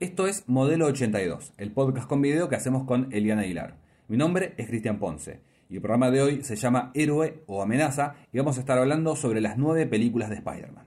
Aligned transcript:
Esto 0.00 0.26
es 0.26 0.44
Modelo 0.46 0.86
82, 0.86 1.52
el 1.58 1.72
podcast 1.72 2.08
con 2.08 2.22
video 2.22 2.48
que 2.48 2.56
hacemos 2.56 2.84
con 2.84 3.12
Eliana 3.12 3.42
Aguilar. 3.42 3.76
Mi 4.08 4.16
nombre 4.16 4.54
es 4.56 4.66
Cristian 4.66 4.98
Ponce 4.98 5.42
y 5.68 5.74
el 5.74 5.82
programa 5.82 6.10
de 6.10 6.22
hoy 6.22 6.42
se 6.42 6.56
llama 6.56 6.90
Héroe 6.94 7.44
o 7.46 7.60
Amenaza 7.60 8.14
y 8.32 8.38
vamos 8.38 8.56
a 8.56 8.60
estar 8.60 8.78
hablando 8.78 9.14
sobre 9.14 9.42
las 9.42 9.58
nueve 9.58 9.84
películas 9.84 10.30
de 10.30 10.36
Spider-Man. 10.36 10.86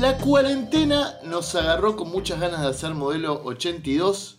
La 0.00 0.16
cuarentena 0.16 1.16
nos 1.22 1.54
agarró 1.54 1.96
con 1.96 2.10
muchas 2.10 2.40
ganas 2.40 2.62
de 2.62 2.68
hacer 2.68 2.94
modelo 2.94 3.42
82 3.44 4.38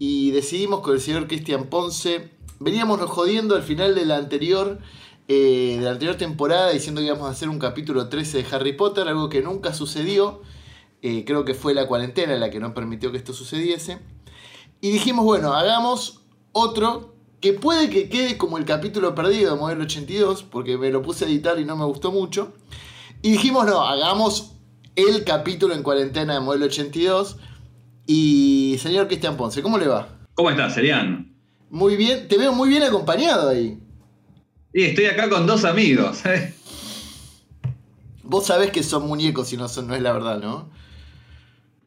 y 0.00 0.32
decidimos 0.32 0.80
con 0.80 0.94
el 0.94 1.00
señor 1.00 1.28
Cristian 1.28 1.66
Ponce. 1.66 2.30
Veníamos 2.58 3.00
jodiendo 3.02 3.54
al 3.54 3.62
final 3.62 3.94
de 3.94 4.06
la 4.06 4.16
anterior 4.16 4.80
eh, 5.28 5.76
de 5.78 5.84
la 5.84 5.92
anterior 5.92 6.16
temporada 6.16 6.70
diciendo 6.70 7.00
que 7.00 7.06
íbamos 7.06 7.28
a 7.28 7.30
hacer 7.30 7.48
un 7.48 7.58
capítulo 7.58 8.08
13 8.08 8.42
de 8.42 8.46
Harry 8.54 8.72
Potter, 8.72 9.08
algo 9.08 9.28
que 9.28 9.42
nunca 9.42 9.72
sucedió. 9.74 10.42
Eh, 11.00 11.24
creo 11.24 11.44
que 11.44 11.54
fue 11.54 11.74
la 11.74 11.86
cuarentena 11.86 12.36
la 12.36 12.50
que 12.50 12.60
no 12.60 12.74
permitió 12.74 13.10
que 13.10 13.18
esto 13.18 13.32
sucediese. 13.32 13.98
Y 14.80 14.90
dijimos, 14.90 15.24
bueno, 15.24 15.52
hagamos 15.54 16.22
otro 16.52 17.14
que 17.40 17.52
puede 17.52 17.90
que 17.90 18.08
quede 18.08 18.38
como 18.38 18.56
el 18.56 18.64
capítulo 18.64 19.14
perdido 19.14 19.52
de 19.54 19.60
Modelo 19.60 19.82
82, 19.82 20.44
porque 20.44 20.78
me 20.78 20.90
lo 20.90 21.02
puse 21.02 21.24
a 21.24 21.28
editar 21.28 21.58
y 21.58 21.64
no 21.64 21.76
me 21.76 21.84
gustó 21.84 22.12
mucho. 22.12 22.52
Y 23.20 23.32
dijimos, 23.32 23.66
no, 23.66 23.82
hagamos 23.82 24.52
el 24.94 25.24
capítulo 25.24 25.74
en 25.74 25.82
cuarentena 25.82 26.34
de 26.34 26.40
Modelo 26.40 26.66
82. 26.66 27.36
Y 28.06 28.76
señor 28.80 29.06
Cristian 29.08 29.36
Ponce, 29.36 29.62
¿cómo 29.62 29.78
le 29.78 29.88
va? 29.88 30.20
¿Cómo 30.34 30.50
estás, 30.50 30.74
Serian? 30.74 31.36
Muy 31.70 31.96
bien, 31.96 32.28
te 32.28 32.38
veo 32.38 32.52
muy 32.52 32.68
bien 32.68 32.82
acompañado 32.82 33.48
ahí. 33.48 33.81
Y 34.72 34.84
estoy 34.84 35.04
acá 35.04 35.28
con 35.28 35.46
dos 35.46 35.64
amigos. 35.64 36.24
¿eh? 36.24 36.54
Vos 38.22 38.46
sabés 38.46 38.70
que 38.70 38.82
son 38.82 39.06
muñecos 39.06 39.52
y 39.52 39.56
no, 39.56 39.68
son, 39.68 39.86
no 39.86 39.94
es 39.94 40.00
la 40.00 40.12
verdad, 40.12 40.40
¿no? 40.40 40.70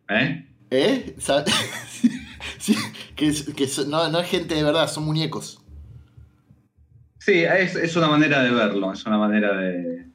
¿Eh? 0.10 0.48
¿Eh? 0.70 1.16
sí, 2.60 2.76
que, 3.16 3.34
que 3.56 3.68
no, 3.88 4.10
no, 4.10 4.20
es 4.20 4.30
gente 4.30 4.54
de 4.54 4.64
verdad, 4.64 4.88
son 4.88 5.06
muñecos. 5.06 5.62
Sí, 7.20 7.44
es, 7.44 7.76
es, 7.76 7.96
una 7.96 8.08
manera 8.08 8.44
de 8.44 8.52
verlo, 8.52 8.94
es 8.94 9.04
una 9.06 9.18
manera 9.18 9.58
de... 9.58 10.06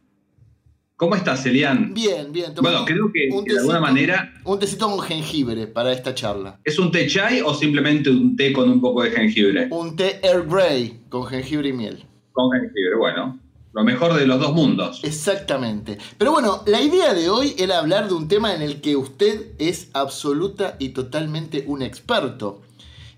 ¿Cómo 0.95 1.17
estás, 1.17 1.45
Elian? 1.47 1.93
Bien, 1.93 2.31
bien. 2.31 2.53
Bueno, 2.61 2.85
creo 2.85 3.11
que, 3.11 3.29
de 3.53 3.59
alguna 3.59 3.81
manera... 3.81 4.33
Un 4.45 4.61
tecito 4.61 4.89
con 4.89 5.01
jengibre 5.01 5.67
para 5.67 5.93
esta 5.93 6.15
charla. 6.15 6.61
¿Es 6.63 6.79
un 6.79 6.93
té 6.93 7.09
chai 7.09 7.41
o 7.41 7.53
simplemente 7.55 8.11
un 8.11 8.37
té 8.37 8.53
con 8.53 8.71
un 8.71 8.81
poco 8.81 9.03
de 9.03 9.11
jengibre? 9.11 9.67
Un 9.71 9.97
té 9.97 10.21
Air 10.23 10.45
Grey 10.47 11.01
con 11.09 11.27
jengibre 11.27 11.71
y 11.71 11.73
miel 11.73 12.05
con 12.33 12.51
jengibre. 12.53 12.97
Bueno, 12.97 13.39
lo 13.73 13.85
mejor 13.85 14.15
de 14.15 14.27
los 14.27 14.41
dos 14.41 14.53
mundos. 14.53 15.01
Exactamente. 15.05 15.99
Pero 16.19 16.33
bueno, 16.33 16.63
la 16.67 16.81
idea 16.81 17.15
de 17.15 17.31
hoy 17.31 17.55
era 17.59 17.79
hablar 17.79 18.09
de 18.09 18.15
un 18.15 18.27
tema 18.27 18.55
en 18.55 18.63
el 18.63 18.81
que 18.81 18.97
usted 18.97 19.53
es 19.59 19.91
absoluta 19.93 20.77
y 20.79 20.91
totalmente 20.91 21.65
un 21.67 21.83
experto. 21.83 22.63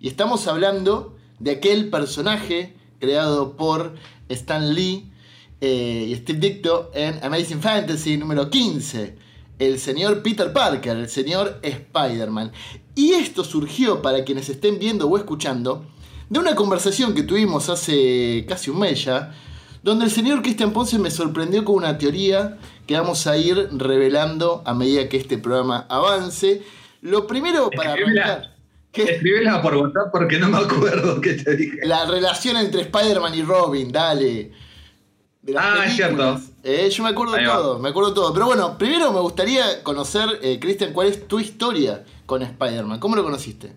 Y 0.00 0.08
estamos 0.08 0.46
hablando 0.48 1.16
de 1.38 1.52
aquel 1.52 1.88
personaje 1.88 2.74
creado 2.98 3.56
por 3.56 3.94
Stan 4.28 4.74
Lee 4.74 5.10
eh, 5.60 6.06
y 6.08 6.14
Steve 6.16 6.38
Ditko 6.38 6.90
en 6.92 7.18
Amazing 7.24 7.60
Fantasy 7.60 8.16
número 8.16 8.50
15. 8.50 9.16
El 9.58 9.78
señor 9.78 10.22
Peter 10.22 10.52
Parker, 10.52 10.96
el 10.96 11.08
señor 11.08 11.60
Spider-Man. 11.62 12.52
Y 12.94 13.12
esto 13.12 13.42
surgió, 13.42 14.02
para 14.02 14.24
quienes 14.24 14.48
estén 14.48 14.78
viendo 14.78 15.08
o 15.08 15.16
escuchando, 15.16 15.86
de 16.32 16.38
una 16.38 16.54
conversación 16.54 17.14
que 17.14 17.24
tuvimos 17.24 17.68
hace 17.68 18.46
casi 18.48 18.70
un 18.70 18.78
mes 18.78 19.04
ya, 19.04 19.34
donde 19.82 20.06
el 20.06 20.10
señor 20.10 20.40
Cristian 20.40 20.72
Ponce 20.72 20.98
me 20.98 21.10
sorprendió 21.10 21.62
con 21.62 21.74
una 21.74 21.98
teoría 21.98 22.56
que 22.86 22.94
vamos 22.96 23.26
a 23.26 23.36
ir 23.36 23.68
revelando 23.72 24.62
a 24.64 24.72
medida 24.72 25.10
que 25.10 25.18
este 25.18 25.36
programa 25.36 25.84
avance. 25.90 26.62
Lo 27.02 27.26
primero 27.26 27.68
para 27.68 27.92
arrancar. 27.92 28.56
Escríbela 28.94 29.60
por 29.60 29.76
WhatsApp 29.76 30.10
porque 30.10 30.38
no 30.38 30.48
me 30.48 30.56
acuerdo 30.56 31.20
qué 31.20 31.34
te 31.34 31.54
dije. 31.54 31.80
La 31.84 32.06
relación 32.06 32.56
entre 32.56 32.80
Spider-Man 32.80 33.34
y 33.34 33.42
Robin, 33.42 33.92
dale. 33.92 34.52
ah, 35.54 35.84
es 35.86 35.96
cierto. 35.96 36.40
Eh, 36.64 36.88
yo 36.90 37.02
me 37.02 37.10
acuerdo 37.10 37.34
de 37.34 37.44
todo, 37.44 37.78
me 37.78 37.90
acuerdo 37.90 38.14
todo. 38.14 38.32
Pero 38.32 38.46
bueno, 38.46 38.78
primero 38.78 39.12
me 39.12 39.20
gustaría 39.20 39.82
conocer, 39.82 40.38
eh, 40.40 40.58
Cristian, 40.58 40.94
cuál 40.94 41.08
es 41.08 41.28
tu 41.28 41.40
historia 41.40 42.04
con 42.24 42.40
Spider-Man. 42.40 43.00
¿Cómo 43.00 43.16
lo 43.16 43.22
conociste? 43.22 43.76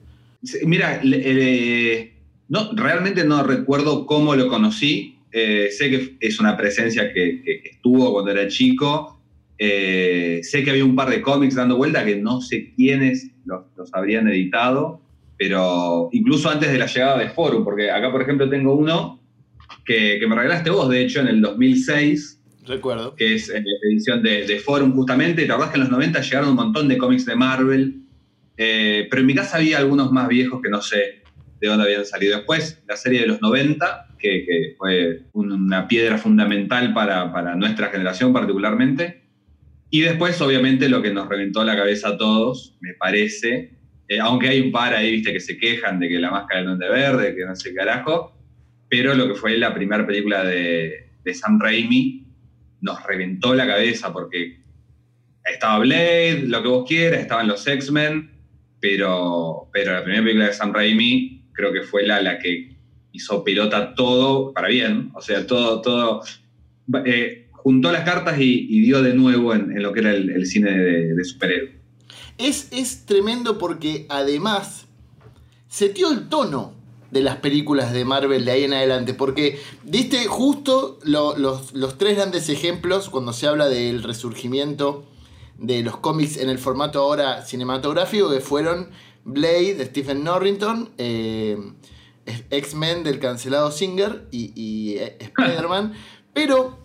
Mira, 0.63 1.01
eh, 1.03 2.14
no, 2.47 2.71
realmente 2.73 3.23
no 3.23 3.43
recuerdo 3.43 4.05
cómo 4.05 4.35
lo 4.35 4.47
conocí. 4.47 5.17
Eh, 5.31 5.69
sé 5.71 5.89
que 5.89 6.17
es 6.19 6.39
una 6.39 6.55
presencia 6.55 7.11
que, 7.11 7.61
estuvo 7.63 8.13
cuando 8.13 8.31
era 8.31 8.47
chico. 8.47 9.21
Eh, 9.57 10.41
sé 10.43 10.63
que 10.63 10.71
había 10.71 10.85
un 10.85 10.95
par 10.95 11.09
de 11.09 11.21
cómics 11.21 11.55
dando 11.55 11.77
vuelta 11.77 12.05
que 12.05 12.17
no 12.17 12.41
sé 12.41 12.73
quiénes 12.75 13.31
los, 13.45 13.65
habrían 13.93 14.27
editado, 14.27 15.01
pero 15.37 16.09
incluso 16.11 16.49
antes 16.49 16.71
de 16.71 16.77
la 16.77 16.87
llegada 16.87 17.17
de 17.17 17.29
Forum, 17.29 17.63
porque 17.63 17.89
acá, 17.89 18.11
por 18.11 18.21
ejemplo, 18.21 18.49
tengo 18.49 18.75
uno 18.75 19.21
que, 19.85 20.19
me 20.27 20.35
regalaste 20.35 20.69
vos, 20.69 20.89
de 20.89 21.01
hecho, 21.01 21.21
en 21.21 21.27
el 21.27 21.41
2006. 21.41 22.41
Recuerdo. 22.65 23.15
Que 23.15 23.35
es 23.35 23.49
eh, 23.49 23.63
edición 23.89 24.21
de, 24.23 24.45
de, 24.45 24.59
Forum, 24.59 24.93
justamente. 24.93 25.47
La 25.47 25.55
verdad 25.55 25.69
es 25.69 25.71
que 25.73 25.77
en 25.77 25.83
los 25.83 25.91
90 25.91 26.21
llegaron 26.21 26.49
un 26.49 26.55
montón 26.55 26.87
de 26.87 26.97
cómics 26.97 27.25
de 27.25 27.35
Marvel, 27.35 28.01
pero 28.55 29.19
en 29.19 29.25
mi 29.25 29.35
casa 29.35 29.57
había 29.57 29.79
algunos 29.79 30.11
más 30.11 30.27
viejos 30.27 30.61
que 30.61 30.69
no 30.69 30.81
sé 30.81 31.24
de 31.59 31.67
dónde 31.67 31.85
habían 31.85 32.05
salido. 32.05 32.37
Después, 32.37 32.83
la 32.87 32.97
serie 32.97 33.21
de 33.21 33.27
los 33.27 33.41
90, 33.41 34.15
que, 34.19 34.75
fue 34.77 35.21
una 35.33 35.87
piedra 35.87 36.17
fundamental 36.17 36.93
para, 36.93 37.55
nuestra 37.55 37.87
generación 37.87 38.33
particularmente. 38.33 39.23
Y 39.89 40.01
después, 40.01 40.39
obviamente, 40.41 40.89
lo 40.89 41.01
que 41.01 41.13
nos 41.13 41.29
reventó 41.29 41.63
la 41.63 41.75
cabeza 41.75 42.09
a 42.09 42.17
todos, 42.17 42.77
me 42.81 42.93
parece, 42.93 43.71
eh, 44.07 44.19
aunque 44.19 44.49
hay 44.49 44.61
un 44.61 44.71
par 44.71 44.93
ahí, 44.93 45.11
viste, 45.11 45.31
que 45.31 45.39
se 45.39 45.57
quejan 45.57 45.99
de 45.99 46.09
que 46.09 46.19
la 46.19 46.31
máscara 46.31 46.61
es 46.61 46.65
donde 46.67 46.89
verde, 46.89 47.35
que 47.35 47.45
no 47.45 47.55
sé 47.55 47.73
carajo, 47.73 48.35
pero 48.89 49.13
lo 49.13 49.27
que 49.27 49.35
fue 49.35 49.57
la 49.57 49.73
primera 49.73 50.05
película 50.05 50.43
de, 50.43 51.11
de 51.23 51.33
Sam 51.33 51.59
Raimi 51.59 52.25
nos 52.81 53.03
reventó 53.03 53.53
la 53.55 53.65
cabeza 53.65 54.11
porque 54.11 54.59
estaba 55.45 55.79
Blade, 55.79 56.43
lo 56.47 56.61
que 56.61 56.67
vos 56.67 56.87
quieras, 56.87 57.21
estaban 57.21 57.47
los 57.47 57.65
X-Men, 57.65 58.31
pero, 58.79 59.69
pero 59.71 59.93
la 59.93 60.03
primera 60.03 60.23
película 60.23 60.47
de 60.47 60.53
Sam 60.53 60.73
Raimi 60.73 61.34
creo 61.55 61.73
que 61.73 61.81
fue 61.81 62.05
la, 62.05 62.37
que 62.39 62.75
hizo 63.11 63.43
pelota 63.43 63.95
todo 63.95 64.53
para 64.53 64.67
bien, 64.67 65.11
o 65.15 65.21
sea, 65.21 65.47
todo, 65.47 65.81
todo, 65.81 66.21
eh, 67.05 67.47
juntó 67.51 67.91
las 67.91 68.03
cartas 68.03 68.37
y, 68.39 68.81
dio 68.81 69.01
de 69.01 69.13
nuevo 69.13 69.53
en, 69.53 69.81
lo 69.81 69.93
que 69.93 70.01
era 70.01 70.11
el, 70.11 70.45
cine 70.45 70.71
de, 70.71 71.13
de 71.15 71.23
superhéroes. 71.23 71.71
Es, 72.37 72.67
es 72.71 73.05
tremendo 73.05 73.57
porque 73.57 74.05
además 74.09 74.87
se 75.67 75.89
dio 75.89 76.11
el 76.11 76.27
tono 76.27 76.75
de 77.11 77.21
las 77.21 77.37
películas 77.37 77.93
de 77.93 78.03
Marvel 78.03 78.43
de 78.43 78.51
ahí 78.51 78.63
en 78.63 78.73
adelante, 78.73 79.13
porque 79.13 79.59
diste 79.83 80.25
justo 80.25 80.99
los, 81.03 81.37
los, 81.73 81.97
tres 81.97 82.17
grandes 82.17 82.49
ejemplos 82.49 83.09
cuando 83.09 83.31
se 83.31 83.47
habla 83.47 83.69
del 83.69 84.03
resurgimiento 84.03 85.05
de 85.57 85.81
los 85.81 85.95
cómics 85.97 86.35
en 86.35 86.49
el 86.49 86.57
formato 86.57 86.99
ahora 86.99 87.45
cinematográfico, 87.45 88.29
que 88.29 88.41
fueron 88.41 88.89
Blade 89.25 89.73
de 89.73 89.85
Stephen 89.85 90.23
Norrington, 90.23 90.89
eh, 90.99 91.57
X-Men 92.51 93.03
del 93.03 93.19
cancelado 93.19 93.71
Singer 93.71 94.27
y, 94.31 94.95
eh, 94.97 95.17
Spider-Man. 95.19 95.93
Pero 96.33 96.77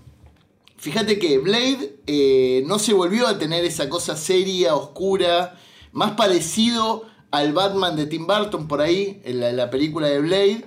fíjate 0.79 1.19
que 1.19 1.39
Blade 1.39 1.97
eh, 2.07 2.65
no 2.67 2.79
se 2.79 2.95
volvió 2.95 3.27
a 3.27 3.39
tener 3.39 3.65
esa 3.65 3.89
cosa 3.89 4.17
seria, 4.17 4.75
oscura, 4.75 5.57
más 5.93 6.13
parecido 6.13 7.07
al 7.31 7.53
Batman 7.53 7.95
de 7.95 8.07
Tim 8.07 8.27
Burton 8.27 8.67
por 8.67 8.81
ahí, 8.81 9.21
en 9.25 9.57
la, 9.57 9.71
película 9.71 10.09
de 10.09 10.21
Blade. 10.21 10.65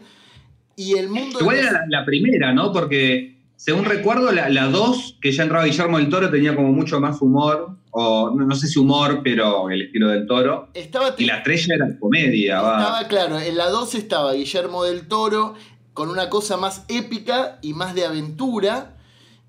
Y 0.75 0.97
el 0.97 1.09
mundo. 1.09 1.39
Igual 1.39 1.57
era 1.57 1.85
la, 1.89 2.05
primera, 2.05 2.53
¿no? 2.53 2.71
Porque 2.71 3.37
según 3.55 3.85
recuerdo, 3.85 4.31
la 4.31 4.67
2, 4.67 5.17
que 5.21 5.31
ya 5.31 5.43
entraba 5.43 5.65
Guillermo 5.65 5.97
del 5.97 6.09
Toro, 6.09 6.29
tenía 6.29 6.55
como 6.55 6.71
mucho 6.71 6.99
más 6.99 7.21
humor 7.21 7.77
o 7.95 8.31
no, 8.31 8.55
sé 8.55 8.67
si 8.67 8.79
humor, 8.79 9.21
pero 9.23 9.69
el 9.69 9.83
estilo 9.83 10.09
del 10.09 10.25
toro. 10.25 10.69
Estaba 10.73 11.13
y 11.15 11.25
la 11.25 11.37
estrella 11.37 11.75
era 11.75 11.99
comedia. 11.99 12.55
Estaba 12.55 13.07
claro, 13.07 13.39
en 13.39 13.55
la 13.55 13.69
2 13.69 13.95
estaba 13.95 14.33
Guillermo 14.33 14.83
del 14.83 15.07
Toro 15.07 15.53
con 15.93 16.09
una 16.09 16.27
cosa 16.29 16.57
más 16.57 16.85
épica 16.87 17.59
y 17.61 17.73
más 17.73 17.93
de 17.93 18.05
aventura. 18.05 18.97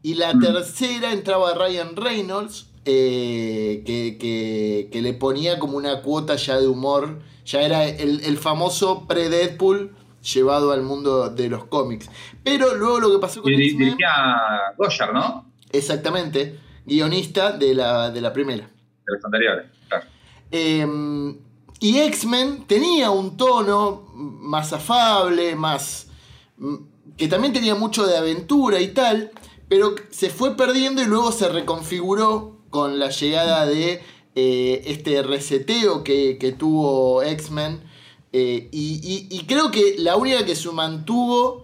Y 0.02 0.14
la 0.14 0.34
mm. 0.34 0.40
tercera 0.40 1.12
entraba 1.12 1.54
Ryan 1.54 1.96
Reynolds, 1.96 2.68
eh, 2.84 3.82
que, 3.86 5.00
le 5.00 5.14
ponía 5.14 5.58
como 5.58 5.78
una 5.78 6.02
cuota 6.02 6.36
ya 6.36 6.60
de 6.60 6.66
humor. 6.66 7.20
Ya 7.46 7.62
era 7.62 7.86
el, 7.86 8.36
famoso 8.36 9.06
pre-Deadpool 9.08 9.96
llevado 10.34 10.72
al 10.72 10.82
mundo 10.82 11.30
de 11.30 11.48
los 11.48 11.64
cómics. 11.64 12.10
Pero 12.42 12.74
luego 12.74 13.00
lo 13.00 13.10
que 13.10 13.18
pasó 13.18 13.40
con... 13.40 13.50
Y 13.50 13.56
dirigía 13.56 14.10
Goyer, 14.76 15.14
¿no? 15.14 15.50
Exactamente 15.72 16.58
guionista 16.86 17.52
de 17.52 17.74
la, 17.74 18.10
de 18.10 18.20
la 18.20 18.32
primera. 18.32 18.64
De 19.06 19.12
los 19.14 19.24
anteriores, 19.24 19.66
claro. 19.88 20.06
Em, 20.50 21.36
y 21.80 21.98
X-Men 21.98 22.64
tenía 22.66 23.10
un 23.10 23.36
tono 23.36 24.06
más 24.14 24.72
afable, 24.72 25.54
más. 25.56 26.06
que 27.16 27.28
también 27.28 27.52
tenía 27.52 27.74
mucho 27.74 28.06
de 28.06 28.16
aventura 28.16 28.80
y 28.80 28.88
tal, 28.88 29.30
pero 29.68 29.94
se 30.10 30.30
fue 30.30 30.56
perdiendo 30.56 31.02
y 31.02 31.06
luego 31.06 31.32
se 31.32 31.48
reconfiguró 31.48 32.58
con 32.70 32.98
la 32.98 33.10
llegada 33.10 33.66
de 33.66 34.02
eh, 34.36 34.82
este 34.86 35.22
reseteo 35.22 36.02
que, 36.04 36.38
que 36.38 36.52
tuvo 36.52 37.22
X-Men. 37.22 37.80
Eh, 38.32 38.68
y, 38.72 39.00
y- 39.02 39.28
y 39.36 39.44
creo 39.46 39.70
que 39.70 39.94
la 39.98 40.16
única 40.16 40.44
que 40.44 40.56
se 40.56 40.68
mantuvo 40.72 41.63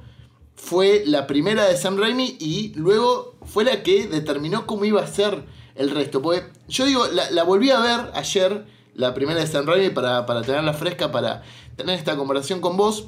fue 0.71 1.03
la 1.05 1.27
primera 1.27 1.67
de 1.67 1.77
Sam 1.77 1.97
Raimi 1.99 2.37
y 2.39 2.73
luego 2.77 3.35
fue 3.45 3.65
la 3.65 3.83
que 3.83 4.07
determinó 4.07 4.69
cómo 4.69 4.85
iba 4.85 5.03
a 5.03 5.07
ser 5.09 5.45
el 5.75 5.91
resto. 5.91 6.23
Porque 6.23 6.45
yo 6.69 6.87
digo, 6.87 7.09
la, 7.09 7.29
la 7.33 7.43
volví 7.43 7.73
a 7.73 7.81
ver 7.81 8.13
ayer, 8.15 8.67
la 8.95 9.13
primera 9.13 9.41
de 9.41 9.49
Sam 9.49 9.67
Raimi, 9.67 9.91
para, 9.91 10.27
para 10.27 10.43
tenerla 10.43 10.73
fresca, 10.73 11.11
para 11.11 11.43
tener 11.75 11.99
esta 11.99 12.17
conversación 12.17 12.61
con 12.61 12.77
vos. 12.77 13.07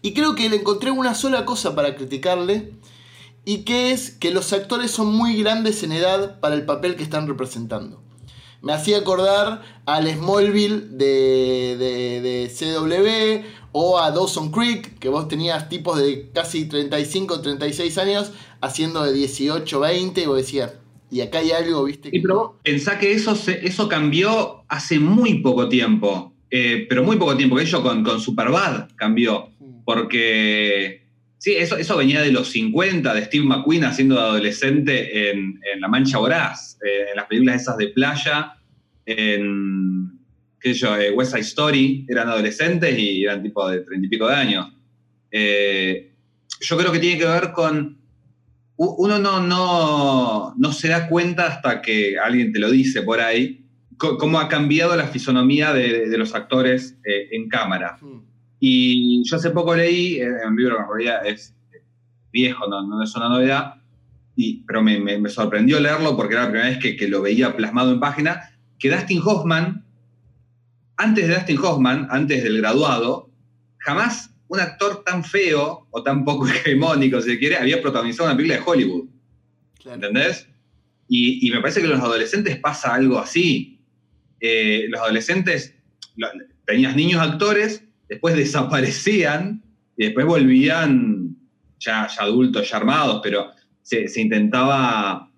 Y 0.00 0.14
creo 0.14 0.34
que 0.34 0.48
le 0.48 0.56
encontré 0.56 0.90
una 0.90 1.14
sola 1.14 1.44
cosa 1.44 1.74
para 1.74 1.96
criticarle. 1.96 2.72
Y 3.44 3.64
que 3.64 3.92
es 3.92 4.12
que 4.12 4.30
los 4.30 4.50
actores 4.54 4.90
son 4.90 5.14
muy 5.14 5.36
grandes 5.36 5.82
en 5.82 5.92
edad 5.92 6.40
para 6.40 6.54
el 6.54 6.64
papel 6.64 6.96
que 6.96 7.02
están 7.02 7.28
representando. 7.28 8.02
Me 8.62 8.72
hacía 8.72 8.96
acordar 8.96 9.60
al 9.84 10.10
Smallville 10.10 10.80
de, 10.88 11.76
de, 11.78 12.22
de 12.22 12.48
CW 12.48 13.63
o 13.76 13.98
a 13.98 14.10
Dawson 14.12 14.52
Creek, 14.52 14.98
que 15.00 15.08
vos 15.08 15.26
tenías 15.26 15.68
tipos 15.68 15.98
de 15.98 16.30
casi 16.32 16.66
35 16.66 17.40
36 17.40 17.98
años 17.98 18.30
haciendo 18.60 19.02
de 19.02 19.12
18, 19.12 19.80
20, 19.80 20.22
y 20.22 20.26
vos 20.26 20.36
decías, 20.36 20.74
y 21.10 21.20
acá 21.20 21.38
hay 21.40 21.50
algo, 21.50 21.82
viste, 21.84 22.10
que 22.10 22.18
Sí, 22.18 22.22
pero 22.22 22.58
pensá 22.62 22.98
que 23.00 23.12
eso, 23.12 23.34
se- 23.34 23.66
eso 23.66 23.88
cambió 23.88 24.62
hace 24.68 24.98
muy 25.00 25.40
poco 25.40 25.68
tiempo. 25.68 26.32
Eh, 26.50 26.86
pero 26.88 27.02
muy 27.02 27.16
poco 27.16 27.36
tiempo. 27.36 27.56
Que 27.56 27.62
ello 27.62 27.82
con, 27.82 28.04
con 28.04 28.20
Superbad 28.20 28.88
cambió. 28.94 29.48
Porque. 29.84 31.02
Sí, 31.38 31.56
eso, 31.56 31.76
eso 31.76 31.96
venía 31.96 32.22
de 32.22 32.30
los 32.32 32.48
50, 32.48 33.12
de 33.12 33.24
Steve 33.24 33.44
McQueen 33.44 33.84
haciendo 33.84 34.14
de 34.14 34.20
adolescente 34.22 35.30
en, 35.30 35.60
en 35.72 35.80
La 35.80 35.88
Mancha 35.88 36.18
Voraz, 36.18 36.78
eh, 36.84 37.10
en 37.10 37.16
las 37.16 37.26
películas 37.26 37.62
esas 37.62 37.76
de 37.76 37.88
playa, 37.88 38.54
en. 39.04 39.93
Qué 40.64 40.72
sé 40.74 40.80
yo, 40.80 40.96
eh, 40.96 41.10
West 41.10 41.32
Side 41.32 41.42
Story, 41.42 42.06
eran 42.08 42.28
adolescentes 42.28 42.98
y 42.98 43.22
eran 43.24 43.42
tipo 43.42 43.68
de 43.68 43.80
treinta 43.80 44.06
y 44.06 44.08
pico 44.10 44.26
de 44.28 44.34
años. 44.34 44.72
Eh, 45.30 46.12
yo 46.60 46.76
creo 46.78 46.90
que 46.90 46.98
tiene 46.98 47.18
que 47.18 47.26
ver 47.26 47.52
con 47.52 47.98
uno 48.76 49.18
no, 49.18 49.40
no, 49.40 50.54
no 50.56 50.72
se 50.72 50.88
da 50.88 51.06
cuenta 51.08 51.46
hasta 51.46 51.80
que 51.82 52.18
alguien 52.18 52.52
te 52.52 52.58
lo 52.58 52.70
dice 52.70 53.02
por 53.02 53.20
ahí, 53.20 53.66
cómo 53.98 54.40
ha 54.40 54.48
cambiado 54.48 54.96
la 54.96 55.06
fisonomía 55.06 55.72
de, 55.72 56.08
de 56.08 56.18
los 56.18 56.34
actores 56.34 56.98
eh, 57.04 57.28
en 57.32 57.48
cámara. 57.48 57.98
Mm. 58.00 58.18
Y 58.58 59.22
yo 59.28 59.36
hace 59.36 59.50
poco 59.50 59.76
leí, 59.76 60.16
eh, 60.16 60.24
en 60.42 60.48
un 60.48 60.56
libro 60.56 60.76
que 60.76 60.82
en 60.82 60.88
realidad 60.88 61.26
es 61.26 61.54
viejo, 62.32 62.66
no, 62.68 62.84
no 62.86 63.02
es 63.02 63.14
una 63.14 63.28
novedad, 63.28 63.74
y, 64.34 64.64
pero 64.66 64.82
me, 64.82 64.98
me- 64.98 65.18
me 65.18 65.28
sorprendió 65.28 65.78
leerlo 65.78 66.16
porque 66.16 66.34
era 66.34 66.44
la 66.44 66.50
primera 66.50 66.70
vez 66.70 66.78
que, 66.78 66.96
que 66.96 67.06
lo 67.06 67.22
veía 67.22 67.54
plasmado 67.54 67.92
en 67.92 68.00
página, 68.00 68.40
que 68.78 68.90
Dustin 68.90 69.20
Hoffman, 69.24 69.83
antes 70.96 71.28
de 71.28 71.34
Dustin 71.34 71.58
Hoffman, 71.58 72.08
antes 72.10 72.42
del 72.42 72.58
graduado, 72.58 73.30
jamás 73.78 74.30
un 74.48 74.60
actor 74.60 75.02
tan 75.04 75.24
feo 75.24 75.86
o 75.90 76.02
tan 76.02 76.24
poco 76.24 76.46
hegemónico, 76.48 77.20
si 77.20 77.30
se 77.32 77.38
quiere, 77.38 77.56
había 77.56 77.80
protagonizado 77.82 78.28
una 78.28 78.36
película 78.36 78.58
de 78.60 78.64
Hollywood. 78.66 79.08
Claro. 79.82 79.94
¿Entendés? 79.96 80.48
Y, 81.08 81.46
y 81.46 81.50
me 81.50 81.60
parece 81.60 81.80
que 81.82 81.88
los 81.88 82.00
adolescentes 82.00 82.56
pasa 82.58 82.94
algo 82.94 83.18
así. 83.18 83.80
Eh, 84.40 84.86
los 84.88 85.00
adolescentes, 85.00 85.74
lo- 86.16 86.28
tenías 86.66 86.96
niños 86.96 87.20
actores, 87.20 87.84
después 88.08 88.36
desaparecían 88.36 89.62
y 89.96 90.04
después 90.06 90.26
volvían 90.26 91.36
ya, 91.78 92.06
ya 92.08 92.22
adultos, 92.22 92.70
ya 92.70 92.76
armados, 92.78 93.20
pero 93.22 93.50
se, 93.82 94.08
se 94.08 94.20
intentaba 94.22 95.30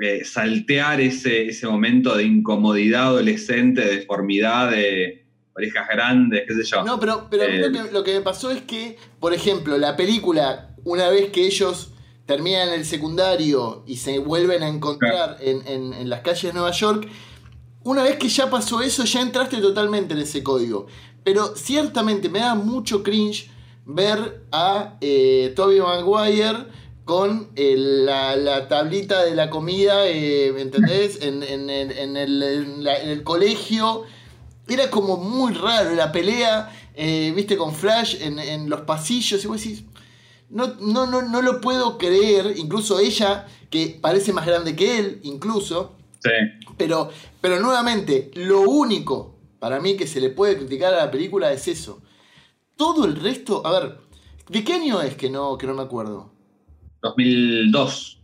eh, 0.00 0.24
saltear 0.24 1.00
ese, 1.00 1.46
ese 1.48 1.66
momento 1.66 2.16
de 2.16 2.24
incomodidad 2.24 3.04
adolescente, 3.08 3.80
de 3.82 3.96
deformidad, 3.98 4.70
de 4.70 5.26
orejas 5.54 5.88
grandes, 5.88 6.44
qué 6.48 6.54
sé 6.54 6.64
yo. 6.64 6.82
No, 6.84 6.98
pero, 6.98 7.26
pero 7.30 7.44
a 7.44 7.48
mí 7.48 7.54
Eh, 7.54 7.60
lo, 7.68 7.72
que, 7.72 7.92
lo 7.92 8.04
que 8.04 8.14
me 8.14 8.20
pasó 8.22 8.50
es 8.50 8.62
que, 8.62 8.96
por 9.18 9.34
ejemplo, 9.34 9.76
la 9.78 9.96
película, 9.96 10.74
una 10.84 11.08
vez 11.10 11.30
que 11.30 11.44
ellos 11.46 11.92
terminan 12.26 12.68
el 12.70 12.84
secundario 12.84 13.82
y 13.86 13.96
se 13.96 14.18
vuelven 14.20 14.62
a 14.62 14.68
encontrar 14.68 15.36
en, 15.40 15.66
en- 15.66 15.92
en 15.92 16.08
las 16.08 16.20
calles 16.20 16.42
de 16.44 16.52
Nueva 16.52 16.70
York, 16.70 17.08
una 17.82 18.02
vez 18.02 18.16
que 18.16 18.28
ya 18.28 18.48
pasó 18.48 18.80
eso, 18.82 19.04
ya 19.04 19.20
entraste 19.20 19.56
totalmente 19.58 20.14
en 20.14 20.20
ese 20.20 20.42
código. 20.42 20.86
Pero 21.24 21.56
ciertamente 21.56 22.28
me 22.28 22.38
da 22.38 22.54
mucho 22.54 23.02
cringe 23.02 23.50
ver 23.84 24.44
a 24.52 24.96
eh, 25.00 25.52
Toby 25.56 25.80
Maguire 25.80 26.58
con 27.10 27.48
el- 27.56 28.06
la, 28.06 28.36
la 28.36 28.68
tablita 28.68 29.24
de 29.24 29.34
la 29.34 29.50
comida, 29.50 30.06
eh, 30.06 30.52
¿me 30.54 30.60
entendés? 30.62 31.20
En, 31.22 31.42
en 31.42 31.68
el- 31.68 31.90
en 31.90 32.16
el- 32.16 32.40
en 32.44 32.84
la- 32.84 33.00
en 33.02 33.08
el 33.08 33.24
colegio. 33.24 34.04
Era 34.68 34.88
como 34.92 35.16
muy 35.16 35.52
raro 35.52 35.92
la 35.96 36.12
pelea, 36.12 36.70
eh, 36.94 37.32
viste, 37.34 37.56
con 37.56 37.74
Flash 37.74 38.14
en, 38.20 38.38
en 38.38 38.70
los 38.70 38.82
pasillos. 38.82 39.42
Y 39.44 39.48
vos 39.48 39.60
decís, 39.60 39.82
no, 40.50 40.68
no, 40.80 41.06
no, 41.08 41.22
no 41.22 41.42
lo 41.42 41.60
puedo 41.60 41.98
creer. 41.98 42.54
Incluso 42.56 43.00
ella, 43.00 43.44
que 43.70 43.98
parece 44.00 44.32
más 44.32 44.46
grande 44.46 44.76
que 44.76 44.98
él, 45.00 45.18
incluso. 45.24 45.96
Sí. 46.22 46.30
Pero, 46.76 47.10
pero 47.40 47.58
nuevamente, 47.58 48.30
lo 48.34 48.60
único 48.60 49.34
para 49.58 49.80
mí 49.80 49.96
que 49.96 50.06
se 50.06 50.20
le 50.20 50.30
puede 50.30 50.56
criticar 50.56 50.94
a 50.94 51.06
la 51.06 51.10
película 51.10 51.50
es 51.52 51.66
eso. 51.66 52.00
Todo 52.76 53.04
el 53.04 53.16
resto, 53.16 53.66
a 53.66 53.72
ver, 53.80 53.98
¿de 54.48 54.62
qué 54.62 54.74
año 54.74 55.02
es 55.02 55.16
que 55.16 55.28
no, 55.28 55.58
que 55.58 55.66
no 55.66 55.74
me 55.74 55.82
acuerdo? 55.82 56.30
2002. 57.02 58.18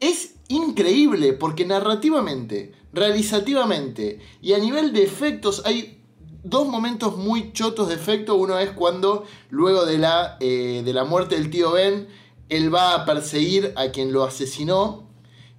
Es 0.00 0.34
increíble 0.48 1.32
porque 1.32 1.64
narrativamente, 1.66 2.72
realizativamente 2.92 4.20
y 4.40 4.52
a 4.52 4.58
nivel 4.58 4.92
de 4.92 5.02
efectos 5.02 5.62
hay 5.64 6.00
dos 6.44 6.66
momentos 6.68 7.16
muy 7.16 7.52
chotos 7.52 7.88
de 7.88 7.94
efecto. 7.96 8.36
Uno 8.36 8.58
es 8.58 8.70
cuando 8.70 9.24
luego 9.50 9.84
de 9.84 9.98
la, 9.98 10.36
eh, 10.40 10.82
de 10.84 10.92
la 10.94 11.04
muerte 11.04 11.34
del 11.36 11.50
tío 11.50 11.72
Ben, 11.72 12.08
él 12.48 12.74
va 12.74 12.94
a 12.94 13.04
perseguir 13.04 13.72
a 13.76 13.88
quien 13.88 14.12
lo 14.12 14.24
asesinó 14.24 15.06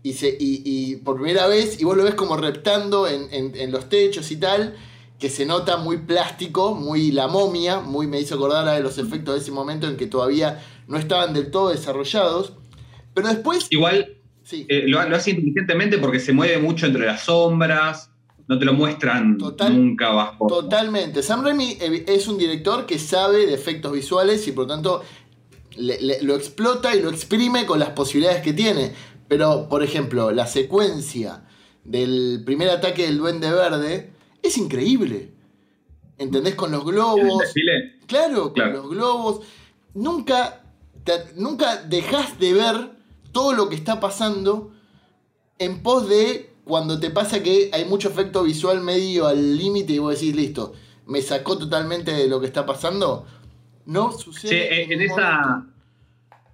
y, 0.02 0.14
se, 0.14 0.36
y, 0.40 0.96
por 0.98 1.16
primera 1.18 1.46
vez, 1.48 1.80
y 1.80 1.84
vos 1.84 1.96
lo 1.98 2.04
ves 2.04 2.16
como 2.16 2.38
reptando 2.38 3.06
en, 3.08 3.28
en- 3.34 3.56
en 3.56 3.72
los 3.72 3.90
techos 3.90 4.32
y 4.32 4.38
tal, 4.38 4.76
que 5.20 5.30
se 5.30 5.46
nota 5.46 5.76
muy 5.76 5.98
plástico, 5.98 6.74
muy 6.74 7.12
la 7.12 7.28
momia, 7.28 7.82
muy 7.82 8.08
me 8.08 8.20
hizo 8.22 8.36
acordar 8.36 8.68
a 8.70 8.80
los 8.80 8.98
efectos 8.98 9.36
de 9.36 9.42
ese 9.42 9.52
momento 9.52 9.88
en 9.88 9.98
que 9.98 10.08
todavía 10.08 10.64
no 10.90 10.98
estaban 10.98 11.34
del 11.34 11.50
todo 11.52 11.70
desarrollados. 11.70 12.54
Pero 13.14 13.28
después, 13.30 13.68
Igual 13.70 14.18
sí. 14.44 14.66
eh, 14.68 14.84
lo, 14.88 15.08
lo 15.08 15.16
hace 15.16 15.30
inteligentemente 15.32 15.98
porque 16.00 16.20
se 16.20 16.34
mueve 16.34 16.58
mucho 16.60 16.86
entre 16.86 17.06
las 17.06 17.22
sombras, 17.24 18.12
no 18.48 18.58
te 18.60 18.66
lo 18.66 18.74
muestran 18.74 19.38
Total- 19.38 19.74
nunca 19.78 20.10
bajo. 20.10 20.48
Totalmente. 20.48 21.24
Sam 21.24 21.44
Raimi 21.46 21.78
es 22.08 22.28
un 22.28 22.38
director 22.38 22.86
que 22.86 22.98
sabe 23.00 23.46
de 23.46 23.54
efectos 23.54 23.92
visuales 23.94 24.46
y 24.48 24.52
por 24.52 24.68
tanto 24.68 25.04
le- 25.78 26.02
le- 26.02 26.22
lo 26.24 26.36
explota 26.36 26.96
y 26.96 27.02
lo 27.02 27.10
exprime 27.10 27.66
con 27.66 27.80
las 27.80 27.92
posibilidades 27.92 28.42
que 28.42 28.54
tiene. 28.54 28.94
Pero, 29.28 29.70
por 29.70 29.84
ejemplo, 29.84 30.32
la 30.32 30.48
secuencia 30.48 31.46
del 31.84 32.42
primer 32.44 32.70
ataque 32.72 33.04
del 33.04 33.20
Duende 33.20 33.52
Verde 33.52 34.10
es 34.42 34.58
increíble. 34.58 35.30
¿Entendés? 36.18 36.56
Con 36.56 36.72
los 36.72 36.82
¿El 36.82 36.92
globos. 36.94 37.44
Claro, 38.08 38.44
con 38.46 38.54
Claro. 38.54 38.74
los 38.78 38.90
globos. 38.90 39.42
Nunca, 39.94 40.59
te- 41.04 41.34
nunca 41.36 41.78
dejas 41.84 42.40
de 42.40 42.54
ver 42.54 42.76
todo 43.32 43.54
lo 43.54 43.70
que 43.70 43.76
está 43.76 44.00
pasando 44.00 44.74
en 45.58 45.82
pos 45.84 46.08
de 46.10 46.50
cuando 46.64 47.00
te 47.00 47.10
pasa 47.10 47.42
que 47.42 47.70
hay 47.74 47.86
mucho 47.86 48.10
efecto 48.10 48.44
visual 48.44 48.82
medio 48.82 49.28
al 49.28 49.58
límite 49.58 49.94
y 49.94 50.00
vos 50.00 50.20
decís, 50.20 50.36
listo, 50.36 50.74
me 51.08 51.22
sacó 51.22 51.58
totalmente 51.58 52.12
de 52.12 52.28
lo 52.28 52.40
que 52.40 52.46
está 52.46 52.66
pasando. 52.66 53.26
No 53.86 54.12
sucede. 54.12 54.86
Sí, 54.86 54.94
en, 54.94 55.02
esa, 55.02 55.66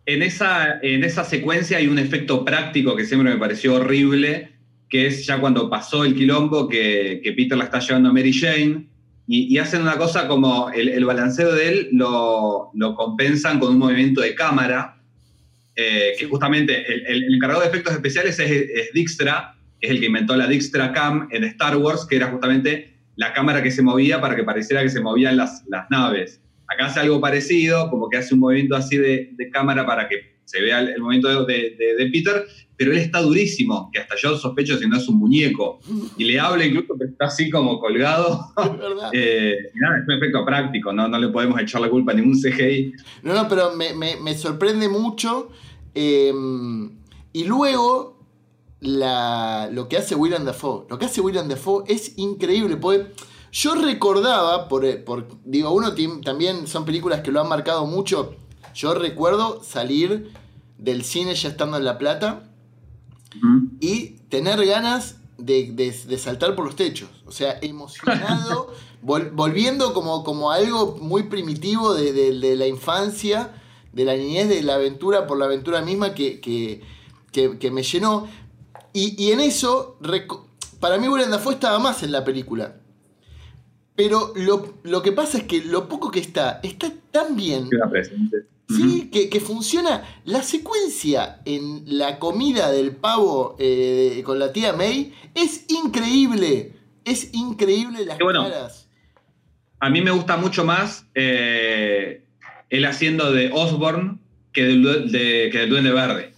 en, 0.05 0.21
esa, 0.21 0.79
en 0.81 1.03
esa 1.03 1.23
secuencia 1.25 1.77
hay 1.77 1.87
un 1.87 1.99
efecto 1.99 2.45
práctico 2.45 2.95
que 2.95 3.05
siempre 3.05 3.33
me 3.33 3.37
pareció 3.39 3.75
horrible, 3.75 4.55
que 4.87 5.07
es 5.07 5.25
ya 5.25 5.39
cuando 5.41 5.69
pasó 5.69 6.05
el 6.05 6.15
quilombo 6.15 6.69
que, 6.69 7.19
que 7.21 7.33
Peter 7.33 7.57
la 7.57 7.65
está 7.65 7.79
llevando 7.79 8.09
a 8.09 8.13
Mary 8.13 8.31
Jane, 8.31 8.87
y, 9.27 9.58
hacen 9.58 9.82
una 9.82 9.98
cosa 9.98 10.27
como 10.27 10.70
el, 10.70 11.03
balanceo 11.03 11.51
de 11.53 11.70
él 11.70 11.89
lo, 11.91 12.70
lo 12.75 12.96
compensan 12.96 13.60
con 13.60 13.72
un 13.72 13.79
movimiento 13.79 14.22
de 14.22 14.36
cámara, 14.36 15.01
eh, 15.75 16.13
que 16.17 16.25
justamente 16.25 16.86
el, 16.94 17.05
el- 17.08 17.36
encargado 17.36 17.62
de 17.62 17.67
efectos 17.67 17.94
especiales 17.94 18.38
es, 18.39 18.51
es 18.51 18.94
Dijkstra, 18.94 19.55
es 19.82 19.89
el 19.89 20.00
que 20.00 20.05
inventó 20.05 20.36
la 20.36 20.48
Dijkstra 20.48 20.94
Cam 20.94 21.27
en 21.32 21.44
Star 21.46 21.75
Wars, 21.77 22.05
que 22.08 22.17
era 22.17 22.27
justamente 22.27 22.94
la 23.15 23.34
cámara 23.34 23.63
que 23.63 23.72
se 23.72 23.82
movía 23.82 24.22
para 24.22 24.36
que 24.36 24.44
pareciera 24.44 24.84
que 24.84 24.89
se 24.89 25.01
movían 25.01 25.38
las, 25.38 25.63
las 25.67 25.89
naves. 25.89 26.41
Acá 26.67 26.86
hace 26.86 27.00
algo 27.00 27.20
parecido, 27.20 27.89
como 27.89 28.10
que 28.10 28.17
hace 28.17 28.36
un 28.36 28.41
movimiento 28.41 28.75
así 28.75 28.98
de, 28.98 29.32
de 29.34 29.50
cámara 29.50 29.86
para 29.86 30.08
que 30.08 30.34
se 30.45 30.61
vea 30.61 30.79
el, 30.79 30.89
el 30.89 31.01
movimiento 31.01 31.45
de, 31.45 31.55
de- 31.77 31.95
de 31.97 32.09
Peter, 32.11 32.45
pero 32.77 32.91
él 32.91 32.97
está 32.97 33.21
durísimo, 33.21 33.89
que 33.91 33.99
hasta 33.99 34.15
yo 34.21 34.37
sospecho 34.37 34.77
si 34.77 34.87
no 34.87 34.97
es 34.97 35.07
un 35.07 35.17
muñeco. 35.17 35.79
Y 36.17 36.25
le 36.25 36.39
habla 36.39 36.65
incluso 36.65 36.93
que 36.97 37.05
está 37.05 37.25
así 37.25 37.49
como 37.49 37.79
colgado. 37.79 38.39
Es 38.57 38.77
verdad. 38.77 39.09
Eh, 39.13 39.55
nada, 39.75 39.97
es 39.99 40.03
un 40.07 40.13
efecto 40.13 40.45
práctico, 40.45 40.91
¿no? 40.93 41.07
no 41.07 41.17
le 41.19 41.29
podemos 41.29 41.59
echar 41.61 41.81
la 41.81 41.89
culpa 41.89 42.11
a 42.11 42.15
ningún 42.15 42.33
CGI. 42.39 42.93
No, 43.23 43.33
no, 43.33 43.47
pero 43.47 43.73
me, 43.75 43.93
me- 43.93 44.17
me 44.17 44.37
sorprende 44.37 44.87
mucho 44.89 45.49
Em, 45.97 46.91
y 47.31 47.45
luego, 47.45 48.19
la, 48.81 49.69
lo 49.71 49.87
que 49.87 49.97
hace 49.97 50.13
William 50.15 50.43
Dafoe. 50.45 50.85
Lo 50.89 50.99
que 50.99 51.05
hace 51.05 51.21
William 51.21 51.47
Dafoe 51.47 51.83
es 51.87 52.17
increíble. 52.17 52.75
Porque 52.77 53.05
yo 53.53 53.75
recordaba, 53.75 54.67
por, 54.67 55.03
por 55.05 55.27
digo, 55.45 55.71
uno 55.71 55.93
también 56.23 56.67
son 56.67 56.83
películas 56.85 57.21
que 57.21 57.31
lo 57.31 57.41
han 57.41 57.47
marcado 57.47 57.85
mucho. 57.85 58.35
Yo 58.75 58.94
recuerdo 58.94 59.63
salir 59.63 60.32
del 60.77 61.05
cine 61.05 61.34
ya 61.34 61.48
estando 61.48 61.77
en 61.77 61.86
La 61.86 61.98
Plata 61.98 62.44
y 63.79 64.17
tener 64.29 64.65
ganas 64.65 65.17
de, 65.38 66.17
saltar 66.20 66.55
por 66.55 66.65
los 66.65 66.75
techos. 66.75 67.10
O 67.25 67.32
sea, 67.32 67.58
emocionado, 67.62 68.74
volviendo 69.01 69.94
como, 69.94 70.25
como 70.25 70.51
algo 70.51 70.98
muy 71.00 71.24
primitivo 71.24 71.94
de, 71.94 72.55
la 72.58 72.67
infancia, 72.67 73.53
de 73.94 74.03
la 74.03 74.15
niñez, 74.17 74.50
de 74.50 74.62
la 74.62 74.75
aventura 74.75 75.25
por 75.25 75.38
la 75.39 75.46
aventura 75.46 75.82
misma 75.82 76.13
que, 76.13 76.41
que, 76.41 77.72
me 77.72 77.82
llenó. 77.82 78.27
Y, 78.91 79.32
en 79.32 79.39
eso, 79.39 79.98
para 80.82 80.98
mí 80.98 81.08
Willem 81.08 81.32
Dafoe 81.32 81.53
estaba 81.53 81.79
más 81.79 82.03
en 82.03 82.12
la 82.12 82.25
película. 82.25 82.75
Pero 83.96 84.34
lo, 84.36 85.01
que 85.01 85.13
pasa 85.13 85.38
es 85.38 85.46
que 85.46 85.63
lo 85.63 85.88
poco 85.88 86.12
que 86.12 86.20
está, 86.20 86.60
está 86.62 86.91
tan 87.12 87.38
bien. 87.38 87.70
Sí, 87.70 87.77
que, 89.12 89.39
funciona. 89.39 90.03
La 90.25 90.43
secuencia 90.43 91.41
en 91.45 91.84
la 91.86 92.19
comida 92.19 92.72
del 92.72 92.95
pavo 92.95 93.55
eh, 93.60 94.22
con 94.25 94.39
la 94.39 94.51
tía 94.51 94.74
May 94.74 95.13
es 95.34 95.65
increíble. 95.69 96.74
Es 97.03 97.34
increíble 97.34 98.05
las 98.05 98.17
caras. 98.17 98.89
A 99.79 99.89
mí 99.89 100.01
me 100.01 100.12
gusta 100.12 100.38
mucho 100.38 100.65
más 100.65 101.05
eh, 101.13 102.24
él 102.69 102.86
haciendo 102.86 103.31
de 103.31 103.51
Osborne 103.53 104.17
que 104.51 104.63
del, 104.63 105.12
de, 105.12 105.50
que 105.51 105.60
del 105.60 105.69
Duende 105.69 105.91
Verde. 105.91 106.34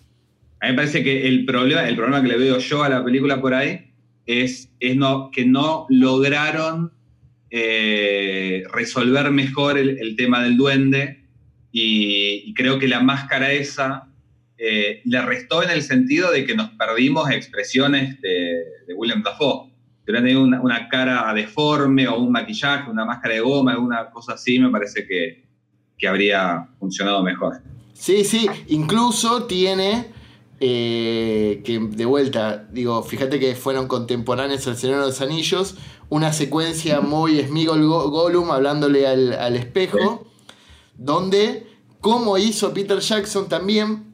A 0.60 0.66
mí 0.66 0.72
me 0.72 0.74
parece 0.74 1.04
que 1.04 1.28
el 1.28 1.46
problema, 1.46 1.88
el 1.88 1.96
problema 1.96 2.22
que 2.22 2.28
le 2.30 2.38
veo 2.38 2.58
yo 2.58 2.84
a 2.84 2.90
la 2.90 3.04
película 3.04 3.40
por 3.40 3.54
ahí 3.54 3.92
es, 4.26 4.70
es 4.80 4.96
no, 4.98 5.30
que 5.32 5.46
no 5.46 5.86
lograron 5.90 6.92
eh, 7.52 8.64
resolver 8.74 9.32
mejor 9.32 9.78
el 9.78 10.16
tema 10.18 10.44
del 10.44 10.58
duende 10.58 11.27
y, 11.72 12.54
creo 12.54 12.80
que 12.80 12.88
la 12.88 13.00
máscara 13.00 13.52
esa 13.52 14.08
eh, 14.58 15.02
le 15.06 15.22
restó 15.22 15.62
en 15.64 15.70
el 15.70 15.84
sentido 15.84 16.32
de 16.32 16.46
que 16.46 16.56
nos 16.56 16.70
perdimos 16.72 17.30
expresiones 17.30 18.20
de, 18.22 18.64
William 18.96 19.22
Dafoe. 19.22 19.72
Hubiera 20.04 20.22
tenido 20.22 20.42
una, 20.42 20.88
cara 20.90 21.34
deforme 21.34 22.08
o 22.08 22.18
un 22.18 22.32
maquillaje, 22.32 22.90
una 22.90 23.06
máscara 23.06 23.36
de 23.36 23.42
goma, 23.42 23.74
alguna 23.74 24.10
cosa 24.10 24.34
así, 24.34 24.58
me 24.58 24.70
parece 24.70 25.06
que, 25.06 25.46
habría 26.08 26.68
funcionado 26.80 27.22
mejor. 27.24 27.62
Sí, 27.94 28.24
sí, 28.24 28.48
incluso 28.68 29.46
tiene 29.46 30.06
eh, 30.60 31.62
que 31.66 31.80
de 31.80 32.06
vuelta, 32.06 32.68
digo, 32.72 33.04
fíjate 33.04 33.40
que 33.40 33.56
fueron 33.56 33.88
contemporáneos 33.88 34.68
al 34.68 34.78
Señor 34.78 35.00
de 35.00 35.08
los 35.08 35.22
Anillos, 35.22 35.76
una 36.10 36.34
secuencia 36.34 37.02
muy 37.02 37.40
Smigol 37.42 37.86
Gollum 37.86 38.52
hablándole 38.52 39.08
al, 39.08 39.56
espejo 39.56 40.27
donde, 40.98 41.68
como 42.02 42.38
hizo 42.38 42.74
Peter 42.74 43.00
Jackson 43.00 43.48
también, 43.48 44.14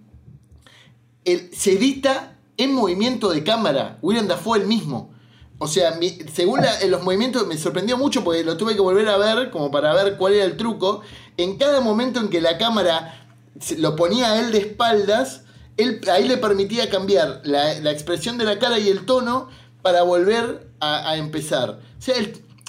se 1.26 1.74
edita 1.74 2.38
en 2.58 2.74
movimiento 2.74 3.30
de 3.30 3.44
cámara. 3.44 3.98
William 4.02 4.28
Dafoe 4.28 4.60
el 4.60 4.68
mismo. 4.68 5.14
O 5.60 5.68
sea, 5.68 5.98
según 6.34 6.60
los 6.90 7.04
movimientos, 7.04 7.48
me 7.48 7.58
sorprendió 7.58 7.98
mucho 7.98 8.24
porque 8.24 8.44
lo 8.44 8.58
tuve 8.58 8.76
que 8.76 8.82
volver 8.82 9.08
a 9.08 9.18
ver, 9.18 9.50
como 9.50 9.72
para 9.72 9.94
ver 9.94 10.18
cuál 10.18 10.34
era 10.34 10.46
el 10.46 10.58
truco. 10.58 11.02
En 11.38 11.58
cada 11.58 11.80
momento 11.80 12.20
en 12.20 12.30
que 12.30 12.42
la 12.42 12.58
cámara 12.58 13.28
lo 13.78 13.96
ponía 13.96 14.34
a 14.34 14.40
él 14.40 14.52
de 14.52 14.58
espaldas, 14.58 15.44
él, 15.78 16.02
ahí 16.12 16.28
le 16.28 16.38
permitía 16.38 16.90
cambiar 16.90 17.42
la, 17.46 17.92
expresión 17.92 18.38
de 18.38 18.46
la 18.46 18.60
cara 18.60 18.78
y 18.78 18.90
el 18.90 19.06
tono 19.06 19.48
para 19.82 20.04
volver 20.04 20.70
a, 20.80 21.16
empezar. 21.16 21.80
O 21.98 22.02
sea, 22.02 22.16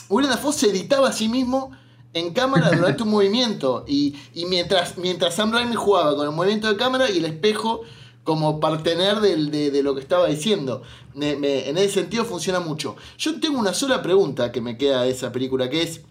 William 0.09 0.33
Dafoe 0.33 0.53
se 0.53 0.71
editaba 0.71 1.09
a 1.09 1.13
sí 1.13 1.29
mismo 1.29 1.73
en 2.15 2.33
cámara 2.33 2.71
durante 2.71 3.03
un 3.03 3.11
movimiento. 3.11 3.85
Y, 3.87 4.15
mientras, 4.49 4.97
mientras 4.97 5.35
Sam 5.35 5.53
Raimi 5.53 5.75
jugaba 5.75 6.17
con 6.17 6.27
el 6.27 6.35
movimiento 6.35 6.69
de 6.69 6.77
cámara 6.77 7.11
y 7.11 7.19
el 7.19 7.27
espejo 7.27 7.83
como 8.23 8.59
partener 8.59 9.17
de, 9.17 9.71
de, 9.71 9.83
lo 9.83 9.95
que 9.95 10.01
estaba 10.01 10.29
diciendo. 10.29 10.83
en 11.21 11.77
ese 11.77 11.89
sentido 11.89 12.25
funciona 12.25 12.61
mucho. 12.61 12.97
Yo 13.19 13.39
tengo 13.39 13.59
una 13.59 13.75
sola 13.75 14.01
pregunta 14.01 14.51
que 14.51 14.63
me 14.63 14.79
queda 14.79 15.03
de 15.03 15.11
esa 15.11 15.31
película, 15.31 15.69
que 15.69 15.83
es, 15.83 16.03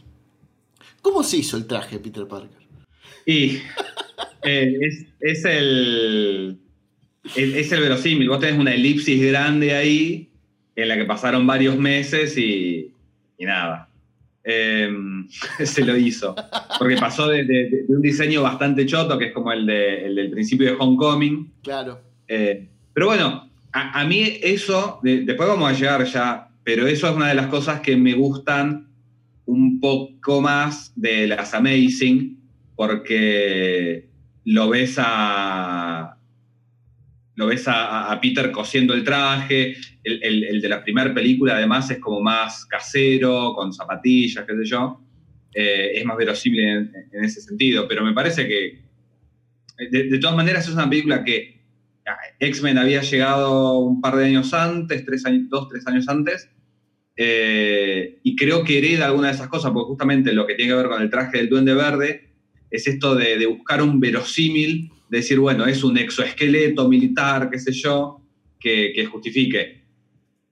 ¿cómo 1.01 1.23
se 1.23 1.37
hizo 1.37 1.57
el 1.57 1.65
traje 1.65 1.97
Peter 1.97 2.27
Parker? 2.27 2.61
Y 3.25 3.57
eh, 4.43 4.79
es, 5.19 5.45
el... 5.45 6.59
Es, 7.35 7.71
el 7.71 7.79
verosímil, 7.79 8.29
vos 8.29 8.39
tenés 8.39 8.59
una 8.59 8.75
elipsis 8.75 9.25
grande 9.25 9.73
ahí 9.73 10.29
en 10.75 10.87
la 10.87 10.97
que 10.97 11.05
pasaron 11.05 11.47
varios 11.47 11.77
meses 11.77 12.37
y, 12.37 12.91
y 13.37 13.45
nada, 13.45 13.89
Em, 14.43 15.12
se 15.63 15.85
lo 15.85 15.97
hizo. 15.97 16.35
Porque 16.79 16.97
pasó 16.97 17.27
de, 17.27 17.85
un 17.87 18.01
diseño 18.01 18.41
bastante 18.41 18.85
choto, 18.85 19.17
que 19.17 19.25
es 19.27 19.33
como 19.33 19.51
el, 19.51 19.65
del 19.65 20.29
principio 20.31 20.67
de 20.67 20.77
Homecoming. 20.79 21.51
Claro. 21.61 21.99
Eh, 22.27 22.67
pero 22.93 23.07
bueno, 23.07 23.49
a, 23.71 24.05
mí 24.05 24.39
eso, 24.41 24.99
después 25.01 25.49
vamos 25.49 25.69
a 25.69 25.73
llegar 25.73 26.05
ya, 26.05 26.47
pero 26.63 26.85
eso 26.87 27.09
es 27.09 27.15
una 27.15 27.29
de 27.29 27.35
las 27.35 27.47
cosas 27.47 27.81
que 27.81 27.95
me 27.95 28.13
gustan 28.13 28.87
un 29.45 29.79
poco 29.79 30.41
más 30.41 30.93
de 30.95 31.27
las 31.27 31.53
Amazing, 31.53 32.39
porque 32.75 34.09
lo 34.45 34.69
ves 34.69 34.95
a, 34.97 36.17
lo 37.35 37.47
ves 37.47 37.65
a, 37.67 38.17
Peter 38.21 38.51
cosiendo 38.51 38.93
el 38.93 39.03
traje, 39.03 39.75
el, 40.03 40.61
de 40.61 40.69
la 40.69 40.83
primera 40.83 41.13
película 41.13 41.55
además 41.55 41.89
es 41.89 41.99
como 41.99 42.21
más 42.21 42.65
casero, 42.65 43.53
con 43.55 43.73
zapatillas, 43.73 44.45
qué 44.45 44.55
sé 44.55 44.65
yo, 44.65 45.01
eh, 45.53 45.91
es 45.95 46.05
más 46.05 46.17
verosímil 46.17 46.61
en, 46.61 47.23
ese 47.23 47.41
sentido, 47.41 47.87
pero 47.87 48.03
me 48.03 48.13
parece 48.13 48.47
que 48.47 48.83
de, 49.89 50.17
todas 50.19 50.35
maneras 50.35 50.67
es 50.67 50.73
una 50.73 50.89
película 50.89 51.23
que 51.23 51.61
ah, 52.05 52.17
X-Men 52.39 52.77
había 52.77 53.01
llegado 53.01 53.79
un 53.79 54.01
par 54.01 54.15
de 54.15 54.25
años 54.25 54.53
antes, 54.53 55.05
tres 55.05 55.25
años, 55.25 55.49
dos, 55.49 55.69
tres 55.69 55.85
años 55.87 56.07
antes, 56.07 56.49
eh, 57.15 58.19
y 58.23 58.35
creo 58.35 58.63
que 58.63 58.79
hereda 58.79 59.05
alguna 59.05 59.27
de 59.27 59.35
esas 59.35 59.47
cosas, 59.47 59.71
porque 59.71 59.87
justamente 59.87 60.33
lo 60.33 60.47
que 60.47 60.55
tiene 60.55 60.71
que 60.71 60.77
ver 60.77 60.87
con 60.87 61.01
el 61.01 61.09
traje 61.09 61.37
del 61.37 61.49
duende 61.49 61.73
verde 61.73 62.29
es 62.71 62.87
esto 62.87 63.15
de, 63.15 63.37
de 63.37 63.45
buscar 63.45 63.81
un 63.81 63.99
verosímil 63.99 64.91
decir, 65.09 65.39
bueno, 65.39 65.65
es 65.65 65.83
un 65.83 65.97
exoesqueleto 65.97 66.89
militar, 66.89 67.49
qué 67.51 67.59
sé 67.59 67.71
yo, 67.71 68.21
que, 68.59 69.07
justifique. 69.11 69.83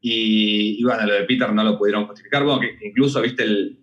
Y, 0.01 0.83
bueno, 0.83 1.05
lo 1.05 1.13
de 1.13 1.23
Peter 1.23 1.51
no 1.53 1.63
lo 1.63 1.77
pudieron 1.77 2.05
justificar. 2.05 2.43
Bueno, 2.43 2.59
que, 2.59 2.87
incluso, 2.87 3.21
viste, 3.21 3.43
el, 3.43 3.79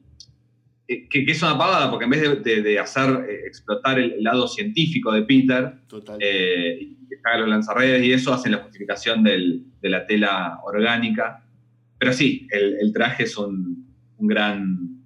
que, 0.88 1.24
es 1.26 1.42
una 1.42 1.58
pagada, 1.58 1.90
porque 1.90 2.06
en 2.06 2.10
vez 2.10 2.42
de, 2.42 2.78
hacer 2.78 3.26
eh, 3.28 3.46
explotar 3.46 3.98
el, 3.98 4.22
lado 4.22 4.48
científico 4.48 5.12
de 5.12 5.22
Peter, 5.22 5.74
eh, 6.18 6.78
y 6.80 7.08
que 7.08 7.16
haga 7.24 7.40
los 7.40 7.48
lanzarredes 7.48 8.04
y 8.04 8.12
eso, 8.12 8.32
hacen 8.32 8.52
la 8.52 8.58
justificación 8.58 9.22
de 9.22 9.62
la 9.82 10.06
tela 10.06 10.60
orgánica. 10.64 11.44
Pero 11.98 12.12
sí, 12.12 12.46
el, 12.50 12.92
traje 12.92 13.24
es 13.24 13.36
un, 13.36 13.86
un 14.16 14.26
gran 14.26 14.98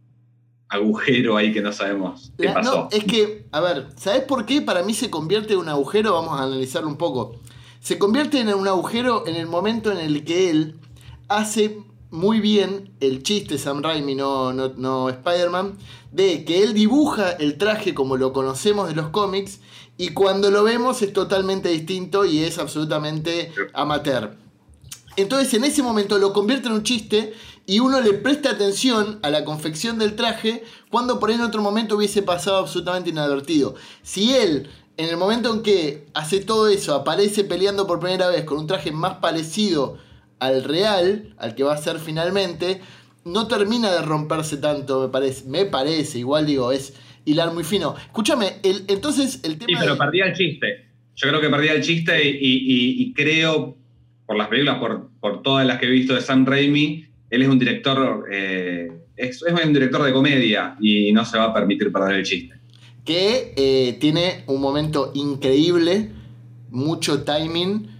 agujero 0.69 1.37
ahí 1.37 1.53
que 1.53 1.61
no 1.61 1.73
sabemos 1.73 2.33
qué 2.39 2.49
pasó. 2.49 2.85
No, 2.85 2.89
es 2.97 3.05
que, 3.05 3.47
a 3.51 3.61
ver, 3.61 3.89
¿sabes 3.97 4.23
por 4.23 4.47
qué 4.47 4.62
para 4.62 4.83
mí 4.83 4.95
se 4.95 5.11
convierte 5.11 5.55
en 5.55 5.61
un 5.61 5.69
agujero? 5.69 6.12
Vamos 6.12 6.39
a 6.39 6.45
analizarlo 6.45 6.89
un 6.89 6.97
poco. 6.97 7.41
Se 7.81 7.99
convierte 7.99 8.41
en 8.41 8.49
un 8.55 8.69
agujero 8.69 9.27
en 9.27 9.35
el 9.35 9.47
momento 9.47 9.91
en 9.91 9.99
el 9.99 10.25
que 10.25 10.51
él 10.51 10.77
hace 11.29 11.79
muy 12.12 12.40
bien 12.40 12.95
el 13.00 13.23
chiste 13.23 13.57
Sam 13.57 13.83
Raimi, 13.83 14.14
no, 14.14 14.52
no, 14.52 14.69
no 14.76 15.09
Spider-Man, 15.09 15.78
de 16.12 16.45
que 16.45 16.62
él 16.62 16.75
dibuja 16.75 17.31
el 17.33 17.57
traje 17.57 17.95
como 17.95 18.19
lo 18.19 18.35
conocemos 18.35 18.87
de 18.87 18.95
los 18.95 19.09
cómics 19.09 19.61
y 19.97 20.11
cuando 20.11 20.50
lo 20.50 20.62
vemos 20.62 21.00
es 21.00 21.14
totalmente 21.14 21.71
distinto 21.71 22.26
y 22.26 22.45
es 22.45 22.59
absolutamente 22.59 23.50
amateur. 23.73 24.37
Entonces 25.16 25.54
en 25.54 25.64
ese 25.64 25.83
momento 25.83 26.19
lo 26.19 26.35
convierte 26.35 26.69
en 26.69 26.75
un 26.75 26.83
chiste 26.83 27.33
y 27.66 27.81
uno 27.81 27.99
le 28.02 28.12
presta 28.12 28.50
atención 28.50 29.19
a 29.23 29.31
la 29.31 29.45
confección 29.45 29.99
del 29.99 30.14
traje 30.14 30.64
cuando 30.90 31.19
por 31.19 31.31
ahí 31.31 31.37
en 31.37 31.42
otro 31.42 31.62
momento 31.62 31.97
hubiese 31.97 32.21
pasado 32.21 32.59
absolutamente 32.59 33.09
inadvertido. 33.09 33.75
Si 34.02 34.35
él, 34.35 34.69
en 34.99 35.09
el 35.09 35.16
momento 35.16 35.50
en 35.54 35.62
que 35.62 36.07
hace 36.12 36.40
todo 36.40 36.69
eso, 36.69 36.95
aparece 36.95 37.42
peleando 37.42 37.87
por 37.87 38.00
primera 38.00 38.28
vez 38.28 38.45
con 38.45 38.59
un 38.59 38.66
traje 38.66 38.92
más 38.92 39.14
parecido 39.14 39.97
al 40.43 40.65
real, 40.65 41.35
al 41.39 41.55
que 41.55 41.63
va 41.63 41.75
a 41.75 41.77
ser 41.77 42.01
finalmente, 42.01 42.81
no 43.25 43.47
termina 43.47 43.93
de 43.93 44.03
romperse 44.03 44.57
tanto, 44.57 45.01
me 45.01 45.09
parece. 45.09 45.49
Me 45.49 45.67
parece, 45.67 46.19
igual 46.19 46.47
digo, 46.47 46.73
es 46.73 46.95
hilar 47.25 47.55
muy 47.55 47.63
fino. 47.63 47.95
Escúchame, 47.97 48.55
el, 48.65 48.85
entonces 48.89 49.41
el 49.45 49.57
tema. 49.57 49.69
Sí, 49.69 49.77
pero 49.79 49.97
perdía 49.97 50.27
el 50.27 50.35
chiste. 50.35 50.89
Yo 51.15 51.29
creo 51.29 51.41
que 51.41 51.49
perdía 51.49 51.75
el 51.75 51.83
chiste 51.83 52.21
y, 52.25 53.13
creo, 53.15 53.77
por 54.27 54.37
las 54.37 54.49
películas, 54.49 54.79
por, 54.79 55.11
por 55.21 55.43
todas 55.43 55.65
las 55.65 55.79
que 55.79 55.87
he 55.87 55.91
visto 55.91 56.15
de 56.15 56.23
Sam 56.23 56.45
Raimi, 56.45 57.05
él 57.31 57.43
es 57.43 57.49
un 57.49 57.59
director, 57.59 58.27
eh, 58.33 58.91
es, 59.15 59.43
un 59.43 59.73
director 59.73 60.03
de 60.03 60.13
comedia 60.13 60.77
y 60.81 61.13
no 61.13 61.25
se 61.25 61.39
va 61.39 61.45
a 61.45 61.55
permitir 61.55 61.93
perder 61.93 62.17
el 62.17 62.25
chiste. 62.25 62.57
Que 63.05 63.53
eh, 63.57 63.97
tiene 64.01 64.43
un 64.47 64.61
momento 64.61 65.13
increíble 65.15 66.11
mucho 66.71 67.23
timing 67.23 67.92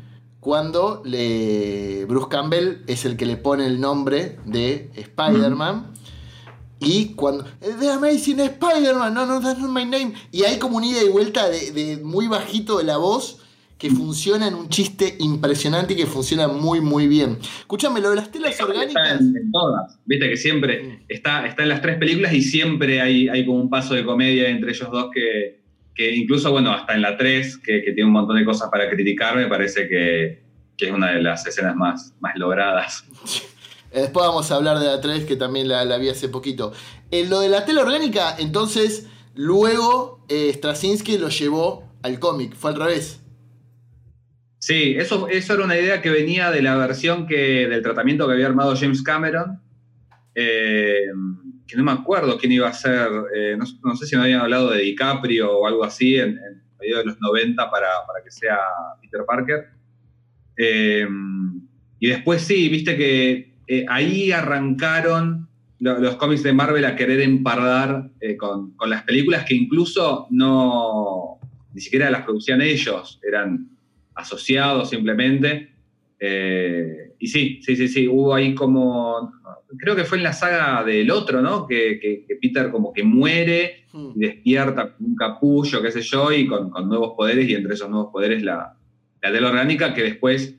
cuando 0.43 1.03
le, 1.05 2.05
Bruce 2.07 2.27
Campbell 2.29 2.83
es 2.89 3.05
el 3.05 3.17
que 3.17 3.27
le 3.27 3.37
pone 3.37 3.65
el 3.65 3.81
nombre 3.81 4.39
de 4.45 4.91
Spider-Man. 4.97 5.93
Y 6.81 7.15
cuando. 7.15 7.45
The 7.61 7.91
Amazing 7.91 8.41
Spider-Man, 8.41 9.15
no, 9.15 9.25
no, 9.25 9.41
that's 9.41 9.61
not 9.61 9.71
my 9.71 9.85
name. 9.85 10.15
Y 10.33 10.43
hay 10.43 10.59
como 10.59 10.79
un 10.79 10.85
ida 10.85 11.01
y 11.01 11.11
vuelta 11.11 11.49
de, 11.49 11.71
de 11.71 11.99
muy 11.99 12.27
bajito 12.27 12.79
de 12.79 12.83
la 12.83 12.97
voz 12.97 13.39
que 13.79 13.89
funciona 13.91 14.49
en 14.49 14.55
un 14.55 14.69
chiste 14.69 15.15
impresionante 15.21 15.93
y 15.93 15.97
que 15.97 16.07
funciona 16.07 16.49
muy, 16.49 16.81
muy 16.81 17.07
bien. 17.07 17.39
Escúchame, 17.61 18.01
lo 18.01 18.11
de 18.11 18.17
las 18.17 18.33
telas 18.33 18.51
Está 18.51 18.65
orgánicas. 18.65 19.21
en, 19.21 19.37
en 19.37 19.53
todas. 19.53 19.97
Viste 20.07 20.29
que 20.29 20.37
siempre 20.37 21.05
está, 21.09 21.47
está 21.47 21.63
en 21.63 21.69
las 21.69 21.81
tres 21.81 21.99
películas 21.99 22.33
y 22.33 22.43
siempre 22.43 23.01
hay, 23.01 23.29
hay 23.29 23.47
como 23.47 23.61
un 23.61 23.71
paso 23.71 23.95
de 23.95 24.05
comedia 24.05 24.49
entre 24.49 24.73
ellos 24.73 24.91
dos 24.91 25.07
que, 25.15 25.62
que 25.95 26.15
incluso, 26.15 26.51
bueno, 26.51 26.73
hasta 26.73 26.95
en 26.95 27.03
la 27.03 27.17
3, 27.17 27.59
que, 27.59 27.83
que 27.83 27.93
tiene 27.93 28.05
un 28.05 28.13
montón 28.13 28.37
de 28.37 28.45
cosas 28.45 28.71
para 28.71 28.89
criticar, 28.89 29.37
me 29.37 29.47
parece 29.47 29.89
que, 29.89 30.43
que 30.77 30.87
es 30.87 30.93
una 30.93 31.13
de 31.13 31.23
las 31.23 31.47
escenas 31.47 31.77
más, 31.77 32.15
más 32.21 32.37
logradas. 32.37 33.05
Eh, 33.93 34.01
Después 34.03 34.27
vamos 34.27 34.51
a 34.51 34.57
hablar 34.57 34.79
de 34.79 34.87
la 34.87 35.01
3, 35.01 35.25
que 35.25 35.37
también 35.37 35.69
la, 35.69 35.85
la 35.85 35.99
vi 35.99 36.09
hace 36.09 36.29
poquito. 36.29 36.73
En 37.11 37.29
lo 37.29 37.41
de 37.41 37.49
la 37.49 37.65
tela 37.65 37.83
orgánica, 37.83 38.37
entonces, 38.39 39.09
luego 39.35 40.25
eh, 40.29 40.51
Straczynski 40.53 41.19
lo 41.19 41.29
llevó 41.29 41.93
al 42.03 42.19
cómic. 42.19 42.55
Fue 42.55 42.71
al 42.71 42.79
revés. 42.79 43.21
Sí, 44.59 44.95
eso, 44.97 45.27
eso 45.29 45.55
era 45.55 45.65
una 45.65 45.77
idea 45.77 46.01
que 46.01 46.11
venía 46.11 46.51
de 46.53 46.63
la 46.63 46.77
versión 46.77 47.27
que, 47.27 47.67
del 47.69 47.83
tratamiento 47.83 48.27
que 48.27 48.35
había 48.35 48.47
armado 48.47 48.77
James 48.77 49.03
Cameron, 49.03 49.61
eh, 50.37 51.07
que 51.73 51.79
no 51.79 51.85
me 51.85 51.93
acuerdo 51.93 52.38
quién 52.38 52.52
iba 52.52 52.69
a 52.69 52.73
ser, 52.73 53.09
eh, 53.35 53.57
no, 53.59 53.97
sé 53.97 54.07
si 54.07 54.17
me 54.17 54.23
habían 54.23 54.41
hablado 54.41 54.71
de 54.71 54.83
DiCaprio 54.83 55.50
o 55.59 55.67
algo 55.67 55.85
así 55.85 56.17
en, 56.17 56.31
en 56.31 56.62
medio 56.81 56.99
de 56.99 57.05
los 57.07 57.21
90 57.21 57.71
para, 57.71 57.88
para 58.07 58.23
que 58.23 58.31
sea 58.31 58.59
Peter 59.00 59.23
Parker. 59.26 59.64
Eh, 60.57 61.07
y 61.99 62.09
después 62.09 62.43
sí, 62.43 62.69
viste 62.69 62.97
que 62.97 63.55
eh, 63.67 63.87
ahí 63.88 64.33
arrancaron 64.33 65.49
lo- 65.79 65.99
los 65.99 66.17
cómics 66.17 66.43
de 66.43 66.52
Marvel 66.52 66.85
a 66.85 66.95
querer 66.97 67.21
empardar 67.21 68.11
con, 68.38 68.73
con 68.76 68.91
las 68.91 69.02
películas 69.05 69.45
que 69.45 69.55
incluso 69.55 70.26
no, 70.31 71.38
ni 71.73 71.81
siquiera 71.81 72.11
las 72.11 72.23
producían 72.23 72.61
ellos, 72.61 73.21
eran 73.26 73.69
asociados 74.14 74.91
simplemente. 74.91 75.73
Y 77.19 77.26
sí, 77.29 77.61
sí, 77.62 77.76
sí, 77.76 77.88
sí, 77.88 78.09
hubo 78.09 78.35
ahí 78.35 78.55
como, 78.55 79.33
creo 79.79 79.95
que 79.97 80.05
fue 80.05 80.19
en 80.19 80.25
la 80.25 80.33
saga 80.33 80.83
del 80.85 81.11
otro, 81.11 81.43
¿no? 81.43 81.67
Que, 81.67 81.99
que- 82.00 82.25
que 82.26 82.37
Peter 82.37 82.71
como 82.71 82.93
que 82.93 83.02
muere 83.02 83.79
Hmm. 83.93 84.12
y 84.17 84.21
despierta 84.21 84.95
con 84.95 85.05
un 85.07 85.14
capullo, 85.17 85.83
qué 85.83 85.91
sé 85.93 86.00
yo, 86.00 86.33
y 86.33 86.47
con, 86.47 86.71
con 86.71 86.88
nuevos 86.88 87.12
poderes, 87.14 87.47
y 87.49 87.55
entre 87.55 87.75
esos 87.75 87.91
nuevos 87.91 88.11
poderes 88.11 88.43
la, 88.43 88.75
la 89.21 89.33
tela 89.33 89.49
orgánica, 89.50 89.93
que 89.93 90.02
después 90.02 90.55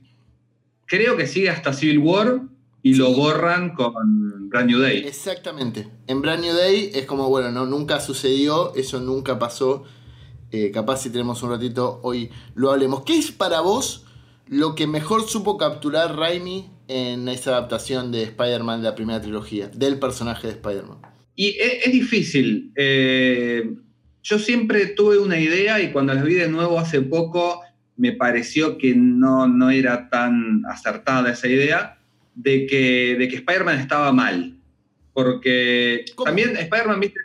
creo 0.86 1.18
que 1.18 1.26
sigue 1.26 1.50
hasta 1.50 1.74
Civil 1.74 1.98
War 1.98 2.42
y 2.84 2.94
lo 2.96 3.12
borran 3.14 3.74
con 3.74 4.50
Brand 4.50 4.70
New 4.70 4.80
Day. 4.80 5.00
Exactamente. 5.08 5.88
En 6.06 6.22
Brand 6.22 6.42
New 6.44 6.54
Day 6.54 6.92
es 6.94 7.06
como, 7.08 7.28
bueno, 7.30 7.50
no, 7.52 7.66
nunca 7.66 8.00
sucedió, 8.00 8.76
eso 8.76 9.00
nunca 9.00 9.40
pasó. 9.40 9.84
Eh, 10.52 10.70
capaz 10.72 10.98
si 10.98 11.10
tenemos 11.10 11.42
un 11.42 11.50
ratito 11.50 12.00
hoy 12.04 12.30
lo 12.54 12.72
hablemos. 12.72 13.02
¿Qué 13.04 13.18
es 13.18 13.32
para 13.32 13.62
vos 13.62 14.06
lo 14.48 14.76
que 14.76 14.86
mejor 14.86 15.24
supo 15.24 15.58
capturar 15.58 16.16
Raimi 16.16 16.70
en 16.88 17.28
esa 17.30 17.52
adaptación 17.52 18.12
de 18.12 18.24
Spider-Man 18.24 18.82
de 18.82 18.90
la 18.90 18.96
primera 18.96 19.22
trilogía, 19.22 19.68
del 19.70 20.00
personaje 20.00 20.48
de 20.48 20.54
Spider-Man? 20.54 20.98
Y 21.36 21.50
es, 21.60 21.86
es 21.88 21.92
difícil. 21.92 22.72
eh, 22.76 23.74
yo 24.22 24.40
siempre 24.40 24.86
tuve 24.88 25.18
una 25.18 25.38
idea 25.38 25.82
y 25.82 25.92
cuando 25.92 26.14
las 26.14 26.24
vi 26.24 26.36
de 26.36 26.48
nuevo 26.48 26.80
hace 26.80 27.02
poco 27.02 27.62
me 27.98 28.14
pareció 28.14 28.78
que 28.78 28.94
no, 28.96 29.48
no 29.48 29.70
era 29.70 30.10
tan 30.10 30.64
acertada 30.66 31.32
esa 31.32 31.48
idea 31.48 31.98
de 32.34 32.66
que, 32.66 33.16
de 33.20 33.28
que 33.28 33.36
Spider-Man 33.38 33.80
estaba 33.80 34.12
mal. 34.14 34.58
Porque 35.14 36.06
¿Cómo? 36.16 36.26
también 36.26 36.56
Spider-Man, 36.58 37.00
¿viste? 37.00 37.20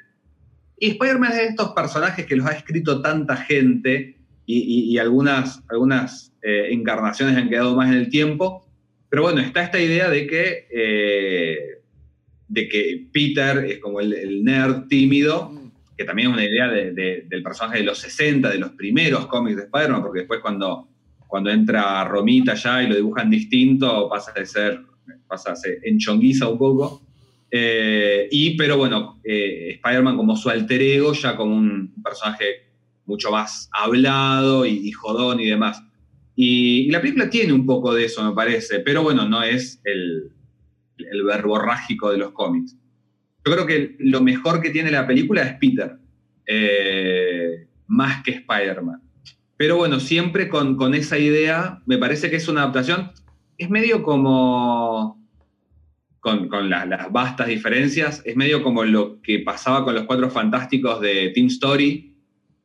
Y 0.78 0.90
Spider-Man 0.90 1.30
es 1.32 1.36
de 1.38 1.44
estos 1.46 1.70
personajes 1.70 2.26
que 2.26 2.36
los 2.36 2.46
ha 2.46 2.52
escrito 2.52 3.00
tanta 3.00 3.36
gente 3.36 4.16
y, 4.46 4.58
y- 4.58 4.90
y 4.92 4.98
algunas, 4.98 5.62
algunas 5.68 6.32
eh, 6.42 6.68
encarnaciones 6.70 7.36
han 7.36 7.48
quedado 7.48 7.74
más 7.76 7.88
en 7.88 7.94
el 7.94 8.08
tiempo. 8.10 8.67
Pero 9.10 9.22
bueno, 9.22 9.40
está 9.40 9.62
esta 9.64 9.80
idea 9.80 10.08
de 10.10 10.26
que, 10.26 10.66
eh, 10.70 11.58
de 12.48 12.68
que 12.68 13.06
Peter 13.12 13.64
es 13.64 13.78
como 13.78 14.00
el, 14.00 14.12
el 14.12 14.44
nerd 14.44 14.86
tímido, 14.88 15.52
que 15.96 16.04
también 16.04 16.28
es 16.28 16.34
una 16.34 16.44
idea 16.44 16.68
de- 16.68 16.92
de- 16.92 17.24
del 17.28 17.42
personaje 17.42 17.78
de 17.78 17.84
los 17.84 17.98
60, 17.98 18.50
de 18.50 18.58
los 18.58 18.70
primeros 18.70 19.26
cómics 19.26 19.56
de 19.56 19.62
Spider-Man, 19.64 20.02
porque 20.02 20.20
después 20.20 20.40
cuando, 20.40 20.88
cuando 21.26 21.50
entra 21.50 22.04
Romita 22.04 22.54
ya 22.54 22.82
y 22.82 22.86
lo 22.88 22.94
dibujan 22.96 23.30
distinto, 23.30 24.08
pasa 24.08 24.32
de 24.32 24.46
ser, 24.46 24.80
pasa, 25.26 25.56
se 25.56 25.78
enchonguiza 25.82 26.48
un 26.48 26.58
poco. 26.58 27.02
Eh, 27.50 28.28
y, 28.30 28.56
pero 28.56 28.76
bueno, 28.76 29.20
eh, 29.24 29.70
Spider-Man 29.82 30.16
como 30.16 30.36
su 30.36 30.50
alter 30.50 30.80
ego, 30.82 31.12
ya 31.14 31.34
como 31.34 31.56
un 31.56 31.94
personaje 32.02 32.66
mucho 33.06 33.30
más 33.30 33.68
hablado 33.72 34.66
y, 34.66 34.86
y 34.86 34.92
jodón 34.92 35.40
y 35.40 35.46
demás. 35.46 35.82
Y, 36.40 36.88
la 36.92 37.00
película 37.00 37.28
tiene 37.28 37.52
un 37.52 37.66
poco 37.66 37.92
de 37.92 38.04
eso, 38.04 38.22
me 38.22 38.32
parece, 38.32 38.78
pero 38.78 39.02
bueno, 39.02 39.28
no 39.28 39.42
es 39.42 39.80
el, 39.82 40.30
el 40.98 41.24
verborrágico 41.24 42.12
de 42.12 42.18
los 42.18 42.30
cómics. 42.30 42.76
Yo 43.44 43.52
creo 43.52 43.66
que 43.66 43.96
lo 43.98 44.20
mejor 44.20 44.62
que 44.62 44.70
tiene 44.70 44.92
la 44.92 45.04
película 45.04 45.42
es 45.42 45.54
Peter, 45.54 45.98
eh, 46.46 47.66
más 47.88 48.22
que 48.22 48.30
Spider-Man. 48.30 49.02
Pero 49.56 49.78
bueno, 49.78 49.98
siempre 49.98 50.48
con, 50.48 50.94
esa 50.94 51.18
idea, 51.18 51.82
me 51.86 51.98
parece 51.98 52.30
que 52.30 52.36
es 52.36 52.46
una 52.46 52.62
adaptación, 52.62 53.10
es 53.56 53.68
medio 53.68 54.04
como, 54.04 55.20
con, 56.20 56.48
con 56.48 56.70
la- 56.70 56.86
las 56.86 57.10
vastas 57.10 57.48
diferencias, 57.48 58.22
es 58.24 58.36
medio 58.36 58.62
como 58.62 58.84
lo 58.84 59.20
que 59.22 59.40
pasaba 59.40 59.84
con 59.84 59.96
los 59.96 60.04
Cuatro 60.04 60.30
Fantásticos 60.30 61.00
de 61.00 61.32
Team 61.34 61.48
Story, 61.48 62.14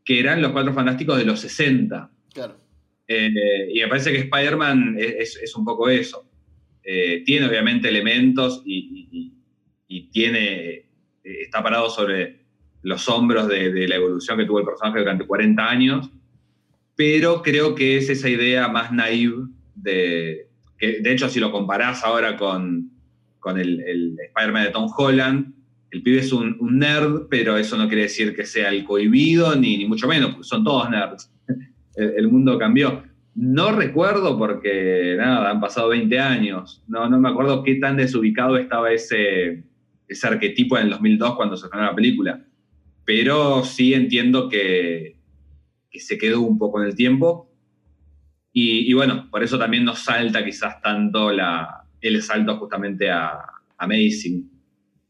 que 0.06 0.20
eran 0.20 0.44
los 0.44 0.52
Cuatro 0.52 0.74
Fantásticos 0.76 1.18
de 1.18 1.26
los 1.26 1.40
60. 1.40 2.12
Claro. 2.32 2.63
Eh, 3.08 3.70
y 3.74 3.80
me 3.82 3.88
parece 3.88 4.12
que 4.12 4.20
Spider-Man 4.20 4.98
es, 5.00 5.56
un 5.56 5.66
poco 5.66 5.90
eso. 5.90 6.30
Eh, 6.84 7.24
tiene 7.26 7.48
obviamente 7.48 7.90
elementos 7.90 8.62
y, 8.66 9.32
tiene, 10.12 10.70
eh, 10.70 10.86
está 11.24 11.62
parado 11.62 11.90
sobre 11.90 12.42
los 12.82 13.08
hombros 13.10 13.48
de, 13.48 13.88
la 13.88 13.96
evolución 13.96 14.38
que 14.38 14.46
tuvo 14.46 14.60
el 14.60 14.66
personaje 14.66 15.00
durante 15.00 15.26
40 15.26 15.70
años, 15.70 16.10
pero 16.96 17.42
creo 17.42 17.76
que 17.76 17.98
es 17.98 18.10
esa 18.10 18.30
idea 18.30 18.68
más 18.68 18.92
naive 18.92 19.48
de, 19.76 20.48
que 20.78 21.00
de 21.02 21.12
hecho 21.12 21.30
si 21.30 21.40
lo 21.40 21.52
comparás 21.52 22.04
ahora 22.04 22.38
con, 22.38 22.92
con 23.40 23.60
el, 23.60 23.82
el 23.82 24.18
Spider-Man 24.30 24.66
de 24.66 24.72
Tom 24.72 24.92
Holland, 24.96 25.54
el 25.92 26.02
pibe 26.02 26.20
es 26.20 26.34
un, 26.34 26.58
un 26.60 26.80
nerd, 26.80 27.28
pero 27.30 27.56
eso 27.56 27.78
no 27.78 27.88
quiere 27.88 28.04
decir 28.04 28.36
que 28.36 28.46
sea 28.46 28.70
el 28.70 28.84
cohibido, 28.84 29.56
ni, 29.56 29.78
ni 29.78 29.86
mucho 29.86 30.08
menos, 30.08 30.32
porque 30.32 30.48
son 30.48 30.64
todos 30.64 30.90
nerds. 30.90 31.32
El, 31.96 32.28
mundo 32.28 32.58
cambió. 32.58 33.04
No 33.36 33.72
recuerdo 33.72 34.38
porque, 34.38 35.16
nada, 35.18 35.50
han 35.50 35.60
pasado 35.60 35.90
20 35.90 36.20
años. 36.20 36.84
No, 36.88 37.10
no 37.10 37.20
me 37.20 37.30
acuerdo 37.30 37.64
qué 37.64 37.76
tan 37.76 37.98
desubicado 37.98 38.58
estaba 38.58 38.92
ese, 38.92 39.64
ese 40.08 40.28
arquetipo 40.28 40.78
en 40.78 40.86
el 40.86 40.90
2002 40.92 41.36
cuando 41.36 41.58
se 41.58 41.66
estrenó 41.66 41.88
la 41.88 41.96
película. 41.96 42.46
Pero 43.06 43.64
sí 43.64 43.94
entiendo 43.94 44.50
que, 44.50 45.18
que 45.90 46.00
se 46.00 46.18
quedó 46.18 46.42
un 46.42 46.58
poco 46.58 46.82
en 46.82 46.88
el 46.88 46.96
tiempo. 46.96 47.52
Y, 48.52 48.90
y 48.90 48.94
bueno, 48.94 49.30
por 49.32 49.44
eso 49.44 49.58
también 49.58 49.84
nos 49.84 50.00
salta 50.00 50.46
quizás 50.46 50.82
tanto 50.82 51.32
la, 51.32 51.84
el 52.02 52.22
salto 52.22 52.58
justamente 52.58 53.10
a 53.10 53.40
Amazing, 53.78 54.50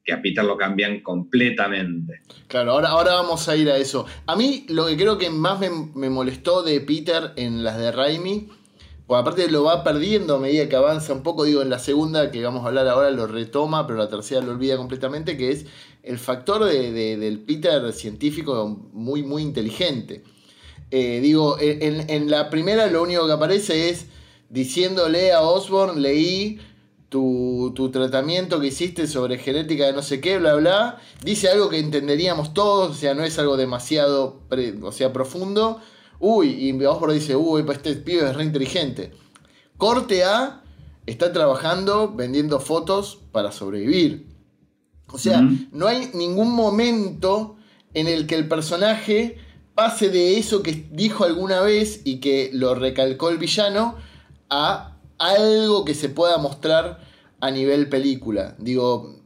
que 0.06 0.14
a 0.14 0.22
Peter 0.22 0.44
lo 0.44 0.58
cambian 0.58 1.00
completamente. 1.02 2.22
Claro, 2.48 2.72
ahora, 2.74 2.90
ahora 2.90 3.14
vamos 3.14 3.48
a 3.48 3.56
ir 3.56 3.70
a 3.70 3.78
eso. 3.78 4.06
A 4.26 4.36
mí 4.36 4.66
lo 4.70 4.88
que 4.88 4.98
creo 4.98 5.18
que 5.18 5.30
más 5.30 5.60
me, 5.60 6.10
molestó 6.10 6.62
de 6.64 6.82
Peter 6.82 7.32
en 7.38 7.64
las 7.64 7.78
de 7.78 7.92
Raimi, 7.92 8.50
pues 9.08 9.22
aparte 9.22 9.50
lo 9.50 9.64
va 9.64 9.84
perdiendo 9.84 10.36
a 10.36 10.40
medida 10.40 10.68
que 10.68 10.76
avanza 10.76 11.14
un 11.14 11.24
poco, 11.24 11.44
digo, 11.46 11.62
en 11.62 11.70
la 11.70 11.80
segunda 11.80 12.32
que 12.32 12.44
vamos 12.44 12.64
a 12.64 12.68
hablar 12.68 12.88
ahora 12.88 13.12
lo 13.12 13.28
retoma, 13.28 13.86
pero 13.88 14.00
la 14.00 14.10
tercera 14.10 14.42
lo 14.42 14.52
olvida 14.52 14.78
completamente, 14.78 15.38
que 15.38 15.52
es 15.52 15.66
el 16.04 16.18
factor 16.18 16.66
de- 16.66 16.92
del 17.18 17.40
Peter 17.40 17.92
científico 17.94 18.68
muy, 18.92 19.24
muy 19.24 19.42
inteligente. 19.42 20.24
Eh, 20.92 21.20
digo, 21.22 21.58
en, 21.60 22.10
en 22.10 22.30
la 22.30 22.50
primera 22.50 22.88
lo 22.88 23.02
único 23.04 23.26
que 23.26 23.32
aparece 23.34 23.90
es 23.90 24.08
diciéndole 24.50 25.32
a 25.32 25.42
Osborn, 25.42 26.02
leí 26.02 26.60
tu, 27.14 27.74
tu 27.76 27.92
tratamiento 27.92 28.60
que 28.60 28.68
hiciste 28.68 29.06
sobre 29.06 29.38
genética 29.38 29.86
de 29.86 29.94
no 29.94 30.02
sé 30.02 30.20
qué, 30.20 30.40
bla, 30.40 30.56
bla. 30.56 30.98
Dice 31.24 31.48
algo 31.48 31.70
que 31.70 31.78
entenderíamos 31.78 32.56
todos, 32.56 32.90
o 32.90 32.94
sea, 32.96 33.14
no 33.14 33.24
es 33.24 33.38
algo 33.38 33.56
demasiado 33.56 34.40
pre- 34.50 34.80
o 34.82 34.92
sea, 34.92 35.14
profundo. 35.14 35.80
Uy, 36.20 36.48
y 36.50 36.84
Osborn 36.84 37.14
dice, 37.14 37.36
uy, 37.36 37.62
pues 37.62 37.78
este 37.78 37.94
pibe 37.94 38.28
es 38.28 38.36
re 38.36 38.44
inteligente. 38.44 39.12
Corte 39.78 40.24
A 40.24 40.64
está 41.06 41.32
trabajando 41.32 42.12
vendiendo 42.16 42.60
fotos 42.60 43.20
para 43.32 43.52
sobrevivir. 43.52 44.26
O 45.12 45.20
sea, 45.20 45.48
no 45.72 45.86
hay 45.86 46.10
ningún 46.16 46.52
momento 46.52 47.58
en 47.94 48.08
el 48.08 48.26
que 48.26 48.34
el 48.34 48.48
personaje 48.48 49.38
pase 49.76 50.10
de 50.10 50.40
eso 50.40 50.64
que 50.64 50.88
dijo 50.92 51.26
alguna 51.26 51.62
vez 51.62 52.02
y 52.06 52.20
que 52.20 52.50
lo 52.54 52.74
recalcó 52.74 53.30
el 53.30 53.38
villano 53.38 53.98
a 54.50 54.98
algo 55.20 55.86
que 55.86 55.94
se 55.94 56.10
pueda 56.10 56.38
mostrar 56.38 57.03
a 57.44 57.52
nivel 57.52 57.90
película. 57.90 58.56
Digo, 58.58 59.22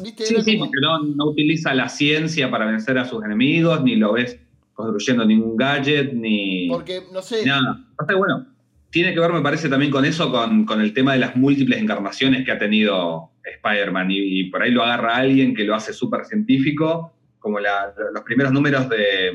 ¿viste? 0.00 0.24
Sí, 0.24 0.36
sí, 0.40 0.56
porque 0.56 0.80
no, 0.80 1.02
no, 1.02 1.30
utiliza 1.30 1.74
la 1.74 1.88
ciencia 1.88 2.48
para 2.48 2.64
vencer 2.64 2.96
a 2.96 3.04
sus 3.04 3.24
enemigos, 3.24 3.82
ni 3.82 3.96
lo 3.96 4.12
ves 4.12 4.38
construyendo 4.72 5.24
ningún 5.24 5.56
gadget, 5.56 6.12
ni. 6.12 6.68
Porque, 6.68 7.02
no 7.12 7.22
sé. 7.22 7.44
Nada. 7.44 7.84
bueno, 8.16 8.46
tiene 8.90 9.12
que 9.12 9.18
ver, 9.18 9.32
me 9.32 9.40
parece, 9.40 9.68
también 9.68 9.90
con 9.90 10.04
eso, 10.04 10.30
con, 10.30 10.64
con 10.64 10.80
el 10.80 10.94
tema 10.94 11.14
de 11.14 11.18
las 11.18 11.34
múltiples 11.34 11.80
encarnaciones 11.80 12.44
que 12.44 12.52
ha 12.52 12.58
tenido 12.58 13.32
Spider-Man. 13.42 14.06
Y, 14.10 14.44
por 14.44 14.62
ahí 14.62 14.70
lo 14.70 14.84
agarra 14.84 15.16
alguien 15.16 15.56
que 15.56 15.64
lo 15.64 15.74
hace 15.74 15.92
súper 15.92 16.24
científico, 16.26 17.16
como 17.40 17.58
los 17.58 18.22
primeros 18.24 18.52
números 18.52 18.88
de. 18.88 19.32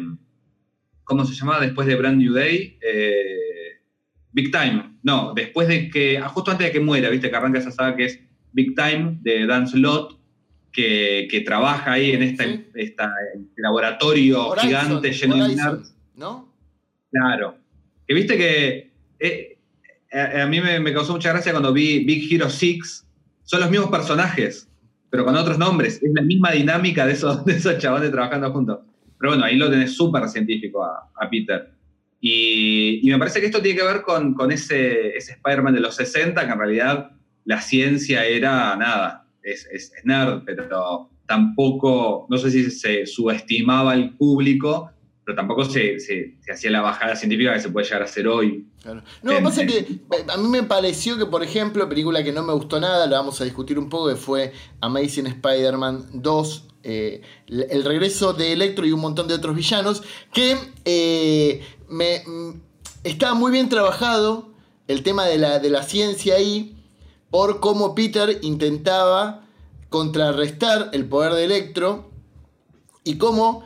¿Cómo 1.04 1.26
se 1.26 1.36
llamaba? 1.36 1.60
Después 1.60 1.86
de 1.86 1.96
Brand 1.96 2.18
New 2.18 2.34
Day. 2.34 2.78
Eh, 2.82 3.49
Big 4.41 4.52
Time. 4.52 4.97
No, 5.04 5.34
después 5.34 5.67
de 5.67 5.89
que. 5.89 6.17
Ah, 6.17 6.30
justo 6.30 6.52
antes 6.52 6.67
de 6.67 6.73
que 6.73 6.80
muera, 6.80 7.10
¿viste? 7.10 7.30
Que 7.30 7.36
arranca 7.36 7.60
esa 7.60 7.71
saga 7.71 7.95
que 7.95 8.06
es 8.06 8.19
Big 8.54 8.75
Time 8.75 9.17
de 9.21 9.45
Dan 9.45 9.67
Slott. 9.67 10.17
Que, 10.71 11.28
que, 11.32 11.41
trabaja 11.41 11.93
ahí 11.93 12.12
en 12.12 12.21
este 12.21 12.63
laboratorio 13.58 14.52
gigante 14.52 15.12
lleno 15.12 15.47
de 15.47 15.56
nerds. 15.56 15.95
¿No? 16.15 16.54
Claro. 17.12 17.58
Que 18.08 18.13
viste 18.13 18.38
que 18.38 18.91
eh, 19.19 19.58
a, 20.12 20.45
mí 20.45 20.62
me, 20.62 20.80
me, 20.80 20.93
causó 20.93 21.13
mucha 21.13 21.30
gracia 21.30 21.52
cuando 21.52 21.73
vi 21.73 22.04
Big 22.04 22.32
Hero 22.32 22.49
6, 22.49 23.08
son 23.43 23.62
los 23.62 23.69
mismos 23.69 23.89
personajes, 23.89 24.69
pero 25.10 25.25
con 25.25 25.36
otros 25.36 25.58
nombres. 25.58 26.02
Es 26.02 26.12
la 26.13 26.21
misma 26.21 26.52
dinámica 26.52 27.06
de 27.06 27.13
esos, 27.13 27.43
de 27.45 27.54
esos 27.54 27.78
chavales 27.78 28.12
trabajando 28.12 28.52
juntos. 28.52 28.80
Pero 29.19 29.32
bueno, 29.32 29.43
ahí 29.43 29.58
lo 29.58 29.69
tenés 29.69 29.95
súper 29.95 30.28
científico 30.30 30.84
a, 30.84 31.30
Peter. 31.30 31.73
Y, 32.22 33.02
me 33.04 33.18
parece 33.18 33.40
que 33.40 33.46
esto 33.46 33.62
tiene 33.62 33.80
que 33.80 33.86
ver 33.86 34.02
con, 34.02 34.34
con 34.34 34.52
ese, 34.52 35.16
ese 35.16 35.34
Spider-Man 35.34 35.74
de 35.74 35.80
los 35.80 35.96
60, 35.96 36.46
que 36.46 36.52
en 36.52 36.60
realidad 36.60 37.12
la 37.46 37.62
ciencia 37.62 38.26
era 38.26 38.76
nada, 38.76 39.26
es, 39.42 39.68
es, 39.72 39.92
nerd, 40.04 40.44
pero 40.46 41.10
tampoco, 41.26 42.28
no 42.30 42.38
sé 42.38 42.52
si 42.52 42.70
se 42.72 43.06
subestimaba 43.06 43.94
el 43.94 44.16
público, 44.16 44.92
pero 45.24 45.36
tampoco 45.36 45.64
se, 45.64 46.00
se, 46.00 46.38
hacía 46.52 46.72
la 46.72 46.82
bajada 46.82 47.16
científica 47.16 47.54
que 47.54 47.60
se 47.60 47.70
puede 47.70 47.86
llegar 47.86 48.02
a 48.02 48.06
hacer 48.06 48.28
hoy. 48.28 48.66
No, 49.22 49.44
pasa 49.44 49.66
que 49.66 49.78
eh, 49.78 50.26
a 50.28 50.38
mí 50.38 50.48
me 50.48 50.64
pareció 50.64 51.18
que, 51.18 51.26
por 51.28 51.44
ejemplo, 51.44 51.88
película 51.88 52.24
que 52.24 52.32
no 52.32 52.44
me 52.44 52.54
gustó 52.54 52.80
nada, 52.80 53.06
la 53.06 53.18
vamos 53.18 53.40
a 53.40 53.44
discutir 53.44 53.78
un 53.78 53.90
poco, 53.90 54.10
que 54.10 54.16
fue 54.16 54.52
Amazing 54.82 55.28
Spider-Man 55.28 56.06
2, 56.14 56.68
eh, 56.82 57.22
el 57.48 57.84
regreso 57.84 58.34
de 58.34 58.54
Electro 58.54 58.86
y 58.86 58.92
un 58.92 59.02
montón 59.02 59.28
de 59.28 59.36
otros 59.36 59.56
villanos, 59.56 60.02
que 60.34 60.58
eh, 60.86 61.62
me, 61.89 62.23
estaba 63.04 63.34
muy 63.34 63.52
bien 63.52 63.69
trabajado 63.69 64.49
el 64.88 65.04
tema 65.04 65.25
de 65.25 65.38
la, 65.38 65.60
de 65.60 65.69
la 65.69 65.84
ciencia 65.84 66.36
ahí, 66.36 66.75
por 67.30 67.60
cómo 67.60 67.93
Peter 67.93 68.39
intentaba 68.41 69.45
contrarrestar 69.89 70.89
el 70.93 71.08
poder 71.08 71.34
de 71.34 71.45
Electro 71.45 72.10
y 73.04 73.17
cómo 73.17 73.63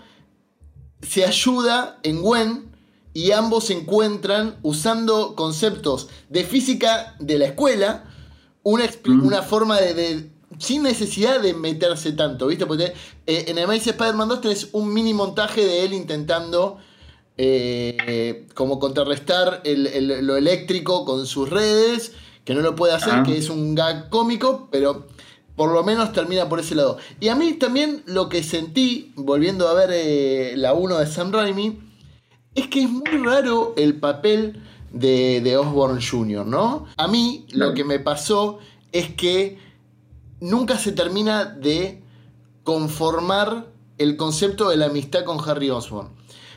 se 1.02 1.26
ayuda 1.26 2.00
en 2.04 2.22
Gwen 2.22 2.72
y 3.14 3.32
ambos 3.32 3.66
se 3.66 3.74
encuentran 3.74 4.58
usando 4.64 5.36
conceptos 5.36 6.10
de 6.30 6.44
física 6.44 7.16
de 7.20 7.38
la 7.38 7.46
escuela, 7.46 8.06
una, 8.64 8.86
mm. 8.86 9.26
una 9.26 9.42
forma 9.44 9.80
de, 9.80 10.32
sin 10.60 10.84
necesidad 10.84 11.40
de 11.42 11.54
meterse 11.54 12.14
tanto, 12.14 12.48
¿viste? 12.48 12.66
Porque 12.66 12.94
eh, 13.28 13.46
en 13.48 13.60
Amazing 13.60 13.92
Spider-Man 13.94 14.30
2 14.30 14.42
tenés 14.42 14.70
un 14.72 14.94
mini 14.94 15.14
montaje 15.14 15.66
de 15.66 15.86
él 15.86 15.94
intentando 15.94 16.80
eh, 17.38 18.48
como 18.54 18.80
contrarrestar 18.80 19.64
lo 19.66 20.38
eléctrico 20.38 21.06
con 21.06 21.26
sus 21.26 21.50
redes, 21.50 22.14
que 22.46 22.54
no 22.54 22.62
lo 22.62 22.76
puede 22.76 22.94
hacer, 22.94 23.14
ah. 23.14 23.24
que 23.24 23.38
es 23.38 23.50
un 23.50 23.76
gag 23.76 24.10
cómico, 24.10 24.68
pero 24.72 25.08
por 25.56 25.72
lo 25.72 25.84
menos 25.84 26.12
termina 26.14 26.50
por 26.50 26.60
ese 26.60 26.76
lado. 26.76 26.98
Y 27.20 27.30
a 27.30 27.36
mí 27.36 27.54
también 27.54 28.04
lo 28.06 28.30
que 28.30 28.44
sentí, 28.44 29.14
volviendo 29.16 29.68
a 29.68 29.74
ver 29.74 29.90
eh, 29.94 30.54
la 30.58 30.74
1 30.74 30.98
de 30.98 31.08
Sam 31.08 31.32
Raimi, 31.32 31.80
es 32.56 32.68
que 32.68 32.84
es 32.84 32.90
muy 32.90 33.18
raro 33.24 33.74
el 33.78 34.00
papel 34.00 34.62
de, 34.92 35.42
de 35.42 35.58
Osborne 35.58 36.02
Jr., 36.04 36.46
¿no? 36.46 36.86
A 36.98 37.08
mí 37.08 37.46
lo 37.52 37.74
que 37.74 37.84
me 37.84 38.00
pasó 38.00 38.60
es 38.92 39.14
que 39.14 39.58
nunca 40.40 40.78
se 40.78 40.92
termina 40.92 41.46
de 41.46 42.04
conformar 42.64 43.68
el 43.98 44.18
concepto 44.18 44.70
de 44.70 44.78
la 44.78 44.88
amistad 44.88 45.24
con 45.24 45.38
Harry 45.48 45.70
Osborne. 45.70 46.12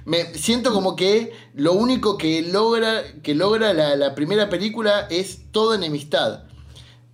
Me 0.06 0.24
siento 0.34 0.72
como 0.72 0.94
que 0.94 1.32
lo 1.52 1.72
único 1.72 2.16
que 2.16 2.40
logra, 2.40 3.02
que 3.24 3.34
logra 3.34 3.74
la, 3.74 4.14
primera 4.14 4.48
película 4.48 5.08
es 5.10 5.50
toda 5.50 5.74
enemistad. 5.74 6.44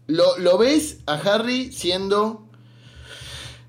Lo, 0.07 0.59
ves 0.59 0.98
a 1.07 1.14
Harry 1.14 1.72
siendo 1.72 2.46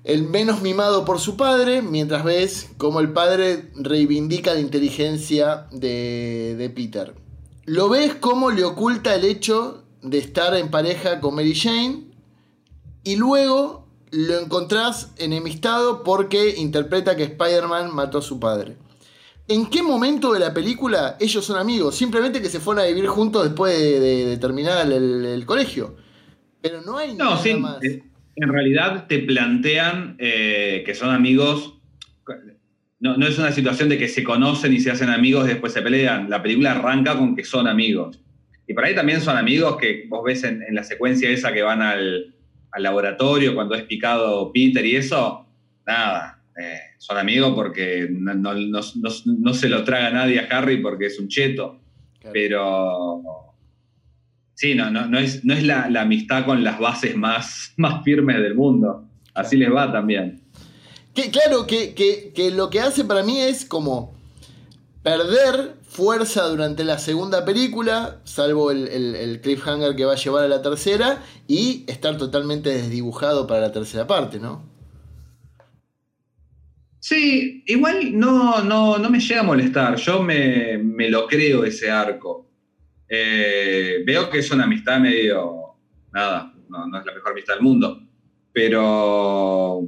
el 0.04 0.24
menos 0.24 0.60
mimado 0.60 1.06
por 1.06 1.20
su 1.20 1.38
padre, 1.38 1.80
mientras 1.80 2.22
ves 2.22 2.68
cómo 2.76 3.00
el 3.00 3.14
padre 3.14 3.70
reivindica 3.74 4.52
la 4.52 4.60
inteligencia 4.60 5.68
de, 5.72 6.70
Peter. 6.76 7.14
Lo 7.64 7.88
ves 7.88 8.14
cómo 8.16 8.50
le 8.50 8.62
oculta 8.62 9.14
el 9.14 9.24
hecho 9.24 9.84
de 10.02 10.18
estar 10.18 10.54
en 10.54 10.70
pareja 10.70 11.20
con 11.20 11.34
Mary 11.34 11.54
Jane 11.54 12.10
y 13.04 13.16
luego 13.16 13.86
lo 14.10 14.38
encontrás 14.38 15.12
enemistado 15.16 16.02
porque 16.02 16.56
interpreta 16.58 17.16
que 17.16 17.22
Spider-Man 17.22 17.94
mató 17.94 18.18
a 18.18 18.22
su 18.22 18.38
padre. 18.38 18.76
¿En 19.46 19.66
qué 19.66 19.82
momento 19.82 20.32
de 20.32 20.40
la 20.40 20.54
película 20.54 21.16
ellos 21.20 21.44
son 21.44 21.58
amigos? 21.58 21.96
Simplemente 21.96 22.40
que 22.40 22.48
se 22.48 22.60
fueron 22.60 22.84
a 22.84 22.86
vivir 22.86 23.06
juntos 23.06 23.44
después 23.44 23.78
de, 23.78 24.36
terminar 24.38 24.90
el 24.90 25.44
colegio. 25.44 25.96
Pero 26.64 26.80
no 26.80 26.96
hay 26.96 27.14
no, 27.14 27.36
sí, 27.36 27.50
eh, 27.82 28.02
En 28.36 28.48
realidad 28.48 29.06
te 29.06 29.18
plantean 29.18 30.16
eh, 30.18 30.82
que 30.86 30.94
son 30.94 31.10
amigos. 31.10 31.74
No, 33.00 33.26
es 33.26 33.38
una 33.38 33.52
situación 33.52 33.90
de 33.90 33.98
que 33.98 34.08
se 34.08 34.24
conocen 34.24 34.72
y 34.72 34.80
se 34.80 34.90
hacen 34.90 35.10
amigos 35.10 35.44
y 35.44 35.48
después 35.48 35.74
se 35.74 35.82
pelean. 35.82 36.30
La 36.30 36.42
película 36.42 36.72
arranca 36.72 37.18
con 37.18 37.36
que 37.36 37.44
son 37.44 37.68
amigos. 37.68 38.18
Y 38.66 38.72
por 38.72 38.86
ahí 38.86 38.94
también 38.94 39.20
son 39.20 39.36
amigos 39.36 39.76
que 39.76 40.06
vos 40.08 40.24
ves 40.24 40.42
en, 40.44 40.64
la 40.70 40.84
secuencia 40.84 41.28
esa 41.28 41.52
que 41.52 41.60
van 41.60 41.82
al, 41.82 42.34
laboratorio 42.78 43.54
cuando 43.54 43.74
es 43.74 43.82
picado 43.82 44.50
Peter 44.50 44.86
y 44.86 44.96
eso. 44.96 45.46
Nada, 45.86 46.42
eh, 46.56 46.78
son 46.98 47.18
amigos 47.18 47.52
porque 47.54 48.08
no, 48.10 49.52
se 49.54 49.68
lo 49.68 49.84
traga 49.84 50.10
nadie 50.10 50.40
a 50.40 50.58
Harry 50.58 50.78
porque 50.82 51.06
es 51.06 51.18
un 51.18 51.28
cheto. 51.28 51.80
Pero 52.32 53.54
Sí, 54.54 54.74
no, 54.74 54.90
no, 54.90 55.06
no 55.06 55.18
es, 55.18 55.44
no 55.44 55.52
es 55.52 55.64
la, 55.64 55.84
amistad 56.00 56.44
con 56.44 56.62
las 56.62 56.78
bases 56.78 57.16
más, 57.16 57.72
más 57.76 58.04
firmes 58.04 58.40
del 58.40 58.54
mundo. 58.54 59.04
Así 59.34 59.56
les 59.56 59.72
va 59.72 59.90
también. 59.90 60.42
Que, 61.12 61.30
claro, 61.30 61.66
que, 61.66 62.52
lo 62.54 62.70
que 62.70 62.80
hace 62.80 63.04
para 63.04 63.22
mí 63.22 63.40
es 63.40 63.64
como 63.64 64.14
perder 65.02 65.74
fuerza 65.82 66.44
durante 66.44 66.82
la 66.82 66.98
segunda 66.98 67.44
película, 67.44 68.20
salvo 68.24 68.70
el, 68.70 68.88
el, 68.88 69.40
cliffhanger 69.40 69.94
que 69.94 70.04
va 70.04 70.14
a 70.14 70.16
llevar 70.16 70.44
a 70.44 70.48
la 70.48 70.62
tercera, 70.62 71.22
y 71.46 71.84
estar 71.86 72.16
totalmente 72.16 72.70
desdibujado 72.70 73.46
para 73.46 73.60
la 73.60 73.72
tercera 73.72 74.06
parte, 74.06 74.40
¿no? 74.40 74.62
Sí, 77.04 77.62
igual 77.66 78.18
no, 78.18 78.64
no, 78.64 78.96
no 78.96 79.10
me 79.10 79.20
llega 79.20 79.40
a 79.40 79.44
molestar. 79.44 79.96
Yo 79.96 80.22
me, 80.22 80.78
me 80.78 81.10
lo 81.10 81.26
creo 81.26 81.62
ese 81.62 81.90
arco. 81.90 82.48
Eh, 83.06 84.02
veo 84.06 84.30
que 84.30 84.38
es 84.38 84.50
una 84.50 84.64
amistad 84.64 85.00
medio, 85.00 85.74
nada, 86.14 86.54
no, 86.66 86.98
es 86.98 87.04
la 87.04 87.12
mejor 87.12 87.32
amistad 87.32 87.56
del 87.56 87.62
mundo, 87.62 88.00
pero, 88.50 89.86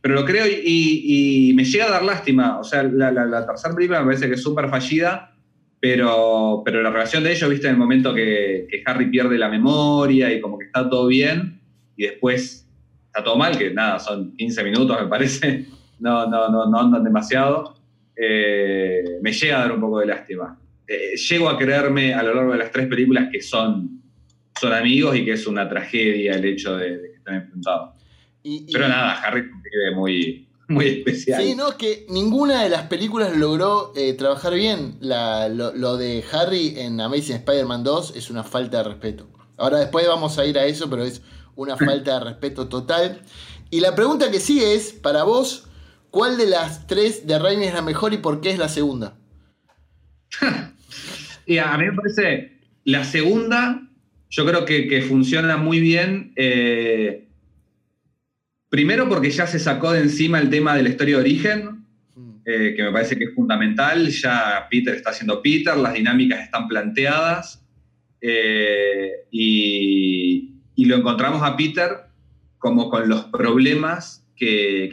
pero 0.00 0.14
lo 0.14 0.24
creo 0.24 0.46
y, 0.46 1.52
me 1.56 1.64
llega 1.64 1.86
a 1.86 1.90
dar 1.90 2.04
lástima. 2.04 2.60
O 2.60 2.62
sea, 2.62 2.84
la, 2.84 3.44
tercera 3.44 3.74
película 3.74 3.98
me 3.98 4.06
parece 4.06 4.28
que 4.28 4.34
es 4.34 4.42
súper 4.42 4.68
fallida, 4.68 5.36
pero, 5.80 6.62
pero 6.64 6.84
la 6.84 6.90
relación 6.90 7.24
de 7.24 7.32
ellos, 7.32 7.50
viste, 7.50 7.66
en 7.66 7.72
el 7.72 7.80
momento 7.80 8.14
que, 8.14 8.68
Harry 8.86 9.10
pierde 9.10 9.38
la 9.38 9.48
memoria 9.48 10.32
y 10.32 10.40
como 10.40 10.56
que 10.56 10.66
está 10.66 10.88
todo 10.88 11.08
bien, 11.08 11.60
y 11.96 12.04
después 12.04 12.70
está 13.06 13.24
todo 13.24 13.36
mal, 13.36 13.58
que 13.58 13.72
nada, 13.72 13.98
son 13.98 14.36
15 14.36 14.62
minutos 14.62 14.96
me 15.02 15.08
parece, 15.08 15.66
no, 15.98 16.26
no, 16.26 16.48
no, 16.48 16.66
no 16.66 16.78
andan 16.80 17.04
demasiado, 17.04 17.76
eh, 18.16 19.18
me 19.20 19.32
llega 19.32 19.58
a 19.58 19.60
dar 19.60 19.72
un 19.72 19.80
poco 19.80 20.00
de 20.00 20.06
lástima. 20.06 20.58
Eh, 20.86 21.16
llego 21.16 21.48
a 21.48 21.58
creerme 21.58 22.14
a 22.14 22.22
lo 22.22 22.34
largo 22.34 22.52
de 22.52 22.58
las 22.58 22.70
tres 22.70 22.86
películas 22.86 23.28
que 23.32 23.40
son, 23.40 24.02
son 24.58 24.72
amigos 24.72 25.16
y 25.16 25.24
que 25.24 25.32
es 25.32 25.46
una 25.46 25.68
tragedia 25.68 26.34
el 26.34 26.44
hecho 26.44 26.76
de, 26.76 27.00
que 27.00 27.16
estén 27.16 27.34
enfrentados. 27.34 27.94
Pero 28.42 28.88
nada, 28.88 29.22
Harry 29.22 29.40
es 29.40 29.96
muy, 29.96 30.46
muy 30.68 30.86
especial. 30.86 31.42
Sí, 31.42 31.54
no, 31.54 31.70
es 31.70 31.74
que 31.76 32.06
ninguna 32.10 32.62
de 32.62 32.68
las 32.68 32.82
películas 32.88 33.36
logró 33.36 33.92
eh, 33.96 34.12
trabajar 34.12 34.54
bien. 34.54 34.98
lo, 35.00 35.96
de 35.96 36.24
Harry 36.32 36.74
en 36.76 37.00
Amazing 37.00 37.36
Spider-Man 37.36 37.84
2 37.84 38.16
es 38.16 38.30
una 38.30 38.44
falta 38.44 38.78
de 38.78 38.84
respeto. 38.84 39.26
Ahora 39.56 39.78
después 39.78 40.06
vamos 40.06 40.38
a 40.38 40.44
ir 40.44 40.58
a 40.58 40.66
eso, 40.66 40.90
pero 40.90 41.04
es 41.04 41.22
una 41.56 41.76
falta 41.78 42.18
de 42.18 42.24
respeto 42.24 42.68
total. 42.68 43.22
Y 43.70 43.80
la 43.80 43.94
pregunta 43.94 44.30
que 44.30 44.40
sigue 44.40 44.74
es, 44.74 44.92
para 44.92 45.24
vos, 45.24 45.68
¿Cuál 46.14 46.36
de 46.36 46.46
las 46.46 46.86
tres 46.86 47.26
de 47.26 47.40
Raimi 47.40 47.64
es 47.64 47.74
la 47.74 47.82
mejor 47.82 48.14
y 48.14 48.18
por 48.18 48.40
qué 48.40 48.50
es 48.50 48.58
la 48.58 48.68
segunda? 48.68 49.16
y 51.44 51.58
a 51.58 51.76
mí 51.76 51.86
me 51.86 51.92
parece 51.92 52.52
la 52.84 53.02
segunda, 53.02 53.82
yo 54.30 54.46
creo 54.46 54.64
que, 54.64 55.04
funciona 55.08 55.56
muy 55.56 55.80
bien. 55.80 56.32
Eh, 56.36 57.26
primero 58.68 59.08
porque 59.08 59.32
ya 59.32 59.48
se 59.48 59.58
sacó 59.58 59.90
de 59.90 60.02
encima 60.02 60.38
el 60.38 60.50
tema 60.50 60.76
de 60.76 60.84
la 60.84 60.90
historia 60.90 61.16
de 61.16 61.22
origen, 61.22 61.84
mm. 62.14 62.34
eh, 62.44 62.74
que 62.76 62.84
me 62.84 62.92
parece 62.92 63.18
que 63.18 63.24
es 63.24 63.34
fundamental. 63.34 64.08
Ya 64.08 64.68
Peter 64.70 64.94
está 64.94 65.10
haciendo 65.10 65.42
Peter, 65.42 65.76
las 65.76 65.94
dinámicas 65.94 66.44
están 66.44 66.68
planteadas. 66.68 67.60
Eh, 68.20 69.10
y, 69.32 70.52
lo 70.76 70.94
encontramos 70.94 71.42
a 71.42 71.56
Peter 71.56 71.90
como 72.58 72.88
con 72.88 73.08
los 73.08 73.24
problemas 73.24 74.23
que, 74.36 74.90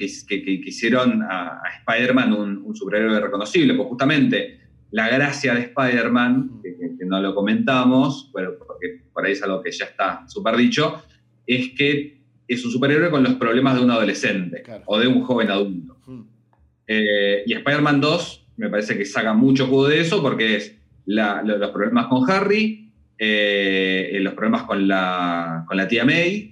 hicieron 0.65 1.23
a, 1.23 1.61
Spider-Man 1.79 2.33
un, 2.33 2.75
superhéroe 2.75 3.19
reconocible. 3.19 3.73
Pues 3.73 3.87
justamente 3.89 4.59
la 4.91 5.09
gracia 5.09 5.53
de 5.53 5.61
Spider-Man, 5.61 6.61
que, 6.63 7.05
no 7.05 7.19
lo 7.21 7.35
comentamos, 7.35 8.29
bueno, 8.31 8.51
porque 8.57 9.01
por 9.11 9.25
ahí 9.25 9.33
es 9.33 9.43
algo 9.43 9.61
que 9.61 9.71
ya 9.71 9.85
está 9.85 10.27
súper 10.27 10.55
dicho, 10.55 11.03
es 11.45 11.69
que 11.75 12.21
es 12.47 12.65
un 12.65 12.71
superhéroe 12.71 13.09
con 13.09 13.23
los 13.23 13.33
problemas 13.33 13.75
de 13.75 13.83
un 13.83 13.91
adolescente 13.91 14.63
o 14.85 14.99
de 14.99 15.07
un 15.07 15.21
joven 15.21 15.49
adulto. 15.49 15.97
Eh, 16.87 17.43
y 17.45 17.53
Spider-Man 17.53 18.01
2 18.01 18.47
me 18.57 18.69
parece 18.69 18.97
que 18.97 19.05
saca 19.05 19.33
mucho 19.33 19.67
jugo 19.67 19.87
de 19.87 20.01
eso 20.01 20.21
porque 20.21 20.57
es 20.57 20.75
los 21.05 21.71
problemas 21.71 22.07
con 22.07 22.29
Harry, 22.29 22.91
eh, 23.17 24.17
los 24.21 24.33
problemas 24.33 24.63
con 24.63 24.87
la, 24.87 25.63
con 25.67 25.77
la 25.77 25.87
tía 25.87 26.05
May 26.05 26.50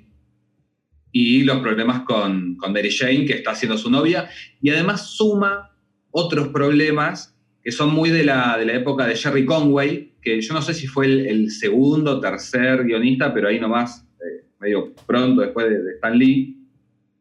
y 1.12 1.44
los 1.44 1.60
problemas 1.60 2.02
con, 2.02 2.56
con 2.56 2.74
Mary 2.74 2.92
Jane, 2.92 3.26
que 3.26 3.34
está 3.34 3.56
siendo 3.56 3.78
su 3.78 3.90
novia, 3.90 4.30
y 4.62 4.70
además 4.70 5.16
suma 5.16 5.72
otros 6.12 6.50
problemas 6.50 7.36
que 7.64 7.72
son 7.72 7.94
muy 7.94 8.10
de 8.10 8.24
la, 8.24 8.58
de 8.58 8.66
la 8.66 8.74
época 8.74 9.06
de 9.06 9.16
Jerry 9.16 9.46
Conway, 9.46 10.14
que 10.22 10.42
yo 10.42 10.54
no 10.54 10.62
sé 10.62 10.74
si 10.74 10.88
fue 10.88 11.06
el, 11.06 11.52
segundo 11.52 12.18
o 12.18 12.20
tercer 12.20 12.84
guionista, 12.84 13.34
pero 13.34 13.48
ahí 13.48 13.60
nomás, 13.60 14.06
eh, 14.20 14.46
medio 14.60 14.94
pronto 15.06 15.42
después 15.42 15.70
de, 15.70 15.92
Stan 15.96 16.18
Lee, 16.18 16.58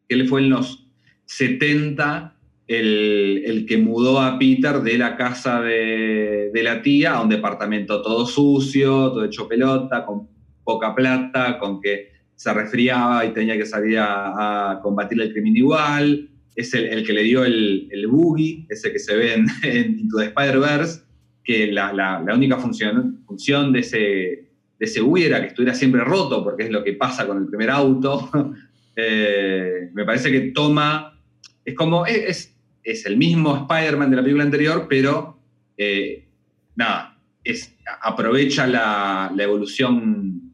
que 0.07 0.15
él 0.15 0.27
fue 0.27 0.41
en 0.41 0.49
los 0.49 0.85
70 1.25 2.35
el, 2.67 3.65
que 3.67 3.77
mudó 3.77 4.21
a 4.21 4.37
Peter 4.37 4.81
de 4.81 4.97
la 4.97 5.15
casa 5.17 5.61
de, 5.61 6.51
la 6.53 6.81
tía 6.81 7.13
a 7.13 7.21
un 7.21 7.29
departamento 7.29 8.01
todo 8.01 8.25
sucio, 8.25 9.11
todo 9.11 9.25
hecho 9.25 9.47
pelota, 9.47 10.05
con 10.05 10.27
poca 10.63 10.93
plata, 10.93 11.57
con 11.57 11.81
que 11.81 12.18
se 12.39 12.53
resfriaba 12.53 13.25
y 13.25 13.33
tenía 13.33 13.57
que 13.57 13.65
salir 13.65 13.97
a 13.99 14.79
combatir 14.81 15.19
el 15.19 15.33
crimen 15.33 15.57
igual, 15.57 16.29
es 16.55 16.73
el, 16.73 17.05
que 17.05 17.13
le 17.13 17.23
dio 17.23 17.43
el, 17.43 17.87
el, 17.91 18.07
boogie, 18.07 18.65
ese 18.69 18.91
que 18.91 18.99
se 18.99 19.15
ve 19.15 19.33
en, 19.33 19.45
Into 19.99 20.17
the 20.17 20.25
Spider-Verse, 20.25 21.01
que 21.43 21.67
la, 21.71 22.23
única 22.33 22.57
función, 22.57 23.23
función 23.25 23.73
de, 23.73 23.79
ese, 23.79 23.97
de 23.97 24.45
ese 24.79 25.01
boogie 25.01 25.27
era 25.27 25.41
que 25.41 25.47
estuviera 25.47 25.73
siempre 25.73 26.01
roto, 26.01 26.43
porque 26.43 26.63
es 26.63 26.71
lo 26.71 26.83
que 26.83 26.93
pasa 26.93 27.27
con 27.27 27.37
el 27.37 27.47
primer 27.47 27.69
auto. 27.69 28.29
Eh, 29.01 29.91
me 29.93 30.03
parece 30.03 30.29
que 30.29 30.51
toma, 30.51 31.17
es 31.63 31.73
como, 31.73 32.05
es, 32.05 32.53
es 32.83 33.05
el 33.05 33.15
mismo 33.15 33.55
Spider-Man 33.55 34.09
de 34.09 34.15
la 34.17 34.21
película 34.21 34.43
anterior, 34.43 34.87
pero 34.89 35.39
eh, 35.77 36.27
nada, 36.75 37.17
es, 37.41 37.77
aprovecha 38.01 38.67
la, 38.67 39.31
evolución 39.37 40.51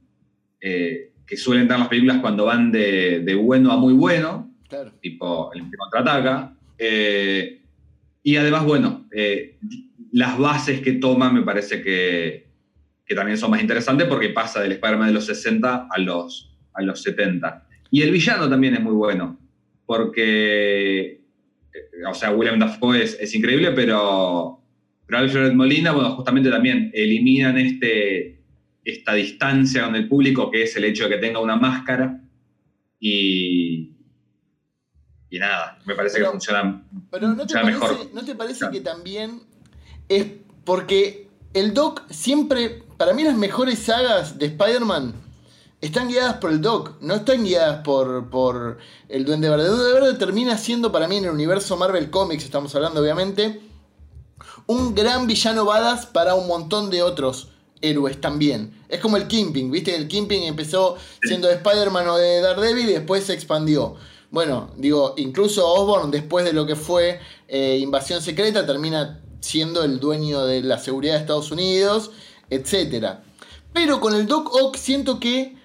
eh, 0.62 1.12
que 1.26 1.38
suelen 1.38 1.68
dar 1.68 1.80
las 1.80 1.88
películas 1.88 2.20
cuando 2.22 2.46
van 2.46 2.72
de, 2.72 3.22
de 3.22 3.36
bueno 3.36 3.72
a 3.72 3.78
muy 3.78 3.94
bueno, 3.94 4.56
tipo 5.02 5.52
el 5.54 5.64
contraataca. 5.78 6.56
Eh, 6.78 7.62
y 8.24 8.36
además, 8.38 8.66
bueno, 8.66 9.06
eh, 9.12 9.58
las 10.12 10.38
bases 10.38 10.82
que 10.82 10.94
toma 10.94 11.32
me 11.32 11.44
parece 11.44 11.82
que, 11.82 12.46
también 13.16 13.38
son 13.38 13.52
más 13.52 13.62
interesantes 13.62 14.08
porque 14.08 14.30
pasa 14.30 14.62
del 14.62 14.74
Spider-Man 14.74 15.08
de 15.08 15.14
los 15.14 15.26
60 15.26 15.88
a 15.90 16.00
los, 16.00 16.52
a 16.74 16.82
los 16.82 17.02
70. 17.04 17.68
Y 17.92 18.02
el 18.02 18.12
villano 18.12 18.50
también 18.50 18.74
es 18.74 18.82
muy 18.82 18.94
bueno, 18.94 19.40
porque, 19.86 21.02
eh, 21.12 22.06
o 22.10 22.14
sea, 22.14 22.32
William 22.32 22.60
Dafoe 22.60 23.04
es, 23.04 23.36
increíble, 23.36 23.72
pero, 23.72 24.60
pero 25.06 25.20
Alfred 25.20 25.54
Molina, 25.54 25.92
bueno, 25.92 26.16
justamente 26.16 26.50
también 26.50 26.92
eliminan 26.94 27.58
este, 27.58 28.35
esta 28.86 29.13
distancia 29.13 29.84
con 29.84 29.95
el 29.95 30.08
público, 30.08 30.52
que 30.52 30.63
es 30.63 30.76
el 30.78 30.86
hecho 30.86 31.06
de 31.06 31.15
que 31.15 31.17
tenga 31.17 31.39
una 31.39 31.56
máscara. 31.56 32.21
Y, 33.00 33.95
y 35.30 35.39
nada, 35.39 35.80
me 35.86 35.95
parece 35.95 36.19
que 36.19 36.26
funciona, 36.26 36.88
pero 37.12 37.30
¿no 37.30 37.45
te 37.45 37.54
parece, 37.56 37.71
mejor. 37.71 38.10
¿No 38.13 38.24
te 38.24 38.36
parece 38.36 38.69
que 38.71 38.80
también 38.80 39.41
es 40.08 40.28
porque 40.63 41.28
el 41.54 41.74
Doc 41.74 42.04
siempre, 42.10 42.84
para 42.98 43.13
mí 43.13 43.24
las 43.24 43.36
mejores 43.36 43.80
sagas 43.80 44.38
de 44.38 44.45
Spider-Man 44.45 45.13
están 45.82 46.08
guiadas 46.08 46.36
por 46.36 46.52
el 46.52 46.62
Doc, 46.62 46.98
no 47.02 47.15
están 47.15 47.43
guiadas 47.43 47.82
por, 47.84 48.30
por 48.30 48.78
el 49.10 49.26
Duende 49.26 49.50
Verde. 49.50 49.65
El 49.65 49.71
Duende 49.71 49.93
Verde 49.93 50.13
termina 50.17 50.58
siendo 50.58 50.91
para 50.91 51.08
mí 51.08 51.17
en 51.17 51.26
el 51.26 51.32
universo 51.32 51.76
Marvel 51.76 52.10
Comics, 52.10 52.45
estamos 52.45 52.74
hablando 52.76 53.02
obviamente, 53.02 53.62
un 54.67 54.95
gran 54.95 55.28
villano 55.28 55.65
badass 55.65 56.06
para 56.06 56.36
un 56.36 56.48
montón 56.48 56.89
de 56.89 57.04
otros 57.04 57.50
héroes 57.89 58.19
también. 58.21 58.84
Es 58.89 59.00
como 59.00 59.17
el 59.17 59.28
Kimping, 59.28 59.71
¿viste? 59.71 59.95
El 59.95 60.08
Kimping 60.08 60.43
empezó 60.43 60.98
siendo 61.21 61.48
de 61.48 61.56
Spider-Man 61.56 62.08
o 62.08 62.17
de 62.17 62.41
Daredevil 62.41 62.89
y 62.89 62.93
después 62.93 63.24
se 63.24 63.34
expandió. 63.34 63.95
Bueno, 64.32 64.71
digo, 64.78 65.13
incluso 65.17 65.67
Osborn, 65.67 66.12
después 66.12 66.45
de 66.45 66.54
lo 66.54 66.65
que 66.65 66.76
fue 66.76 67.19
eh, 67.48 67.78
Invasión 67.80 68.21
Secreta, 68.21 68.65
termina 68.65 69.21
siendo 69.39 69.84
el 69.84 70.00
dueño 70.00 70.45
de 70.45 70.62
la 70.63 70.78
seguridad 70.80 71.13
de 71.13 71.19
Estados 71.19 71.52
Unidos, 71.52 72.12
etc. 72.50 73.19
Pero 73.74 74.00
con 74.00 74.15
el 74.15 74.28
Doc 74.28 74.54
Ock 74.54 74.76
siento 74.76 75.19
que 75.19 75.56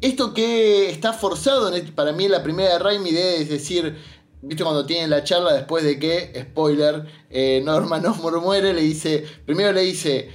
esto 0.00 0.34
que 0.34 0.90
está 0.90 1.12
forzado, 1.12 1.72
para 1.94 2.12
mí 2.12 2.28
la 2.28 2.42
primera 2.42 2.72
de 2.72 2.78
Raimi 2.80 3.12
de 3.12 3.40
es 3.40 3.48
decir, 3.48 3.96
viste 4.42 4.64
cuando 4.64 4.84
tiene 4.84 5.06
la 5.06 5.22
charla 5.22 5.52
después 5.52 5.84
de 5.84 5.98
que, 5.98 6.32
spoiler, 6.50 7.06
eh, 7.30 7.62
Norman 7.64 8.04
Osborn 8.04 8.42
muere, 8.42 8.74
le 8.74 8.82
dice, 8.82 9.24
primero 9.46 9.72
le 9.72 9.82
dice, 9.82 10.28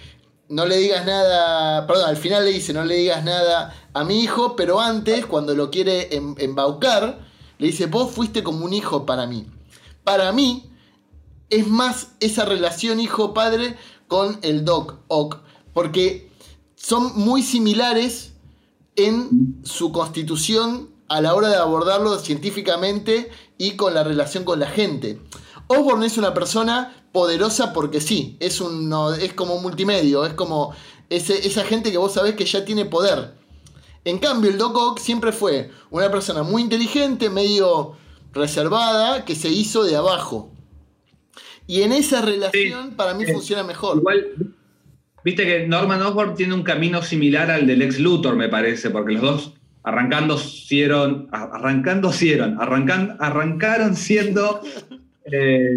no 0.49 0.65
le 0.65 0.77
digas 0.77 1.05
nada, 1.05 1.85
perdón, 1.87 2.09
al 2.09 2.17
final 2.17 2.45
le 2.45 2.51
dice, 2.51 2.73
no 2.73 2.85
le 2.85 2.95
digas 2.95 3.23
nada 3.23 3.73
a 3.93 4.03
mi 4.03 4.21
hijo, 4.21 4.55
pero 4.55 4.79
antes, 4.79 5.25
cuando 5.25 5.53
lo 5.55 5.69
quiere 5.69 6.15
em, 6.15 6.35
embaucar, 6.37 7.19
le 7.57 7.67
dice, 7.67 7.87
vos 7.87 8.11
fuiste 8.11 8.43
como 8.43 8.65
un 8.65 8.73
hijo 8.73 9.05
para 9.05 9.25
mí. 9.27 9.47
Para 10.03 10.31
mí 10.31 10.71
es 11.49 11.67
más 11.67 12.09
esa 12.19 12.45
relación 12.45 12.99
hijo-padre 12.99 13.77
con 14.07 14.39
el 14.41 14.63
Doc 14.63 14.99
Ock, 15.07 15.39
porque 15.73 16.31
son 16.75 17.19
muy 17.19 17.43
similares 17.43 18.33
en 18.95 19.61
su 19.63 19.91
constitución 19.91 20.89
a 21.09 21.21
la 21.21 21.35
hora 21.35 21.49
de 21.49 21.55
abordarlo 21.55 22.17
científicamente 22.19 23.29
y 23.57 23.71
con 23.71 23.93
la 23.93 24.03
relación 24.03 24.43
con 24.43 24.59
la 24.59 24.67
gente. 24.67 25.19
Osborn 25.67 26.03
es 26.03 26.17
una 26.17 26.33
persona 26.33 26.93
poderosa 27.11 27.73
porque 27.73 28.01
sí, 28.01 28.37
es, 28.39 28.61
un, 28.61 28.93
es 29.19 29.33
como 29.33 29.59
multimedio, 29.59 30.25
es 30.25 30.33
como 30.33 30.73
esa 31.09 31.63
gente 31.63 31.91
que 31.91 31.97
vos 31.97 32.13
sabés 32.13 32.35
que 32.35 32.45
ya 32.45 32.65
tiene 32.65 32.85
poder. 32.85 33.35
En 34.05 34.19
cambio, 34.19 34.49
el 34.49 34.57
Doc 34.57 34.75
Ock 34.77 34.99
siempre 34.99 35.31
fue 35.31 35.69
una 35.89 36.09
persona 36.09 36.43
muy 36.43 36.61
inteligente, 36.61 37.29
medio 37.29 37.97
reservada, 38.33 39.25
que 39.25 39.35
se 39.35 39.49
hizo 39.49 39.83
de 39.83 39.95
abajo. 39.95 40.51
Y 41.65 41.81
en 41.81 41.91
esa 41.91 42.21
relación 42.21 42.91
para 42.95 43.13
mí 43.13 43.25
funciona 43.25 43.63
mejor. 43.63 43.97
Igual, 43.97 44.53
viste 45.25 45.45
que 45.45 45.67
Norman 45.67 46.01
Osborn 46.01 46.35
tiene 46.35 46.53
un 46.53 46.63
camino 46.63 47.01
similar 47.01 47.51
al 47.51 47.67
del 47.67 47.81
ex 47.81 47.99
Luthor, 47.99 48.37
me 48.37 48.47
parece, 48.47 48.89
porque 48.89 49.13
los 49.13 49.21
dos 49.21 49.53
arrancando 49.83 50.35
hicieron, 50.35 51.29
arrancando 51.31 52.09
hicieron, 52.09 52.57
arrancaron 52.59 53.95
siendo 53.95 54.61
eh, 55.31 55.69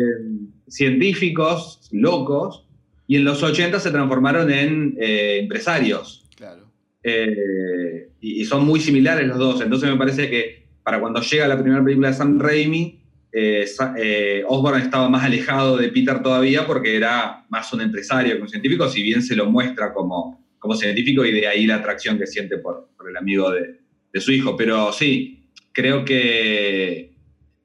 científicos 0.68 1.88
locos 1.92 2.66
y 3.06 3.16
en 3.16 3.24
los 3.24 3.42
80 3.42 3.80
se 3.80 3.90
transformaron 3.90 4.50
en 4.50 4.96
eh, 5.00 5.38
empresarios. 5.40 6.28
Claro. 6.36 6.70
Eh, 7.02 8.10
y, 8.20 8.44
son 8.44 8.64
muy 8.64 8.80
similares 8.80 9.26
los 9.26 9.38
dos. 9.38 9.60
Entonces 9.60 9.90
me 9.90 9.96
parece 9.96 10.28
que 10.28 10.66
para 10.82 11.00
cuando 11.00 11.20
llega 11.20 11.48
la 11.48 11.60
primera 11.60 11.82
película 11.82 12.08
de 12.08 12.14
Sam 12.14 12.38
Raimi, 12.38 13.00
eh, 13.32 13.64
eh, 13.96 14.42
Osborn 14.46 14.80
estaba 14.80 15.08
más 15.08 15.24
alejado 15.24 15.76
de 15.76 15.88
Peter 15.90 16.20
todavía 16.20 16.66
porque 16.66 16.96
era 16.96 17.46
más 17.48 17.72
un 17.72 17.80
empresario 17.80 18.36
que 18.36 18.42
un 18.42 18.48
científico, 18.48 18.88
si 18.88 19.02
bien 19.02 19.22
se 19.22 19.36
lo 19.36 19.46
muestra 19.46 19.92
como, 19.92 20.44
como 20.58 20.74
científico 20.74 21.24
y 21.24 21.32
de 21.32 21.46
ahí 21.46 21.66
la 21.66 21.76
atracción 21.76 22.18
que 22.18 22.26
siente 22.26 22.58
por, 22.58 22.88
el 23.08 23.16
amigo 23.16 23.50
de, 23.50 23.78
su 24.20 24.32
hijo. 24.32 24.56
Pero 24.56 24.92
sí, 24.92 25.48
creo 25.72 26.04
que 26.04 27.09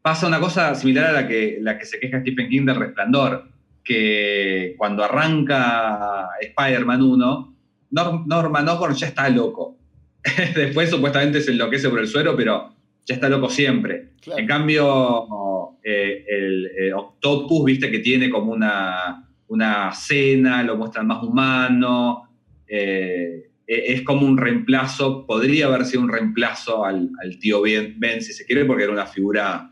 pasa 0.05 0.27
una 0.27 0.39
cosa 0.39 0.75
similar 0.75 1.07
a 1.07 1.11
la 1.13 1.27
que, 1.27 1.57
la 1.61 1.79
que 1.79 1.85
se 1.85 1.99
queja 1.99 2.21
Stephen 2.21 2.47
King 2.47 2.63
del 2.63 2.75
resplandor, 2.75 3.49
que 3.83 4.75
cuando 4.77 5.03
arranca 5.03 6.29
Spider-Man 6.39 7.01
1, 7.01 7.55
Norman 7.89 8.69
Osborn 8.69 8.93
ya 8.93 9.07
está 9.07 9.27
loco. 9.29 9.79
Después 10.55 10.91
supuestamente 10.91 11.41
se 11.41 11.53
enloquece 11.53 11.89
por 11.89 11.97
el 11.99 12.07
suero, 12.07 12.35
pero 12.35 12.71
ya 13.03 13.15
está 13.15 13.27
loco 13.29 13.49
siempre. 13.49 14.09
En 14.37 14.45
cambio, 14.45 15.75
eh, 15.83 16.23
el 16.29 16.67
eh, 16.67 16.93
Octopus, 16.93 17.65
viste 17.65 17.89
que 17.89 17.97
tiene 17.97 18.29
como 18.29 18.51
una, 18.51 19.27
una 19.47 19.91
cena, 19.91 20.61
lo 20.61 20.77
muestran 20.77 21.07
más 21.07 21.23
humano. 21.23 22.29
eh, 22.67 23.49
e- 23.65 23.93
es 23.93 24.03
como 24.03 24.27
un 24.27 24.37
reemplazo, 24.37 25.25
podría 25.25 25.65
haber 25.65 25.83
sido 25.83 26.03
un 26.03 26.09
reemplazo 26.09 26.85
al, 26.85 27.09
al 27.23 27.39
tío 27.39 27.63
Ben, 27.63 27.95
Ben, 27.99 28.21
si 28.21 28.33
se 28.33 28.45
quiere, 28.45 28.65
porque 28.65 28.83
era 28.83 28.93
una 28.93 29.07
figura 29.07 29.71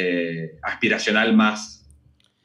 eh, 0.00 0.58
aspiracional 0.62 1.34
más, 1.34 1.84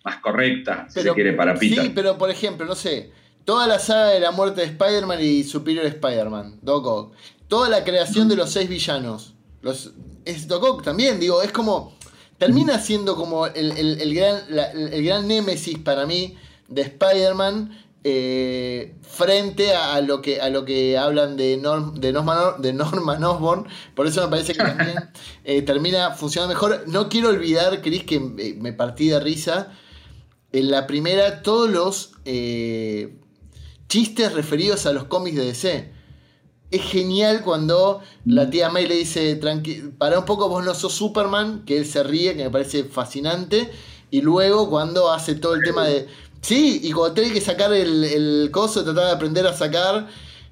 más 0.04 0.18
correcta, 0.18 0.88
si 0.90 1.00
se 1.02 1.14
quiere, 1.16 1.34
para 1.34 1.54
Peter. 1.56 1.84
Sí, 1.84 1.92
pero 1.96 2.18
por 2.18 2.30
ejemplo, 2.30 2.66
no 2.66 2.76
sé, 2.76 3.12
toda 3.46 3.68
la 3.68 3.80
saga 3.80 4.08
de 4.10 4.20
la 4.20 4.32
muerte 4.32 4.62
de 4.62 4.68
Spider-Man 4.68 5.20
y 5.22 5.44
Superior 5.44 5.86
Spider-Man, 5.86 6.60
Doc 6.62 6.86
Ock, 6.86 7.14
toda 7.48 7.70
la 7.70 7.84
creación 7.84 8.28
de 8.28 8.36
los 8.36 8.50
seis 8.52 8.68
villanos, 8.70 9.34
los, 9.62 9.92
es 10.26 10.48
Doc 10.48 10.64
Ock 10.64 10.84
también, 10.84 11.20
digo, 11.20 11.42
es 11.42 11.52
como, 11.52 11.96
termina 12.38 12.80
siendo 12.80 13.16
como 13.16 13.46
el, 13.48 13.72
el- 13.78 14.02
el 14.02 14.14
gran, 14.16 14.42
la- 14.50 14.72
el 14.72 15.04
gran 15.06 15.28
némesis 15.28 15.78
para 15.78 16.06
mí 16.06 16.36
de 16.68 16.82
Spider-Man. 16.82 17.83
Eh, 18.04 18.96
frente 19.02 19.74
a, 19.74 20.02
lo 20.02 20.22
que 20.22 20.42
a 20.42 20.50
lo 20.50 20.66
que 20.66 20.98
hablan 20.98 21.38
de, 21.38 21.58
Norm, 21.58 21.96
de, 21.96 22.12
Norman, 22.12 22.38
Or- 22.38 22.62
de 22.62 22.74
Norman 22.74 23.24
Osborn 23.24 23.66
por 23.96 24.08
eso 24.08 24.22
me 24.24 24.28
parece 24.28 24.54
que 24.54 24.60
también 24.60 24.96
eh, 25.46 25.62
termina 25.62 26.12
funcionando 26.12 26.54
mejor 26.54 26.84
no 26.88 27.08
quiero 27.10 27.30
olvidar 27.30 27.82
Chris 27.82 28.04
que 28.04 28.16
eh, 28.16 28.56
me 28.60 28.74
partí 28.74 29.08
de 29.10 29.20
risa 29.20 29.72
en 30.52 30.70
la 30.70 30.86
primera 30.86 31.42
todos 31.42 31.70
los 31.70 32.12
eh, 32.26 33.16
chistes 33.88 34.34
referidos 34.34 34.86
a 34.86 34.94
los 34.94 35.06
cómics 35.06 35.38
de 35.38 35.46
DC. 35.46 35.92
Es 36.72 36.82
genial 36.84 37.42
cuando 37.44 38.02
la 38.26 38.50
tía 38.50 38.70
May 38.70 38.88
le 38.88 38.96
dice, 38.96 39.40
"Tranqui- 39.40 39.96
para 39.98 40.18
un 40.20 40.26
poco, 40.26 40.50
vos 40.50 40.64
no 40.66 40.74
sos 40.74 40.94
Superman, 40.94 41.64
que 41.66 41.78
él 41.78 41.86
se 41.86 42.02
ríe, 42.04 42.36
que 42.36 42.44
me 42.44 42.50
parece 42.50 42.84
fascinante. 42.84 43.70
Y 44.12 44.22
luego 44.22 44.70
cuando 44.70 45.12
hace 45.12 45.36
todo 45.36 45.56
el 45.56 45.62
tema 45.66 45.86
de... 45.86 46.08
Sí, 46.44 46.82
y 46.84 46.92
cuando 46.92 47.14
tiene 47.16 47.32
que 47.32 47.40
sacar 47.40 47.72
el, 47.72 48.04
el 48.04 48.50
coso, 48.52 48.84
tratar 48.84 49.06
de 49.06 49.12
aprender 49.12 49.48
a 49.48 49.54
sacar, 49.54 50.08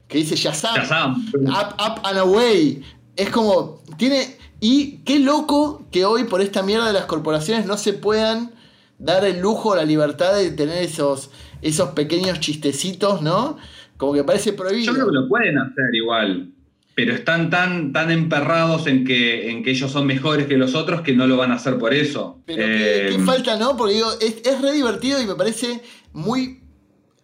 que 0.08 0.20
dice 0.20 0.36
Shazam. 0.38 0.76
Shazam. 0.78 1.26
Up, 1.48 1.76
up 1.76 2.02
and 2.04 2.18
away. 2.18 2.82
Es 3.16 3.30
como. 3.30 3.82
Tiene. 3.98 4.38
Y 4.62 5.00
qué 5.00 5.20
loco 5.20 5.86
que 5.92 6.06
hoy, 6.06 6.24
por 6.24 6.40
esta 6.40 6.64
mierda 6.64 6.88
de 6.88 6.94
las 6.94 7.06
corporaciones, 7.06 7.66
no 7.66 7.78
se 7.78 7.94
puedan 7.94 8.52
dar 9.00 9.26
el 9.26 9.42
lujo, 9.42 9.76
la 9.76 9.84
libertad 9.84 10.36
de 10.36 10.52
tener 10.52 10.82
esos, 10.84 11.30
esos 11.62 11.90
pequeños 11.90 12.40
chistecitos, 12.40 13.22
¿no? 13.22 13.58
Como 13.98 14.14
que 14.14 14.24
parece 14.24 14.54
prohibido. 14.54 14.86
Yo 14.86 14.94
creo 14.94 15.08
que 15.08 15.14
lo 15.14 15.28
pueden 15.28 15.58
hacer 15.58 15.94
igual, 15.94 16.54
pero 16.96 17.14
están 17.14 17.50
tan, 17.50 17.94
tan 17.94 18.12
emperrados 18.12 18.86
en 18.88 19.06
que, 19.06 19.50
en 19.50 19.64
que 19.64 19.72
ellos 19.72 19.92
son 19.92 20.06
mejores 20.06 20.46
que 20.48 20.58
los 20.58 20.76
otros 20.76 21.02
que 21.02 21.14
no 21.14 21.26
lo 21.28 21.38
van 21.38 21.52
a 21.52 21.56
hacer 21.56 21.78
por 21.78 21.94
eso. 21.94 22.42
Pero 22.46 22.62
Eh, 22.66 23.10
qué 23.12 23.20
falta, 23.24 23.58
¿no? 23.58 23.78
Porque 23.78 23.96
digo, 23.96 24.10
es, 24.20 24.42
es 24.46 24.62
re 24.62 24.74
divertido 24.74 25.22
y 25.22 25.26
me 25.26 25.36
parece 25.36 25.82
muy. 26.14 26.60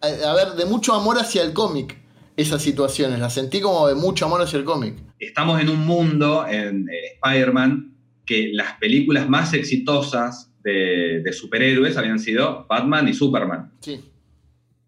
A, 0.00 0.06
a 0.30 0.34
ver, 0.34 0.48
de 0.56 0.64
mucho 0.64 0.94
amor 0.94 1.18
hacia 1.18 1.42
el 1.42 1.52
cómic. 1.52 1.96
Esas 2.36 2.62
situaciones. 2.62 3.18
Las 3.18 3.34
sentí 3.34 3.60
como 3.60 3.88
de 3.88 3.94
mucho 3.96 4.24
amor 4.26 4.40
hacia 4.40 4.58
el 4.58 4.64
cómic. 4.64 4.94
estamos 5.18 5.60
en 5.60 5.68
un 5.68 5.84
mundo, 5.84 6.46
en 6.48 6.88
eh, 6.88 7.18
Spider-Man, 7.22 7.94
que 8.24 8.50
las 8.52 8.74
películas 8.78 9.28
más 9.28 9.52
exitosas 9.54 10.50
de, 10.62 11.20
de 11.24 11.32
superhéroes 11.32 11.96
habían 11.96 12.18
sido 12.20 12.64
Batman 12.68 13.08
y 13.08 13.12
Superman. 13.14 13.72
Sí. 13.80 14.00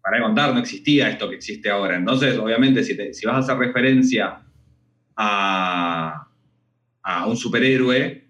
Para 0.01 0.21
contar, 0.21 0.53
no 0.53 0.59
existía 0.59 1.09
esto 1.09 1.29
que 1.29 1.35
existe 1.35 1.69
ahora. 1.69 1.95
Entonces, 1.97 2.37
obviamente, 2.37 2.83
si, 2.83 2.95
te- 2.95 3.13
si 3.13 3.25
vas 3.27 3.35
a 3.35 3.39
hacer 3.39 3.57
referencia 3.57 4.41
a, 5.15 6.27
a 7.03 7.25
un 7.27 7.37
superhéroe, 7.37 8.27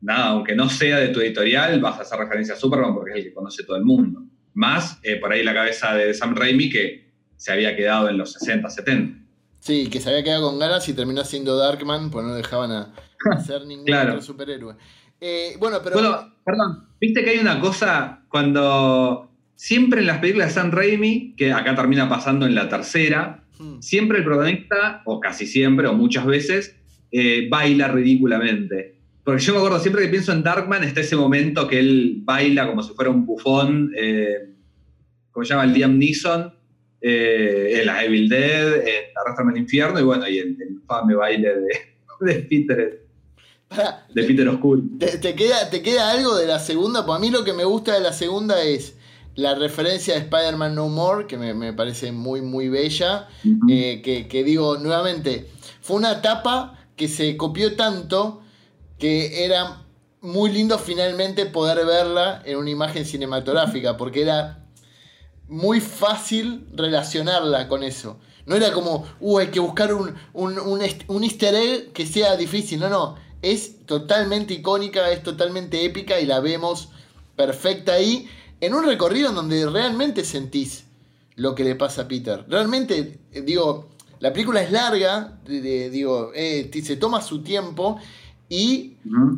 nada, 0.00 0.26
aunque 0.28 0.54
no 0.54 0.68
sea 0.68 0.98
de 0.98 1.08
tu 1.08 1.20
editorial, 1.20 1.80
vas 1.80 1.98
a 1.98 2.02
hacer 2.02 2.18
referencia 2.18 2.54
a 2.54 2.58
Superman 2.58 2.94
porque 2.94 3.10
es 3.12 3.16
el 3.18 3.24
que 3.24 3.34
conoce 3.34 3.64
todo 3.64 3.76
el 3.76 3.84
mundo. 3.84 4.22
Más 4.54 4.98
eh, 5.02 5.16
por 5.16 5.32
ahí 5.32 5.42
la 5.44 5.54
cabeza 5.54 5.94
de 5.94 6.12
Sam 6.14 6.34
Raimi 6.34 6.70
que 6.70 7.10
se 7.36 7.52
había 7.52 7.76
quedado 7.76 8.08
en 8.08 8.18
los 8.18 8.32
60, 8.32 8.68
70. 8.68 9.18
Sí, 9.60 9.88
que 9.88 10.00
se 10.00 10.08
había 10.10 10.24
quedado 10.24 10.48
con 10.50 10.58
ganas 10.58 10.88
y 10.88 10.94
terminó 10.94 11.22
siendo 11.24 11.56
Darkman, 11.56 12.10
pues 12.10 12.24
no 12.26 12.34
dejaban 12.34 12.72
a, 12.72 12.94
hacer 13.32 13.66
ningún 13.66 13.86
Claro. 13.86 14.12
otro 14.12 14.22
superhéroe. 14.22 14.74
Eh, 15.20 15.54
bueno, 15.58 15.78
pero. 15.84 15.96
Bueno, 15.96 16.34
perdón, 16.44 16.88
viste 17.00 17.22
que 17.22 17.30
hay 17.30 17.38
una 17.38 17.60
cosa 17.60 18.22
cuando 18.30 19.30
siempre 19.54 20.00
en 20.00 20.06
las 20.06 20.18
películas 20.18 20.48
de 20.48 20.54
Sam 20.54 20.70
Raimi, 20.70 21.34
que 21.36 21.52
acá 21.52 21.74
termina 21.74 22.08
pasando 22.08 22.46
en 22.46 22.54
la 22.54 22.68
tercera, 22.70 23.39
Hmm. 23.60 23.78
siempre 23.82 24.16
el 24.16 24.24
protagonista, 24.24 25.02
o 25.04 25.20
casi 25.20 25.46
siempre, 25.46 25.86
o 25.86 25.92
muchas 25.92 26.24
veces, 26.24 26.76
eh, 27.12 27.46
baila 27.50 27.88
ridículamente. 27.88 28.94
Porque 29.22 29.42
yo 29.42 29.52
me 29.52 29.58
acuerdo, 29.58 29.78
siempre 29.80 30.02
que 30.02 30.08
pienso 30.08 30.32
en 30.32 30.42
Darkman, 30.42 30.82
está 30.82 31.02
ese 31.02 31.14
momento 31.14 31.68
que 31.68 31.78
él 31.78 32.22
baila 32.24 32.66
como 32.66 32.82
si 32.82 32.94
fuera 32.94 33.10
un 33.10 33.26
bufón, 33.26 33.92
eh, 33.94 34.54
¿cómo 35.30 35.44
se 35.44 35.50
llama? 35.50 35.64
El 35.64 35.74
Liam 35.74 35.98
Neeson, 35.98 36.54
eh, 37.02 37.80
en 37.80 37.86
la 37.86 38.02
Evil 38.02 38.30
Dead, 38.30 38.76
en 38.76 39.04
Arrastrame 39.22 39.52
al 39.52 39.58
Infierno, 39.58 40.00
y 40.00 40.04
bueno, 40.04 40.26
y 40.26 40.38
el, 40.38 40.56
el 40.58 40.70
infame 40.70 41.14
baile 41.14 41.54
de, 41.56 41.68
de 42.32 42.34
Peter, 42.36 43.04
Pará, 43.68 44.06
de 44.14 44.24
Peter 44.24 44.48
Oscuro. 44.48 44.80
¿te, 44.98 45.18
te 45.18 45.34
queda, 45.34 45.68
¿Te 45.68 45.82
queda 45.82 46.10
algo 46.12 46.34
de 46.34 46.46
la 46.46 46.60
segunda? 46.60 47.04
Pues 47.04 47.18
a 47.18 47.20
mí 47.20 47.30
lo 47.30 47.44
que 47.44 47.52
me 47.52 47.64
gusta 47.64 47.92
de 47.92 48.00
la 48.00 48.14
segunda 48.14 48.64
es 48.64 48.96
la 49.40 49.54
referencia 49.54 50.14
de 50.14 50.20
Spider-Man 50.20 50.74
No 50.74 50.88
More, 50.88 51.26
que 51.26 51.36
me, 51.38 51.54
me 51.54 51.72
parece 51.72 52.12
muy, 52.12 52.42
muy 52.42 52.68
bella. 52.68 53.28
Eh, 53.68 54.02
que, 54.04 54.28
que 54.28 54.44
digo 54.44 54.76
nuevamente, 54.76 55.50
fue 55.80 55.96
una 55.96 56.12
etapa 56.12 56.78
que 56.96 57.08
se 57.08 57.36
copió 57.36 57.74
tanto 57.76 58.42
que 58.98 59.44
era 59.44 59.82
muy 60.20 60.50
lindo 60.50 60.78
finalmente 60.78 61.46
poder 61.46 61.86
verla 61.86 62.42
en 62.44 62.58
una 62.58 62.68
imagen 62.68 63.06
cinematográfica, 63.06 63.96
porque 63.96 64.20
era 64.22 64.66
muy 65.48 65.80
fácil 65.80 66.66
relacionarla 66.74 67.66
con 67.66 67.82
eso. 67.82 68.18
No 68.44 68.56
era 68.56 68.72
como, 68.72 69.06
uh, 69.20 69.38
hay 69.38 69.48
que 69.48 69.60
buscar 69.60 69.94
un, 69.94 70.14
un, 70.34 70.58
un 70.58 70.82
un 71.08 71.24
easter 71.24 71.54
egg 71.54 71.92
que 71.92 72.06
sea 72.06 72.36
difícil. 72.36 72.78
No, 72.78 72.88
no. 72.88 73.16
Es 73.42 73.86
totalmente 73.86 74.52
icónica, 74.52 75.10
es 75.10 75.22
totalmente 75.22 75.82
épica 75.84 76.20
y 76.20 76.26
la 76.26 76.40
vemos 76.40 76.90
perfecta 77.36 77.94
ahí. 77.94 78.28
En 78.60 78.74
un 78.74 78.84
recorrido 78.84 79.30
en 79.30 79.34
donde 79.34 79.66
realmente 79.68 80.24
sentís 80.24 80.84
lo 81.36 81.54
que 81.54 81.64
le 81.64 81.74
pasa 81.76 82.02
a 82.02 82.08
Peter. 82.08 82.44
Realmente, 82.48 83.18
eh, 83.32 83.40
digo, 83.42 83.88
la 84.18 84.32
película 84.32 84.62
es 84.62 84.70
larga, 84.70 85.38
de- 85.46 85.60
de- 85.62 85.90
digo, 85.90 86.32
eh, 86.34 86.70
se 86.84 86.96
toma 86.96 87.22
su 87.22 87.42
tiempo 87.42 87.98
y 88.48 88.96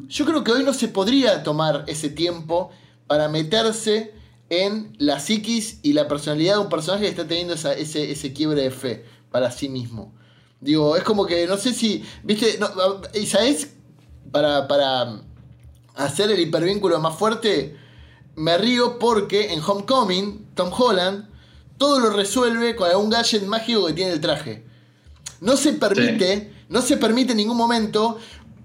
yo 0.09 0.25
creo 0.25 0.43
que 0.43 0.51
hoy 0.53 0.65
no 0.65 0.73
se 0.73 0.89
podría 0.89 1.43
tomar 1.45 1.85
ese 1.87 2.09
tiempo 2.11 2.71
para 3.07 3.29
meterse 3.29 4.13
en 4.51 4.95
la 4.99 5.21
psiquis 5.21 5.79
y 5.83 5.93
la 5.93 6.09
personalidad 6.09 6.55
de 6.55 6.61
un 6.63 6.69
personaje 6.69 7.05
que 7.05 7.11
está 7.11 7.27
teniendo 7.29 7.55
esa- 7.55 7.75
ese, 7.75 8.11
ese 8.11 8.33
quiebre 8.33 8.63
de 8.63 8.71
fe 8.71 9.05
para 9.31 9.51
sí 9.51 9.69
mismo. 9.69 10.13
Digo, 10.61 10.97
es 10.97 11.05
como 11.05 11.27
que 11.27 11.47
no 11.47 11.57
sé 11.57 11.73
si, 11.75 12.03
viste, 12.25 12.59
no, 12.59 12.69
y 13.15 13.27
sabes, 13.27 13.71
para, 14.31 14.67
para 14.69 15.21
hacer 15.95 16.31
el 16.31 16.41
hipervínculo 16.41 16.99
más 17.01 17.17
fuerte, 17.17 17.77
me 18.37 18.57
río 18.59 18.99
porque 18.99 19.53
en 19.53 19.61
Homecoming, 19.61 20.47
Tom 20.55 20.71
Holland, 20.77 21.29
todo 21.79 21.99
lo 21.99 22.11
resuelve 22.11 22.77
con 22.77 22.89
algún 22.89 23.11
gadget 23.11 23.45
mágico 23.45 23.87
que 23.87 23.93
tiene 23.93 24.13
el 24.13 24.21
traje. 24.21 24.65
No 25.41 25.57
se 25.57 25.73
permite, 25.73 26.53
no 26.69 26.81
se 26.83 26.97
permite 26.97 27.33
en 27.33 27.39
ningún 27.39 27.57
momento 27.57 28.19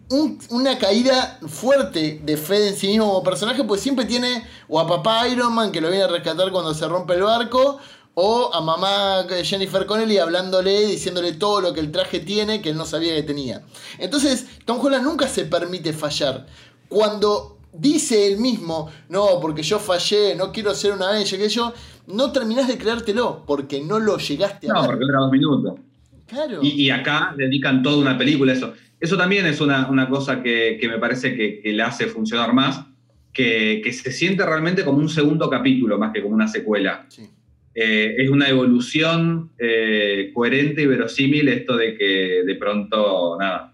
un- 0.10 0.40
una 0.52 0.78
caída 0.78 1.40
fuerte 1.48 2.22
de 2.24 2.38
fe 2.38 2.70
en 2.70 2.76
sí 2.78 2.88
mismo 2.88 3.08
como 3.08 3.24
personaje, 3.24 3.64
pues 3.64 3.82
siempre 3.82 4.06
tiene 4.06 4.46
o 4.70 4.80
a 4.80 4.88
papá 4.88 5.28
Iron 5.28 5.54
Man 5.54 5.72
que 5.72 5.82
lo 5.82 5.90
viene 5.90 6.04
a 6.06 6.08
rescatar 6.08 6.52
cuando 6.52 6.74
se 6.74 6.88
rompe 6.88 7.16
el 7.16 7.24
barco, 7.24 7.80
o 8.20 8.50
a 8.54 8.62
mamá 8.62 9.26
Jennifer 9.44 9.86
Connelly 9.86 10.18
hablándole, 10.18 10.88
diciéndole 10.88 11.34
todo 11.34 11.62
lo 11.62 11.74
que 11.74 11.82
el 11.82 11.92
traje 11.92 12.20
tiene 12.20 12.62
que 12.62 12.70
él 12.70 12.78
no 12.78 12.86
sabía 12.86 13.14
que 13.16 13.22
tenía. 13.24 13.64
Entonces, 14.00 14.46
Tom 14.66 14.80
Holland 14.84 15.04
nunca 15.04 15.28
se 15.28 15.44
permite 15.46 15.94
fallar. 15.94 16.48
Cuando 16.90 17.57
dice 17.80 18.28
él 18.28 18.38
mismo, 18.40 18.90
no, 19.10 19.40
porque 19.42 19.62
yo 19.64 19.80
fallé, 19.80 20.36
no 20.36 20.52
quiero 20.52 20.74
ser 20.74 20.94
una 20.94 21.10
Avenger, 21.10 21.40
que 21.40 21.50
yo, 21.50 21.74
no 22.08 22.32
terminás 22.32 22.68
de 22.68 22.78
creértelo, 22.78 23.44
porque 23.46 23.82
no 23.82 24.00
lo 24.00 24.18
llegaste 24.18 24.70
a 24.70 24.74
No, 24.74 24.82
ver. 24.82 24.92
porque 24.92 25.06
dura 25.06 25.20
dos 25.20 25.32
minutos. 25.32 25.80
Claro. 26.28 26.60
Y, 26.62 26.70
y 26.84 26.90
acá 26.90 27.34
dedican 27.38 27.82
toda 27.84 27.98
una 27.98 28.18
película 28.18 28.52
a 28.52 28.56
eso. 28.56 28.74
Eso 29.00 29.16
también 29.16 29.46
es 29.46 29.62
una, 29.62 29.90
una 29.90 30.10
cosa 30.10 30.42
que, 30.42 30.78
que 30.82 30.88
me 30.90 30.98
parece 30.98 31.36
que, 31.36 31.62
que 31.62 31.72
le 31.74 31.84
hace 31.84 32.08
funcionar 32.08 32.54
más, 32.54 32.84
que, 33.32 33.82
que 33.84 33.94
se 33.94 34.12
siente 34.12 34.44
realmente 34.46 34.84
como 34.84 34.98
un 34.98 35.10
segundo 35.10 35.50
capítulo 35.50 35.98
más 36.00 36.12
que 36.12 36.22
como 36.22 36.34
una 36.34 36.48
secuela. 36.48 37.06
Sí. 37.08 37.30
Eh, 37.76 38.16
es 38.18 38.30
una 38.32 38.50
evolución 38.50 39.52
eh, 39.60 40.32
coherente 40.34 40.82
y 40.82 40.88
verosímil 40.88 41.48
esto 41.48 41.78
de 41.78 41.96
que 41.96 42.42
de 42.44 42.56
pronto, 42.56 43.38
nada, 43.40 43.72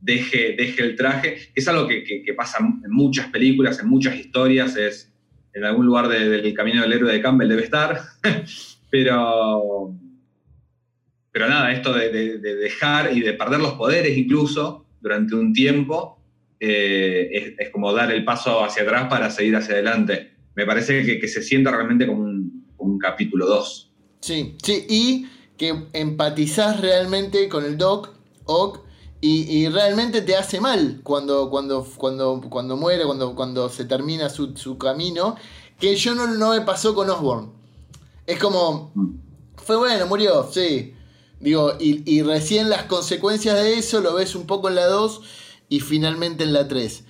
deje, 0.00 0.54
deje 0.56 0.82
el 0.82 0.96
traje, 0.96 1.34
que 1.54 1.60
es 1.60 1.68
algo 1.68 1.86
que, 1.88 2.04
que- 2.04 2.22
que 2.22 2.34
pasa 2.34 2.58
en 2.60 2.90
muchas 2.90 3.28
películas, 3.28 3.78
en 3.80 3.88
muchas 3.88 4.16
historias, 4.16 4.76
es 4.76 5.12
en 5.54 5.64
algún 5.64 5.86
lugar 5.86 6.08
de- 6.08 6.28
del 6.28 6.54
camino 6.54 6.82
del 6.82 6.92
héroe 6.92 7.12
de 7.12 7.22
Campbell 7.22 7.48
debe 7.48 7.62
estar, 7.64 7.98
pero, 8.90 9.94
pero 11.32 11.48
nada, 11.48 11.72
esto 11.72 11.92
de, 11.92 12.10
de- 12.10 12.38
de 12.38 12.56
dejar 12.56 13.16
y 13.16 13.20
de 13.20 13.32
perder 13.34 13.60
los 13.60 13.72
poderes 13.74 14.16
incluso 14.16 14.86
durante 15.00 15.34
un 15.34 15.52
tiempo, 15.52 16.18
eh, 16.58 17.54
es, 17.58 17.70
como 17.70 17.92
dar 17.92 18.10
el 18.10 18.24
paso 18.24 18.64
hacia 18.64 18.82
atrás 18.82 19.08
para 19.08 19.30
seguir 19.30 19.54
hacia 19.56 19.74
adelante. 19.74 20.32
Me 20.54 20.64
parece 20.64 21.04
que, 21.20 21.28
se 21.28 21.42
sienta 21.42 21.70
realmente 21.70 22.06
como 22.06 22.22
un, 22.22 22.98
capítulo 22.98 23.46
2. 23.46 23.92
Sí, 24.20 24.56
sí, 24.62 24.86
y 24.88 25.26
que 25.58 25.74
empatizás 25.92 26.80
realmente 26.80 27.48
con 27.48 27.64
el 27.64 27.76
Doc, 27.76 28.14
Ock, 28.44 28.85
y, 29.20 29.68
realmente 29.68 30.22
te 30.22 30.36
hace 30.36 30.60
mal 30.60 31.00
cuando, 31.02 31.50
cuando, 31.50 31.84
cuando, 31.96 32.40
cuando 32.48 32.76
muere, 32.76 33.04
cuando, 33.04 33.34
cuando 33.34 33.68
se 33.68 33.84
termina 33.84 34.28
su, 34.28 34.78
camino, 34.78 35.36
que 35.80 35.96
yo 35.96 36.14
no, 36.14 36.26
no 36.26 36.50
me 36.50 36.60
pasó 36.60 36.94
con 36.94 37.10
Osborne. 37.10 37.48
Es 38.26 38.38
como, 38.38 38.92
fue 39.56 39.76
bueno, 39.76 40.06
murió, 40.06 40.48
sí. 40.50 40.94
Digo, 41.40 41.72
y, 41.80 42.02
y, 42.10 42.22
recién 42.22 42.70
las 42.70 42.84
consecuencias 42.84 43.56
de 43.56 43.74
eso 43.74 44.00
lo 44.00 44.14
ves 44.14 44.34
un 44.34 44.46
poco 44.46 44.68
en 44.68 44.76
la 44.76 44.86
2 44.86 45.22
y 45.68 45.80
finalmente 45.80 46.44
en 46.44 46.52
la 46.52 46.68
3. 46.68 47.04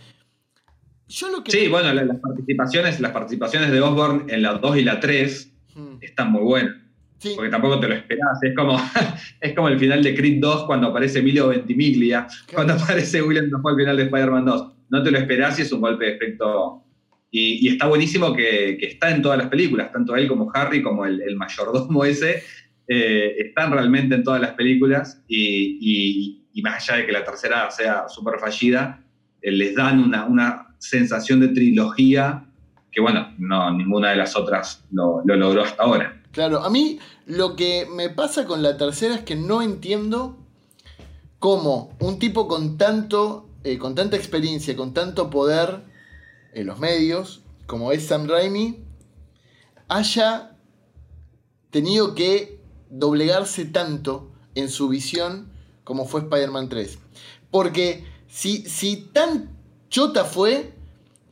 Yo 1.08 1.30
lo 1.30 1.44
que 1.44 1.52
sí, 1.52 1.68
bueno, 1.68 1.92
las 1.92 2.18
participaciones, 2.18 3.00
las 3.00 3.12
participaciones 3.12 3.70
de 3.70 3.80
Osborne 3.80 4.32
en 4.32 4.42
la 4.42 4.54
2 4.54 4.76
y 4.78 4.82
la 4.82 4.98
3 4.98 5.52
hmm. 5.74 5.96
están 6.00 6.32
muy 6.32 6.42
buenas. 6.42 6.85
Porque 7.34 7.50
tampoco 7.50 7.80
te 7.80 7.88
lo 7.88 7.94
esperás. 7.94 8.38
Es 8.42 8.54
como, 8.54 8.78
es 9.40 9.54
como 9.54 9.68
el 9.68 9.78
final 9.78 10.02
de 10.02 10.14
Creed 10.14 10.40
2 10.40 10.64
cuando 10.64 10.88
aparece 10.88 11.18
Emilio 11.18 11.48
Ventimiglia, 11.48 12.26
cuando 12.52 12.74
aparece 12.74 13.22
William 13.22 13.50
Dafoe 13.50 13.72
al 13.72 13.78
final 13.78 13.96
de 13.96 14.02
Spider-Man 14.04 14.44
2. 14.44 14.72
No 14.90 15.02
te 15.02 15.10
lo 15.10 15.18
esperás 15.18 15.58
y 15.58 15.62
es 15.62 15.72
un 15.72 15.80
golpe 15.80 16.04
de 16.04 16.12
efecto. 16.12 16.82
Y, 17.30 17.68
está 17.68 17.86
buenísimo 17.86 18.34
que, 18.34 18.78
está 18.80 19.10
en 19.10 19.20
todas 19.20 19.38
las 19.38 19.48
películas, 19.48 19.92
tanto 19.92 20.16
él 20.16 20.28
como 20.28 20.50
Harry, 20.54 20.82
como 20.82 21.04
el, 21.04 21.36
mayordomo 21.36 22.04
ese, 22.04 22.42
eh, 22.88 23.34
están 23.38 23.72
realmente 23.72 24.14
en 24.14 24.22
todas 24.22 24.40
las 24.40 24.52
películas. 24.52 25.22
y, 25.28 26.42
y 26.56 26.62
más 26.62 26.88
allá 26.88 27.00
de 27.00 27.06
que 27.06 27.12
la 27.12 27.22
tercera 27.22 27.70
sea 27.70 28.08
súper 28.08 28.40
fallida, 28.40 29.04
eh, 29.42 29.52
les 29.52 29.74
dan 29.74 30.00
una, 30.00 30.62
sensación 30.78 31.40
de 31.40 31.48
trilogía 31.48 32.44
que, 32.92 33.00
bueno, 33.00 33.34
no, 33.38 33.72
ninguna 33.72 34.10
de 34.10 34.16
las 34.16 34.36
otras 34.36 34.86
lo, 34.90 35.22
logró 35.24 35.62
hasta 35.62 35.82
ahora. 35.82 36.15
Claro, 36.36 36.64
a 36.64 36.68
mí 36.68 36.98
lo 37.24 37.56
que 37.56 37.86
me 37.90 38.10
pasa 38.10 38.44
con 38.44 38.62
la 38.62 38.76
tercera 38.76 39.14
es 39.14 39.22
que 39.22 39.36
no 39.36 39.62
entiendo 39.62 40.36
cómo 41.38 41.96
un 41.98 42.18
tipo 42.18 42.46
con 42.46 42.76
tanto, 42.76 43.48
eh, 43.64 43.78
con 43.78 43.94
tanta 43.94 44.18
experiencia, 44.18 44.76
con 44.76 44.92
tanto 44.92 45.30
poder 45.30 45.84
en 46.52 46.66
los 46.66 46.78
medios, 46.78 47.40
como 47.66 47.90
es 47.90 48.06
Sam 48.06 48.28
Raimi, 48.28 48.84
haya 49.88 50.58
tenido 51.70 52.14
que 52.14 52.60
doblegarse 52.90 53.64
tanto 53.64 54.30
en 54.54 54.68
su 54.68 54.90
visión 54.90 55.50
como 55.84 56.04
fue 56.04 56.20
Spider-Man 56.20 56.68
3. 56.68 56.98
Porque 57.50 58.04
si, 58.28 58.68
si 58.68 58.96
tan 58.96 59.56
chota 59.88 60.26
fue 60.26 60.74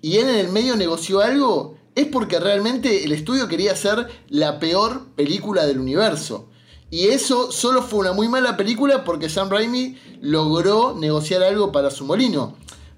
y 0.01 0.17
él 0.17 0.31
en 0.31 0.37
el 0.37 0.49
medio 0.49 0.77
negoció 0.77 1.21
algo, 1.21 1.77
es 1.95 2.07
porque 2.07 2.41
realmente 2.41 3.05
el 3.05 3.13
estudio 3.13 3.49
quería 3.49 3.73
hacer 3.73 4.09
la 4.29 4.59
peor 4.59 5.07
película 5.17 5.67
del 5.67 5.79
universo. 5.79 6.49
Y 6.91 7.09
eso 7.09 7.51
solo 7.51 7.83
fue 7.83 8.01
una 8.01 8.13
muy 8.13 8.29
mala 8.29 8.57
película 8.57 9.05
porque 9.05 9.29
Sam 9.29 9.51
Raimi 9.51 9.99
logró 10.21 10.95
negociar 10.95 11.43
algo 11.43 11.73
para 11.73 11.91
su 11.91 12.05
molino. 12.05 12.57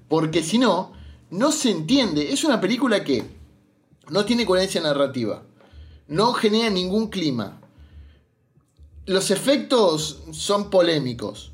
Porque 0.08 0.42
si 0.42 0.58
no, 0.58 0.92
no 1.30 1.52
se 1.52 1.70
entiende. 1.70 2.32
Es 2.32 2.44
una 2.44 2.60
película 2.60 3.04
que 3.04 3.24
no 4.10 4.24
tiene 4.24 4.44
coherencia 4.44 4.80
narrativa. 4.80 5.42
No 6.08 6.32
genera 6.34 6.70
ningún 6.70 7.08
clima 7.08 7.60
los 9.06 9.30
efectos 9.30 10.22
son 10.32 10.68
polémicos. 10.68 11.52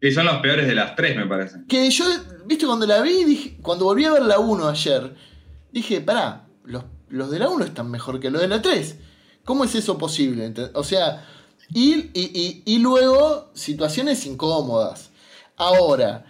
Y 0.00 0.10
son 0.10 0.26
los 0.26 0.36
peores 0.38 0.66
de 0.66 0.74
las 0.74 0.94
tres, 0.94 1.16
me 1.16 1.26
parece. 1.26 1.60
Que 1.68 1.88
yo, 1.90 2.04
viste, 2.44 2.66
cuando 2.66 2.86
la 2.86 3.00
vi, 3.00 3.24
dije, 3.24 3.58
cuando 3.62 3.86
volví 3.86 4.04
a 4.04 4.12
ver 4.12 4.22
la 4.22 4.38
1 4.38 4.68
ayer, 4.68 5.14
dije, 5.76 6.00
pará, 6.00 6.48
los, 6.64 6.84
los, 7.08 7.30
de 7.30 7.38
la 7.38 7.50
1 7.50 7.64
están 7.64 7.90
mejor 7.90 8.18
que 8.18 8.30
los 8.30 8.40
de 8.40 8.48
la 8.48 8.62
3. 8.62 8.96
¿Cómo 9.44 9.64
es 9.64 9.74
eso 9.74 9.98
posible? 9.98 10.52
O 10.74 10.82
sea, 10.82 11.24
y, 11.72 12.10
y, 12.64 12.78
luego 12.78 13.50
situaciones 13.52 14.24
incómodas. 14.24 15.10
Ahora, 15.56 16.24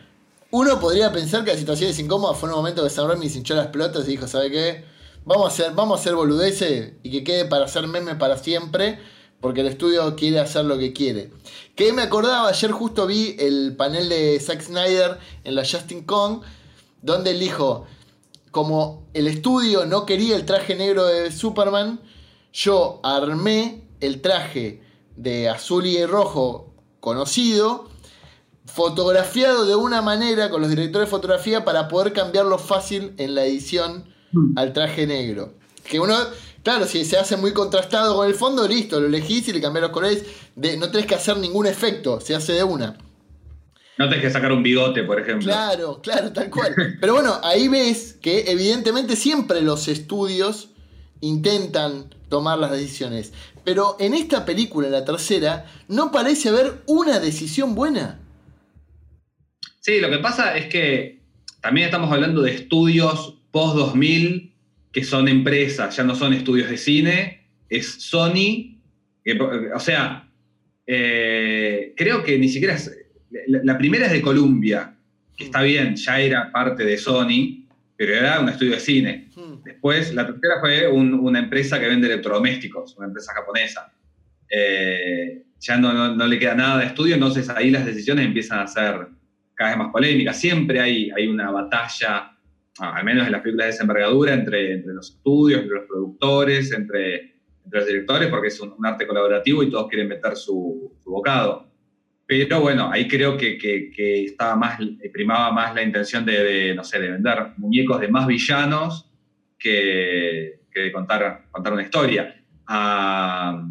uno 0.50 0.80
podría 0.80 1.12
pensar 1.12 1.44
que 1.44 1.52
las 1.52 1.60
situaciones 1.60 1.98
incómodas 1.98 2.38
fue 2.38 2.48
un 2.48 2.56
momento 2.56 2.82
que 2.82 2.90
San 2.90 3.08
Remy 3.08 3.28
se 3.28 3.38
hinchó 3.38 3.54
las 3.54 3.68
pelotas 3.68 4.06
y 4.06 4.12
dijo, 4.12 4.26
¿sabe 4.26 4.50
qué? 4.50 4.84
Vamos 5.24 5.44
a 5.44 5.48
hacer, 5.48 5.74
vamos 5.74 5.98
a 5.98 6.00
hacer 6.00 6.14
boludeces 6.14 6.94
y 7.02 7.10
que 7.10 7.24
quede 7.24 7.44
para 7.44 7.66
hacer 7.66 7.86
meme 7.86 8.16
para 8.16 8.36
siempre 8.36 8.98
porque 9.40 9.60
el 9.60 9.68
estudio 9.68 10.16
quiere 10.16 10.40
hacer 10.40 10.64
lo 10.64 10.78
que 10.78 10.92
quiere. 10.92 11.30
Que 11.76 11.92
me 11.92 12.02
acordaba, 12.02 12.48
ayer 12.48 12.72
justo 12.72 13.06
vi 13.06 13.36
el 13.38 13.76
panel 13.76 14.08
de 14.08 14.40
Zack 14.40 14.60
Snyder 14.62 15.18
en 15.44 15.54
la 15.54 15.62
Justin 15.62 16.02
Kong, 16.04 16.42
donde 17.02 17.30
él 17.30 17.40
dijo, 17.40 17.86
como 18.56 19.06
el 19.12 19.28
estudio 19.28 19.84
no 19.84 20.06
quería 20.06 20.34
el 20.34 20.46
traje 20.46 20.74
negro 20.74 21.04
de 21.04 21.30
Superman, 21.30 22.00
yo 22.54 23.00
armé 23.02 23.86
el 24.00 24.22
traje 24.22 24.82
de 25.14 25.50
azul 25.50 25.84
y 25.84 26.02
rojo 26.06 26.72
conocido, 27.00 27.90
fotografiado 28.64 29.66
de 29.66 29.74
una 29.74 30.00
manera 30.00 30.48
con 30.48 30.62
los 30.62 30.70
directores 30.70 31.06
de 31.06 31.10
fotografía 31.10 31.66
para 31.66 31.86
poder 31.88 32.14
cambiarlo 32.14 32.56
fácil 32.56 33.12
en 33.18 33.34
la 33.34 33.44
edición 33.44 34.06
mm. 34.32 34.56
al 34.56 34.72
traje 34.72 35.06
negro. 35.06 35.52
Que 35.84 36.00
uno 36.00 36.16
Claro, 36.62 36.86
si 36.86 37.04
se 37.04 37.18
hace 37.18 37.36
muy 37.36 37.52
contrastado 37.52 38.16
con 38.16 38.26
el 38.26 38.34
fondo, 38.34 38.66
listo, 38.66 38.98
lo 38.98 39.06
elegís 39.06 39.46
y 39.48 39.52
le 39.52 39.60
cambiás 39.60 39.82
los 39.82 39.90
colores. 39.90 40.24
De, 40.56 40.78
no 40.78 40.90
tenés 40.90 41.06
que 41.06 41.14
hacer 41.14 41.36
ningún 41.36 41.66
efecto, 41.66 42.20
se 42.22 42.34
hace 42.34 42.54
de 42.54 42.64
una. 42.64 42.96
No 43.98 44.08
tenés 44.08 44.24
que 44.24 44.30
sacar 44.30 44.52
un 44.52 44.62
bigote, 44.62 45.02
por 45.04 45.20
ejemplo. 45.20 45.46
Claro, 45.46 46.00
claro, 46.02 46.32
tal 46.32 46.50
cual. 46.50 46.74
Pero 47.00 47.14
bueno, 47.14 47.40
ahí 47.42 47.68
ves 47.68 48.18
que 48.20 48.50
evidentemente 48.50 49.16
siempre 49.16 49.62
los 49.62 49.88
estudios 49.88 50.70
intentan 51.20 52.14
tomar 52.28 52.58
las 52.58 52.72
decisiones. 52.72 53.32
Pero 53.64 53.96
en 53.98 54.14
esta 54.14 54.44
película, 54.44 54.88
la 54.88 55.04
tercera, 55.04 55.66
no 55.88 56.12
parece 56.12 56.50
haber 56.50 56.82
una 56.86 57.20
decisión 57.20 57.74
buena. 57.74 58.20
Sí, 59.80 60.00
lo 60.00 60.10
que 60.10 60.18
pasa 60.18 60.56
es 60.56 60.66
que 60.66 61.20
también 61.60 61.86
estamos 61.86 62.12
hablando 62.12 62.42
de 62.42 62.52
estudios 62.52 63.38
post-2000 63.50 64.52
que 64.92 65.04
son 65.04 65.28
empresas, 65.28 65.94
ya 65.94 66.04
no 66.04 66.14
son 66.14 66.32
estudios 66.32 66.70
de 66.70 66.78
cine, 66.78 67.48
es 67.68 67.86
Sony, 68.02 68.80
o 69.74 69.78
sea, 69.78 70.30
eh, 70.86 71.92
creo 71.96 72.22
que 72.24 72.38
ni 72.38 72.48
siquiera 72.48 72.74
es, 72.74 72.90
la, 73.46 73.78
primera 73.78 74.06
es 74.06 74.12
de 74.12 74.22
Columbia, 74.22 74.94
que 75.36 75.44
está 75.44 75.62
bien, 75.62 75.96
ya 75.96 76.20
era 76.20 76.50
parte 76.50 76.84
de 76.84 76.96
Sony, 76.98 77.66
pero 77.96 78.14
era 78.14 78.40
un 78.40 78.48
estudio 78.48 78.72
de 78.72 78.80
cine. 78.80 79.28
Hmm. 79.34 79.62
Después, 79.64 80.14
la 80.14 80.26
tercera 80.26 80.60
fue 80.60 80.88
una 80.88 81.38
empresa 81.38 81.80
que 81.80 81.88
vende 81.88 82.06
electrodomésticos, 82.06 82.96
una 82.96 83.06
empresa 83.08 83.32
japonesa. 83.34 83.92
Eh, 84.48 85.42
ya 85.58 85.76
no, 85.78 86.14
no, 86.14 86.26
le 86.26 86.38
queda 86.38 86.54
nada 86.54 86.78
de 86.78 86.86
estudio, 86.86 87.14
entonces 87.14 87.48
ahí 87.48 87.70
las 87.70 87.84
decisiones 87.84 88.26
empiezan 88.26 88.60
a 88.60 88.66
ser 88.66 89.08
cada 89.54 89.70
vez 89.70 89.78
más 89.78 89.90
polémicas. 89.90 90.38
Siempre 90.38 90.80
hay, 90.80 91.10
hay 91.10 91.26
una 91.26 91.50
batalla 91.50 92.36
Ah, 92.78 92.96
al 92.96 93.04
menos 93.04 93.26
en 93.26 93.32
las 93.32 93.40
películas 93.40 93.68
de 93.68 93.70
esa 93.72 93.84
envergadura, 93.84 94.34
entre, 94.34 94.74
entre 94.74 94.92
los 94.92 95.10
estudios, 95.10 95.62
entre 95.62 95.76
los 95.76 95.86
productores, 95.86 96.72
entre, 96.72 97.36
los 97.70 97.86
directores, 97.86 98.28
porque 98.28 98.48
es 98.48 98.60
un, 98.60 98.74
arte 98.84 99.06
colaborativo 99.06 99.62
y 99.62 99.70
todos 99.70 99.88
quieren 99.88 100.08
meter 100.08 100.36
su, 100.36 100.92
bocado. 101.04 101.66
Pero 102.26 102.60
bueno, 102.60 102.90
ahí 102.90 103.06
creo 103.06 103.36
que, 103.36 103.56
que, 103.56 104.24
estaba 104.24 104.56
más, 104.56 104.80
primaba 105.12 105.52
más 105.52 105.74
la 105.74 105.82
intención 105.82 106.24
de, 106.24 106.74
no 106.74 106.82
sé, 106.82 106.98
de 106.98 107.12
vender 107.12 107.52
muñecos 107.56 108.00
de 108.00 108.08
más 108.08 108.26
villanos 108.26 109.08
que, 109.58 110.60
de 110.74 110.92
contar, 110.92 111.46
contar 111.52 111.72
una 111.72 111.82
historia. 111.82 112.42
A, 112.66 113.64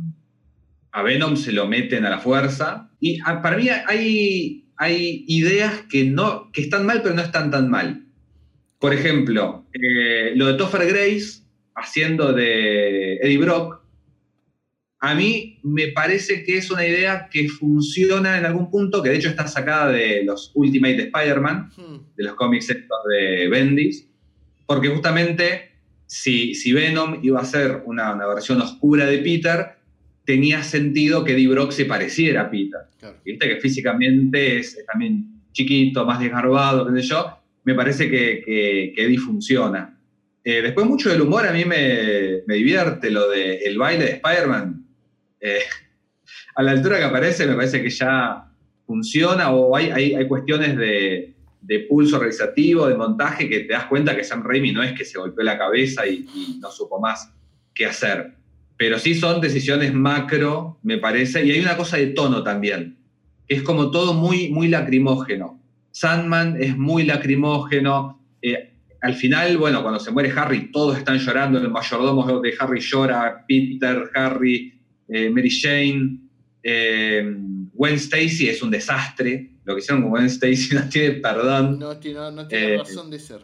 a, 0.91 1.03
Venom 1.03 1.35
se 1.35 1.51
lo 1.51 1.67
meten 1.67 2.05
a 2.05 2.09
la 2.09 2.19
fuerza. 2.19 2.89
Y 3.01 3.19
para 3.21 3.57
mí 3.57 3.67
hay, 3.67 4.69
hay 4.77 5.25
ideas 5.27 5.83
que, 5.89 6.05
no, 6.05 6.49
que 6.53 6.61
están 6.61 6.85
mal, 6.85 7.01
pero 7.01 7.13
no 7.13 7.21
están 7.21 7.51
tan 7.51 7.69
mal. 7.69 8.05
Por 8.79 8.93
ejemplo, 8.93 9.65
eh, 9.73 10.31
lo 10.35 10.47
de 10.47 10.53
Topher 10.53 10.87
Grace 10.87 11.41
haciendo 11.75 12.31
de 12.31 13.15
Eddie 13.15 13.37
Brock, 13.37 13.81
a 14.99 15.13
mí 15.13 15.54
me 15.65 15.87
parece 15.87 16.43
que 16.43 16.57
es 16.57 16.69
una 16.69 16.85
idea 16.85 17.27
que 17.31 17.49
funciona 17.49 18.37
en 18.37 18.45
algún 18.45 18.69
punto, 18.69 19.01
que 19.01 19.09
de 19.09 19.15
hecho 19.15 19.29
está 19.29 19.47
sacada 19.47 19.91
de 19.91 20.23
los 20.23 20.51
Ultimate 20.53 21.05
Spider-Man, 21.05 21.71
hmm. 21.75 22.15
de 22.15 22.23
los 22.23 22.35
cómics 22.35 22.69
estos 22.69 22.97
de 23.09 23.49
Bendis, 23.49 24.07
porque 24.67 24.89
justamente 24.89 25.71
si, 26.05 26.53
si 26.53 26.71
Venom 26.71 27.19
iba 27.23 27.41
a 27.41 27.45
ser 27.45 27.81
una, 27.85 28.13
versión 28.27 28.61
oscura 28.61 29.07
de 29.07 29.17
Peter, 29.17 29.69
tenía 30.23 30.61
sentido 30.61 31.23
que 31.23 31.33
Eddie 31.33 31.47
Brock 31.47 31.71
se 31.71 31.85
pareciera 31.85 32.41
a 32.41 32.51
Peter. 32.51 32.81
Viste 33.25 33.49
que 33.49 33.55
físicamente 33.57 34.59
es, 34.59 34.77
es, 34.77 34.85
también 34.85 35.41
chiquito, 35.51 36.05
más 36.05 36.19
desgarbado, 36.19 36.85
qué 36.85 37.01
sé 37.01 37.07
yo, 37.07 37.39
me 37.63 37.73
parece 37.73 38.07
que, 38.07 38.43
que, 38.45 39.03
Eddie 39.03 39.17
funciona. 39.17 39.99
Eh, 40.43 40.61
después 40.61 40.85
mucho 40.85 41.09
del 41.09 41.21
humor 41.21 41.47
a 41.47 41.51
mí 41.51 41.65
me, 41.65 42.43
divierte, 42.47 43.09
lo 43.09 43.29
del 43.29 43.57
el 43.63 43.77
baile 43.79 44.05
de 44.05 44.11
Spider-Man. 44.11 44.84
Eh, 45.39 45.59
a 46.55 46.63
la 46.63 46.71
altura 46.71 46.97
que 46.97 47.03
aparece 47.03 47.45
me 47.45 47.55
parece 47.55 47.81
que 47.81 47.89
ya 47.89 48.51
funciona 48.85 49.51
o 49.51 49.75
hay, 49.75 49.89
hay, 49.89 50.27
cuestiones 50.27 50.77
de, 50.77 51.35
de 51.61 51.79
pulso 51.81 52.19
realizativo, 52.19 52.87
de 52.87 52.95
montaje, 52.95 53.49
que 53.49 53.61
te 53.61 53.73
das 53.73 53.85
cuenta 53.85 54.15
que 54.15 54.23
Sam 54.23 54.43
Raimi 54.43 54.71
no 54.71 54.83
es 54.83 54.93
que 54.93 55.05
se 55.05 55.17
golpeó 55.17 55.43
la 55.43 55.57
cabeza 55.57 56.05
y, 56.07 56.25
no 56.59 56.69
supo 56.71 56.99
más 56.99 57.33
qué 57.73 57.85
hacer. 57.85 58.35
Pero 58.77 58.99
sí 58.99 59.15
son 59.15 59.41
decisiones 59.41 59.93
macro, 59.93 60.79
me 60.83 60.97
parece, 60.97 61.45
y 61.45 61.51
hay 61.51 61.59
una 61.59 61.77
cosa 61.77 61.97
de 61.97 62.07
tono 62.07 62.43
también, 62.43 62.97
es 63.47 63.63
como 63.63 63.89
todo 63.91 64.13
muy, 64.13 64.49
muy 64.49 64.67
lacrimógeno. 64.67 65.61
Sandman 65.91 66.61
es 66.61 66.77
muy 66.77 67.03
lacrimógeno. 67.03 68.21
eh, 68.41 68.71
al 69.01 69.13
final, 69.13 69.57
bueno, 69.57 69.81
cuando 69.83 69.99
se 69.99 70.11
muere 70.11 70.33
Harry, 70.35 70.71
todos 70.71 70.97
están 70.97 71.19
llorando, 71.19 71.59
el 71.59 71.69
mayordomo 71.69 72.41
de 72.41 72.53
Harry 72.59 72.79
llora, 72.79 73.45
Peter, 73.47 74.09
Harry, 74.15 74.73
eh, 75.07 75.29
Mary 75.29 75.49
Jane, 75.49 76.19
eh, 76.63 77.35
Gwen 77.73 77.95
Stacy 77.95 78.49
es 78.49 78.61
un 78.61 78.71
desastre. 78.71 79.51
Lo 79.63 79.73
que 79.75 79.79
hicieron 79.81 80.01
con 80.03 80.11
Gwen 80.11 80.25
Stacy 80.25 80.69
no 80.75 80.87
tiene 80.89 81.11
perdón. 81.15 81.79
No, 81.79 81.97
tiene- 81.97 82.19
no- 82.19 82.31
no 82.31 82.47
tiene 82.47 82.73
Eh, 82.73 82.77
razón 82.77 83.09
de 83.11 83.19
ser. 83.19 83.41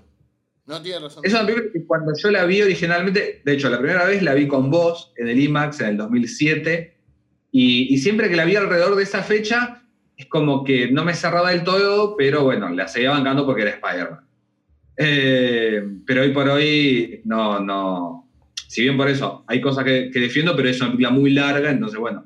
No 0.68 0.82
tiene 0.82 1.00
razón 1.00 1.24
Es 1.26 1.34
una 1.34 1.46
película 1.46 1.72
que 1.74 1.86
cuando 1.86 2.14
yo 2.16 2.32
la 2.32 2.46
vi 2.46 2.62
originalmente, 2.62 3.42
de 3.44 3.54
hecho, 3.54 3.70
la 3.70 3.80
primera 3.80 4.06
vez 4.06 4.22
la 4.22 4.34
vi 4.36 4.48
con 4.48 4.70
vos 4.70 5.12
en 5.18 5.28
el 5.28 5.40
IMAX 5.40 5.82
en 5.82 5.88
el 5.90 5.98
2007, 5.98 6.98
y, 7.52 7.94
y 7.94 7.98
siempre 7.98 8.30
que 8.30 8.36
la 8.36 8.46
vi 8.46 8.56
alrededor 8.56 8.96
de 8.96 9.04
esa 9.04 9.24
fecha, 9.24 9.84
es 10.16 10.28
como 10.28 10.64
que 10.64 10.90
no 10.92 11.04
me 11.04 11.14
cerraba 11.16 11.50
del 11.52 11.64
todo, 11.64 12.16
pero 12.16 12.44
bueno, 12.44 12.70
la 12.70 12.88
seguía 12.88 13.10
bancando 13.10 13.46
porque 13.46 13.64
era 13.64 13.72
Spider-Man. 13.72 14.20
Eh, 14.98 15.84
pero 16.06 16.22
hoy 16.22 16.32
por 16.32 16.48
hoy, 16.50 17.22
no, 17.26 17.60
no. 17.60 18.21
Si 18.72 18.84
bien 18.84 18.96
por 18.96 19.10
eso 19.10 19.44
hay 19.48 19.60
cosas 19.60 19.84
que, 19.84 20.10
que 20.14 20.20
defiendo, 20.22 20.56
pero 20.56 20.70
es 20.70 20.80
una 20.80 20.92
película 20.92 21.10
muy 21.10 21.32
larga, 21.32 21.72
entonces 21.72 22.00
bueno. 22.00 22.24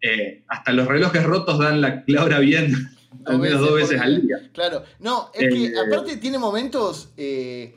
eh, 0.00 0.42
hasta 0.48 0.72
los 0.72 0.86
relojes 0.88 1.22
rotos 1.22 1.58
dan 1.58 1.80
la, 1.82 2.02
la 2.06 2.24
hora 2.24 2.38
bien, 2.38 2.72
al 3.26 3.38
menos 3.38 3.60
dos 3.60 3.74
veces 3.74 4.00
al 4.00 4.22
día. 4.22 4.36
Claro, 4.54 4.84
no, 5.00 5.30
es 5.34 5.52
que 5.52 5.66
Eh, 5.66 5.72
aparte 5.86 6.16
tiene 6.16 6.38
momentos 6.38 7.10
eh, 7.18 7.74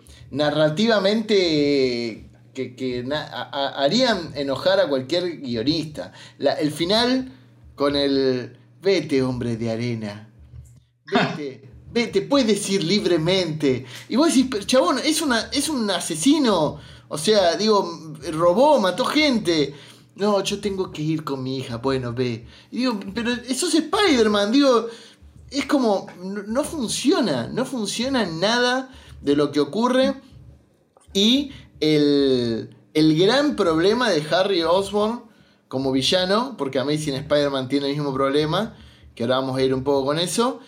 narrativamente 0.99 2.25
que, 2.53 2.75
que 2.75 3.03
na- 3.03 3.23
a- 3.27 3.49
a- 3.51 3.83
harían 3.83 4.31
enojar 4.35 4.79
a 4.79 4.87
cualquier 4.87 5.39
guionista. 5.41 6.11
La- 6.37 6.53
el 6.53 6.71
final 6.71 7.31
con 7.75 7.95
el 7.95 8.55
vete 8.81 9.21
hombre 9.23 9.57
de 9.57 9.71
arena, 9.71 10.29
vete, 11.11 11.61
vete, 11.91 12.21
puedes 12.21 12.69
ir 12.69 12.83
libremente. 12.83 13.85
Y 14.09 14.15
vos 14.15 14.27
decís, 14.27 14.47
"Pero, 14.49 14.63
chabón, 14.65 14.99
es, 15.03 15.21
una, 15.21 15.49
es 15.51 15.67
un 15.69 15.89
asesino, 15.89 16.79
o 17.09 17.17
sea, 17.17 17.55
digo, 17.57 18.13
robó, 18.31 18.79
mató 18.79 19.03
gente. 19.03 19.75
No, 20.15 20.41
yo 20.43 20.59
tengo 20.59 20.91
que 20.91 21.01
ir 21.01 21.23
con 21.23 21.43
mi 21.43 21.57
hija, 21.57 21.77
bueno, 21.77 22.13
ve. 22.13 22.45
Y 22.71 22.77
digo, 22.79 22.99
pero 23.13 23.31
eso 23.31 23.67
es 23.67 23.75
Spider-Man, 23.75 24.51
digo, 24.51 24.87
es 25.49 25.65
como, 25.65 26.07
no, 26.47 26.63
funciona, 26.63 27.47
no 27.47 27.65
funciona 27.65 28.25
nada 28.25 28.89
de 29.21 29.35
lo 29.35 29.51
que 29.51 29.59
ocurre. 29.59 30.15
Y 31.13 31.51
el, 31.79 32.75
el 32.93 33.17
gran 33.19 33.55
problema 33.55 34.09
de 34.09 34.23
Harry 34.31 34.61
Osborn 34.63 35.23
como 35.67 35.91
villano, 35.91 36.55
porque 36.57 36.79
Amazing 36.79 37.15
Spider-Man 37.15 37.67
tiene 37.69 37.87
el 37.89 37.93
mismo 37.95 38.13
problema, 38.13 38.75
que 39.15 39.23
ahora 39.23 39.37
vamos 39.39 39.57
a 39.57 39.61
ir 39.63 39.73
un 39.73 39.83
poco 39.83 40.05
con 40.05 40.19
eso, 40.19 40.59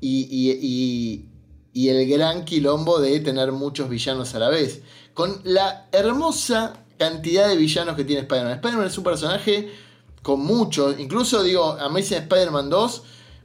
y- 0.00 0.26
y- 0.30 1.28
y 1.72 1.88
el 1.90 2.08
gran 2.08 2.44
quilombo 2.46 3.00
de 3.00 3.20
tener 3.20 3.52
muchos 3.52 3.88
villanos 3.90 4.34
a 4.34 4.38
la 4.38 4.48
vez. 4.48 4.80
Con 5.16 5.40
la 5.44 5.88
hermosa 5.92 6.74
cantidad 6.98 7.48
de 7.48 7.56
villanos 7.56 7.96
que 7.96 8.04
tiene 8.04 8.20
Spider-Man. 8.22 8.52
Spider-Man 8.56 8.86
es 8.86 8.98
un 8.98 9.04
personaje 9.04 9.72
con 10.22 10.40
muchos, 10.40 10.98
incluso 11.00 11.42
digo, 11.42 11.72
Amazing 11.80 12.18
Spider-Man 12.18 12.68
2 12.70 13.02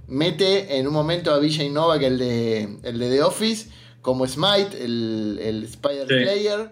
mete 0.08 0.78
en 0.78 0.86
un 0.88 0.94
momento 0.94 1.32
a 1.34 1.40
Villa 1.40 1.64
Innova, 1.64 1.98
que 1.98 2.08
el 2.08 2.18
de, 2.18 2.78
el 2.84 3.00
de 3.00 3.10
The 3.10 3.24
Office, 3.24 3.70
como 4.02 4.28
Smite, 4.28 4.84
el, 4.84 5.40
el 5.42 5.64
Spider 5.64 6.08
Sí. 6.08 6.14
Player. 6.24 6.72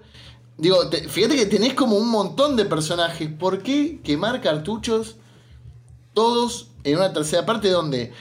Digo, 0.57 0.89
te- 0.89 1.07
fíjate 1.07 1.37
que 1.37 1.45
tenés 1.45 1.73
como 1.73 1.95
un 1.95 2.09
montón 2.09 2.55
de 2.57 2.65
personajes. 2.65 3.29
¿Por 3.39 3.63
qué 3.63 4.01
quemar 4.03 4.41
cartuchos 4.41 5.15
todos 6.13 6.67
en 6.83 6.97
una 6.97 7.13
tercera 7.13 7.45
parte 7.45 7.69
donde 7.69 8.11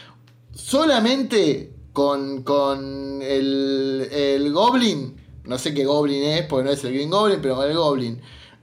solamente 0.55 1.73
con, 1.93 2.43
con 2.45 3.21
el, 3.23 4.09
el 4.13 4.53
Goblin, 4.53 5.17
no 5.49 5.59
sé 5.59 5.73
qué 5.73 5.87
Goblin 5.87 6.23
es, 6.25 6.47
porque 6.47 6.65
no 6.65 6.71
es 6.71 6.85
el 6.85 6.93
Green 6.93 7.11
Goblin, 7.11 7.41
pero 7.41 7.57
con 7.57 7.71
el 7.71 7.77
Goblin, 7.77 8.21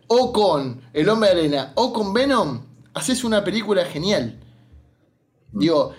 o 0.07 0.31
con 0.31 0.81
el 0.93 1.09
Hombre 1.09 1.33
de 1.33 1.39
Arena, 1.39 1.73
o 1.75 1.91
con 1.91 2.13
Venom, 2.13 2.61
haces 2.93 3.23
una 3.23 3.43
película 3.43 3.83
genial. 3.85 4.39
Digo, 5.51 5.93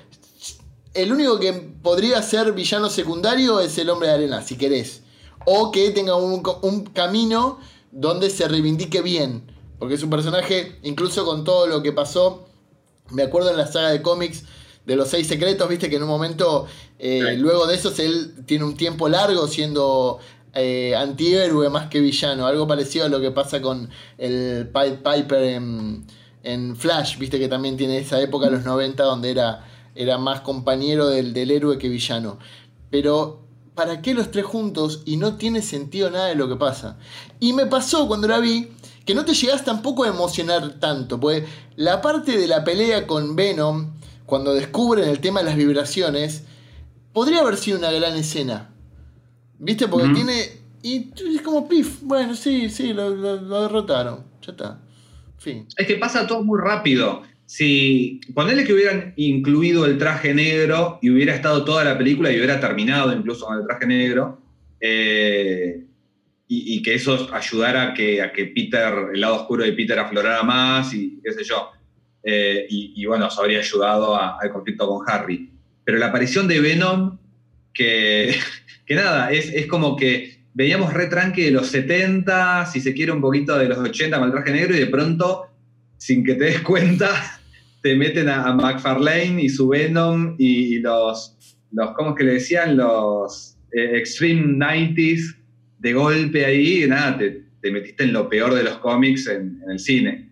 el 0.94 1.12
único 1.12 1.40
que 1.40 1.52
podría 1.52 2.22
ser 2.22 2.52
villano 2.52 2.88
secundario 2.88 3.58
es 3.58 3.76
el 3.78 3.90
Hombre 3.90 4.08
de 4.08 4.14
Arena, 4.14 4.42
si 4.42 4.56
querés. 4.56 5.02
O 5.44 5.72
que 5.72 5.90
tenga 5.90 6.14
un, 6.14 6.84
camino 6.92 7.58
donde 7.90 8.30
se 8.30 8.46
reivindique 8.46 9.02
bien. 9.02 9.50
Porque 9.80 9.94
es 9.94 10.02
un 10.04 10.10
personaje, 10.10 10.78
incluso 10.84 11.24
con 11.24 11.42
todo 11.42 11.66
lo 11.66 11.82
que 11.82 11.92
pasó, 11.92 12.46
me 13.10 13.24
acuerdo 13.24 13.50
en 13.50 13.56
la 13.56 13.66
saga 13.66 13.90
de 13.90 14.02
cómics 14.02 14.44
de 14.86 14.94
los 14.94 15.08
seis 15.08 15.26
secretos, 15.26 15.68
viste 15.68 15.90
que 15.90 15.96
en 15.96 16.04
un 16.04 16.08
momento, 16.08 16.66
eh, 17.00 17.24
Sí. 17.30 17.36
luego 17.38 17.66
de 17.66 17.74
eso, 17.74 17.92
él 17.98 18.34
tiene 18.46 18.64
un 18.64 18.76
tiempo 18.76 19.08
largo 19.08 19.48
siendo 19.48 20.20
eh, 20.56 20.96
antihéroe 20.96 21.68
más 21.68 21.88
que 21.88 22.00
villano. 22.00 22.46
Algo 22.46 22.66
parecido 22.66 23.04
a 23.04 23.08
lo 23.08 23.20
que 23.20 23.30
pasa 23.30 23.60
con 23.60 23.90
el 24.16 24.68
Pied 24.72 24.94
Piper 24.94 25.42
en, 25.42 26.06
en 26.42 26.76
Flash, 26.76 27.18
viste 27.18 27.38
que 27.38 27.48
también 27.48 27.76
tiene 27.76 27.98
esa 27.98 28.20
época, 28.20 28.48
los 28.48 28.64
90, 28.64 29.02
donde 29.02 29.30
era, 29.30 29.66
era 29.94 30.16
más 30.16 30.40
compañero 30.40 31.08
del, 31.08 31.32
del 31.34 31.50
héroe 31.50 31.76
que 31.76 31.88
villano. 31.88 32.38
Pero, 32.90 33.42
¿para 33.74 34.00
qué 34.00 34.14
los 34.14 34.30
tres 34.30 34.46
juntos? 34.46 35.02
Y 35.04 35.18
no 35.18 35.36
tiene 35.36 35.60
sentido 35.60 36.10
nada 36.10 36.26
de 36.26 36.36
lo 36.36 36.48
que 36.48 36.56
pasa. 36.56 36.96
Y 37.38 37.52
me 37.52 37.66
pasó 37.66 38.08
cuando 38.08 38.26
la 38.26 38.38
vi 38.38 38.70
que 39.04 39.14
no 39.14 39.24
te 39.24 39.34
llegas 39.34 39.64
tampoco 39.64 40.04
a 40.04 40.08
emocionar 40.08 40.80
tanto, 40.80 41.20
porque 41.20 41.46
la 41.76 42.00
parte 42.00 42.38
de 42.38 42.48
la 42.48 42.64
pelea 42.64 43.06
con 43.06 43.36
Venom, 43.36 43.92
cuando 44.24 44.54
descubren 44.54 45.08
el 45.08 45.20
tema 45.20 45.40
de 45.40 45.46
las 45.46 45.56
vibraciones, 45.56 46.44
podría 47.12 47.40
haber 47.40 47.56
sido 47.56 47.78
una 47.78 47.90
gran 47.90 48.16
escena. 48.16 48.70
¿Viste? 49.58 49.88
Porque 49.88 50.08
tiene. 50.14 50.42
Y 50.82 51.10
es 51.34 51.42
como 51.42 51.68
pif. 51.68 51.98
Bueno, 52.02 52.34
sí, 52.34 52.68
sí, 52.70 52.92
lo, 52.92 53.10
lo- 53.10 53.40
lo 53.40 53.62
derrotaron. 53.62 54.24
Ya 54.42 54.52
está. 54.52 54.80
Fin. 55.38 55.66
Es 55.76 55.86
que 55.86 55.96
pasa 55.96 56.26
todo 56.26 56.42
muy 56.44 56.60
rápido. 56.60 57.22
Si 57.46 58.20
ponele 58.34 58.64
que 58.64 58.72
hubieran 58.72 59.12
incluido 59.16 59.86
el 59.86 59.98
traje 59.98 60.34
negro 60.34 60.98
y 61.00 61.10
hubiera 61.10 61.34
estado 61.34 61.64
toda 61.64 61.84
la 61.84 61.96
película 61.96 62.30
y 62.32 62.36
hubiera 62.36 62.58
terminado 62.60 63.12
incluso 63.12 63.46
con 63.46 63.58
el 63.58 63.66
traje 63.66 63.86
negro, 63.86 64.40
eh, 64.80 65.84
y, 66.48 66.76
y 66.76 66.82
que 66.82 66.94
eso 66.94 67.28
ayudara 67.32 67.88
a 67.90 67.94
que, 67.94 68.22
a 68.22 68.32
que 68.32 68.46
Peter, 68.46 68.92
el 69.14 69.20
lado 69.20 69.36
oscuro 69.36 69.64
de 69.64 69.72
Peter 69.72 69.98
aflorara 69.98 70.42
más 70.42 70.92
y 70.94 71.20
qué 71.24 71.32
sé 71.32 71.44
yo. 71.44 71.70
Eh, 72.22 72.66
y, 72.68 72.92
y 72.96 73.06
bueno, 73.06 73.28
eso 73.28 73.40
habría 73.40 73.60
ayudado 73.60 74.16
al 74.20 74.52
conflicto 74.52 74.86
con 74.88 75.08
Harry. 75.08 75.50
Pero 75.84 75.98
la 75.98 76.06
aparición 76.06 76.48
de 76.48 76.60
Venom, 76.60 77.18
que, 77.72 78.34
que 78.86 78.94
nada, 78.94 79.30
es, 79.32 79.52
es 79.52 79.66
como 79.66 79.96
que 79.96 80.36
veíamos 80.54 80.94
re 80.94 81.06
tranqui 81.08 81.42
de 81.42 81.50
los 81.50 81.66
70, 81.66 82.66
si 82.66 82.80
se 82.80 82.94
quiere 82.94 83.12
un 83.12 83.20
poquito 83.20 83.58
de 83.58 83.68
los 83.68 83.78
80 83.78 84.18
con 84.18 84.30
traje 84.30 84.52
negro, 84.52 84.74
y 84.74 84.80
de 84.80 84.86
pronto, 84.86 85.48
sin 85.98 86.24
que 86.24 86.34
te 86.34 86.44
des 86.44 86.60
cuenta, 86.62 87.10
te 87.82 87.94
meten 87.94 88.28
a, 88.28 88.44
a 88.44 88.54
McFarlane 88.54 89.42
y 89.42 89.48
su 89.48 89.68
Venom 89.68 90.34
y, 90.38 90.78
los, 90.78 91.36
los, 91.72 91.90
¿cómo 91.92 92.10
es 92.10 92.16
que 92.16 92.24
le 92.24 92.32
decían? 92.34 92.76
Los 92.76 93.58
eh, 93.72 93.98
Extreme 93.98 94.56
90s 94.56 95.36
de 95.78 95.92
golpe 95.92 96.46
ahí, 96.46 96.84
y 96.84 96.86
nada, 96.86 97.18
te, 97.18 97.42
te 97.60 97.70
metiste 97.70 98.04
en 98.04 98.12
lo 98.12 98.28
peor 98.28 98.54
de 98.54 98.62
los 98.62 98.78
cómics 98.78 99.26
en, 99.26 99.60
en 99.62 99.70
el 99.72 99.78
cine. 99.78 100.30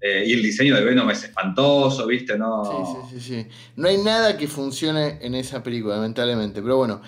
Eh, 0.00 0.24
y 0.26 0.32
el 0.32 0.42
diseño 0.42 0.74
de 0.74 0.84
Venom 0.84 1.08
es 1.10 1.24
espantoso, 1.24 2.06
¿viste? 2.06 2.36
No, 2.36 2.62
Sí, 2.64 3.16
sí, 3.16 3.20
sí, 3.20 3.34
sí. 3.42 3.46
No 3.76 3.88
hay 3.88 3.98
nada 3.98 4.36
que 4.36 4.48
funcione 4.48 5.18
en 5.22 5.34
esa 5.34 5.62
película, 5.62 5.94
lamentablemente. 5.94 6.60
Pero 6.60 6.76
bueno. 6.76 7.00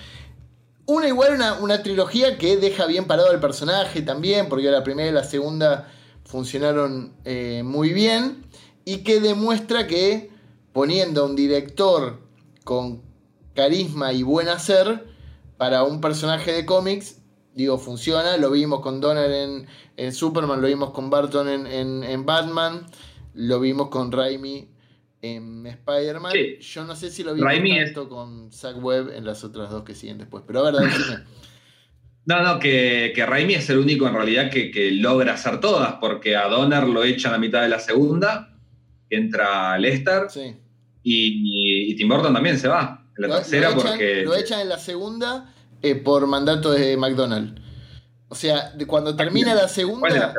Una 0.87 1.09
igual 1.09 1.34
una, 1.34 1.55
una 1.55 1.82
trilogía 1.82 2.39
que 2.39 2.57
deja 2.57 2.87
bien 2.87 3.07
parado 3.07 3.30
al 3.30 3.41
personaje 3.41 4.03
también, 4.03 4.49
porque 4.49 4.70
la 4.70 4.84
primera 4.84 5.09
y 5.09 5.12
la 5.12 5.24
segunda 5.24 5.91
funcionaron 6.24 7.12
eh, 7.24 7.62
muy 7.64 7.93
bien. 7.93 8.45
Y 8.84 8.99
que 8.99 9.20
demuestra 9.20 9.89
que 9.89 10.30
poniendo 10.72 11.22
a 11.22 11.26
un 11.26 11.34
director 11.34 12.20
con 12.62 13.03
carisma 13.55 14.12
y 14.12 14.22
buen 14.22 14.49
hacer 14.49 15.07
para 15.57 15.82
un 15.82 16.01
personaje 16.01 16.53
de 16.53 16.64
cómics, 16.66 17.16
digo, 17.55 17.78
funciona. 17.78 18.37
Lo 18.37 18.51
vimos 18.53 18.80
con 18.80 19.01
Donner 19.01 19.30
en, 19.32 19.66
en 19.97 20.12
Superman, 20.12 20.61
lo 20.61 20.68
vimos 20.68 20.91
con 20.91 21.11
Barton 21.11 21.49
en, 21.49 21.66
en- 21.66 22.05
en 22.05 22.24
Batman, 22.26 22.87
lo 23.34 23.59
vimos 23.59 23.89
con 23.89 24.12
Raimi 24.12 24.68
en 25.34 25.66
Spider-Man. 25.66 26.32
Sí. 26.32 26.56
Yo 26.60 26.84
no 26.84 26.94
sé 26.96 27.10
si 27.10 27.22
lo 27.22 27.34
Raimi 27.36 27.76
tanto 27.84 28.08
con 28.08 28.52
Zack 28.52 28.82
Webb 28.82 29.10
en 29.14 29.24
las 29.24 29.42
otras 29.44 29.70
dos 29.70 29.82
que 29.84 29.94
siguen 29.94 30.18
después. 30.18 30.44
Pero 30.46 30.60
a 30.66 30.70
ver, 30.70 30.80
decime. 30.82 31.24
No, 32.24 32.42
no, 32.42 32.58
que, 32.58 33.12
que 33.14 33.24
Raimi 33.24 33.54
es 33.54 33.70
el 33.70 33.78
único 33.78 34.06
en 34.08 34.14
realidad 34.14 34.50
que, 34.50 34.70
que 34.72 34.90
logra 34.90 35.34
hacer 35.34 35.60
todas, 35.60 35.94
porque 36.00 36.36
a 36.36 36.48
Donner 36.48 36.84
lo 36.88 37.04
echan 37.04 37.32
a 37.34 37.38
mitad 37.38 37.62
de 37.62 37.68
la 37.68 37.78
segunda, 37.78 38.52
entra 39.10 39.78
Lester 39.78 40.24
Sí. 40.28 40.56
y, 41.04 41.92
y 41.92 41.94
Tim 41.96 42.08
Burton 42.08 42.34
también 42.34 42.58
se 42.58 42.66
va. 42.68 43.04
en 43.16 43.22
la 43.22 43.28
Lo, 43.28 43.36
tercera 43.36 43.70
lo 43.70 43.76
echan, 43.76 43.88
porque. 43.90 44.22
lo 44.24 44.34
echan 44.34 44.60
en 44.60 44.68
la 44.70 44.78
segunda 44.78 45.54
eh, 45.82 45.94
por 45.94 46.26
mandato 46.26 46.72
de 46.72 46.96
McDonald's. 46.96 47.60
O 48.28 48.34
sea, 48.34 48.70
de 48.72 48.86
cuando 48.88 49.14
termina 49.14 49.54
la 49.54 49.68
segunda. 49.68 50.00
¿Cuál 50.00 50.12
es 50.14 50.18
la? 50.20 50.34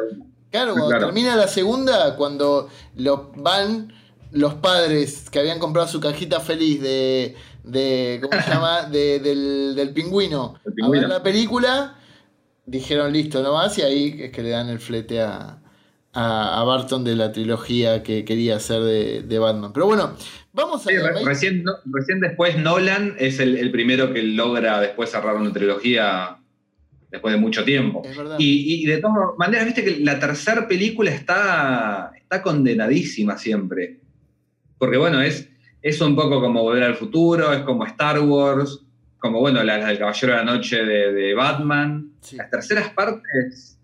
Claro, 0.52 0.72
cuando 0.74 0.90
Claro. 0.90 1.06
termina 1.08 1.36
la 1.38 1.48
segunda, 1.48 2.16
cuando 2.18 2.70
lo, 2.98 3.32
van 3.38 3.94
los 4.32 4.56
padres 4.56 5.30
que 5.30 5.40
habían 5.40 5.60
comprado 5.60 5.88
su 5.88 6.00
cajita 6.00 6.40
feliz 6.40 6.82
de. 6.82 7.36
de 7.64 8.20
¿Cómo 8.22 8.42
se 8.42 8.50
llama? 8.50 8.84
De- 8.92 9.20
del, 9.20 9.74
del 9.76 9.94
pingüino. 9.94 10.56
El 10.66 10.72
A 10.72 10.76
pingüino. 10.76 11.02
ver 11.02 11.10
la 11.10 11.24
película, 11.24 11.96
dijeron 12.66 13.14
listo 13.14 13.42
nomás, 13.42 13.78
y 13.78 13.82
ahí 13.84 14.16
es 14.20 14.32
que 14.32 14.44
le 14.44 14.50
dan 14.50 14.70
el 14.70 14.80
flete 14.80 15.22
a, 15.22 15.60
a, 16.14 16.62
a 16.62 16.64
Barton 16.64 17.04
de 17.04 17.16
la 17.16 17.32
trilogía 17.32 18.04
que 18.04 18.26
quería 18.26 18.58
hacer 18.58 18.82
de, 18.82 19.22
de 19.24 19.40
Batman. 19.40 19.72
Pero 19.74 19.86
bueno, 19.86 20.14
vamos 20.54 20.86
a. 20.86 20.90
Sí, 20.90 20.98
re- 20.98 21.24
recién, 21.24 21.64
no- 21.64 21.76
recién 21.86 22.20
después 22.20 22.58
Nolan 22.58 23.16
es 23.20 23.40
el, 23.40 23.58
el 23.58 23.72
primero 23.72 24.14
que 24.14 24.24
logra 24.24 24.80
después 24.82 25.10
cerrar 25.12 25.36
una 25.36 25.54
trilogía 25.54 26.38
después 27.12 27.34
de 27.34 27.40
mucho 27.40 27.64
tiempo. 27.64 28.02
Es 28.04 28.18
verdad. 28.18 28.36
Y, 28.40 28.84
y 28.84 28.86
de 28.86 28.98
todas 28.98 29.16
maneras, 29.38 29.66
viste 29.66 29.84
que 29.84 30.00
la 30.02 30.20
tercera 30.20 30.68
película 30.68 31.10
está, 31.12 32.12
está 32.18 32.42
condenadísima 32.42 33.38
siempre. 33.38 34.02
Porque 34.78 34.98
bueno, 34.98 35.22
es, 35.22 35.50
es 35.82 36.02
un 36.02 36.16
poco 36.16 36.42
como 36.42 36.64
Volver 36.64 36.84
al 36.84 36.96
Futuro, 36.96 37.54
es 37.54 37.62
como 37.62 37.86
Star 37.86 38.20
Wars, 38.20 38.82
como 39.20 39.40
bueno, 39.40 39.64
las 39.64 39.86
del 39.86 39.98
Caballero 39.98 40.34
de 40.34 40.38
la 40.38 40.46
Noche 40.46 40.84
de, 40.84 41.14
de 41.14 41.34
Batman. 41.34 42.12
Sí. 42.22 42.38
Las 42.38 42.50
terceras 42.50 42.90
partes 42.90 43.78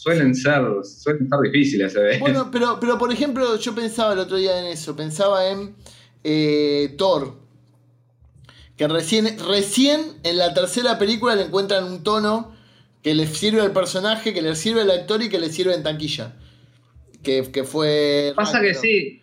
suelen 0.00 0.34
ser, 0.34 0.62
suelen 0.82 1.28
ser 1.28 1.38
difíciles, 1.40 1.94
ve. 1.94 2.18
Bueno, 2.18 2.48
pero, 2.52 2.78
pero 2.80 2.98
por 2.98 3.12
ejemplo, 3.12 3.56
yo 3.56 3.74
pensaba 3.74 4.14
el 4.14 4.20
otro 4.20 4.38
día 4.38 4.58
en 4.58 4.66
eso, 4.66 4.96
pensaba 4.96 5.46
en 5.48 5.74
eh, 6.24 6.94
Thor. 6.96 7.38
Que 8.78 8.88
recién, 8.88 9.36
recién 9.46 10.00
en 10.22 10.38
la 10.38 10.54
tercera 10.54 10.98
película 10.98 11.36
le 11.36 11.42
encuentran 11.42 11.84
un 11.84 12.02
tono 12.02 12.54
que 13.02 13.14
le 13.14 13.26
sirve 13.26 13.60
al 13.60 13.72
personaje, 13.72 14.32
que 14.32 14.40
le 14.40 14.56
sirve 14.56 14.80
al 14.80 14.90
actor 14.90 15.22
y 15.22 15.28
que 15.28 15.38
le 15.38 15.50
sirve 15.50 15.74
en 15.74 15.82
taquilla. 15.82 16.34
Que, 17.22 17.50
que 17.52 17.64
fue. 17.64 18.32
Pasa 18.34 18.62
que 18.62 18.72
sí. 18.72 19.22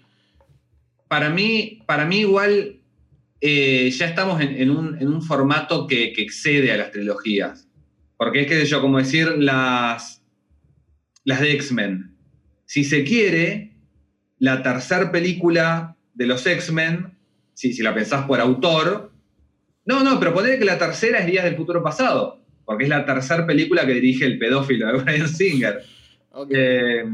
Para 1.07 1.29
mí, 1.29 1.83
para 1.85 2.05
mí 2.05 2.19
igual 2.19 2.79
eh, 3.41 3.89
ya 3.91 4.07
estamos 4.07 4.41
en, 4.41 4.55
en 4.55 4.71
un, 4.71 4.97
en 4.99 5.07
un 5.07 5.21
formato 5.21 5.87
que, 5.87 6.13
que 6.13 6.21
excede 6.21 6.71
a 6.71 6.77
las 6.77 6.91
trilogías. 6.91 7.67
Porque 8.17 8.41
es 8.41 8.47
que 8.47 8.65
yo, 8.65 8.81
como 8.81 8.97
decir, 8.97 9.27
las, 9.37 10.23
las 11.23 11.39
de 11.39 11.53
X-Men. 11.53 12.15
Si 12.65 12.83
se 12.83 13.03
quiere, 13.03 13.75
la 14.39 14.63
tercera 14.63 15.11
película 15.11 15.95
de 16.13 16.25
los 16.25 16.45
X-Men, 16.45 17.17
si, 17.53 17.73
si 17.73 17.83
la 17.83 17.93
pensás 17.93 18.25
por 18.25 18.39
autor, 18.39 19.11
no, 19.85 20.03
no, 20.03 20.19
pero 20.19 20.33
poner 20.33 20.59
que 20.59 20.65
la 20.65 20.77
tercera 20.77 21.19
es 21.19 21.27
Días 21.27 21.45
del 21.45 21.55
Futuro 21.55 21.81
Pasado, 21.81 22.43
porque 22.65 22.83
es 22.83 22.89
la 22.89 23.05
tercera 23.05 23.45
película 23.47 23.85
que 23.85 23.93
dirige 23.93 24.25
el 24.25 24.37
pedófilo 24.37 24.87
de 24.87 25.01
Brian 25.01 25.29
Singer. 25.29 25.81
Eh, 26.49 27.05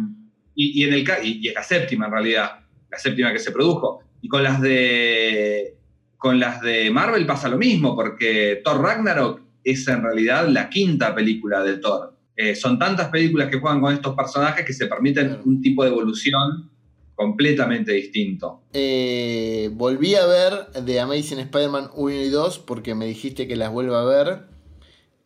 y, 0.56 0.82
y 0.82 0.84
en 0.86 0.94
el, 0.94 1.06
y 1.22 1.48
es 1.50 1.54
la 1.54 1.64
séptima 1.64 2.08
en 2.08 2.12
realidad, 2.12 2.63
la 2.94 3.00
séptima 3.00 3.34
que 3.34 3.40
se 3.40 3.52
produjo. 3.52 4.00
Y 4.22 4.28
con 4.28 4.44
las 4.44 4.62
de 4.62 5.76
con 6.18 6.40
las 6.40 6.62
de 6.62 6.90
Marvel 6.90 7.26
pasa 7.26 7.50
lo 7.50 7.58
mismo, 7.58 7.98
porque 7.98 8.62
Thor 8.64 8.82
Ragnarok 8.82 9.42
es 9.62 9.86
en 9.90 10.04
realidad 10.04 10.48
la 10.48 10.70
quinta 10.70 11.14
película 11.14 11.62
de 11.64 11.78
Thor. 11.78 12.16
Eh, 12.38 12.56
son 12.56 12.80
tantas 12.80 13.10
películas 13.10 13.50
que 13.50 13.60
juegan 13.60 13.82
con 13.82 13.94
estos 13.94 14.16
personajes 14.16 14.66
que 14.66 14.74
se 14.74 14.88
permiten 14.88 15.42
un 15.44 15.62
tipo 15.62 15.84
de 15.84 15.90
evolución 15.90 16.72
completamente 17.16 17.92
distinto. 17.92 18.62
Eh, 18.72 19.70
volví 19.74 20.16
a 20.16 20.26
ver 20.26 20.68
The 20.86 21.00
Amazing 21.00 21.40
Spider-Man 21.40 21.90
1 21.94 22.12
y 22.16 22.30
2 22.30 22.60
porque 22.60 22.96
me 22.96 23.06
dijiste 23.06 23.48
que 23.48 23.56
las 23.56 23.72
vuelva 23.72 24.02
a 24.02 24.06
ver 24.06 24.48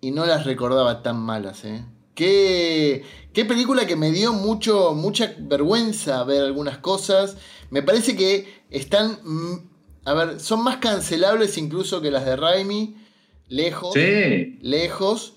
y 0.01 0.11
no 0.11 0.25
las 0.25 0.45
recordaba 0.45 1.03
tan 1.03 1.17
malas. 1.17 1.63
¿eh? 1.63 1.85
Qué, 2.15 3.03
qué 3.33 3.45
película 3.45 3.85
que 3.85 3.95
me 3.95 4.11
dio 4.11 4.33
mucho, 4.33 4.95
mucha 4.95 5.35
vergüenza 5.37 6.23
ver 6.23 6.41
algunas 6.41 6.79
cosas. 6.79 7.37
Me 7.69 7.83
parece 7.83 8.15
que 8.15 8.61
están, 8.69 9.19
mm, 9.23 9.69
a 10.05 10.13
ver, 10.13 10.39
son 10.39 10.63
más 10.63 10.77
cancelables 10.77 11.57
incluso 11.57 12.01
que 12.01 12.11
las 12.11 12.25
de 12.25 12.35
Raimi, 12.35 12.95
lejos 13.49 13.93
Sí, 13.93 14.59
lejos. 14.61 15.33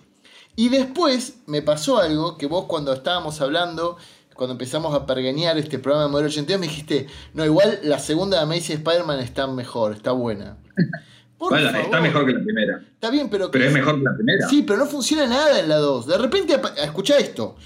Y 0.57 0.68
después 0.68 1.39
me 1.47 1.62
pasó 1.62 1.99
algo 1.99 2.37
que 2.37 2.47
vos 2.47 2.66
cuando 2.66 2.93
estábamos 2.93 3.41
hablando, 3.41 3.97
cuando 4.35 4.53
empezamos 4.53 4.95
a 4.95 5.07
pergeñar 5.07 5.59
este 5.59 5.78
programa 5.78 6.07
de 6.07 6.12
Modelo 6.12 6.28
82, 6.28 6.61
me 6.61 6.66
dijiste, 6.66 7.07
no, 7.35 7.45
igual 7.45 7.81
la 7.83 7.99
segunda 7.99 8.39
de 8.39 8.43
Amazing 8.45 8.78
Spider-Man 8.78 9.20
está 9.20 9.47
mejor, 9.47 9.93
está 9.93 10.12
buena. 10.12 10.57
Por 11.39 11.51
bueno, 11.53 11.70
favor. 11.70 11.85
está 11.87 12.01
mejor 12.03 12.26
que 12.26 12.33
la 12.33 12.45
primera, 12.45 12.83
Está 12.93 13.11
bien, 13.11 13.31
pero... 13.31 13.51
pero 13.51 13.64
es 13.64 13.72
mejor 13.72 13.97
que 13.97 14.05
la 14.05 14.14
primera. 14.14 14.49
Sí, 14.49 14.62
pero 14.62 14.78
no 14.78 14.85
funciona 14.85 15.26
nada 15.26 15.59
en 15.59 15.70
la 15.70 15.76
2. 15.76 16.07
De 16.07 16.18
repente, 16.18 16.61
escuchá 16.83 17.16
esto. 17.16 17.57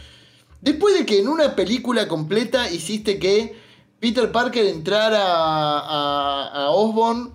Después 0.61 0.97
de 0.97 1.05
que 1.05 1.19
en 1.19 1.27
una 1.27 1.57
película 1.57 2.07
completa 2.07 2.71
hiciste 2.71 3.19
que 3.19 3.57
Peter 4.05 4.31
Parker 4.31 4.67
entrara 4.67 5.19
a, 5.25 6.47
a, 6.67 6.71
Osborn 6.73 7.33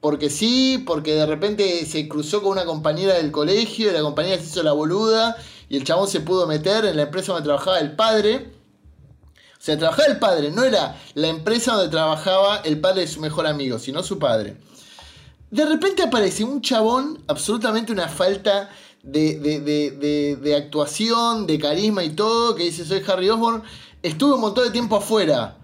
porque 0.00 0.28
sí, 0.28 0.82
porque 0.84 1.14
de 1.14 1.24
repente 1.24 1.86
se 1.86 2.08
cruzó 2.08 2.42
con 2.42 2.50
una 2.50 2.64
compañera 2.64 3.14
del 3.14 3.30
colegio 3.30 3.88
y 3.88 3.92
la 3.92 4.00
compañera 4.00 4.38
se 4.38 4.48
hizo 4.48 4.64
la 4.64 4.72
boluda 4.72 5.36
y 5.68 5.76
el 5.76 5.84
chabón 5.84 6.08
se 6.08 6.18
pudo 6.18 6.48
meter 6.48 6.84
en 6.84 6.96
la 6.96 7.02
empresa 7.02 7.30
donde 7.32 7.44
trabajaba 7.46 7.78
el 7.78 7.92
padre. 7.94 8.50
O 9.52 9.60
sea, 9.62 9.78
trabajaba 9.78 10.08
el 10.08 10.18
padre, 10.18 10.50
no 10.50 10.64
era 10.64 11.00
la 11.14 11.28
empresa 11.28 11.74
donde 11.74 11.90
trabajaba 11.90 12.56
el 12.64 12.80
padre 12.80 13.02
de 13.02 13.06
su 13.06 13.20
mejor 13.20 13.46
amigo, 13.46 13.78
sino 13.78 14.02
su 14.02 14.18
padre. 14.18 14.56
De 15.52 15.64
repente 15.64 16.02
aparece 16.02 16.42
un 16.42 16.60
chabón, 16.60 17.22
absolutamente 17.28 17.92
una 17.92 18.08
falta 18.08 18.68
de, 19.04 19.38
de- 19.38 19.60
de- 19.60 19.90
de- 19.92 20.34
de 20.42 20.56
actuación, 20.56 21.46
de 21.46 21.56
carisma 21.60 22.02
y 22.02 22.10
todo, 22.10 22.56
que 22.56 22.64
dice 22.64 22.84
soy 22.84 23.00
Harry 23.06 23.30
Osborn, 23.30 23.62
estuve 24.02 24.34
un 24.34 24.40
montón 24.40 24.64
de 24.64 24.72
tiempo 24.72 24.96
afuera. 24.96 25.56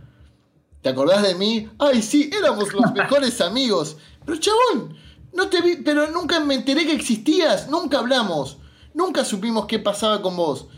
¿Te 0.86 0.90
acordás 0.90 1.24
de 1.24 1.34
mí? 1.34 1.68
Ay, 1.80 2.00
sí, 2.00 2.30
éramos 2.32 2.72
los 2.72 2.92
mejores 2.94 3.40
amigos. 3.40 3.96
Pero 4.24 4.38
chabón, 4.38 4.96
no 5.32 5.48
te 5.48 5.60
vi, 5.60 5.78
pero 5.78 6.12
nunca 6.12 6.38
me 6.38 6.54
enteré 6.54 6.86
que 6.86 6.92
existías, 6.92 7.68
nunca 7.68 7.98
hablamos, 7.98 8.58
nunca 8.94 9.24
supimos 9.24 9.66
qué 9.66 9.80
pasaba 9.80 10.22
con 10.22 10.36
vos. 10.36 10.68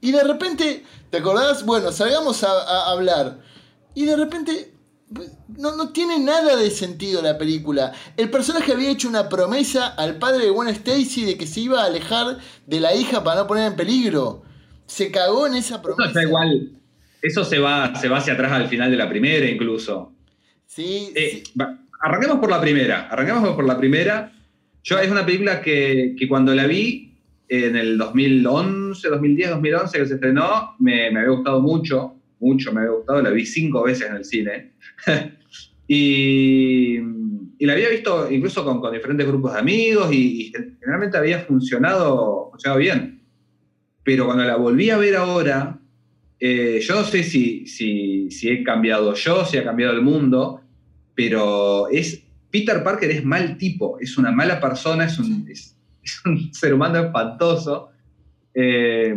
Y 0.00 0.10
de 0.10 0.24
repente, 0.24 0.86
¿te 1.10 1.18
acordás? 1.18 1.66
Bueno, 1.66 1.92
salgamos 1.92 2.42
a, 2.44 2.48
a 2.50 2.92
hablar. 2.92 3.42
Y 3.94 4.06
de 4.06 4.16
repente, 4.16 4.74
no, 5.58 5.76
no 5.76 5.90
tiene 5.90 6.18
nada 6.18 6.56
de 6.56 6.70
sentido 6.70 7.20
la 7.20 7.36
película. 7.36 7.92
El 8.16 8.30
personaje 8.30 8.72
había 8.72 8.88
hecho 8.88 9.06
una 9.06 9.28
promesa 9.28 9.86
al 9.86 10.16
padre 10.16 10.46
de 10.46 10.50
Gwen 10.50 10.70
Stacy 10.70 11.26
de 11.26 11.36
que 11.36 11.46
se 11.46 11.60
iba 11.60 11.82
a 11.82 11.88
alejar 11.88 12.38
de 12.66 12.80
la 12.80 12.94
hija 12.94 13.22
para 13.22 13.42
no 13.42 13.46
poner 13.46 13.66
en 13.66 13.76
peligro. 13.76 14.44
Se 14.86 15.10
cagó 15.10 15.46
en 15.46 15.56
esa 15.56 15.82
promesa. 15.82 16.08
está 16.08 16.22
igual. 16.22 16.81
Eso 17.22 17.44
se 17.44 17.58
va, 17.60 17.94
se 17.94 18.08
va 18.08 18.18
hacia 18.18 18.32
atrás 18.34 18.52
al 18.52 18.66
final 18.68 18.90
de 18.90 18.96
la 18.96 19.08
primera, 19.08 19.46
incluso. 19.46 20.12
Sí, 20.66 21.10
Eh, 21.14 21.42
sí. 21.44 21.52
va- 21.58 21.78
arranquemos 22.00 22.38
por 22.38 22.50
la 22.50 22.60
primera. 22.60 23.08
Arranquemos 23.08 23.54
por 23.54 23.64
la 23.64 23.78
primera. 23.78 24.32
Yo 24.82 24.98
es 24.98 25.08
una 25.10 25.24
película 25.24 25.62
que, 25.62 26.14
que 26.18 26.26
cuando 26.28 26.52
la 26.54 26.66
vi 26.66 27.14
en 27.48 27.76
el 27.76 27.96
2011, 27.98 29.08
2010, 29.08 29.50
2011 29.50 29.98
que 29.98 30.06
se 30.06 30.14
estrenó, 30.14 30.74
me, 30.80 31.10
me 31.12 31.20
había 31.20 31.30
gustado 31.32 31.60
mucho, 31.60 32.16
mucho 32.40 32.72
me 32.72 32.80
había 32.80 32.92
gustado. 32.92 33.22
La 33.22 33.30
vi 33.30 33.46
cinco 33.46 33.84
veces 33.84 34.08
en 34.10 34.16
el 34.16 34.24
cine. 34.24 34.72
y, 35.86 36.96
y 37.58 37.66
la 37.66 37.74
había 37.74 37.88
visto 37.90 38.30
incluso 38.30 38.64
con, 38.64 38.80
con 38.80 38.92
diferentes 38.92 39.26
grupos 39.26 39.52
de 39.52 39.58
amigos 39.60 40.12
y, 40.12 40.42
y 40.48 40.52
generalmente 40.80 41.18
había 41.18 41.40
funcionado, 41.40 42.48
funcionado 42.50 42.80
bien. 42.80 43.22
Pero 44.04 44.24
cuando 44.26 44.42
la 44.44 44.56
volví 44.56 44.90
a 44.90 44.96
ver 44.96 45.14
ahora, 45.16 45.78
eh, 46.44 46.80
yo 46.80 46.96
no 46.96 47.04
sé 47.04 47.22
si, 47.22 47.68
si, 47.68 48.28
si 48.28 48.48
he 48.48 48.64
cambiado 48.64 49.14
yo, 49.14 49.44
si 49.44 49.58
ha 49.58 49.62
cambiado 49.62 49.92
el 49.92 50.02
mundo, 50.02 50.60
pero 51.14 51.88
es 51.88 52.20
Peter 52.50 52.82
Parker 52.82 53.12
es 53.12 53.24
mal 53.24 53.56
tipo, 53.56 53.96
es 54.00 54.18
una 54.18 54.32
mala 54.32 54.58
persona, 54.58 55.04
es 55.04 55.20
un, 55.20 55.46
es, 55.48 55.78
es 56.02 56.20
un 56.26 56.52
ser 56.52 56.74
humano 56.74 56.98
espantoso. 56.98 57.90
Eh, 58.52 59.14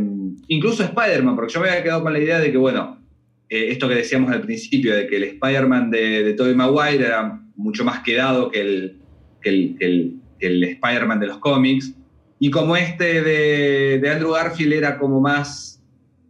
incluso 0.49 0.83
Spider-Man, 0.83 1.35
porque 1.35 1.51
yo 1.51 1.61
me 1.61 1.69
había 1.69 1.81
quedado 1.81 2.03
con 2.03 2.13
la 2.13 2.19
idea 2.19 2.39
de 2.39 2.51
que, 2.51 2.57
bueno, 2.59 3.01
eh, 3.49 3.69
esto 3.71 3.89
que 3.89 3.95
decíamos 3.95 4.31
al 4.31 4.41
principio, 4.41 4.95
de 4.95 5.07
que 5.07 5.17
el 5.17 5.23
Spider-Man 5.23 5.89
de, 5.89 6.25
de 6.25 6.33
Tobey 6.33 6.53
Maguire 6.53 7.07
era 7.07 7.41
mucho 7.55 7.83
más 7.83 8.01
quedado 8.01 8.51
que 8.51 8.61
el, 8.61 8.99
que 9.41 9.49
el, 9.49 9.75
que 9.79 9.85
el, 9.85 10.19
que 10.39 10.45
el 10.45 10.63
Spider-Man 10.63 11.19
de 11.19 11.25
los 11.25 11.39
cómics, 11.39 11.91
y 12.37 12.51
como 12.51 12.77
este 12.77 13.23
de, 13.23 13.97
de 13.99 14.09
Andrew 14.11 14.33
Garfield 14.33 14.73
era 14.73 14.99
como 14.99 15.19
más, 15.21 15.74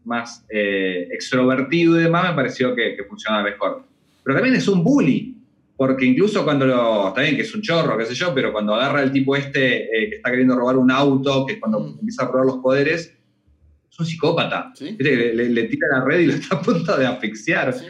más 0.06 0.45
eh, 0.49 1.08
extrovertido 1.12 1.99
y 1.99 2.03
demás, 2.03 2.30
me 2.30 2.36
pareció 2.36 2.76
que, 2.76 2.95
que 2.95 3.03
funcionaba 3.03 3.43
mejor. 3.43 3.84
Pero 4.24 4.36
también 4.36 4.56
es 4.56 4.68
un 4.68 4.84
bully, 4.84 5.38
porque 5.78 6.06
incluso 6.06 6.43
cuando 6.43 6.66
lo. 6.66 7.10
Está 7.10 7.22
bien 7.22 7.36
que 7.36 7.41
es 7.43 7.53
un 7.53 7.62
chorro, 7.62 7.97
qué 7.97 8.06
sé 8.06 8.16
yo, 8.16 8.34
pero 8.34 8.51
cuando 8.51 8.74
agarra 8.76 9.03
el 9.03 9.12
tipo 9.12 9.36
este 9.36 9.84
eh, 9.84 10.10
que 10.10 10.16
está 10.18 10.30
queriendo 10.32 10.56
robar 10.56 10.78
un 10.78 10.89
auto, 10.91 11.45
que 11.45 11.53
es 11.53 11.60
cuando 11.60 11.80
Mm. 11.80 11.97
empieza 11.99 12.24
a 12.24 12.30
probar 12.32 12.45
los 12.47 12.58
poderes, 12.58 13.14
es 13.91 13.99
un 13.99 14.06
psicópata. 14.06 14.74
Le, 14.80 15.34
le- 15.34 15.49
le 15.49 15.64
tira 15.64 15.88
la 15.91 16.03
red 16.03 16.20
y 16.22 16.26
lo 16.28 16.34
está 16.34 16.56
a 16.58 16.62
punto 16.62 16.97
de 16.97 17.06
asfixiar. 17.06 17.74
Sí. 17.74 17.86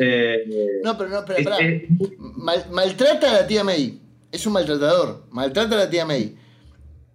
Eh, 0.00 0.80
No, 0.84 0.96
pero 0.98 1.10
no, 1.10 1.24
pero 1.24 1.38
es- 1.38 1.44
pará. 1.44 1.58
es- 1.58 1.82
Mal- 2.18 2.66
maltrata 2.70 3.30
a 3.30 3.40
la 3.42 3.46
tía 3.46 3.64
May. 3.64 4.00
es 4.30 4.46
un 4.46 4.52
maltratador, 4.52 5.24
maltrata 5.30 5.74
a 5.74 5.78
la 5.78 5.90
tía 5.90 6.04
May. 6.04 6.36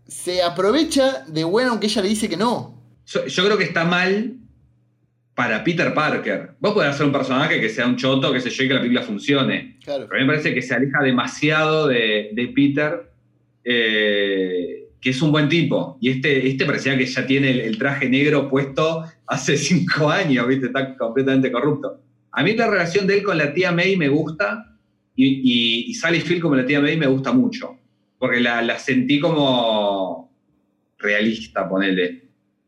Se 0.08 0.41
aprovecha 0.41 1.24
de 1.28 1.43
Gwen 1.43 1.68
aunque 1.68 1.86
ella 1.88 2.01
le 2.01 2.10
dice 2.10 2.28
que 2.28 2.38
no. 2.38 2.82
Yo 3.06 3.45
creo 3.45 3.58
que 3.58 3.64
está 3.66 3.84
mal 3.86 4.38
para 5.36 5.63
Peter 5.63 5.93
Parker. 5.93 6.51
Vos 6.59 6.73
podés 6.73 6.91
hacer 6.91 7.05
un 7.05 7.11
personaje 7.11 7.59
que 7.59 7.69
sea 7.69 7.88
un 7.88 7.95
choto, 7.95 8.31
que 8.31 8.39
se 8.39 8.49
yo, 8.49 8.63
y 8.63 8.67
que 8.67 8.73
la 8.73 8.79
película 8.81 9.01
funcione. 9.01 9.77
Claro. 9.84 10.05
Pero 10.07 10.15
a 10.15 10.21
mí 10.21 10.27
me 10.27 10.34
parece 10.34 10.53
que 10.53 10.61
se 10.61 10.75
aleja 10.75 11.01
demasiado 11.01 11.88
de, 11.88 12.29
de 12.34 12.47
Peter, 12.49 13.11
eh, 13.63 14.89
que 15.01 15.09
es 15.09 15.21
un 15.21 15.31
buen 15.31 15.49
tipo. 15.49 15.97
Y 16.01 16.09
este, 16.09 16.47
este 16.47 16.65
parecía 16.65 16.97
que 16.97 17.05
ya 17.05 17.25
tiene 17.25 17.51
el, 17.51 17.59
el 17.61 17.77
traje 17.77 18.07
negro 18.07 18.47
puesto 18.47 19.03
hace 19.25 19.57
cinco 19.57 20.09
años, 20.09 20.47
¿viste? 20.47 20.67
Está 20.67 20.95
completamente 20.95 21.51
corrupto. 21.51 21.99
A 22.31 22.43
mí 22.43 22.53
la 22.53 22.67
relación 22.67 23.07
de 23.07 23.17
él 23.17 23.23
con 23.23 23.38
la 23.38 23.53
tía 23.53 23.71
May 23.71 23.95
me 23.95 24.09
gusta, 24.09 24.77
y, 25.15 25.25
y, 25.25 25.91
y 25.91 25.93
Sally 25.93 26.21
Field 26.21 26.41
como 26.41 26.55
la 26.55 26.65
tía 26.65 26.79
May 26.79 26.97
me 26.97 27.07
gusta 27.07 27.31
mucho, 27.31 27.77
porque 28.17 28.39
la, 28.39 28.61
la 28.61 28.79
sentí 28.79 29.19
como 29.19 30.31
realista, 30.97 31.67
ponele. 31.67 32.22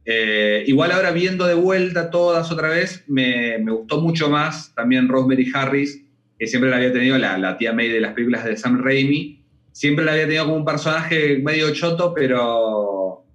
Eh, 0.07 0.63
igual 0.67 0.91
ahora 0.91 1.11
viendo 1.11 1.47
de 1.47 1.55
vuelta 1.55 2.11
todas 2.11 2.51
otra 2.51 2.69
vez, 2.69 3.03
me, 3.07 3.57
me, 3.57 3.71
gustó 3.71 3.99
mucho 4.01 4.29
más 4.29 4.73
también 4.75 5.07
Rosemary 5.07 5.51
Harris, 5.51 6.05
que 6.37 6.45
siempre 6.45 6.69
la 6.69 6.77
había 6.77 6.93
tenido 6.93 7.17
la, 7.17 7.39
la, 7.39 7.57
tía 7.57 7.73
May 7.73 7.89
de 7.89 7.99
las 8.01 8.13
películas 8.13 8.45
de 8.45 8.55
Sam 8.55 8.83
Raimi. 8.83 9.43
Siempre 9.71 10.05
la 10.05 10.11
había 10.11 10.25
tenido 10.25 10.45
como 10.45 10.57
un 10.57 10.65
personaje 10.65 11.39
medio 11.39 11.73
choto, 11.73 12.13
pero, 12.13 13.25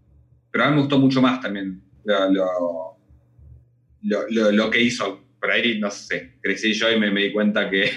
pero 0.52 0.64
a 0.64 0.68
mí 0.68 0.74
me 0.74 0.80
gustó 0.82 0.98
mucho 0.98 1.20
más 1.20 1.40
también 1.40 1.82
lo, 2.04 2.30
lo, 2.30 4.28
lo, 4.30 4.52
lo 4.52 4.70
que 4.70 4.80
hizo. 4.80 5.24
Por 5.40 5.50
ahí, 5.50 5.80
no 5.80 5.90
sé, 5.90 6.34
crecí 6.40 6.72
yo 6.72 6.90
y 6.92 7.00
me, 7.00 7.10
me 7.10 7.22
di 7.22 7.32
cuenta 7.32 7.68
que, 7.68 7.90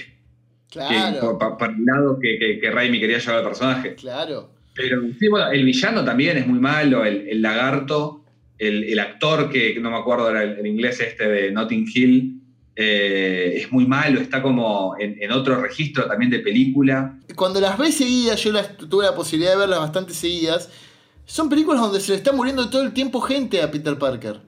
claro. 0.71 1.38
que 1.38 1.65
el 1.65 1.86
lado 1.86 2.19
que, 2.19 2.39
que, 2.39 2.59
que 2.59 2.71
Raimi 2.71 2.99
quería 2.99 3.19
llevar 3.19 3.38
al 3.38 3.43
personaje. 3.43 3.95
Claro. 3.95 4.49
Pero 4.74 5.01
sí, 5.19 5.28
bueno, 5.28 5.51
el 5.51 5.63
villano 5.63 6.03
también 6.03 6.38
es 6.38 6.47
muy 6.47 6.59
malo, 6.59 7.05
el, 7.05 7.28
el 7.28 7.41
lagarto 7.41 8.22
el, 8.58 8.84
el, 8.84 8.99
actor 8.99 9.49
que 9.49 9.78
no 9.80 9.91
me 9.91 9.97
acuerdo 9.97 10.30
era 10.30 10.43
el, 10.43 10.60
el 10.60 10.68
inglés 10.68 10.99
este 10.99 11.28
de 11.28 11.51
Notting 11.51 11.86
Hill, 11.93 12.43
eh, 12.76 13.54
es 13.58 13.72
muy 13.72 13.86
malo, 13.86 14.20
está 14.20 14.41
como 14.41 14.95
en, 14.97 15.22
en, 15.22 15.32
otro 15.32 15.62
registro 15.62 16.08
también 16.08 16.32
de 16.32 16.39
película. 16.39 17.20
Cuando 17.36 17.62
las 17.62 17.78
ves 17.78 17.97
seguidas, 17.97 18.43
yo 18.43 18.51
las, 18.51 18.76
tuve 18.78 19.06
la 19.06 19.14
posibilidad 19.14 19.51
de 19.51 19.58
verlas 19.58 19.80
bastante 19.80 20.14
seguidas, 20.14 20.70
son 21.26 21.49
películas 21.49 21.82
donde 21.82 21.99
se 21.99 22.12
le 22.12 22.18
está 22.18 22.32
muriendo 22.32 22.70
todo 22.70 22.82
el 22.82 22.91
tiempo 22.93 23.22
gente 23.22 23.62
a 23.62 23.70
Peter 23.70 23.97
Parker. 23.97 24.41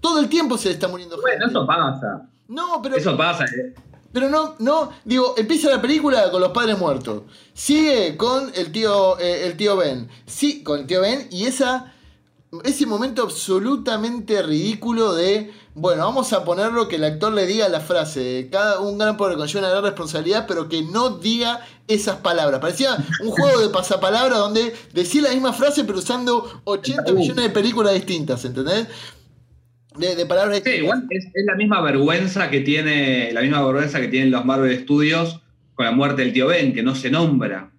Todo 0.00 0.20
el 0.20 0.28
tiempo 0.28 0.56
se 0.56 0.68
le 0.68 0.74
está 0.74 0.88
muriendo 0.88 1.16
bueno, 1.20 1.44
gente. 1.44 1.54
Bueno, 1.54 1.60
eso 1.60 1.66
pasa. 1.66 2.28
No, 2.48 2.80
pero... 2.82 2.96
Eso 2.96 3.16
pasa. 3.16 3.44
Eh. 3.44 3.74
Pero 4.12 4.30
no, 4.30 4.54
no, 4.60 4.92
digo, 5.04 5.34
empieza 5.36 5.68
la 5.68 5.82
película 5.82 6.30
con 6.30 6.40
los 6.40 6.52
padres 6.52 6.78
muertos. 6.78 7.24
Sigue 7.52 8.16
con 8.16 8.50
el 8.54 8.72
tío, 8.72 9.18
eh, 9.18 9.46
el 9.46 9.58
tío 9.58 9.76
Ben. 9.76 10.08
Sí, 10.24 10.62
con 10.62 10.80
el 10.80 10.86
tío 10.86 11.02
Ben 11.02 11.28
y 11.30 11.44
esa 11.44 11.92
ese 12.64 12.86
momento 12.86 13.22
absolutamente 13.22 14.40
ridículo 14.42 15.14
de, 15.14 15.50
bueno, 15.74 16.04
vamos 16.04 16.32
a 16.32 16.44
ponerlo 16.44 16.88
que 16.88 16.96
el 16.96 17.04
actor 17.04 17.32
le 17.32 17.46
diga 17.46 17.68
la 17.68 17.80
frase, 17.80 18.48
cada 18.50 18.80
un 18.80 18.98
gran 18.98 19.16
poder 19.16 19.36
conlleva 19.36 19.60
una 19.60 19.70
gran 19.70 19.84
responsabilidad, 19.84 20.46
pero 20.46 20.68
que 20.68 20.82
no 20.82 21.18
diga 21.18 21.60
esas 21.88 22.16
palabras. 22.16 22.60
Parecía 22.60 22.96
un 23.22 23.30
juego 23.30 23.60
de 23.60 23.68
pasapalabra 23.70 24.38
donde 24.38 24.72
decía 24.92 25.22
la 25.22 25.30
misma 25.30 25.52
frase 25.52 25.84
pero 25.84 25.98
usando 25.98 26.62
80 26.64 27.12
millones 27.12 27.44
de 27.44 27.50
películas 27.50 27.94
distintas, 27.94 28.44
¿entendés? 28.44 28.86
De, 29.96 30.14
de 30.14 30.26
palabras 30.26 30.60
sí, 30.62 30.70
igual 30.70 31.06
es, 31.08 31.24
es, 31.24 31.44
la 31.46 31.54
misma 31.54 31.80
vergüenza 31.80 32.50
que 32.50 32.60
tiene, 32.60 33.32
la 33.32 33.40
misma 33.40 33.64
vergüenza 33.64 33.98
que 33.98 34.08
tienen 34.08 34.30
los 34.30 34.44
Marvel 34.44 34.78
Studios 34.82 35.40
con 35.74 35.86
la 35.86 35.92
muerte 35.92 36.22
del 36.22 36.34
tío 36.34 36.48
Ben, 36.48 36.74
que 36.74 36.82
no 36.82 36.94
se 36.94 37.10
nombra. 37.10 37.72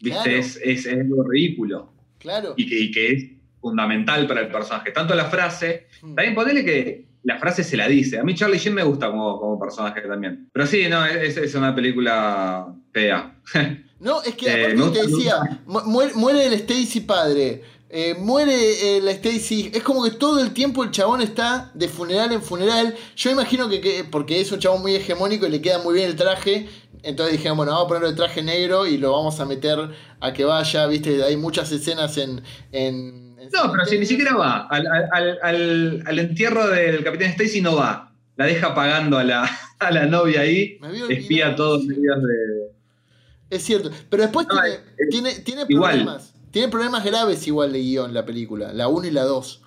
¿Viste? 0.00 0.22
Claro. 0.22 0.38
Es, 0.38 0.60
es, 0.62 0.86
es, 0.86 0.92
algo 0.92 1.22
ridículo. 1.22 1.92
Claro. 2.18 2.52
Y 2.58 2.68
que, 2.68 2.78
y 2.78 2.90
que 2.90 3.12
es 3.12 3.24
fundamental 3.64 4.26
para 4.26 4.42
el 4.42 4.48
personaje. 4.48 4.90
Tanto 4.90 5.14
la 5.14 5.24
frase, 5.24 5.86
mm. 6.02 6.14
también 6.14 6.34
ponele 6.34 6.62
que 6.62 7.06
la 7.22 7.38
frase 7.38 7.64
se 7.64 7.78
la 7.78 7.88
dice. 7.88 8.18
A 8.18 8.22
mí 8.22 8.34
Charlie 8.34 8.58
Sheen 8.58 8.74
me 8.74 8.82
gusta 8.82 9.10
como, 9.10 9.40
como 9.40 9.58
personaje 9.58 10.02
también. 10.02 10.50
Pero 10.52 10.66
sí, 10.66 10.86
no, 10.90 11.02
es, 11.06 11.38
es 11.38 11.54
una 11.54 11.74
película 11.74 12.66
fea. 12.92 13.36
No, 14.00 14.20
es 14.20 14.34
que 14.34 14.50
aparte 14.50 14.74
eh, 14.74 14.90
te 14.92 15.06
decía, 15.06 15.62
muere, 15.64 16.12
muere, 16.14 16.44
el 16.44 16.52
Stacy 16.54 17.00
padre, 17.00 17.62
eh, 17.88 18.14
muere 18.18 18.98
eh, 18.98 19.00
la 19.00 19.12
Stacy. 19.12 19.70
Es 19.72 19.82
como 19.82 20.04
que 20.04 20.10
todo 20.10 20.40
el 20.40 20.52
tiempo 20.52 20.84
el 20.84 20.90
chabón 20.90 21.22
está 21.22 21.70
de 21.72 21.88
funeral 21.88 22.30
en 22.32 22.42
funeral. 22.42 22.94
Yo 23.16 23.30
imagino 23.30 23.66
que, 23.66 23.80
que, 23.80 24.04
porque 24.04 24.42
es 24.42 24.52
un 24.52 24.58
chabón 24.58 24.82
muy 24.82 24.94
hegemónico 24.94 25.46
y 25.46 25.50
le 25.50 25.62
queda 25.62 25.78
muy 25.78 25.94
bien 25.94 26.10
el 26.10 26.16
traje. 26.16 26.68
Entonces 27.02 27.38
dijeron, 27.38 27.56
bueno, 27.56 27.72
vamos 27.72 27.86
a 27.86 27.88
ponerle 27.88 28.08
el 28.10 28.16
traje 28.16 28.42
negro 28.42 28.86
y 28.86 28.98
lo 28.98 29.12
vamos 29.12 29.40
a 29.40 29.46
meter 29.46 29.78
a 30.20 30.32
que 30.34 30.44
vaya, 30.44 30.86
viste, 30.86 31.22
hay 31.22 31.38
muchas 31.38 31.72
escenas 31.72 32.18
en, 32.18 32.42
en 32.72 33.23
no, 33.52 33.72
pero 33.72 33.84
si 33.84 33.98
ni 33.98 34.06
siquiera 34.06 34.34
va. 34.36 34.66
Al, 34.68 34.86
al, 34.86 35.38
al, 35.42 36.02
al 36.06 36.18
entierro 36.18 36.68
del 36.68 37.02
Capitán 37.04 37.30
Stacy 37.30 37.60
no 37.60 37.76
va. 37.76 38.12
La 38.36 38.46
deja 38.46 38.74
pagando 38.74 39.18
a 39.18 39.24
la, 39.24 39.48
a 39.78 39.90
la 39.90 40.06
novia 40.06 40.40
ahí. 40.40 40.78
Espía 41.08 41.54
todos 41.54 41.84
los 41.84 41.96
medios 41.96 42.22
de. 42.22 43.56
Es 43.56 43.62
cierto. 43.62 43.90
Pero 44.10 44.22
después 44.24 44.46
no, 44.48 44.60
tiene, 44.60 44.76
es, 44.96 45.08
tiene, 45.10 45.34
tiene 45.40 45.66
problemas. 45.66 46.30
Igual. 46.30 46.50
Tiene 46.50 46.68
problemas 46.68 47.04
graves 47.04 47.46
igual 47.46 47.72
de 47.72 47.80
guion 47.80 48.14
la 48.14 48.24
película. 48.24 48.72
La 48.72 48.88
1 48.88 49.08
y 49.08 49.10
la 49.10 49.22
2. 49.22 49.62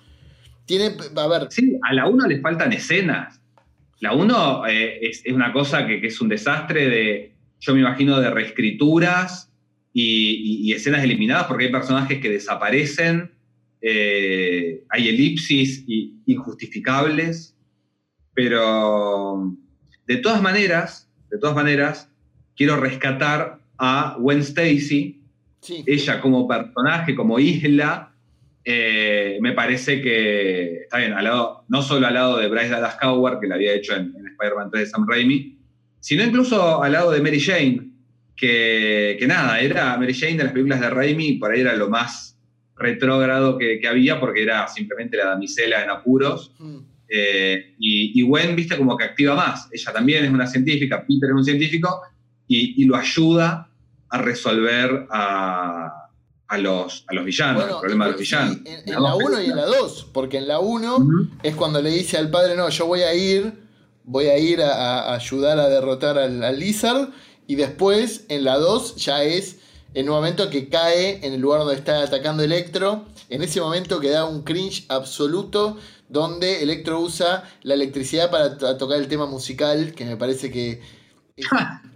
Tiene. 0.66 0.96
A 1.16 1.26
ver. 1.26 1.48
Sí, 1.50 1.78
a 1.82 1.94
la 1.94 2.08
1 2.08 2.26
le 2.26 2.40
faltan 2.40 2.72
escenas. 2.72 3.40
La 4.00 4.12
1 4.12 4.66
eh, 4.66 4.98
es, 5.02 5.22
es, 5.24 5.32
una 5.32 5.52
cosa 5.52 5.86
que, 5.86 6.00
que, 6.00 6.08
es 6.08 6.20
un 6.20 6.28
desastre 6.28 6.88
de. 6.88 7.34
Yo 7.60 7.74
me 7.74 7.80
imagino 7.80 8.20
de 8.20 8.30
reescrituras 8.30 9.50
y, 9.92 10.68
y 10.68 10.72
escenas 10.72 11.02
eliminadas 11.02 11.46
porque 11.46 11.64
hay 11.64 11.72
personajes 11.72 12.20
que 12.20 12.30
desaparecen 12.30 13.32
eh, 13.80 14.82
hay 14.88 15.08
elipsis 15.08 15.84
injustificables, 16.26 17.56
pero 18.34 19.56
de 20.06 20.16
todas 20.16 20.42
maneras, 20.42 21.10
de 21.30 21.38
todas 21.38 21.54
maneras, 21.54 22.10
quiero 22.56 22.76
rescatar 22.76 23.60
a 23.78 24.16
Gwen 24.18 24.40
Stacy, 24.40 25.22
sí. 25.60 25.84
ella 25.86 26.20
como 26.20 26.48
personaje, 26.48 27.14
como 27.14 27.38
isla, 27.38 28.14
eh, 28.64 29.38
me 29.40 29.52
parece 29.52 30.02
que 30.02 30.82
está 30.82 30.98
bien, 30.98 31.12
al 31.12 31.24
lado, 31.24 31.64
no 31.68 31.82
solo 31.82 32.06
al 32.06 32.14
lado 32.14 32.38
de 32.38 32.48
Bryce 32.48 32.68
Dallas 32.68 32.98
Howard, 33.02 33.40
que 33.40 33.46
la 33.46 33.54
había 33.54 33.74
hecho 33.74 33.94
en, 33.94 34.14
en 34.16 34.26
Spider-Man 34.26 34.70
3 34.70 34.84
de 34.84 34.90
Sam 34.90 35.06
Raimi, 35.08 35.58
sino 36.00 36.24
incluso 36.24 36.82
al 36.82 36.92
lado 36.92 37.10
de 37.10 37.20
Mary 37.20 37.40
Jane, 37.40 37.90
que, 38.36 39.16
que, 39.18 39.26
nada, 39.26 39.60
era 39.60 39.96
Mary 39.96 40.14
Jane 40.14 40.36
de 40.36 40.44
las 40.44 40.52
películas 40.52 40.80
de 40.80 40.90
Raimi, 40.90 41.34
por 41.34 41.52
ahí 41.52 41.60
era 41.60 41.74
lo 41.76 41.88
más 41.88 42.37
retrógrado 42.78 43.58
que, 43.58 43.80
que, 43.80 43.88
había 43.88 44.20
porque 44.20 44.42
era 44.42 44.68
simplemente 44.68 45.16
la 45.16 45.26
damisela 45.26 45.82
en 45.82 45.90
apuros. 45.90 46.52
Mm. 46.58 46.78
Eh, 47.08 47.74
y, 47.78 48.20
y, 48.20 48.22
Gwen, 48.22 48.54
viste, 48.54 48.76
como 48.76 48.96
que 48.96 49.04
activa 49.04 49.34
más. 49.34 49.68
Ella 49.72 49.92
también 49.92 50.24
es 50.24 50.30
una 50.30 50.46
científica, 50.46 51.04
Peter 51.06 51.30
es 51.30 51.34
un 51.36 51.44
científico, 51.44 52.02
y, 52.46 52.82
y 52.82 52.86
lo 52.86 52.96
ayuda 52.96 53.70
a 54.10 54.18
resolver 54.18 55.06
a, 55.10 56.10
a, 56.48 56.58
los, 56.58 57.04
a 57.08 57.14
los 57.14 57.24
villanos, 57.24 57.62
bueno, 57.62 57.76
el 57.76 57.80
problema 57.80 58.04
de 58.06 58.10
los 58.12 58.20
villanos. 58.20 58.56
En, 58.64 58.94
en 58.94 59.02
la 59.02 59.14
1 59.14 59.42
y 59.42 59.46
en 59.46 59.56
la 59.56 59.66
2, 59.66 60.10
porque 60.12 60.38
en 60.38 60.48
la 60.48 60.60
1 60.60 60.96
uh 60.96 61.00
-huh. 61.00 61.28
es 61.42 61.54
cuando 61.54 61.80
le 61.82 61.90
dice 61.90 62.16
al 62.16 62.30
padre, 62.30 62.56
no, 62.56 62.68
yo 62.68 62.86
voy 62.86 63.02
a 63.02 63.14
ir, 63.14 63.52
voy 64.04 64.26
a 64.26 64.38
ir 64.38 64.62
a, 64.62 65.10
a 65.10 65.14
ayudar 65.14 65.58
a 65.58 65.68
derrotar 65.68 66.18
al, 66.18 66.42
al 66.42 66.58
Lizard, 66.58 67.10
y 67.46 67.54
después 67.56 68.26
en 68.28 68.44
la 68.44 68.56
2 68.58 68.96
ya 68.96 69.22
es 69.24 69.57
en 69.94 70.08
un 70.08 70.14
momento 70.14 70.50
que 70.50 70.68
cae 70.68 71.24
en 71.26 71.32
el 71.32 71.40
lugar 71.40 71.60
donde 71.60 71.74
está 71.74 72.02
atacando 72.02 72.42
Electro, 72.42 73.06
en 73.28 73.42
ese 73.42 73.60
momento 73.60 74.00
que 74.00 74.10
da 74.10 74.24
un 74.24 74.42
cringe 74.42 74.84
absoluto, 74.88 75.76
donde 76.08 76.62
Electro 76.62 77.00
usa 77.00 77.44
la 77.62 77.74
electricidad 77.74 78.30
para 78.30 78.56
tocar 78.78 78.98
el 78.98 79.08
tema 79.08 79.26
musical, 79.26 79.92
que 79.94 80.04
me 80.04 80.16
parece 80.16 80.50
que 80.50 80.80
es, 81.36 81.46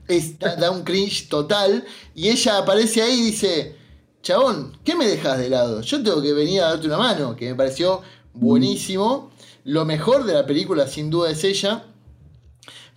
es, 0.09 0.38
da, 0.38 0.57
da, 0.57 0.70
un 0.70 0.82
cringe 0.82 1.28
total, 1.28 1.84
y 2.14 2.28
ella 2.28 2.59
aparece 2.59 3.03
ahí 3.03 3.20
y 3.20 3.22
dice, 3.22 3.76
chabón, 4.22 4.78
¿qué 4.84 4.95
me 4.95 5.07
dejas 5.07 5.38
de 5.38 5.51
lado? 5.51 5.80
Yo 5.80 6.03
tengo 6.03 6.22
que 6.22 6.32
venir 6.32 6.62
a 6.62 6.70
darte 6.70 6.86
una 6.86 6.99
mano, 6.99 7.36
que 7.36 7.49
me 7.49 7.55
pareció 7.55 8.03
buenísimo. 8.34 9.30
Lo 9.64 9.84
mejor 9.84 10.24
de 10.24 10.34
la 10.34 10.47
película 10.47 10.86
sin 10.86 11.11
duda 11.11 11.30
es 11.30 11.45
ella, 11.45 11.84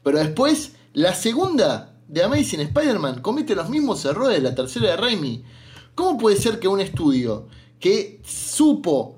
pero 0.04 0.20
después, 0.20 0.74
la 0.94 1.14
segunda 1.16 1.95
de 2.08 2.24
Amazing 2.24 2.62
Spider-Man 2.62 3.22
comete 3.22 3.56
los 3.56 3.70
mismos 3.70 4.04
errores 4.06 4.38
de 4.38 4.50
la 4.50 4.56
tercera 4.56 4.90
de 4.90 4.98
Raimi. 4.98 5.44
¿Cómo 5.96 6.18
puede 6.18 6.38
ser 6.38 6.60
que 6.60 6.68
un 6.68 6.82
estudio 6.82 7.48
que 7.80 8.22
supo, 8.24 9.18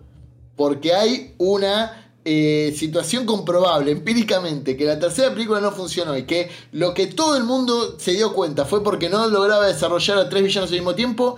porque 0.56 0.94
hay 0.94 1.36
una 1.38 2.12
eh, 2.26 2.74
situación 2.76 3.26
comprobable 3.26 3.92
empíricamente, 3.92 4.76
que 4.76 4.86
la 4.86 5.00
tercera 5.00 5.34
película 5.34 5.62
no 5.62 5.72
funcionó 5.72 6.18
y 6.18 6.26
que 6.26 6.50
lo 6.74 6.94
que 6.94 7.08
todo 7.08 7.38
el 7.38 7.44
mundo 7.44 7.98
se 8.00 8.12
dio 8.12 8.34
cuenta 8.34 8.66
fue 8.66 8.84
porque 8.84 9.10
no 9.10 9.28
lograba 9.28 9.68
desarrollar 9.68 10.18
a 10.18 10.30
tres 10.30 10.44
villanos 10.44 10.70
al 10.70 10.76
mismo 10.76 10.96
tiempo, 10.96 11.38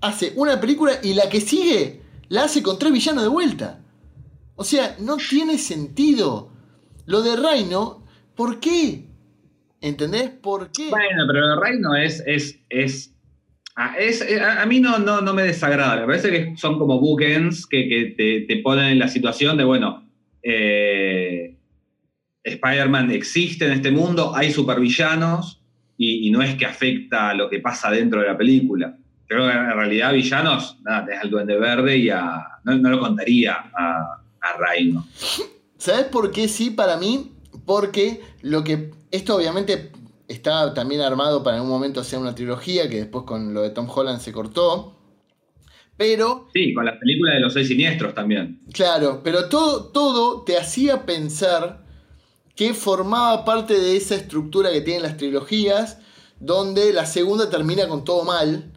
hace 0.00 0.32
una 0.36 0.60
película 0.60 1.00
y 1.02 1.14
la 1.14 1.28
que 1.28 1.40
sigue 1.40 2.02
la 2.28 2.44
hace 2.44 2.62
con 2.62 2.78
tres 2.78 2.92
villanos 2.92 3.22
de 3.22 3.30
vuelta? 3.30 3.80
O 4.56 4.64
sea, 4.64 4.96
no 4.98 5.16
tiene 5.16 5.56
sentido. 5.56 6.50
Lo 7.06 7.22
de 7.22 7.36
Reino, 7.36 8.02
¿por 8.34 8.60
qué? 8.60 9.07
¿Entendés 9.80 10.30
por 10.30 10.70
qué? 10.72 10.90
Bueno, 10.90 11.24
pero 11.26 11.52
el 11.52 11.60
reino 11.60 11.94
es, 11.94 12.22
es, 12.26 12.60
es 12.68 13.14
Ah, 13.80 13.94
es, 13.96 14.22
eh, 14.22 14.40
a, 14.40 14.62
a 14.62 14.66
mí 14.66 14.80
no, 14.80 14.98
no, 14.98 15.20
no 15.20 15.32
me 15.32 15.44
desagrada, 15.44 16.00
me 16.00 16.06
parece 16.06 16.32
que 16.32 16.56
son 16.56 16.80
como 16.80 16.98
bookends 16.98 17.64
que, 17.64 17.88
que 17.88 18.06
te, 18.06 18.40
te 18.40 18.60
ponen 18.60 18.86
en 18.86 18.98
la 18.98 19.06
situación 19.06 19.56
de, 19.56 19.62
bueno, 19.62 20.04
eh, 20.42 21.56
Spider-Man 22.42 23.12
existe 23.12 23.66
en 23.66 23.70
este 23.70 23.92
mundo, 23.92 24.34
hay 24.34 24.50
supervillanos 24.50 25.62
y, 25.96 26.26
y 26.26 26.30
no 26.32 26.42
es 26.42 26.56
que 26.56 26.66
afecta 26.66 27.30
a 27.30 27.34
lo 27.34 27.48
que 27.48 27.60
pasa 27.60 27.88
dentro 27.88 28.20
de 28.20 28.26
la 28.26 28.36
película. 28.36 28.98
Creo 29.28 29.46
que 29.48 29.56
en 29.56 29.72
realidad 29.72 30.12
villanos, 30.12 30.80
nada, 30.82 31.04
tenés 31.04 31.22
al 31.22 31.30
Duende 31.30 31.56
Verde 31.56 31.98
y 31.98 32.10
a... 32.10 32.48
No, 32.64 32.76
no 32.78 32.90
lo 32.90 32.98
contaría 32.98 33.70
a, 33.78 34.22
a 34.40 34.56
Rhino. 34.58 35.06
¿Sabes 35.76 36.06
por 36.06 36.32
qué 36.32 36.48
sí 36.48 36.70
para 36.70 36.96
mí? 36.96 37.30
Porque 37.64 38.20
lo 38.42 38.62
que. 38.64 38.90
Esto 39.10 39.36
obviamente 39.36 39.90
está 40.28 40.74
también 40.74 41.00
armado 41.00 41.42
para 41.42 41.56
en 41.56 41.62
un 41.62 41.68
momento 41.70 42.00
hacer 42.00 42.18
una 42.18 42.34
trilogía 42.34 42.88
que 42.88 42.96
después 42.98 43.24
con 43.24 43.54
lo 43.54 43.62
de 43.62 43.70
Tom 43.70 43.88
Holland 43.92 44.20
se 44.20 44.32
cortó. 44.32 44.94
Pero, 45.96 46.48
Sí, 46.52 46.72
con 46.74 46.84
las 46.84 46.96
películas 46.98 47.34
de 47.34 47.40
los 47.40 47.52
seis 47.52 47.66
siniestros 47.68 48.14
también. 48.14 48.60
claro, 48.72 49.20
pero 49.24 49.48
todo, 49.48 49.86
todo 49.86 50.42
te 50.42 50.56
hacía 50.56 51.04
pensar 51.06 51.84
que 52.54 52.72
formaba 52.74 53.44
parte 53.44 53.78
de 53.80 53.96
esa 53.96 54.14
estructura 54.14 54.70
que 54.70 54.80
tienen 54.80 55.02
las 55.02 55.16
trilogías, 55.16 55.98
donde 56.38 56.92
la 56.92 57.04
segunda 57.06 57.50
termina 57.50 57.88
con 57.88 58.04
todo 58.04 58.22
mal, 58.24 58.70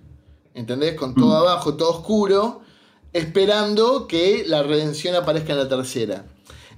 ¿entendés? 0.56 0.96
Con 0.96 1.14
todo 1.14 1.30
Mm. 1.32 1.48
abajo, 1.48 1.76
todo 1.76 1.92
oscuro, 1.92 2.62
esperando 3.14 4.08
que 4.08 4.44
la 4.48 4.64
redención 4.64 5.14
aparezca 5.16 5.54
en 5.54 5.60
la 5.60 5.68
tercera. 5.70 6.26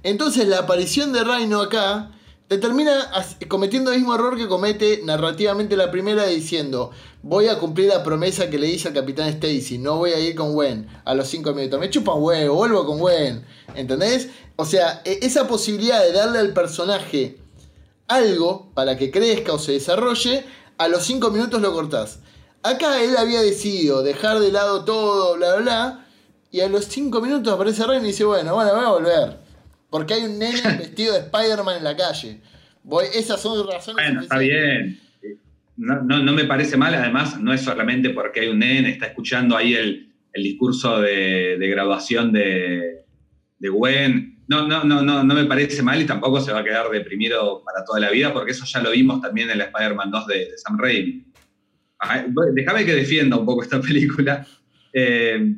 Entonces 0.04 0.46
la 0.46 0.58
aparición 0.58 1.14
de 1.14 1.24
Rhino 1.24 1.62
acá 1.62 2.10
te 2.46 2.58
termina 2.58 3.10
cometiendo 3.48 3.90
el 3.90 3.96
mismo 3.96 4.14
error 4.14 4.36
que 4.36 4.46
comete 4.46 5.00
narrativamente 5.02 5.78
la 5.78 5.90
primera 5.90 6.26
diciendo 6.26 6.90
voy 7.22 7.48
a 7.48 7.58
cumplir 7.58 7.88
la 7.88 8.04
promesa 8.04 8.50
que 8.50 8.58
le 8.58 8.68
hice 8.68 8.88
al 8.88 8.94
capitán 8.94 9.28
Stacy, 9.28 9.78
no 9.78 9.96
voy 9.96 10.10
a 10.10 10.20
ir 10.20 10.34
con 10.34 10.52
Gwen 10.52 10.86
a 11.06 11.14
los 11.14 11.26
5 11.28 11.54
minutos, 11.54 11.80
me 11.80 11.88
chupa 11.88 12.12
huevo, 12.12 12.54
vuelvo 12.54 12.84
con 12.84 12.98
Gwen, 12.98 13.46
¿entendés? 13.74 14.28
O 14.56 14.66
sea, 14.66 15.00
e- 15.06 15.20
esa 15.22 15.48
posibilidad 15.48 16.02
de 16.02 16.12
darle 16.12 16.38
al 16.38 16.52
personaje 16.52 17.38
algo 18.06 18.70
para 18.74 18.98
que 18.98 19.10
crezca 19.10 19.54
o 19.54 19.58
se 19.58 19.72
desarrolle, 19.72 20.44
a 20.76 20.86
los 20.88 21.02
5 21.04 21.30
minutos 21.30 21.62
lo 21.62 21.72
cortás. 21.72 22.18
Acá 22.62 23.02
él 23.02 23.16
había 23.16 23.40
decidido 23.40 24.02
dejar 24.02 24.38
de 24.38 24.52
lado 24.52 24.84
todo, 24.84 25.36
bla, 25.36 25.54
bla, 25.54 25.62
bla, 25.62 26.06
y 26.50 26.60
a 26.60 26.68
los 26.68 26.84
5 26.84 27.22
minutos 27.22 27.54
aparece 27.54 27.86
Ryan 27.86 28.04
y 28.04 28.08
dice, 28.08 28.24
bueno, 28.24 28.54
bueno, 28.54 28.74
voy 28.74 28.84
a 28.84 28.88
volver. 28.90 29.43
Porque 29.94 30.14
hay 30.14 30.24
un 30.24 30.40
nene 30.40 30.60
vestido 30.76 31.12
de 31.12 31.20
Spider-Man 31.20 31.76
en 31.76 31.84
la 31.84 31.96
calle. 31.96 32.40
Voy, 32.82 33.04
esas 33.14 33.40
son 33.40 33.64
razones 33.64 34.04
Bueno, 34.04 34.22
está 34.22 34.38
bien. 34.38 34.98
No, 35.76 36.02
no, 36.02 36.18
no 36.20 36.32
me 36.32 36.46
parece 36.46 36.76
mal, 36.76 36.92
además, 36.96 37.40
no 37.40 37.52
es 37.52 37.60
solamente 37.60 38.10
porque 38.10 38.40
hay 38.40 38.48
un 38.48 38.58
nene, 38.58 38.90
está 38.90 39.06
escuchando 39.06 39.56
ahí 39.56 39.74
el, 39.74 40.12
el 40.32 40.42
discurso 40.42 41.00
de, 41.00 41.58
de 41.60 41.68
graduación 41.68 42.32
de, 42.32 43.04
de 43.56 43.68
Gwen. 43.68 44.42
No, 44.48 44.66
no, 44.66 44.82
no, 44.82 45.00
no, 45.00 45.22
no 45.22 45.32
me 45.32 45.44
parece 45.44 45.80
mal 45.80 46.02
y 46.02 46.06
tampoco 46.06 46.40
se 46.40 46.50
va 46.50 46.58
a 46.58 46.64
quedar 46.64 46.90
deprimido 46.90 47.62
para 47.64 47.84
toda 47.84 48.00
la 48.00 48.10
vida, 48.10 48.32
porque 48.32 48.50
eso 48.50 48.64
ya 48.66 48.82
lo 48.82 48.90
vimos 48.90 49.20
también 49.20 49.48
en 49.48 49.58
la 49.58 49.66
Spider-Man 49.66 50.10
2 50.10 50.26
de, 50.26 50.38
de 50.38 50.58
Sam 50.58 50.76
Raimi. 50.76 51.24
Ah, 52.00 52.24
bueno, 52.30 52.50
Déjame 52.52 52.84
que 52.84 52.96
defienda 52.96 53.36
un 53.36 53.46
poco 53.46 53.62
esta 53.62 53.80
película. 53.80 54.44
Eh, 54.92 55.54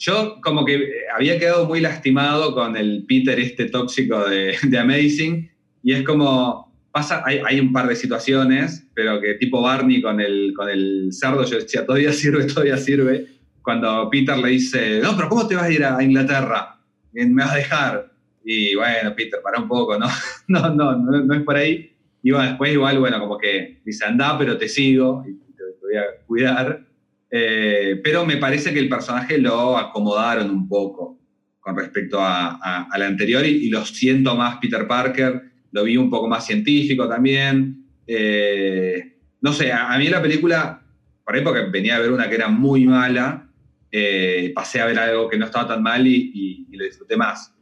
yo 0.00 0.40
como 0.40 0.64
que 0.64 0.76
eh, 0.76 0.90
había 1.14 1.38
quedado 1.38 1.66
muy 1.66 1.80
lastimado 1.80 2.54
con 2.54 2.76
el 2.76 3.04
Peter 3.06 3.38
este 3.38 3.66
tóxico 3.66 4.28
de, 4.28 4.56
de 4.62 4.78
Amazing 4.78 5.50
y 5.82 5.92
es 5.92 6.02
como, 6.02 6.74
pasa, 6.90 7.22
hay, 7.24 7.40
hay 7.46 7.60
un 7.60 7.72
par 7.72 7.86
de 7.86 7.94
situaciones, 7.94 8.88
pero 8.94 9.20
que 9.20 9.34
tipo 9.34 9.62
Barney 9.62 10.00
con 10.00 10.20
el, 10.20 10.52
con 10.56 10.68
el 10.68 11.08
cerdo, 11.12 11.44
yo 11.44 11.56
decía, 11.56 11.84
todavía 11.84 12.12
sirve, 12.12 12.44
todavía 12.46 12.78
sirve, 12.78 13.26
cuando 13.62 14.08
Peter 14.10 14.38
le 14.38 14.48
dice, 14.48 15.00
no, 15.02 15.14
pero 15.14 15.28
¿cómo 15.28 15.46
te 15.46 15.54
vas 15.54 15.64
a 15.64 15.70
ir 15.70 15.84
a 15.84 16.02
Inglaterra? 16.02 16.78
Eh, 17.14 17.26
¿Me 17.26 17.42
vas 17.42 17.52
a 17.52 17.56
dejar? 17.56 18.12
Y 18.42 18.74
bueno, 18.74 19.14
Peter, 19.14 19.40
para 19.42 19.60
un 19.60 19.68
poco, 19.68 19.98
¿no? 19.98 20.06
no, 20.48 20.74
no, 20.74 20.96
no, 20.96 21.20
no 21.20 21.34
es 21.34 21.42
por 21.42 21.56
ahí. 21.56 21.92
Y 22.22 22.30
bueno, 22.30 22.48
después 22.48 22.72
igual, 22.72 22.98
bueno, 22.98 23.20
como 23.20 23.36
que 23.36 23.80
dice, 23.84 24.06
anda, 24.06 24.38
pero 24.38 24.56
te 24.56 24.68
sigo 24.68 25.24
y 25.26 25.34
te, 25.34 25.62
te 25.62 25.86
voy 25.86 25.96
a 25.96 26.04
cuidar. 26.26 26.89
Eh, 27.30 28.00
pero 28.02 28.26
me 28.26 28.36
parece 28.38 28.72
que 28.72 28.80
el 28.80 28.88
personaje 28.88 29.38
lo 29.38 29.78
acomodaron 29.78 30.50
un 30.50 30.68
poco 30.68 31.18
con 31.60 31.76
respecto 31.76 32.18
a, 32.20 32.58
a- 32.60 32.88
al 32.90 33.02
anterior 33.02 33.46
y, 33.46 33.68
lo 33.68 33.84
siento 33.84 34.34
más 34.34 34.58
Peter 34.60 34.86
Parker, 34.86 35.40
lo 35.72 35.84
vi 35.84 35.96
un 35.96 36.10
poco 36.10 36.26
más 36.26 36.46
científico 36.46 37.08
también. 37.08 37.84
Eh, 38.06 39.18
no 39.40 39.52
sé, 39.52 39.70
a, 39.70 39.92
a 39.92 39.98
mí 39.98 40.08
la 40.08 40.20
película, 40.20 40.82
por 41.24 41.34
ahí 41.36 41.42
porque 41.42 41.62
venía 41.70 41.96
a 41.96 42.00
ver 42.00 42.10
una 42.10 42.28
que 42.28 42.34
era 42.34 42.48
muy 42.48 42.84
mala, 42.86 43.48
eh, 43.92 44.52
pasé 44.54 44.80
a 44.80 44.86
ver 44.86 44.98
algo 44.98 45.28
que 45.28 45.38
no 45.38 45.44
estaba 45.46 45.68
tan 45.68 45.82
mal 45.82 46.06
y, 46.06 46.66
lo 46.72 46.84
disfruté 46.84 47.16
más. 47.16 47.54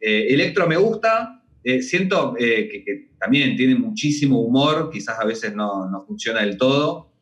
Eh, 0.00 0.26
Electro 0.30 0.66
me 0.66 0.76
gusta, 0.76 1.42
eh, 1.62 1.80
siento 1.80 2.34
que, 2.34 2.68
que 2.68 3.10
también 3.18 3.56
tiene 3.56 3.76
muchísimo 3.76 4.40
humor, 4.40 4.90
quizás 4.92 5.18
a 5.18 5.24
veces 5.24 5.54
no, 5.54 5.88
no 5.88 6.04
funciona 6.04 6.40
del 6.40 6.58
todo, 6.58 7.12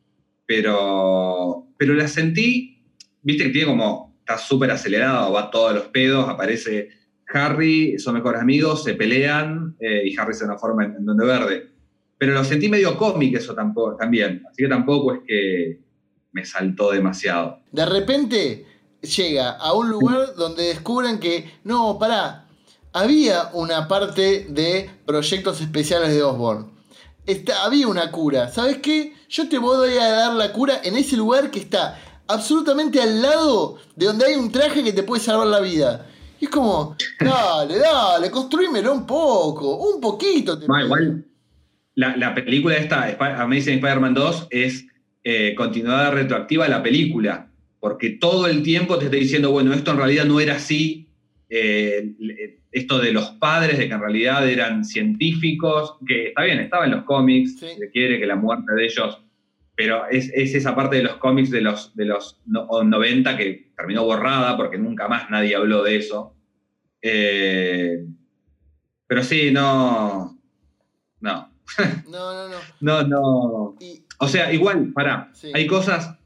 pero, 0.45 1.72
pero 1.83 1.95
la 1.95 2.07
sentí, 2.07 2.81
viste 3.23 3.43
que 3.43 3.49
tiene 3.49 3.67
como, 3.67 4.15
está 4.19 4.37
súper 4.37 4.71
acelerado, 4.71 5.33
va 5.33 5.51
todos 5.51 5.73
los 5.73 5.83
pedos, 5.87 6.29
aparece 6.29 6.87
Harry, 7.33 7.99
son 7.99 8.13
mejores 8.13 8.41
amigos, 8.41 8.85
se 8.85 8.93
pelean 8.93 9.75
eh, 9.81 10.03
y 10.05 10.17
Harry 10.17 10.33
se 10.33 10.45
transforma 10.45 10.85
en, 10.85 10.95
en 10.95 11.05
Duende 11.05 11.25
Verde. 11.25 11.71
Pero 12.17 12.31
lo 12.31 12.45
sentí 12.45 12.69
medio 12.69 12.97
cómic 12.97 13.35
eso 13.35 13.53
también, 13.53 14.43
así 14.49 14.63
que 14.63 14.69
tampoco 14.69 15.13
es 15.13 15.19
que 15.27 15.81
me 16.31 16.45
saltó 16.45 16.89
demasiado. 16.91 17.59
De 17.73 17.85
repente 17.85 18.65
llega 19.01 19.51
a 19.51 19.73
un 19.73 19.89
lugar 19.89 20.35
donde 20.37 20.63
descubren 20.63 21.19
que, 21.19 21.51
no, 21.65 21.99
pará, 21.99 22.45
había 22.93 23.49
una 23.51 23.89
parte 23.89 24.45
de 24.47 24.89
proyectos 25.05 25.59
especiales 25.59 26.13
de 26.13 26.23
Osborn. 26.23 26.71
Está, 27.25 27.63
había 27.63 27.87
una 27.87 28.11
cura. 28.11 28.49
¿Sabes 28.49 28.77
qué? 28.77 29.13
Yo 29.29 29.47
te 29.47 29.57
voy 29.57 29.97
a 29.97 30.09
dar 30.09 30.33
la 30.33 30.51
cura 30.51 30.81
en 30.83 30.97
ese 30.97 31.15
lugar 31.15 31.49
que 31.51 31.59
está 31.59 31.99
absolutamente 32.27 33.01
al 33.01 33.21
lado 33.21 33.77
de 33.95 34.05
donde 34.07 34.25
hay 34.25 34.35
un 34.35 34.51
traje 34.51 34.83
que 34.83 34.93
te 34.93 35.03
puede 35.03 35.21
salvar 35.21 35.47
la 35.47 35.59
vida. 35.59 36.07
Y 36.39 36.45
es 36.45 36.51
como, 36.51 36.95
dale, 37.19 37.77
dale, 37.77 38.29
construímelo 38.29 38.93
un 38.93 39.05
poco, 39.05 39.75
un 39.77 40.01
poquito. 40.01 40.59
te 40.59 40.65
igual, 40.65 41.25
la, 41.95 42.17
la 42.17 42.33
película 42.33 42.75
esta, 42.75 43.15
Amazing 43.41 43.75
Spider-Man 43.75 44.13
2, 44.13 44.47
es 44.49 44.85
eh, 45.23 45.53
continuada 45.55 46.11
retroactiva 46.11 46.65
a 46.65 46.69
la 46.69 46.83
película, 46.83 47.51
porque 47.79 48.09
todo 48.09 48.47
el 48.47 48.63
tiempo 48.63 48.97
te 48.97 49.05
está 49.05 49.17
diciendo, 49.17 49.51
bueno, 49.51 49.73
esto 49.73 49.91
en 49.91 49.97
realidad 49.97 50.25
no 50.25 50.39
era 50.39 50.55
así, 50.55 51.07
eh, 51.49 52.13
esto 52.73 52.99
de 52.99 53.13
los 53.13 53.29
padres, 53.39 53.77
de 53.77 53.87
que 53.87 53.93
en 53.93 54.01
realidad 54.01 54.49
eran 54.49 54.83
científicos, 54.83 55.95
que 56.07 56.27
está 56.29 56.43
bien, 56.43 56.59
estaba 56.59 56.85
en 56.85 56.91
los 56.91 57.03
cómics, 57.05 57.59
Sí. 57.59 57.67
se 57.77 57.89
quiere 57.91 58.19
que 58.19 58.25
la 58.25 58.35
muerte 58.35 58.73
de 58.73 58.85
ellos, 58.85 59.21
pero 59.75 60.07
es, 60.09 60.29
es 60.33 60.53
esa 60.55 60.75
parte 60.75 60.97
de 60.97 61.03
los 61.03 61.15
cómics 61.17 61.49
de 61.51 61.61
los, 61.61 61.95
de 61.95 62.05
los 62.05 62.41
no- 62.45 62.67
90 62.83 63.37
que 63.37 63.71
terminó 63.77 64.03
borrada 64.03 64.57
porque 64.57 64.77
nunca 64.77 65.07
más 65.07 65.29
nadie 65.29 65.55
habló 65.55 65.83
de 65.83 65.95
eso. 65.97 66.35
Eh, 67.01 68.05
pero 69.07 69.23
sí, 69.23 69.51
no, 69.51 70.39
no, 71.21 71.49
No, 72.09 72.47
no, 72.47 72.49
no. 72.49 72.55
no, 72.81 73.03
no. 73.07 73.75
Y, 73.79 74.03
O 74.19 74.27
sea, 74.27 74.51
igual, 74.53 74.91
pará, 74.93 75.29
Sí. 75.33 75.51
hay 75.53 75.67
cosas 75.67 76.17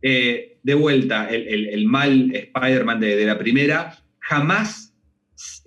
eh, 0.00 0.58
de 0.62 0.74
vuelta, 0.74 1.28
el, 1.30 1.46
el- 1.48 1.68
el 1.68 1.86
mal 1.86 2.34
Spider-Man 2.34 2.98
de, 3.00 3.14
de 3.16 3.24
la 3.26 3.38
primera, 3.38 3.98
jamás 4.20 4.91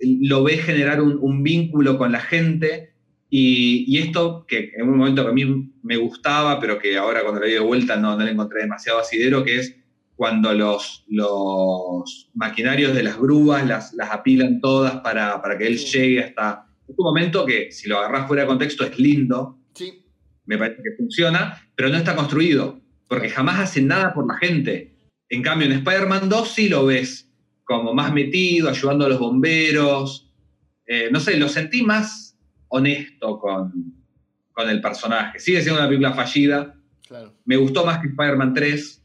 lo 0.00 0.42
ve 0.44 0.58
generar 0.58 1.00
un, 1.00 1.18
un 1.20 1.42
vínculo 1.42 1.98
con 1.98 2.12
la 2.12 2.20
gente 2.20 2.94
y, 3.30 3.84
y 3.88 3.98
esto 3.98 4.44
que 4.46 4.72
en 4.76 4.88
un 4.88 4.98
momento 4.98 5.24
que 5.24 5.30
a 5.30 5.34
mí 5.34 5.72
me 5.82 5.96
gustaba, 5.96 6.60
pero 6.60 6.78
que 6.78 6.96
ahora 6.96 7.22
cuando 7.22 7.40
lo 7.40 7.46
vi 7.46 7.52
de 7.52 7.58
vuelta 7.60 7.96
no, 7.96 8.16
no 8.16 8.24
le 8.24 8.30
encontré 8.32 8.60
demasiado 8.62 9.00
asidero, 9.00 9.44
que 9.44 9.58
es 9.58 9.76
cuando 10.14 10.54
los, 10.54 11.04
los 11.08 12.30
maquinarios 12.34 12.94
de 12.94 13.02
las 13.02 13.18
grúas 13.18 13.66
las, 13.66 13.92
las 13.94 14.10
apilan 14.10 14.60
todas 14.60 14.96
para, 15.00 15.42
para 15.42 15.58
que 15.58 15.66
él 15.66 15.78
Sí. 15.78 15.98
llegue 15.98 16.22
hasta... 16.24 16.66
Es 16.88 16.94
un 16.96 17.04
momento 17.04 17.44
que 17.44 17.70
si 17.72 17.88
lo 17.88 17.98
agarrás 17.98 18.26
fuera 18.28 18.42
de 18.44 18.48
contexto 18.48 18.84
es 18.84 18.98
lindo, 18.98 19.58
sí, 19.74 20.04
me 20.46 20.56
parece 20.56 20.80
que 20.82 20.96
funciona, 20.96 21.60
pero 21.74 21.88
no 21.88 21.96
está 21.96 22.14
construido, 22.14 22.80
porque 23.08 23.28
jamás 23.28 23.58
hacen 23.60 23.88
nada 23.88 24.14
por 24.14 24.26
la 24.26 24.38
gente. 24.38 24.94
En 25.28 25.42
cambio, 25.42 25.66
en 25.66 25.72
Spider-Man 25.72 26.28
2 26.28 26.48
sí 26.48 26.68
lo 26.68 26.86
ves 26.86 27.25
como 27.66 27.92
más 27.92 28.14
metido, 28.14 28.70
ayudando 28.70 29.04
a 29.04 29.08
los 29.08 29.18
bomberos. 29.18 30.30
Eh, 30.86 31.08
no 31.10 31.20
sé, 31.20 31.36
lo 31.36 31.48
sentí 31.48 31.82
más 31.82 32.38
honesto 32.68 33.38
con, 33.38 33.92
con 34.52 34.70
el 34.70 34.80
personaje. 34.80 35.40
Sigue 35.40 35.60
siendo 35.60 35.80
una 35.80 35.88
película 35.88 36.14
fallida. 36.14 36.74
claro. 37.06 37.34
Me 37.44 37.56
gustó 37.56 37.84
más 37.84 37.98
que 38.00 38.08
Spider-Man 38.08 38.54
3, 38.54 39.02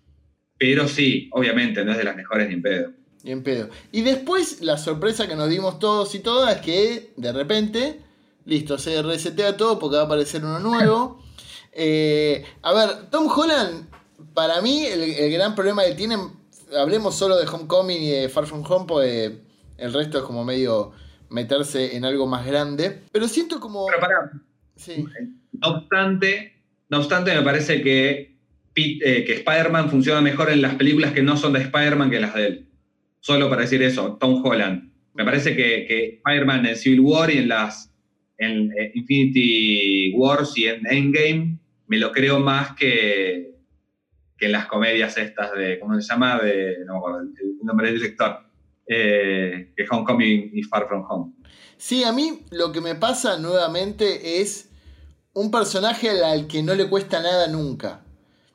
pero 0.58 0.88
sí, 0.88 1.28
obviamente 1.34 1.84
no 1.84 1.92
es 1.92 1.98
de 1.98 2.04
las 2.04 2.16
mejores 2.16 2.48
ni 2.48 2.54
en 2.54 2.62
pedo. 2.62 2.92
Ni 3.24 3.32
en 3.32 3.44
pedo. 3.44 3.70
Y 3.92 4.04
después 4.04 4.62
la 4.62 4.78
sorpresa 4.78 5.28
que 5.28 5.36
nos 5.36 5.50
dimos 5.50 5.80
todos 5.80 6.14
y 6.14 6.20
todas 6.20 6.56
es 6.56 6.62
que 6.62 7.14
de 7.18 7.32
repente, 7.34 8.00
listo, 8.46 8.78
se 8.78 9.02
resetea 9.02 9.58
todo 9.58 9.80
porque 9.80 9.96
va 9.96 10.04
a 10.04 10.06
aparecer 10.06 10.46
uno 10.46 10.60
nuevo. 10.60 11.20
Eh, 11.74 12.44
a 12.64 12.74
ver, 12.74 13.10
Tom 13.10 13.30
Holland 13.34 13.88
para 14.34 14.62
mí 14.62 14.86
el, 14.86 15.04
el 15.04 15.32
gran 15.32 15.56
problema 15.56 15.86
que 15.86 15.94
tienen, 15.94 16.20
hablemos 16.78 17.16
solo 17.16 17.38
de 17.38 17.48
Homecoming 17.48 18.02
y 18.02 18.10
de 18.12 18.30
Far 18.30 18.46
From 18.46 18.64
Home, 18.68 18.86
porque 18.88 19.38
el 19.78 19.94
resto 19.94 20.20
es 20.20 20.24
como 20.24 20.44
medio 20.44 20.92
meterse 21.30 21.96
en 21.96 22.06
algo 22.06 22.28
más 22.28 22.46
grande. 22.46 23.02
Pero 23.12 23.28
siento 23.28 23.60
como... 23.60 23.86
Pero 23.88 24.00
pará, 24.00 24.32
Sí. 24.76 25.06
no 25.52 25.68
obstante, 25.68 26.54
no 26.90 26.98
obstante 26.98 27.36
me 27.36 27.42
parece 27.44 27.82
que, 27.82 28.36
eh, 28.76 29.24
que 29.26 29.34
Spider-Man 29.34 29.90
funciona 29.90 30.22
mejor 30.22 30.50
en 30.50 30.62
las 30.62 30.76
películas 30.76 31.14
que 31.14 31.22
no 31.22 31.38
son 31.38 31.54
de 31.54 31.60
Spider-Man 31.60 32.10
que 32.10 32.16
en 32.16 32.22
las 32.24 32.34
de 32.34 32.48
él. 32.48 32.68
Solo 33.20 33.50
para 33.50 33.62
decir 33.62 33.84
eso, 33.84 34.18
Tom 34.20 34.44
Holland. 34.44 34.92
Me 35.14 35.24
parece 35.24 35.56
que, 35.56 35.86
que 35.88 36.22
Spider-Man 36.26 36.66
en 36.66 36.76
Civil 36.76 37.02
War 37.02 37.30
y 37.30 37.38
en 37.38 37.50
las 37.50 37.92
en 38.40 38.72
eh, 38.78 38.92
Infinity 38.96 40.14
Wars 40.16 40.58
y 40.58 40.66
en 40.66 40.82
Endgame 40.88 41.58
me 41.88 41.98
lo 41.98 42.12
creo 42.12 42.40
más 42.40 42.76
que, 42.76 43.52
que 44.42 44.48
en 44.48 44.54
las 44.54 44.66
comedias 44.66 45.16
estas 45.20 45.54
de, 45.54 45.80
¿cómo 45.80 45.94
se 46.02 46.02
llama? 46.02 46.40
De, 46.40 46.78
no 46.84 47.00
el, 47.20 47.58
nombre 47.62 47.92
del 47.92 48.00
director. 48.00 48.40
Eh, 48.88 49.72
que 49.78 49.86
Homecoming 49.88 50.50
y 50.52 50.64
Far 50.64 50.88
From 50.88 51.06
Home. 51.08 51.34
Sí, 51.78 52.04
a 52.04 52.12
mí 52.12 52.42
lo 52.50 52.72
que 52.72 52.82
me 52.82 52.96
pasa 52.96 53.38
nuevamente 53.38 54.42
es 54.42 54.70
un 55.34 55.52
personaje 55.52 56.10
al- 56.10 56.48
que 56.48 56.64
no 56.64 56.74
le 56.74 56.90
cuesta 56.90 57.22
nada 57.22 57.48
nunca. 57.48 58.04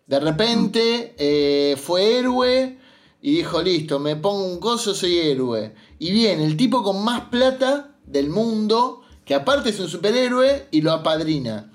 De 0.09 0.19
repente 0.19 1.15
eh, 1.19 1.77
fue 1.77 2.19
héroe 2.19 2.79
y 3.23 3.37
dijo, 3.37 3.63
listo, 3.63 4.01
me 4.01 4.17
pongo 4.17 4.45
un 4.45 4.59
coso, 4.59 4.93
soy 4.93 5.19
héroe. 5.19 5.73
Y 6.01 6.11
viene 6.11 6.45
el 6.45 6.57
tipo 6.57 6.83
con 6.83 7.05
más 7.05 7.29
plata 7.31 7.97
del 8.05 8.29
mundo, 8.29 9.03
que 9.25 9.37
aparte 9.37 9.71
es 9.71 9.79
un 9.79 9.89
superhéroe, 9.89 10.67
y 10.73 10.81
lo 10.83 10.91
apadrina. 10.91 11.73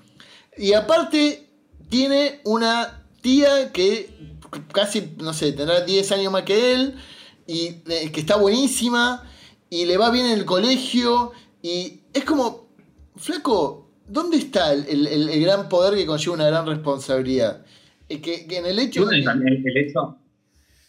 Y 0.58 0.74
aparte 0.74 1.48
tiene 1.88 2.40
una 2.44 3.01
tía 3.22 3.72
que 3.72 4.10
casi, 4.72 5.14
no 5.18 5.32
sé, 5.32 5.52
tendrá 5.52 5.80
10 5.80 6.12
años 6.12 6.30
más 6.32 6.42
que 6.42 6.74
él, 6.74 6.94
y 7.46 7.76
eh, 7.88 8.10
que 8.12 8.20
está 8.20 8.36
buenísima, 8.36 9.22
y 9.70 9.86
le 9.86 9.96
va 9.96 10.10
bien 10.10 10.26
en 10.26 10.32
el 10.38 10.44
colegio, 10.44 11.32
y 11.62 12.00
es 12.12 12.24
como, 12.24 12.68
flaco, 13.16 13.90
¿dónde 14.06 14.36
está 14.36 14.72
el, 14.74 15.06
el- 15.06 15.40
gran 15.40 15.68
poder 15.70 15.96
que 15.96 16.04
conlleva 16.04 16.34
una 16.34 16.46
gran 16.48 16.66
responsabilidad? 16.66 17.64
Eh, 18.10 18.20
que, 18.20 18.46
que 18.46 18.58
en 18.58 18.66
el 18.66 18.78
hecho... 18.78 19.08
También 19.24 19.62
el, 19.64 19.76
hecho, 19.78 20.18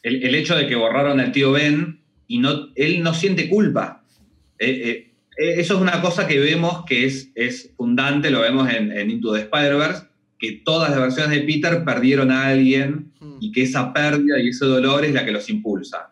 el, 0.01 0.23
el 0.23 0.36
hecho 0.36 0.55
de 0.57 0.67
que 0.67 0.75
borraron 0.75 1.21
al 1.21 1.31
tío 1.31 1.53
Ben 1.53 2.01
y 2.27 2.39
no, 2.39 2.67
él 2.75 3.01
no 3.01 3.13
siente 3.13 3.47
culpa. 3.49 4.03
Eh, 4.59 5.13
eh, 5.38 5.53
eso 5.57 5.75
es 5.75 5.79
una 5.81 6.01
cosa 6.01 6.27
que 6.27 6.39
vemos 6.39 6.84
que 6.86 7.05
es, 7.05 7.29
es 7.36 7.71
fundante, 7.77 8.29
lo 8.29 8.41
vemos 8.41 8.69
en, 8.69 8.91
en 8.91 9.09
Into 9.09 9.34
the 9.34 9.41
Spider-Verse, 9.41 10.07
que 10.44 10.62
todas 10.66 10.89
las 10.89 11.00
versiones 11.00 11.32
de 11.39 11.46
Peter 11.48 11.86
perdieron 11.86 12.30
a 12.30 12.48
alguien 12.48 13.14
Hmm. 13.22 13.38
y 13.39 13.54
que 13.54 13.62
esa 13.64 13.94
pérdida 13.94 14.38
y 14.41 14.50
ese 14.50 14.66
dolor 14.66 15.06
es 15.06 15.14
la 15.14 15.24
que 15.24 15.32
los 15.32 15.50
impulsa. 15.50 16.12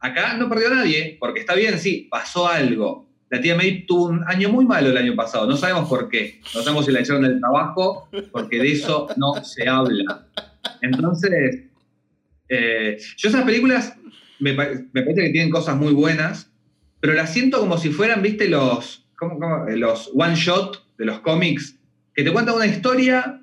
Acá 0.00 0.36
no 0.36 0.50
perdió 0.50 0.68
a 0.68 0.74
nadie, 0.74 1.16
porque 1.18 1.40
está 1.40 1.54
bien, 1.54 1.78
sí, 1.78 2.06
pasó 2.10 2.46
algo. 2.46 3.08
La 3.30 3.40
tía 3.40 3.56
May 3.56 3.86
tuvo 3.86 4.08
un 4.08 4.22
año 4.26 4.50
muy 4.50 4.66
malo 4.66 4.90
el 4.90 4.96
año 4.98 5.16
pasado, 5.16 5.46
no 5.46 5.56
sabemos 5.56 5.88
por 5.88 6.10
qué. 6.10 6.42
No 6.54 6.60
sabemos 6.60 6.84
si 6.84 6.92
la 6.92 7.00
echaron 7.00 7.22
del 7.22 7.40
trabajo, 7.40 8.06
porque 8.30 8.58
de 8.58 8.72
eso 8.72 9.06
no 9.16 9.42
se 9.42 9.66
habla. 9.66 10.26
Entonces, 10.82 11.62
eh, 12.50 12.98
yo 13.16 13.28
esas 13.30 13.44
películas 13.44 13.96
me, 14.40 14.52
pa- 14.52 14.68
me 14.92 15.02
parece 15.02 15.22
que 15.22 15.30
tienen 15.30 15.50
cosas 15.50 15.76
muy 15.76 15.94
buenas, 15.94 16.50
pero 17.00 17.14
las 17.14 17.32
siento 17.32 17.60
como 17.60 17.78
si 17.78 17.88
fueran, 17.90 18.20
viste, 18.20 18.46
los, 18.48 19.06
¿cómo- 19.18 19.38
cómo? 19.38 19.66
Eh, 19.68 19.76
los 19.78 20.10
one 20.14 20.34
shot 20.34 20.84
de 20.98 21.06
los 21.06 21.20
cómics, 21.20 21.78
que 22.14 22.22
te 22.22 22.30
cuentan 22.32 22.56
una 22.56 22.66
historia 22.66 23.40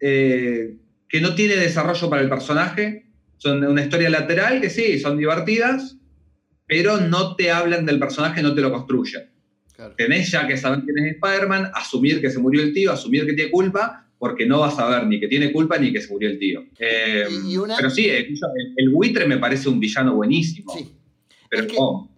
eh, 0.00 0.76
que 1.08 1.20
no 1.20 1.34
tiene 1.34 1.56
desarrollo 1.56 2.10
para 2.10 2.22
el 2.22 2.28
personaje, 2.28 3.06
son 3.36 3.62
una 3.64 3.82
historia 3.82 4.10
lateral 4.10 4.60
que 4.60 4.70
sí, 4.70 4.98
son 4.98 5.18
divertidas, 5.18 5.96
pero 6.66 6.98
no 6.98 7.36
te 7.36 7.50
hablan 7.50 7.86
del 7.86 7.98
personaje, 7.98 8.42
no 8.42 8.54
te 8.54 8.60
lo 8.60 8.72
construyen. 8.72 9.30
Claro. 9.74 9.94
Tenés 9.96 10.30
ya 10.30 10.46
que 10.48 10.56
saber 10.56 10.80
quién 10.84 10.98
es 11.06 11.14
Spider-Man, 11.16 11.70
asumir 11.74 12.20
que 12.20 12.30
se 12.30 12.38
murió 12.38 12.62
el 12.62 12.72
tío, 12.72 12.92
asumir 12.92 13.26
que 13.26 13.34
tiene 13.34 13.50
culpa, 13.50 14.08
porque 14.18 14.46
no 14.46 14.60
vas 14.60 14.78
a 14.78 14.88
ver 14.88 15.06
ni 15.06 15.20
que 15.20 15.28
tiene 15.28 15.52
culpa 15.52 15.76
ni 15.78 15.92
que 15.92 16.00
se 16.00 16.10
murió 16.10 16.30
el 16.30 16.38
tío. 16.38 16.64
Eh, 16.78 17.26
Y- 17.44 17.52
y 17.52 17.56
una- 17.58 17.76
Pero 17.76 17.90
sí, 17.90 18.06
eh, 18.06 18.26
el, 18.26 18.72
el 18.76 18.88
buitre 18.88 19.26
me 19.26 19.36
parece 19.36 19.68
un 19.68 19.78
villano 19.78 20.14
buenísimo. 20.14 20.72
Sí. 20.74 20.90
Pero 21.50 21.62
Es 21.64 21.68
que- 21.70 21.76
¿cómo? 21.76 22.10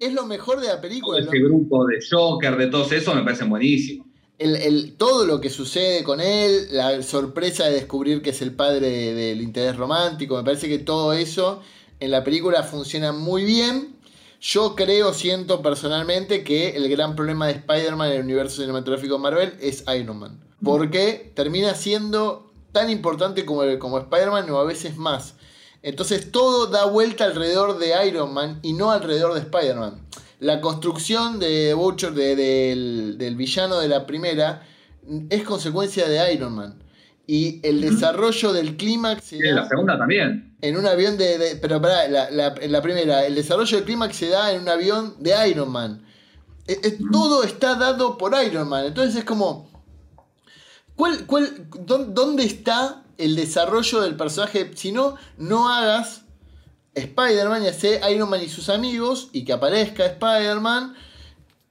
Es 0.00 0.12
lo 0.12 0.26
mejor 0.26 0.60
de 0.60 0.66
la 0.66 0.72
todo 0.72 0.82
película. 0.82 1.20
ese 1.20 1.38
grupo 1.38 1.86
de 1.86 1.98
Joker, 2.10 2.56
de 2.56 2.66
todos 2.66 2.90
esos, 2.92 3.14
me 3.14 3.22
parecen 3.22 3.48
buenísimos. 3.50 4.06
El, 4.38 4.56
el- 4.56 4.94
todo 4.96 5.26
lo 5.26 5.40
que 5.40 5.50
sucede 5.50 6.02
con 6.04 6.20
él, 6.20 6.68
la 6.72 7.02
sorpresa 7.02 7.64
de 7.64 7.72
descubrir 7.72 8.22
que 8.22 8.30
es 8.30 8.42
el 8.42 8.52
padre 8.52 8.90
de- 8.90 9.14
del 9.14 9.40
interés 9.42 9.76
romántico, 9.76 10.36
me 10.36 10.44
parece 10.44 10.68
que 10.68 10.78
todo 10.78 11.12
eso 11.12 11.60
en 12.00 12.10
la 12.10 12.24
película 12.24 12.62
funciona 12.62 13.12
muy 13.12 13.44
bien. 13.44 13.96
Yo 14.40 14.74
creo, 14.74 15.14
siento 15.14 15.62
personalmente 15.62 16.44
que 16.44 16.70
el 16.76 16.88
gran 16.90 17.16
problema 17.16 17.46
de 17.46 17.54
Spider-Man 17.54 18.08
en 18.10 18.16
el 18.18 18.22
universo 18.24 18.60
cinematográfico 18.60 19.14
de 19.14 19.20
Marvel 19.20 19.54
es 19.60 19.84
Iron 19.98 20.18
Man. 20.18 20.40
Porque 20.62 21.32
termina 21.34 21.74
siendo 21.74 22.50
tan 22.72 22.90
importante 22.90 23.44
como, 23.46 23.62
como 23.78 23.98
Spider-Man 23.98 24.50
o 24.50 24.58
a 24.58 24.64
veces 24.64 24.96
más. 24.96 25.34
Entonces 25.82 26.30
todo 26.32 26.66
da 26.66 26.86
vuelta 26.86 27.24
alrededor 27.24 27.78
de 27.78 27.94
Iron 28.08 28.34
Man 28.34 28.58
y 28.62 28.72
no 28.72 28.90
alrededor 28.90 29.32
de 29.34 29.40
Spider-Man. 29.40 30.00
La 30.44 30.60
construcción 30.60 31.38
de 31.38 31.72
Butcher, 31.74 32.12
de- 32.12 32.36
del, 32.36 33.16
del 33.18 33.34
villano 33.36 33.78
de 33.78 33.88
la 33.88 34.04
primera, 34.06 34.62
es 35.30 35.42
consecuencia 35.42 36.08
de 36.08 36.34
Iron 36.34 36.54
Man. 36.54 36.82
Y 37.26 37.66
el 37.66 37.80
desarrollo 37.80 38.52
del 38.52 38.76
clímax 38.76 39.24
se 39.24 39.36
Y 39.36 39.40
en 39.40 39.54
la 39.54 39.62
da 39.62 39.68
segunda 39.68 39.96
también. 39.98 40.56
en 40.60 40.76
un 40.76 40.86
avión 40.86 41.16
de... 41.16 41.38
de- 41.38 41.56
pero 41.56 41.80
pará, 41.80 42.06
la, 42.08 42.30
la- 42.30 42.54
en 42.60 42.70
la 42.72 42.82
primera, 42.82 43.24
el 43.24 43.34
desarrollo 43.34 43.76
del 43.78 43.86
clímax 43.86 44.16
se 44.16 44.28
da 44.28 44.52
en 44.52 44.60
un 44.60 44.68
avión 44.68 45.14
de 45.20 45.32
Iron 45.48 45.70
Man. 45.72 46.04
Eh, 46.66 46.78
eh, 46.82 46.98
todo 47.10 47.42
está 47.44 47.74
dado 47.76 48.18
por 48.18 48.34
Iron 48.46 48.68
Man. 48.68 48.84
Entonces 48.86 49.16
es 49.16 49.24
como... 49.24 49.70
¿cuál, 50.96 51.24
cuál, 51.26 51.68
dó- 51.86 52.04
¿Dónde 52.04 52.44
está 52.44 53.02
el 53.16 53.34
desarrollo 53.36 54.02
del 54.02 54.16
personaje? 54.16 54.70
Si 54.74 54.92
no, 54.92 55.16
no 55.38 55.68
hagas 55.70 56.23
Spider-Man 56.94 57.64
y 57.64 57.68
hace 57.68 58.00
Iron 58.12 58.30
Man 58.30 58.42
y 58.42 58.48
sus 58.48 58.68
amigos 58.68 59.28
y 59.32 59.44
que 59.44 59.52
aparezca 59.52 60.06
Spider-Man 60.06 60.94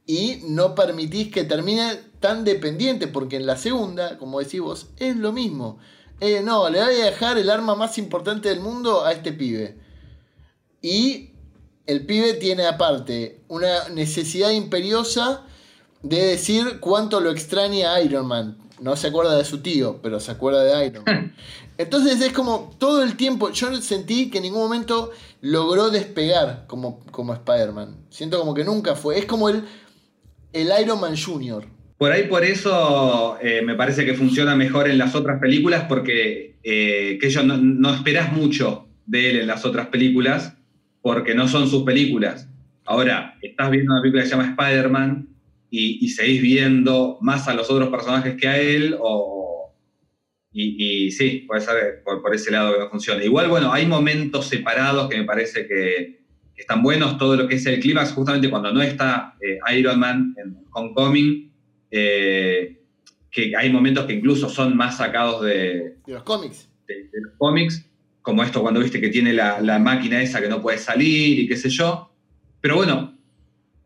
y 0.05 0.39
no 0.43 0.75
permitís 0.75 1.31
que 1.31 1.43
termine 1.43 1.97
tan 2.19 2.43
dependiente, 2.43 3.07
porque 3.07 3.37
en 3.37 3.45
la 3.45 3.57
segunda, 3.57 4.17
como 4.17 4.39
decís 4.39 4.61
vos, 4.61 4.87
es 4.97 5.15
lo 5.15 5.31
mismo. 5.31 5.79
Eh, 6.19 6.41
no, 6.43 6.69
le 6.69 6.81
voy 6.81 6.95
a 6.95 7.05
dejar 7.05 7.37
el 7.37 7.49
arma 7.49 7.75
más 7.75 7.97
importante 7.97 8.49
del 8.49 8.59
mundo 8.59 9.05
a 9.05 9.11
este 9.11 9.33
pibe. 9.33 9.77
Y 10.81 11.31
el 11.85 12.05
pibe 12.05 12.33
tiene 12.33 12.65
aparte 12.65 13.41
una 13.47 13.89
necesidad 13.89 14.51
imperiosa 14.51 15.45
de 16.01 16.25
decir 16.27 16.79
cuánto 16.79 17.19
lo 17.19 17.31
extraña 17.31 17.93
a 17.93 18.01
Iron 18.01 18.27
Man. 18.27 18.57
No 18.79 18.95
se 18.95 19.07
acuerda 19.07 19.37
de 19.37 19.45
su 19.45 19.61
tío, 19.61 20.01
pero 20.01 20.19
se 20.19 20.31
acuerda 20.31 20.63
de 20.63 20.85
Iron 20.85 21.03
Man. 21.05 21.35
Entonces 21.77 22.21
es 22.21 22.33
como 22.33 22.75
todo 22.77 23.03
el 23.03 23.15
tiempo, 23.15 23.51
yo 23.51 23.75
sentí 23.81 24.29
que 24.29 24.37
en 24.37 24.43
ningún 24.43 24.61
momento 24.61 25.11
logró 25.41 25.89
despegar 25.89 26.65
como, 26.67 26.99
como 27.11 27.33
Spider-Man. 27.33 27.97
Siento 28.09 28.39
como 28.39 28.53
que 28.53 28.63
nunca 28.63 28.95
fue. 28.95 29.17
Es 29.17 29.25
como 29.25 29.49
el, 29.49 29.63
el 30.53 30.69
Iron 30.81 30.99
Man 30.99 31.15
Jr. 31.17 31.65
Por 31.97 32.11
ahí 32.11 32.27
por 32.27 32.43
eso 32.43 33.37
eh, 33.41 33.61
me 33.63 33.75
parece 33.75 34.05
que 34.05 34.13
funciona 34.13 34.55
mejor 34.55 34.89
en 34.89 34.97
las 34.97 35.15
otras 35.15 35.39
películas, 35.39 35.85
porque 35.87 36.57
eh, 36.63 37.17
que 37.19 37.27
ellos 37.27 37.45
no, 37.45 37.57
no 37.57 37.93
esperás 37.93 38.31
mucho 38.31 38.87
de 39.05 39.29
él 39.29 39.39
en 39.41 39.47
las 39.47 39.65
otras 39.65 39.87
películas, 39.87 40.55
porque 41.01 41.33
no 41.33 41.47
son 41.47 41.67
sus 41.67 41.83
películas. 41.83 42.49
Ahora, 42.85 43.37
estás 43.41 43.71
viendo 43.71 43.93
una 43.93 44.01
película 44.01 44.23
que 44.23 44.29
se 44.29 44.35
llama 44.35 44.49
Spider-Man 44.49 45.29
y, 45.71 46.05
y 46.05 46.09
seguís 46.09 46.41
viendo 46.41 47.17
más 47.21 47.47
a 47.47 47.53
los 47.53 47.69
otros 47.69 47.89
personajes 47.89 48.35
que 48.35 48.47
a 48.47 48.59
él, 48.59 48.95
o, 48.99 49.42
y, 50.53 51.05
y 51.07 51.11
sí, 51.11 51.45
puede 51.47 51.61
ser 51.61 52.01
por, 52.05 52.21
por 52.21 52.33
ese 52.35 52.51
lado 52.51 52.73
que 52.73 52.79
no 52.79 52.89
funciona. 52.89 53.23
Igual, 53.23 53.49
bueno, 53.49 53.73
hay 53.73 53.85
momentos 53.87 54.47
separados 54.47 55.09
que 55.09 55.17
me 55.17 55.23
parece 55.25 55.67
que, 55.67 56.21
que 56.55 56.61
están 56.61 56.83
buenos, 56.83 57.17
todo 57.17 57.35
lo 57.35 57.47
que 57.47 57.55
es 57.55 57.65
el 57.65 57.79
clímax, 57.79 58.11
justamente 58.13 58.49
cuando 58.49 58.71
no 58.71 58.81
está 58.81 59.35
eh, 59.41 59.57
Iron 59.75 59.99
Man 59.99 60.35
en 60.37 60.55
Homecoming, 60.71 61.51
eh, 61.91 62.79
que 63.31 63.55
hay 63.55 63.71
momentos 63.71 64.05
que 64.05 64.13
incluso 64.13 64.47
son 64.49 64.77
más 64.77 64.97
sacados 64.97 65.43
de, 65.43 65.95
De 66.05 66.13
los 66.13 66.23
cómics. 66.23 66.69
de- 66.87 67.05
de 67.11 67.21
los 67.21 67.33
cómics, 67.37 67.85
como 68.21 68.43
esto 68.43 68.61
cuando 68.61 68.79
viste 68.79 69.01
que 69.01 69.09
tiene 69.09 69.33
la, 69.33 69.59
la 69.59 69.79
máquina 69.79 70.21
esa 70.21 70.39
que 70.41 70.47
no 70.49 70.61
puede 70.61 70.77
salir 70.77 71.39
y 71.39 71.47
qué 71.47 71.57
sé 71.57 71.69
yo. 71.69 72.13
Pero 72.61 72.75
bueno, 72.75 73.17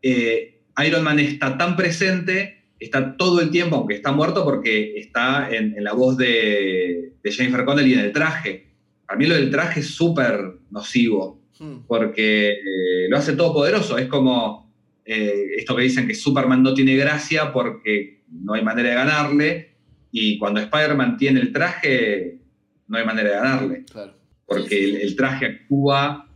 eh, 0.02 0.60
Iron 0.86 1.02
Man 1.02 1.18
está 1.18 1.56
tan 1.58 1.76
presente, 1.76 2.57
está 2.78 3.16
todo 3.16 3.40
el 3.40 3.50
tiempo, 3.50 3.76
aunque 3.76 3.94
está 3.94 4.12
muerto, 4.12 4.44
porque 4.44 4.96
está 4.96 5.48
en, 5.50 5.76
en 5.76 5.84
la 5.84 5.92
voz 5.92 6.16
de, 6.16 7.12
de 7.22 7.32
Jennifer 7.32 7.64
Connelly 7.64 7.94
en 7.94 8.00
el 8.00 8.12
traje. 8.12 8.66
Para 9.06 9.18
mí 9.18 9.26
lo 9.26 9.34
del 9.34 9.50
traje 9.50 9.80
es 9.80 9.88
súper 9.94 10.58
nocivo 10.70 11.38
Hmm. 11.60 11.78
porque 11.88 12.52
eh, 12.52 13.08
lo 13.08 13.16
hace 13.16 13.32
todo 13.34 13.52
poderoso. 13.52 13.98
Es 13.98 14.06
como 14.06 14.72
eh, 15.04 15.46
esto 15.56 15.74
que 15.74 15.82
dicen 15.82 16.06
que 16.06 16.14
Superman 16.14 16.62
no 16.62 16.72
tiene 16.72 16.94
gracia 16.96 17.52
porque 17.52 18.22
no 18.30 18.54
hay 18.54 18.62
manera 18.62 18.90
de 18.90 18.94
ganarle, 18.94 19.74
y 20.12 20.38
cuando 20.38 20.60
Spider-Man 20.60 21.16
tiene 21.16 21.40
el 21.40 21.52
traje, 21.52 22.38
no 22.86 22.96
hay 22.98 23.04
manera 23.04 23.30
de 23.30 23.34
ganarle. 23.34 23.84
Claro. 23.90 24.14
Porque 24.46 24.68
Sí, 24.68 24.76
sí, 24.76 24.90
sí. 24.90 24.96
El, 24.96 25.02
el 25.02 25.16
traje 25.16 25.46
actúa 25.46 26.30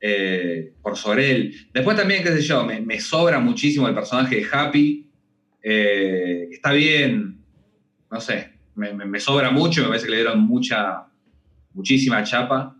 eh, 0.00 0.72
por 0.82 0.96
sobre 0.96 1.30
él. 1.30 1.54
Después 1.72 1.96
también, 1.96 2.22
qué 2.22 2.30
sé 2.30 2.42
yo, 2.42 2.64
me, 2.64 2.80
me 2.80 3.00
sobra 3.00 3.38
muchísimo 3.38 3.86
el 3.88 3.94
personaje 3.94 4.36
de 4.36 4.46
Happy. 4.50 5.03
Eh, 5.66 6.48
está 6.52 6.72
bien, 6.72 7.38
no 8.10 8.20
sé, 8.20 8.50
me, 8.74 8.92
me- 8.92 9.06
me 9.06 9.18
sobra 9.18 9.50
mucho, 9.50 9.80
me 9.80 9.88
parece 9.88 10.04
que 10.04 10.10
le 10.10 10.16
dieron 10.18 10.40
mucha, 10.42 11.06
muchísima 11.72 12.22
chapa. 12.22 12.76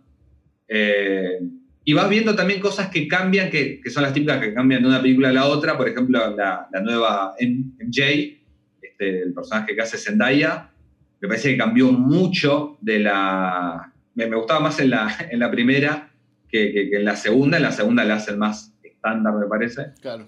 Eh, 0.67 1.39
y 1.83 1.93
vas 1.93 2.07
viendo 2.09 2.35
también 2.35 2.59
cosas 2.59 2.89
que 2.89 3.07
cambian, 3.07 3.49
que, 3.49 3.79
que 3.81 3.89
son 3.89 4.03
las 4.03 4.13
típicas 4.13 4.39
que 4.39 4.53
cambian 4.53 4.81
de 4.83 4.87
una 4.87 5.01
película 5.01 5.29
a 5.29 5.33
la 5.33 5.45
otra. 5.45 5.75
Por 5.77 5.87
ejemplo, 5.89 6.35
la, 6.35 6.67
la 6.71 6.81
nueva 6.81 7.33
MJ, 7.39 8.39
este, 8.81 9.21
el 9.23 9.33
personaje 9.33 9.75
que 9.75 9.81
hace 9.81 9.97
Zendaya, 9.97 10.69
me 11.21 11.27
parece 11.27 11.51
que 11.51 11.57
cambió 11.57 11.91
mucho 11.91 12.77
de 12.81 12.99
la... 12.99 13.91
Me, 14.15 14.27
me 14.27 14.35
gustaba 14.35 14.59
más 14.59 14.79
en 14.79 14.91
la, 14.91 15.15
en 15.31 15.39
la 15.39 15.49
primera 15.51 16.11
que, 16.47 16.71
que- 16.71 16.89
que 16.89 16.97
en 16.97 17.05
la 17.05 17.15
segunda. 17.15 17.57
En 17.57 17.63
la 17.63 17.71
segunda 17.71 18.03
la 18.03 18.15
hacen 18.15 18.37
más 18.39 18.73
estándar, 18.83 19.33
me 19.35 19.47
parece. 19.47 19.87
Claro. 20.01 20.27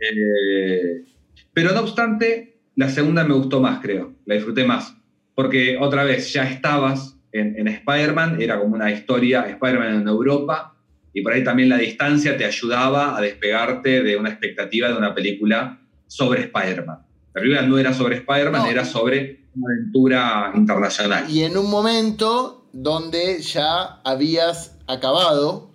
Eh, 0.00 1.04
pero 1.52 1.72
no 1.72 1.80
obstante, 1.80 2.60
la 2.76 2.88
segunda 2.88 3.24
me 3.24 3.34
gustó 3.34 3.60
más, 3.60 3.80
creo. 3.80 4.14
La 4.26 4.34
disfruté 4.34 4.64
más. 4.64 4.94
Porque 5.34 5.78
otra 5.80 6.04
vez, 6.04 6.32
ya 6.32 6.48
estabas 6.48 7.16
en, 7.32 7.58
en 7.58 7.68
Spider-Man, 7.68 8.40
era 8.40 8.58
como 8.58 8.74
una 8.74 8.90
historia, 8.90 9.48
Spider-Man 9.48 10.02
en 10.02 10.08
Europa, 10.08 10.74
y 11.12 11.22
por 11.22 11.32
ahí 11.32 11.42
también 11.42 11.68
la 11.68 11.78
distancia 11.78 12.36
te 12.36 12.44
ayudaba 12.44 13.16
a 13.16 13.20
despegarte 13.20 14.02
de 14.02 14.16
una 14.16 14.30
expectativa 14.30 14.88
de 14.88 14.94
una 14.94 15.14
película 15.14 15.80
sobre 16.06 16.42
Spider-Man. 16.42 16.98
La 17.34 17.40
película 17.40 17.62
no 17.62 17.78
era 17.78 17.92
sobre 17.92 18.16
Spider-Man, 18.16 18.62
No. 18.62 18.70
era 18.70 18.84
sobre 18.84 19.40
una 19.54 19.74
aventura 19.74 20.52
internacional. 20.54 21.30
Y 21.30 21.42
en 21.44 21.56
un 21.56 21.70
momento 21.70 22.68
donde 22.72 23.40
ya 23.40 24.00
habías 24.04 24.76
acabado 24.86 25.70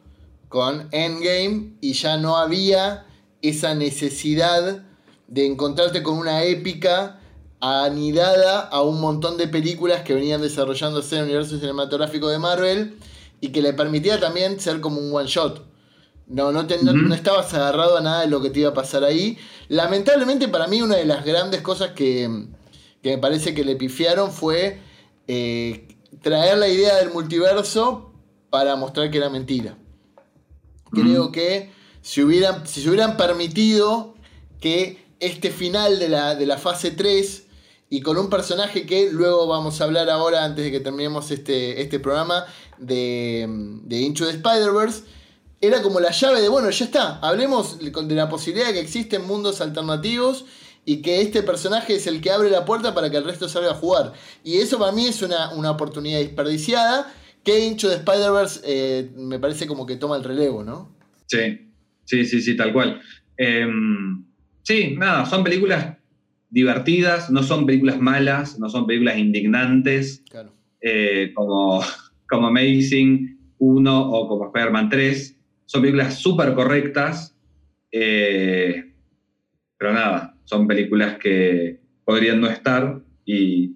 con 0.49 0.87
Endgame 0.91 1.73
y 1.81 1.93
ya 1.93 2.17
no 2.17 2.37
había 2.37 3.05
esa 3.41 3.75
necesidad 3.75 4.83
de 5.33 5.47
encontrarte 5.47 6.03
con 6.03 6.17
una 6.17 6.43
épica 6.43 7.19
anidada 7.59 8.59
a 8.59 8.81
un 8.81 8.99
montón 9.01 9.37
de 9.37 9.47
películas 9.47 10.01
que 10.03 10.13
venían 10.13 10.41
desarrollándose 10.41 11.15
en 11.15 11.21
el 11.21 11.25
universo 11.29 11.57
cinematográfico 11.57 12.27
de 12.29 12.37
Marvel 12.37 12.97
y 13.41 13.49
que 13.49 13.61
le 13.61 13.73
permitía 13.73 14.19
también 14.19 14.59
ser 14.59 14.79
como 14.79 14.99
un 14.99 15.13
one 15.15 15.27
shot. 15.27 15.65
No, 16.27 16.51
no, 16.51 16.67
te- 16.67 16.81
no- 16.83 17.13
estabas 17.15 17.53
agarrado 17.53 17.97
a 17.97 18.01
nada 18.01 18.21
de 18.21 18.27
lo 18.27 18.41
que 18.41 18.49
te 18.49 18.59
iba 18.59 18.69
a 18.69 18.73
pasar 18.73 19.03
ahí. 19.03 19.37
Lamentablemente 19.69 20.47
para 20.49 20.67
mí 20.67 20.81
una 20.81 20.97
de 20.97 21.05
las 21.05 21.25
grandes 21.25 21.61
cosas 21.61 21.91
que, 21.91 22.47
que 23.01 23.11
me 23.11 23.17
parece 23.17 23.53
que 23.53 23.63
le 23.65 23.75
pifiaron 23.75 24.31
fue 24.31 24.79
eh, 25.27 25.87
traer 26.21 26.57
la 26.59 26.67
idea 26.67 26.97
del 26.97 27.11
multiverso 27.11 28.13
para 28.49 28.75
mostrar 28.75 29.09
que 29.09 29.17
era 29.17 29.29
mentira. 29.29 29.77
Creo 30.91 31.31
que 31.31 31.71
si, 32.01 32.21
hubieran, 32.21 32.67
si 32.67 32.81
se 32.83 32.89
hubieran 32.89 33.17
permitido 33.17 34.13
que 34.61 35.02
este 35.25 35.51
final 35.51 35.99
de 35.99 36.09
la, 36.09 36.35
de 36.35 36.45
la 36.45 36.57
fase 36.57 36.91
3 36.91 37.43
y 37.89 38.01
con 38.01 38.17
un 38.17 38.29
personaje 38.29 38.85
que 38.85 39.11
luego 39.11 39.45
vamos 39.47 39.79
a 39.79 39.83
hablar 39.83 40.09
ahora 40.09 40.43
antes 40.43 40.65
de 40.65 40.71
que 40.71 40.79
terminemos 40.79 41.29
este, 41.29 41.81
este 41.81 41.99
programa 41.99 42.45
de, 42.79 43.45
de 43.83 44.01
Into 44.01 44.25
the 44.25 44.31
Spider-Verse, 44.31 45.03
era 45.61 45.81
como 45.81 45.99
la 45.99 46.11
llave 46.11 46.41
de, 46.41 46.49
bueno, 46.49 46.69
ya 46.71 46.85
está, 46.85 47.19
hablemos 47.19 47.77
de 47.79 48.15
la 48.15 48.29
posibilidad 48.29 48.67
de 48.67 48.73
que 48.73 48.79
existen 48.79 49.25
mundos 49.25 49.61
alternativos 49.61 50.45
y 50.85 51.01
que 51.01 51.21
este 51.21 51.43
personaje 51.43 51.95
es 51.95 52.07
el 52.07 52.19
que 52.19 52.31
abre 52.31 52.49
la 52.49 52.65
puerta 52.65 52.93
para 52.93 53.09
que 53.09 53.17
el 53.17 53.23
resto 53.23 53.47
salga 53.47 53.71
a 53.71 53.75
jugar. 53.75 54.13
Y 54.43 54.57
eso 54.57 54.79
para 54.79 54.91
mí 54.91 55.05
es 55.05 55.21
una, 55.21 55.53
una 55.53 55.71
oportunidad 55.71 56.19
desperdiciada 56.19 57.13
que 57.43 57.65
Into 57.65 57.89
the 57.89 57.95
Spider-Verse 57.95 58.61
eh, 58.65 59.11
me 59.15 59.39
parece 59.39 59.67
como 59.67 59.85
que 59.85 59.97
toma 59.97 60.17
el 60.17 60.23
relevo, 60.23 60.63
¿no? 60.63 60.95
Sí, 61.27 61.71
sí, 62.05 62.25
sí, 62.25 62.41
sí, 62.41 62.57
tal 62.57 62.73
cual. 62.73 63.01
Eh, 63.37 63.67
sí, 64.63 64.95
nada, 64.97 65.25
son 65.25 65.43
películas 65.43 65.97
divertidas, 66.49 67.29
no 67.29 67.43
son 67.43 67.65
películas 67.65 67.99
malas, 67.99 68.57
no 68.59 68.69
son 68.69 68.85
películas 68.87 69.17
indignantes, 69.17 70.23
Claro. 70.29 70.53
eh, 70.81 71.31
como, 71.35 71.81
como 72.29 72.47
Amazing 72.47 73.37
1 73.59 74.09
o 74.11 74.27
como 74.27 74.45
Spider-Man 74.47 74.89
3. 74.89 75.37
Son 75.65 75.81
películas 75.81 76.15
súper 76.19 76.53
correctas, 76.53 77.35
eh, 77.91 78.91
pero 79.77 79.93
nada, 79.93 80.35
son 80.43 80.67
películas 80.67 81.17
que 81.17 81.79
podrían 82.05 82.41
no 82.41 82.47
estar 82.47 83.01
y 83.25 83.75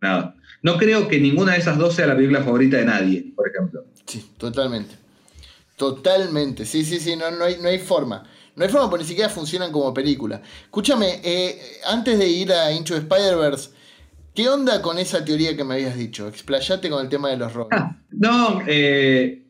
nada. 0.00 0.34
No 0.62 0.76
creo 0.76 1.08
que 1.08 1.18
ninguna 1.20 1.52
de 1.52 1.58
esas 1.58 1.78
dos 1.78 1.94
sea 1.94 2.06
la 2.06 2.14
película 2.16 2.42
favorita 2.42 2.76
de 2.76 2.84
nadie, 2.84 3.32
por 3.34 3.48
ejemplo. 3.48 3.84
Sí, 4.06 4.24
totalmente. 4.36 4.94
Totalmente. 5.76 6.64
Sí, 6.64 6.84
sí, 6.84 7.00
sí, 7.00 7.16
no, 7.16 7.30
no, 7.30 7.44
hay, 7.44 7.56
no 7.60 7.68
hay 7.68 7.78
forma. 7.78 8.24
No 8.56 8.64
hay 8.64 8.70
forma 8.70 8.90
porque 8.90 9.04
ni 9.04 9.08
siquiera 9.08 9.30
funcionan 9.30 9.72
como 9.72 9.94
película. 9.94 10.42
Escúchame, 10.64 11.20
eh, 11.24 11.58
antes 11.86 12.18
de 12.18 12.28
ir 12.28 12.52
a 12.52 12.72
Into 12.72 12.94
Spider-Verse, 12.94 13.70
¿qué 14.34 14.48
onda 14.48 14.82
con 14.82 14.98
esa 14.98 15.24
teoría 15.24 15.56
que 15.56 15.64
me 15.64 15.74
habías 15.74 15.96
dicho? 15.96 16.28
Explayate 16.28 16.90
con 16.90 17.02
el 17.02 17.08
tema 17.08 17.30
de 17.30 17.38
los 17.38 17.52
Robins. 17.52 17.80
Ah, 17.80 17.96
no, 18.10 18.62
eh, 18.66 19.42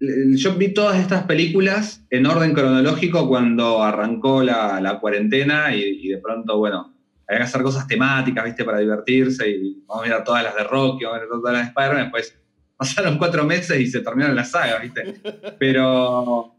yo 0.00 0.54
vi 0.54 0.72
todas 0.72 1.00
estas 1.00 1.24
películas 1.24 2.02
en 2.10 2.26
orden 2.26 2.54
cronológico 2.54 3.26
cuando 3.26 3.82
arrancó 3.82 4.42
la, 4.42 4.80
la 4.80 5.00
cuarentena 5.00 5.74
y, 5.74 5.82
y 6.02 6.08
de 6.08 6.18
pronto, 6.18 6.58
bueno, 6.58 6.94
había 7.26 7.40
que 7.40 7.44
hacer 7.44 7.62
cosas 7.62 7.86
temáticas, 7.86 8.44
¿viste? 8.44 8.64
Para 8.64 8.78
divertirse 8.78 9.50
y 9.50 9.82
vamos 9.86 10.04
a 10.04 10.06
mirar 10.06 10.24
todas 10.24 10.44
las 10.44 10.54
de 10.54 10.64
Rocky, 10.64 11.04
vamos 11.04 11.18
a 11.18 11.24
mirar 11.24 11.40
todas 11.40 11.52
las 11.52 11.62
de 11.62 11.68
Spider-Man, 11.68 12.02
después 12.04 12.38
pasaron 12.76 13.18
cuatro 13.18 13.44
meses 13.44 13.80
y 13.80 13.86
se 13.88 14.00
terminaron 14.00 14.36
las 14.36 14.52
sagas, 14.52 14.80
¿viste? 14.80 15.20
Pero, 15.58 16.54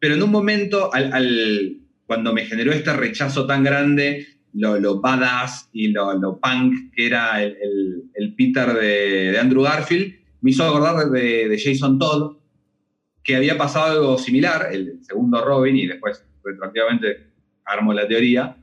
pero 0.00 0.14
en 0.14 0.22
un 0.22 0.30
momento, 0.30 0.90
al, 0.92 1.76
cuando 2.06 2.32
me 2.32 2.46
generó 2.46 2.72
este 2.72 2.92
rechazo 2.94 3.46
tan 3.46 3.62
grande, 3.62 4.26
lo, 4.54 4.80
lo 4.80 5.00
badass 5.00 5.68
y 5.72 5.88
lo, 5.88 6.18
lo 6.18 6.40
punk 6.40 6.92
que 6.92 7.06
era 7.06 7.40
el, 7.42 8.34
Peter 8.36 8.72
de, 8.72 9.38
Andrew 9.38 9.62
Garfield, 9.62 10.14
me 10.40 10.50
hizo 10.50 10.64
acordar 10.64 11.10
de, 11.10 11.60
Jason 11.62 11.98
Todd, 11.98 12.38
que 13.22 13.36
había 13.36 13.58
pasado 13.58 13.92
algo 13.92 14.18
similar, 14.18 14.70
el 14.72 14.98
segundo 15.02 15.44
Robin, 15.44 15.76
y 15.76 15.86
después 15.86 16.24
retroactivamente 16.42 17.28
armó 17.66 17.92
la 17.92 18.08
teoría, 18.08 18.56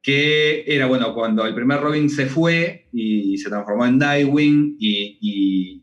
que 0.00 0.64
era, 0.66 0.86
bueno, 0.86 1.12
cuando 1.12 1.44
el 1.44 1.54
primer 1.54 1.80
Robin 1.80 2.08
se 2.08 2.26
fue 2.26 2.86
y 2.92 3.36
se 3.38 3.50
transformó 3.50 3.84
en 3.86 3.98
Nightwing 3.98 4.76
y, 4.78 5.82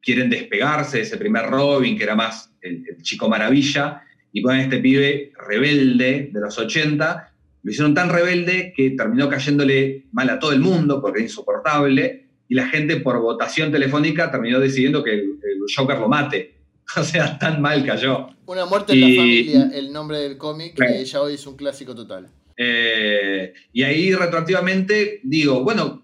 quieren 0.00 0.30
despegarse 0.30 0.96
de 0.96 1.04
ese 1.04 1.16
primer 1.16 1.46
Robin, 1.46 1.96
que 1.96 2.02
era 2.02 2.16
más 2.16 2.52
el 2.60 2.84
chico 3.02 3.28
maravilla, 3.28 4.02
y 4.32 4.40
ponen 4.42 4.60
a 4.60 4.62
este 4.64 4.78
pibe 4.78 5.32
rebelde 5.46 6.30
de 6.32 6.40
los 6.40 6.58
80, 6.58 7.32
lo 7.62 7.70
hicieron 7.70 7.94
tan 7.94 8.08
rebelde 8.08 8.72
que 8.76 8.90
terminó 8.90 9.28
cayéndole 9.28 10.04
mal 10.12 10.28
a 10.30 10.38
todo 10.38 10.52
el 10.52 10.60
mundo 10.60 11.00
porque 11.00 11.18
era 11.20 11.26
insoportable, 11.28 12.26
y 12.48 12.54
la 12.54 12.66
gente 12.68 12.96
por 12.98 13.20
votación 13.20 13.70
telefónica 13.70 14.30
terminó 14.30 14.58
decidiendo 14.60 15.02
que 15.04 15.12
el, 15.14 15.20
el 15.20 15.58
Joker 15.74 15.98
lo 15.98 16.08
mate. 16.08 16.54
O 16.96 17.02
sea, 17.04 17.38
tan 17.38 17.62
mal 17.62 17.86
cayó. 17.86 18.26
Una 18.44 18.66
muerte 18.66 18.92
en 18.92 19.00
la 19.00 19.06
familia, 19.22 19.70
el 19.72 19.92
nombre 19.92 20.18
del 20.18 20.36
cómic, 20.36 20.74
Claro. 20.74 20.92
que 20.92 21.04
ya 21.04 21.22
hoy 21.22 21.34
es 21.34 21.46
un 21.46 21.56
clásico 21.56 21.94
total. 21.94 22.28
Eh, 22.56 23.54
y 23.72 23.82
ahí 23.82 24.12
retroactivamente 24.14 25.20
digo, 25.22 25.62
bueno, 25.62 26.02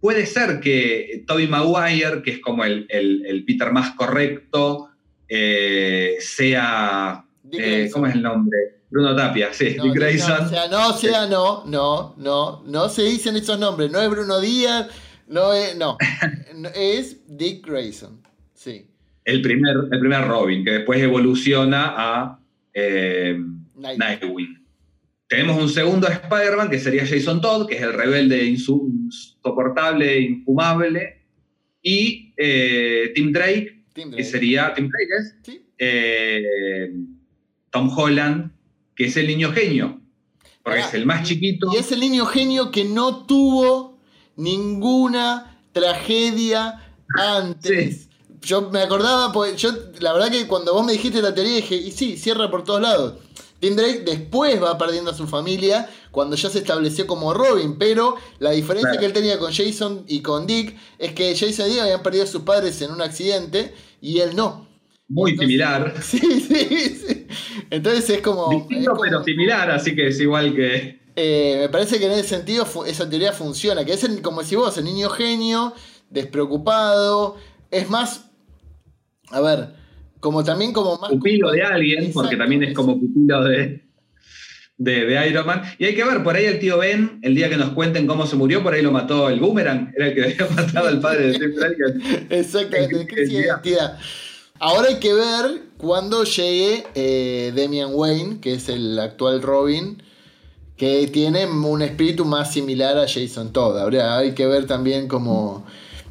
puede 0.00 0.26
ser 0.26 0.60
que 0.60 1.24
Toby 1.26 1.48
Maguire, 1.48 2.22
que 2.22 2.32
es 2.32 2.38
como 2.40 2.64
el, 2.64 2.86
el- 2.90 3.24
el 3.26 3.44
Peter 3.44 3.72
más 3.72 3.92
correcto, 3.96 4.90
eh, 5.28 6.16
sea... 6.20 7.24
Eh. 7.60 7.90
¿Cómo 7.92 8.06
es 8.06 8.14
el 8.14 8.22
nombre? 8.22 8.58
Bruno 8.90 9.16
Tapia, 9.16 9.52
sí, 9.52 9.74
No, 9.76 9.84
Dick 9.84 9.94
no, 9.94 10.00
Grayson. 10.00 10.44
o 10.44 10.48
sea, 10.48 10.68
no, 10.68 10.88
o 10.88 10.92
sea, 10.92 11.26
no, 11.26 11.64
no, 11.66 12.14
no, 12.18 12.62
no 12.66 12.88
se 12.88 13.02
dicen 13.04 13.36
esos 13.36 13.58
nombres. 13.58 13.90
No 13.90 14.00
es 14.00 14.10
Bruno 14.10 14.40
Díaz, 14.40 14.88
no 15.28 15.52
es, 15.54 15.76
no, 15.76 15.96
es 16.74 17.20
Dick 17.26 17.66
Grayson. 17.66 18.20
Sí, 18.54 18.86
el, 19.24 19.40
primer, 19.42 19.76
el 19.90 19.98
primer 20.00 20.26
Robin, 20.28 20.64
que 20.64 20.70
después 20.72 21.00
evoluciona 21.02 21.94
a 21.96 22.38
eh, 22.74 23.36
Night- 23.76 23.98
Nightwing. 23.98 24.58
Tenemos 25.26 25.60
un 25.62 25.68
segundo 25.70 26.06
Spider-Man 26.08 26.68
que 26.68 26.78
sería 26.78 27.06
Jason 27.06 27.40
Todd, 27.40 27.66
que 27.66 27.76
es 27.76 27.82
el 27.82 27.94
rebelde 27.94 28.44
insoportable, 28.44 30.20
infumable. 30.20 31.22
Y 31.80 32.34
eh, 32.36 33.10
Tim 33.14 33.32
Drake, 33.32 33.84
Tim 33.94 34.10
que 34.12 34.22
sería 34.24 34.72
Tim 34.74 34.88
Drake, 34.90 35.08
¿es? 35.18 35.34
Sí, 35.42 35.66
Eh, 35.78 36.92
Tom 37.72 37.90
Holland, 37.96 38.52
que 38.94 39.06
es 39.06 39.16
el 39.16 39.26
niño 39.26 39.50
genio, 39.52 40.00
porque 40.62 40.80
es 40.80 40.94
el 40.94 41.06
más 41.06 41.26
chiquito. 41.26 41.70
Y 41.74 41.78
es 41.78 41.90
el 41.90 42.00
niño 42.00 42.26
genio 42.26 42.70
que 42.70 42.84
no 42.84 43.24
tuvo 43.26 43.98
ninguna 44.36 45.58
tragedia 45.72 46.80
antes. 47.18 48.08
Yo 48.42 48.70
me 48.70 48.80
acordaba, 48.80 49.32
porque 49.32 49.56
yo, 49.56 49.70
la 50.00 50.12
verdad 50.12 50.30
que 50.30 50.46
cuando 50.46 50.74
vos 50.74 50.84
me 50.84 50.92
dijiste 50.92 51.22
la 51.22 51.34
teoría 51.34 51.56
dije, 51.56 51.76
y 51.76 51.90
sí, 51.92 52.16
cierra 52.16 52.50
por 52.50 52.64
todos 52.64 52.80
lados. 52.82 53.14
Tim 53.60 53.76
Drake 53.76 54.02
después 54.04 54.60
va 54.60 54.76
perdiendo 54.76 55.12
a 55.12 55.14
su 55.14 55.28
familia 55.28 55.88
cuando 56.10 56.34
ya 56.34 56.50
se 56.50 56.58
estableció 56.58 57.06
como 57.06 57.32
Robin, 57.32 57.78
pero 57.78 58.16
la 58.40 58.50
diferencia 58.50 58.90
Claro. 58.90 59.00
que 59.00 59.06
él 59.06 59.12
tenía 59.12 59.38
con 59.38 59.52
Jason 59.52 60.04
y 60.08 60.20
con 60.20 60.48
Dick 60.48 60.76
es 60.98 61.12
que 61.12 61.36
Jason 61.36 61.66
y 61.68 61.74
Dick 61.74 61.80
habían 61.82 62.02
perdido 62.02 62.24
a 62.24 62.26
sus 62.26 62.42
padres 62.42 62.82
en 62.82 62.90
un 62.90 63.00
accidente 63.00 63.72
y 64.00 64.18
él 64.18 64.34
no. 64.34 64.66
Muy 65.08 65.30
Entonces- 65.32 65.46
similar. 65.48 65.94
Sí, 66.02 66.18
sí, 66.18 67.04
sí. 67.06 67.11
Entonces 67.70 68.08
es 68.10 68.20
como... 68.20 68.50
es 68.52 68.58
Distinto 68.68 68.90
como- 68.92 69.02
pero 69.02 69.24
similar, 69.24 69.70
así 69.70 69.94
que 69.94 70.08
es 70.08 70.20
igual 70.20 70.54
que. 70.54 71.00
eh, 71.16 71.56
me 71.60 71.68
parece 71.68 71.98
que 71.98 72.06
en 72.06 72.12
ese 72.12 72.24
sentido 72.28 72.66
esa 72.86 73.08
teoría 73.08 73.32
funciona, 73.32 73.84
que 73.84 73.92
es 73.94 74.04
el- 74.04 74.22
como 74.22 74.42
si 74.42 74.56
vos, 74.56 74.76
el 74.78 74.84
niño 74.84 75.08
genio, 75.10 75.74
despreocupado, 76.10 77.36
es 77.70 77.88
más, 77.90 78.30
a 79.30 79.40
ver, 79.40 79.68
como 80.20 80.44
también 80.44 80.72
como 80.72 80.98
más... 80.98 81.10
pupilo 81.10 81.50
de 81.50 81.62
alguien, 81.62 82.12
porque 82.12 82.36
también 82.36 82.62
es 82.62 82.74
como 82.74 82.98
pupilo 82.98 83.42
de, 83.44 83.82
de, 84.76 85.04
de 85.06 85.28
Iron 85.28 85.46
Man. 85.46 85.62
Y 85.78 85.84
hay 85.86 85.94
que 85.94 86.04
ver, 86.04 86.22
por 86.22 86.36
ahí 86.36 86.44
el 86.44 86.58
tío 86.58 86.78
Ben, 86.78 87.18
el 87.22 87.34
día 87.34 87.48
que 87.48 87.56
nos 87.56 87.70
cuenten 87.70 88.06
cómo 88.06 88.26
se 88.26 88.36
murió, 88.36 88.62
por 88.62 88.74
ahí 88.74 88.82
lo 88.82 88.92
mató 88.92 89.28
el 89.28 89.40
Boomerang, 89.40 89.92
era 89.96 90.08
el 90.08 90.14
que 90.14 90.22
había 90.42 90.46
matado 90.54 90.88
al 90.88 91.00
padre 91.00 91.32
de 91.32 91.38
Tim. 91.38 92.26
Exactamente, 92.30 93.22
en- 93.22 93.30
identidad. 93.30 93.98
Ahora 94.60 94.88
hay 94.88 95.00
que 95.00 95.12
ver 95.12 95.62
cuando 95.82 96.22
llegue 96.22 96.84
eh, 96.94 97.52
Damian 97.56 97.90
Wayne, 97.92 98.38
que 98.40 98.54
es 98.54 98.68
el 98.68 98.96
actual 99.00 99.42
Robin, 99.42 100.00
que 100.76 101.08
tiene 101.08 101.44
un 101.44 101.82
espíritu 101.82 102.24
más 102.24 102.52
similar 102.52 102.96
a 102.96 103.08
Jason 103.08 103.52
Todd. 103.52 103.76
Habría, 103.78 104.16
hay 104.16 104.32
que 104.32 104.46
ver 104.46 104.66
también 104.68 105.08
cómo, 105.08 105.66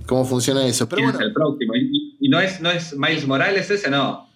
cómo 0.05 0.25
funciona 0.25 0.67
eso. 0.67 0.89
Pero 0.89 0.97
¿Quién 0.97 1.11
bueno, 1.11 1.19
es 1.19 1.25
el 1.25 1.33
próximo? 1.33 1.73
Y, 1.75 2.17
y 2.19 2.27
no, 2.27 2.41
es, 2.41 2.59
no 2.59 2.69
es 2.69 2.97
Miles 2.97 3.25
Morales 3.25 3.71
ese, 3.71 3.89
no. 3.89 4.29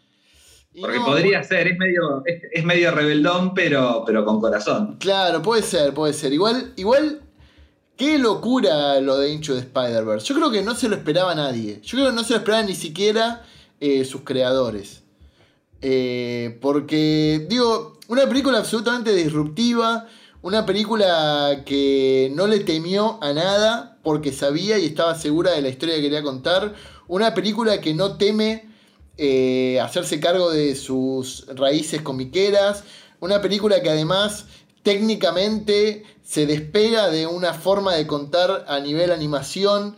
Porque 0.79 0.99
no, 0.99 1.05
podría 1.05 1.43
ser, 1.43 1.67
es 1.67 1.77
medio, 1.77 2.23
es, 2.25 2.41
es 2.53 2.63
medio 2.63 2.91
rebeldón, 2.91 3.53
pero, 3.53 4.03
pero 4.05 4.23
con 4.23 4.39
corazón. 4.39 4.95
Claro, 4.99 5.41
puede 5.41 5.63
ser, 5.63 5.93
puede 5.93 6.13
ser. 6.13 6.31
Igual, 6.31 6.71
igual, 6.77 7.21
qué 7.97 8.17
locura 8.17 9.01
lo 9.01 9.17
de 9.17 9.31
Into 9.31 9.53
the 9.53 9.59
Spider-Verse. 9.59 10.25
Yo 10.27 10.35
creo 10.35 10.49
que 10.49 10.61
no 10.61 10.75
se 10.75 10.87
lo 10.87 10.95
esperaba 10.95 11.35
nadie. 11.35 11.81
Yo 11.83 11.97
creo 11.97 12.09
que 12.09 12.15
no 12.15 12.23
se 12.23 12.31
lo 12.31 12.37
esperaban 12.37 12.67
ni 12.67 12.75
siquiera 12.75 13.43
eh, 13.81 14.05
sus 14.05 14.21
creadores. 14.21 15.04
Eh, 15.87 16.57
porque, 16.61 17.45
digo, 17.47 17.99
una 18.07 18.27
película 18.27 18.57
absolutamente 18.57 19.13
disruptiva, 19.13 20.07
una 20.41 20.65
película 20.65 21.61
que 21.63 22.31
no 22.33 22.47
le 22.47 22.61
temió 22.61 23.19
a 23.21 23.33
nada 23.33 23.99
porque 24.01 24.33
sabía 24.33 24.79
y 24.79 24.87
estaba 24.87 25.13
segura 25.13 25.51
de 25.51 25.61
la 25.61 25.69
historia 25.69 25.93
que 25.93 26.01
quería 26.01 26.23
contar, 26.23 26.73
una 27.07 27.35
película 27.35 27.81
que 27.81 27.93
no 27.93 28.17
teme 28.17 28.67
eh, 29.19 29.79
hacerse 29.79 30.19
cargo 30.19 30.49
de 30.49 30.75
sus 30.75 31.45
raíces 31.53 32.01
comiqueras, 32.01 32.83
una 33.19 33.43
película 33.43 33.83
que 33.83 33.91
además 33.91 34.47
técnicamente 34.81 36.03
se 36.23 36.47
despega 36.47 37.11
de 37.11 37.27
una 37.27 37.53
forma 37.53 37.93
de 37.93 38.07
contar 38.07 38.65
a 38.67 38.79
nivel 38.79 39.11
animación. 39.11 39.97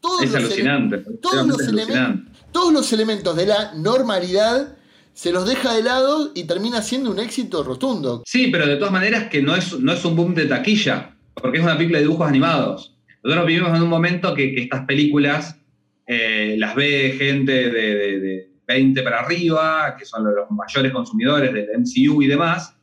Todos 0.00 0.22
Es 0.22 0.32
los 0.32 0.44
alucinante. 0.44 0.98
todos 1.20 1.46
los, 1.46 1.60
alucinante. 1.68 2.32
todos 2.50 2.72
los 2.72 2.90
elementos 2.94 3.36
de 3.36 3.44
la 3.44 3.74
normalidad 3.74 4.76
se 5.14 5.32
los 5.32 5.46
deja 5.46 5.74
de 5.74 5.82
lado 5.82 6.30
y 6.34 6.44
termina 6.44 6.82
siendo 6.82 7.10
un 7.10 7.18
éxito 7.18 7.62
rotundo. 7.62 8.22
Sí, 8.26 8.48
pero 8.50 8.66
de 8.66 8.76
todas 8.76 8.92
maneras 8.92 9.28
que 9.28 9.42
no 9.42 9.54
es, 9.54 9.78
no 9.78 9.92
es 9.92 10.04
un 10.04 10.16
boom 10.16 10.34
de 10.34 10.46
taquilla, 10.46 11.14
porque 11.34 11.58
es 11.58 11.64
una 11.64 11.76
película 11.76 11.98
de 11.98 12.04
dibujos 12.04 12.28
animados. 12.28 12.96
Nosotros 13.22 13.46
vivimos 13.46 13.76
en 13.76 13.82
un 13.82 13.88
momento 13.88 14.34
que, 14.34 14.54
estas 14.60 14.84
películas 14.86 15.56
eh, 16.06 16.56
las 16.58 16.74
ve 16.74 17.14
gente 17.18 17.52
de, 17.52 17.70
de- 17.94 18.20
de 18.20 18.48
20 18.66 19.02
para 19.02 19.20
arriba, 19.20 19.96
que 19.98 20.04
son 20.06 20.24
los 20.24 20.50
mayores 20.50 20.92
consumidores 20.92 21.52
del 21.52 21.66
MCU 21.78 22.22
y 22.22 22.26
demás, 22.26 22.74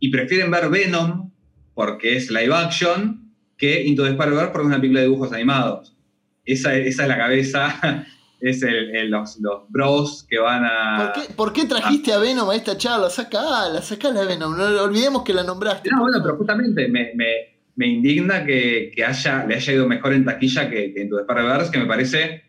y 0.00 0.10
prefieren 0.10 0.50
ver 0.50 0.68
Venom, 0.68 1.30
porque 1.74 2.16
es 2.16 2.30
live 2.30 2.52
action, 2.54 3.30
que 3.56 3.82
Into 3.84 4.02
the 4.04 4.10
Spider-Verse 4.10 4.48
porque 4.52 4.62
es 4.62 4.66
una 4.68 4.76
película 4.80 5.00
de 5.00 5.06
dibujos 5.06 5.32
animados. 5.32 5.96
Esa, 6.44 6.74
esa 6.76 7.02
es 7.02 7.08
la 7.08 7.16
cabeza, 7.18 8.06
es 8.40 8.62
el- 8.62 8.94
el- 8.96 9.10
los, 9.10 9.38
los 9.40 9.68
bros 9.68 10.26
que 10.28 10.38
van 10.38 10.64
a... 10.64 11.12
¿Por 11.14 11.22
qué, 11.22 11.32
por 11.34 11.52
qué 11.52 11.64
trajiste 11.66 12.12
a 12.12 12.18
Venom 12.18 12.48
a 12.50 12.54
esta 12.56 12.76
charla? 12.76 13.10
Sacala, 13.10 13.82
sacala 13.82 14.20
a 14.20 14.24
Venom. 14.24 14.56
No 14.56 14.64
olvidemos 14.82 15.22
que 15.24 15.34
la 15.34 15.42
nombraste. 15.42 15.90
No, 15.90 16.00
bueno, 16.02 16.18
pero 16.22 16.36
justamente 16.36 16.88
me, 16.88 17.12
me- 17.14 17.58
me 17.76 17.86
indigna 17.86 18.44
que, 18.44 18.90
que 18.94 19.04
haya, 19.04 19.44
le 19.46 19.54
haya 19.54 19.72
ido 19.72 19.86
mejor 19.86 20.12
en 20.12 20.24
taquilla 20.24 20.68
que, 20.68 20.92
que 20.92 21.02
en 21.02 21.08
tu 21.08 21.18
Spider-Verse, 21.18 21.70
que 21.70 21.78
me 21.78 21.86
parece, 21.86 22.42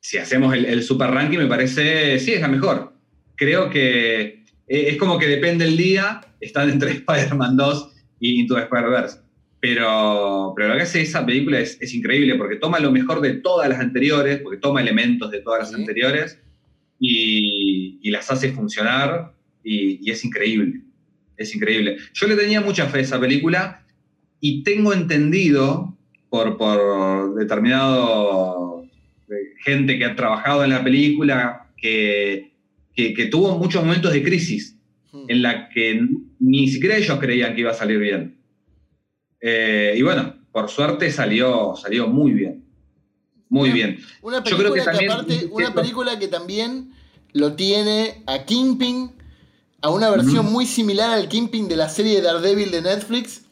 si 0.00 0.16
hacemos 0.18 0.54
el, 0.54 0.64
el 0.64 0.82
super 0.82 1.10
ranking, 1.10 1.38
me 1.38 1.46
parece, 1.46 2.18
sí, 2.18 2.32
es 2.32 2.40
la 2.40 2.48
mejor. 2.48 2.94
Creo 3.36 3.68
que 3.68 4.20
eh, 4.22 4.44
es 4.66 4.96
como 4.96 5.18
que 5.18 5.26
depende 5.26 5.66
el 5.66 5.76
día, 5.76 6.20
están 6.40 6.70
entre 6.70 6.90
Spider-Man 7.04 7.56
2 7.56 7.90
y 8.20 8.40
Into 8.40 8.54
the 8.54 8.62
Spider-Verse. 8.62 9.18
Pero, 9.60 10.54
pero 10.56 10.68
lo 10.68 10.76
que 10.76 10.82
hace 10.82 11.02
esa 11.02 11.24
película 11.26 11.60
es, 11.60 11.76
es 11.80 11.92
increíble, 11.94 12.34
porque 12.36 12.56
toma 12.56 12.80
lo 12.80 12.90
mejor 12.90 13.20
de 13.20 13.34
todas 13.34 13.68
las 13.68 13.78
anteriores, 13.80 14.40
porque 14.40 14.58
toma 14.58 14.80
elementos 14.80 15.30
de 15.30 15.40
todas 15.42 15.60
las 15.60 15.68
Sí. 15.70 15.74
anteriores 15.74 16.38
y, 16.98 17.98
y 18.02 18.10
las 18.10 18.30
hace 18.30 18.52
funcionar 18.52 19.34
y, 19.62 19.98
y 20.06 20.10
es 20.10 20.24
increíble. 20.24 20.80
Es 21.36 21.54
increíble. 21.54 21.96
Yo 22.14 22.26
le 22.26 22.36
tenía 22.36 22.60
mucha 22.60 22.86
fe 22.86 22.98
a 22.98 23.02
esa 23.02 23.20
película 23.20 23.84
y 24.40 24.62
tengo 24.62 24.92
entendido 24.94 25.96
por, 26.30 26.56
por 26.56 27.34
determinado 27.34 28.84
eh, 29.28 29.34
gente 29.64 29.98
que 29.98 30.04
ha 30.06 30.16
trabajado 30.16 30.64
en 30.64 30.70
la 30.70 30.82
película 30.84 31.66
que, 31.76 32.52
que, 32.94 33.14
que 33.14 33.26
tuvo 33.26 33.58
muchos 33.58 33.84
momentos 33.84 34.12
de 34.12 34.22
crisis 34.22 34.76
Hmm. 35.12 35.24
en 35.26 35.42
la 35.42 35.68
que 35.70 36.06
ni 36.38 36.68
siquiera 36.68 36.96
ellos 36.96 37.18
creían 37.18 37.56
que 37.56 37.62
iba 37.62 37.72
a 37.72 37.74
salir 37.74 37.98
bien. 37.98 38.36
Eh, 39.40 39.94
y 39.96 40.02
bueno, 40.02 40.34
por 40.52 40.68
suerte 40.68 41.10
salió, 41.10 41.74
salió 41.76 42.06
muy 42.08 42.32
bien. 42.32 42.64
Muy 43.48 43.70
Bien. 43.72 43.96
bien. 43.96 44.06
Una 44.22 44.38
Yo 44.38 44.44
película 44.44 44.58
creo 44.70 44.74
que 44.74 44.80
que, 44.80 44.84
también- 44.86 45.10
aparte, 45.10 45.48
una 45.50 45.74
película 45.74 46.18
que 46.20 46.28
también 46.28 46.92
lo 47.32 47.54
tiene 47.54 48.22
a 48.26 48.44
Kingpin, 48.44 49.10
a 49.82 49.90
una 49.90 50.08
versión 50.10 50.52
muy 50.52 50.66
similar 50.66 51.10
al 51.10 51.28
Kingpin 51.28 51.66
de 51.68 51.76
la 51.76 51.88
serie 51.88 52.20
Daredevil 52.22 52.70
de 52.70 52.82
Netflix, 52.82 53.42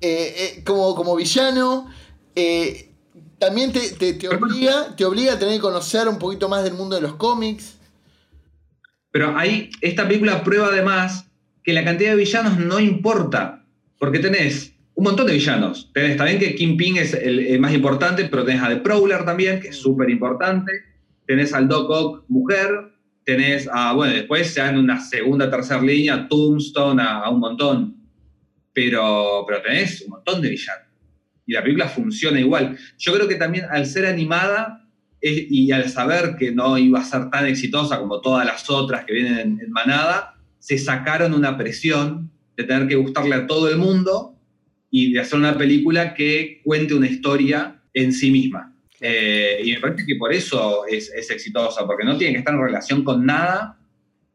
eh, 0.00 0.34
eh, 0.58 0.64
como, 0.64 0.94
como 0.96 1.14
villano. 1.14 1.88
eh, 2.34 2.90
también 3.38 3.70
te, 3.72 3.90
te- 3.92 4.14
te 4.14 4.28
obliga, 4.28 4.96
te 4.96 5.04
obliga 5.04 5.34
a 5.34 5.38
tener 5.38 5.54
que 5.56 5.60
conocer 5.60 6.08
un 6.08 6.18
poquito 6.18 6.48
más 6.48 6.64
del 6.64 6.72
mundo 6.74 6.96
de 6.96 7.02
los 7.02 7.14
cómics. 7.14 7.76
Pero 9.10 9.36
ahí, 9.38 9.70
esta 9.82 10.06
película 10.08 10.42
prueba 10.42 10.66
además 10.68 11.26
que 11.62 11.72
la 11.72 11.84
cantidad 11.84 12.10
de 12.10 12.16
villanos 12.16 12.58
no 12.58 12.80
importa, 12.80 13.64
porque 13.98 14.18
tenés 14.18 14.72
un 14.96 15.04
montón 15.04 15.26
de 15.26 15.34
villanos. 15.34 15.90
Tenés 15.92 16.16
también 16.16 16.38
que 16.38 16.54
Kingpin 16.54 16.96
es 16.96 17.12
el, 17.14 17.38
el 17.38 17.60
más 17.60 17.72
importante, 17.74 18.24
pero 18.24 18.44
tenés 18.44 18.62
a 18.62 18.68
The 18.70 18.76
Prowler 18.76 19.24
también, 19.24 19.60
que 19.60 19.68
es 19.68 19.76
súper 19.76 20.08
importante. 20.10 20.72
Tenés 21.26 21.52
al 21.52 21.68
Doc 21.68 21.90
Ock 21.90 22.24
mujer, 22.28 22.70
tenés 23.24 23.68
a, 23.70 23.92
bueno, 23.92 24.14
después 24.14 24.54
ya 24.54 24.70
en 24.70 24.78
una 24.78 24.98
segunda, 25.00 25.50
tercera 25.50 25.82
línea, 25.82 26.26
Tombstone, 26.28 27.02
a, 27.02 27.18
a 27.20 27.30
un 27.30 27.40
montón. 27.40 27.96
Pero, 28.72 29.44
pero 29.46 29.62
tenés 29.62 30.00
un 30.02 30.10
montón 30.10 30.40
de 30.40 30.50
villanos. 30.50 30.86
Y 31.46 31.52
la 31.52 31.62
película 31.62 31.88
funciona 31.88 32.40
igual. 32.40 32.76
Yo 32.98 33.12
creo 33.14 33.28
que 33.28 33.36
también 33.36 33.66
al 33.70 33.86
ser 33.86 34.06
animada 34.06 34.88
es- 35.20 35.46
y 35.50 35.72
al 35.72 35.88
saber 35.90 36.36
que 36.38 36.52
no 36.52 36.78
iba 36.78 37.00
a 37.00 37.04
ser 37.04 37.28
tan 37.30 37.46
exitosa 37.46 37.98
como 37.98 38.20
todas 38.22 38.46
las 38.46 38.68
otras 38.70 39.04
que 39.04 39.12
vienen 39.12 39.38
en, 39.38 39.60
en 39.60 39.70
manada, 39.70 40.34
se 40.58 40.78
sacaron 40.78 41.34
una 41.34 41.56
presión 41.58 42.30
de 42.56 42.64
tener 42.64 42.88
que 42.88 42.96
gustarle 42.96 43.34
a 43.34 43.46
todo 43.46 43.68
el 43.68 43.76
mundo 43.76 44.35
y 44.98 45.12
de 45.12 45.20
hacer 45.20 45.38
una 45.38 45.56
película 45.58 46.14
que 46.14 46.60
cuente 46.64 46.94
una 46.94 47.08
historia 47.08 47.82
en 47.92 48.12
sí 48.12 48.30
misma. 48.30 48.72
Eh, 49.00 49.60
y 49.64 49.72
me 49.72 49.80
parece 49.80 50.06
que 50.06 50.14
por 50.16 50.32
eso 50.32 50.86
es, 50.86 51.10
es 51.14 51.30
exitosa, 51.30 51.86
porque 51.86 52.04
no 52.04 52.16
tiene 52.16 52.32
que 52.34 52.38
estar 52.38 52.54
en 52.54 52.62
relación 52.62 53.04
con 53.04 53.26
nada 53.26 53.78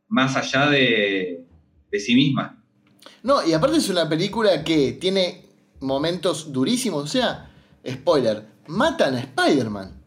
más 0.08 0.36
allá 0.36 0.70
de, 0.70 1.44
de 1.92 2.00
sí 2.00 2.14
misma. 2.16 2.64
No, 3.24 3.46
y 3.48 3.54
aparte 3.54 3.78
es 3.78 3.90
una 3.90 4.08
película 4.08 4.64
que 4.64 4.94
tiene 4.94 5.44
momentos 5.80 6.52
durísimos. 6.52 7.04
O 7.04 7.08
sea, 7.08 7.50
spoiler, 7.90 8.44
matan 8.68 9.16
a 9.16 9.20
Spider-Man. 9.22 10.00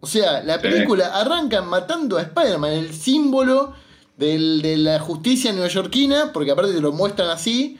O 0.00 0.06
sea, 0.06 0.42
la 0.42 0.56
Sí. 0.56 0.62
película 0.62 1.06
arranca 1.18 1.62
matando 1.62 2.18
a 2.18 2.22
Spider-Man, 2.22 2.72
el 2.72 2.92
símbolo 2.92 3.74
del- 4.16 4.60
de 4.60 4.76
la 4.76 4.98
justicia 4.98 5.52
neoyorquina, 5.52 6.32
porque 6.34 6.50
aparte 6.50 6.72
te 6.74 6.80
lo 6.80 6.92
muestran 6.92 7.30
así, 7.30 7.78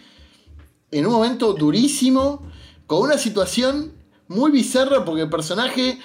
en 0.92 1.06
un 1.06 1.12
momento 1.12 1.54
durísimo, 1.54 2.46
con 2.86 3.02
una 3.02 3.18
situación 3.18 3.92
muy 4.28 4.52
bizarra, 4.52 5.04
porque 5.04 5.22
el 5.22 5.30
personaje 5.30 5.98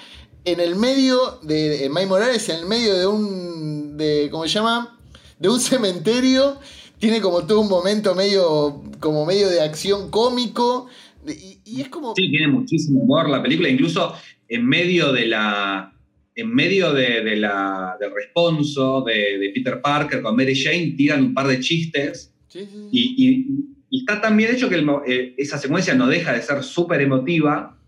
en 0.44 0.60
el 0.60 0.76
medio 0.76 1.38
de, 1.42 1.78
de 1.78 1.88
Mike 1.88 2.06
Morales, 2.06 2.48
en 2.48 2.60
el 2.60 2.66
medio 2.66 2.94
de 2.94 3.06
un, 3.06 3.96
de, 3.96 4.28
¿cómo 4.30 4.44
se 4.44 4.54
llama? 4.54 4.98
De 5.38 5.48
un 5.48 5.60
cementerio, 5.60 6.58
tiene 6.98 7.20
como 7.20 7.46
todo 7.46 7.60
un 7.60 7.68
momento 7.68 8.14
medio, 8.14 8.82
como 8.98 9.24
medio 9.24 9.48
de 9.48 9.60
acción 9.60 10.10
cómico, 10.10 10.88
y, 11.26 11.60
y 11.64 11.80
es 11.82 11.88
como... 11.88 12.14
Sí, 12.16 12.30
tiene 12.30 12.48
muchísimo 12.48 13.02
humor 13.02 13.28
la 13.28 13.42
película, 13.42 13.68
incluso 13.68 14.14
en 14.48 14.66
medio 14.66 15.12
de 15.12 15.26
la. 15.26 15.92
En 16.34 16.54
medio 16.54 16.92
de, 16.92 17.22
de 17.22 17.34
la, 17.34 17.96
del 18.00 18.14
responso 18.14 19.02
de, 19.02 19.38
de 19.38 19.50
Peter 19.52 19.82
Parker 19.82 20.22
con 20.22 20.36
Mary 20.36 20.54
Jane, 20.54 20.94
tiran 20.96 21.24
un 21.24 21.34
par 21.34 21.48
de 21.48 21.58
chistes 21.58 22.32
Sí, 22.48 22.60
sí, 22.60 22.66
sí. 22.66 22.88
Y, 22.92 23.77
y- 23.90 23.96
y 23.96 24.00
está 24.00 24.20
tan 24.20 24.36
bien 24.36 24.54
hecho 24.54 24.68
que 24.68 24.76
el 24.76 24.88
eh, 25.06 25.34
esa 25.38 25.58
secuencia 25.58 25.94
no 25.94 26.06
deja 26.06 26.32
de 26.32 26.42
ser 26.42 26.62
súper 26.62 27.00
emotiva 27.00 27.78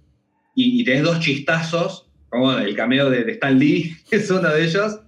y, 0.55 0.81
y 0.81 0.85
tenés 0.85 1.03
dos 1.03 1.21
chistazos, 1.21 2.11
como 2.29 2.53
el 2.53 2.75
cameo 2.77 3.11
de, 3.11 3.25
de 3.25 3.33
Stan 3.33 3.59
Lee, 3.59 3.97
es 4.11 4.31
uno 4.31 4.49
de 4.49 4.65
ellos. 4.65 5.01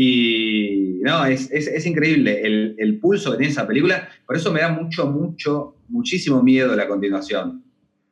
Y 0.00 1.00
no, 1.02 1.26
es, 1.26 1.50
es- 1.50 1.66
es 1.66 1.84
increíble 1.86 2.40
el, 2.46 2.76
el 2.78 2.98
pulso 3.00 3.32
que 3.32 3.38
tiene 3.38 3.50
esa 3.52 3.66
película. 3.66 4.08
Por 4.26 4.36
eso 4.36 4.52
me 4.52 4.60
da 4.60 4.68
mucho, 4.68 5.06
mucho, 5.06 5.74
muchísimo 5.88 6.40
miedo 6.42 6.76
la 6.76 6.86
continuación. 6.86 7.64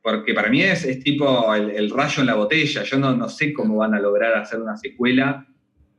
Porque 0.03 0.35
para 0.35 0.49
mí 0.51 0.63
es, 0.63 0.85
es 0.85 1.03
tipo 1.03 1.55
el, 1.55 1.71
el 1.71 1.91
rayo 1.91 2.21
en 2.23 2.27
la 2.27 2.35
botella. 2.35 2.83
Yo 2.83 2.99
no, 2.99 3.15
no 3.17 3.29
sé 3.29 3.53
cómo 3.53 3.77
van 3.77 3.95
a 3.95 4.01
lograr 4.01 4.35
hacer 4.35 4.61
una 4.61 4.77
secuela 4.77 5.47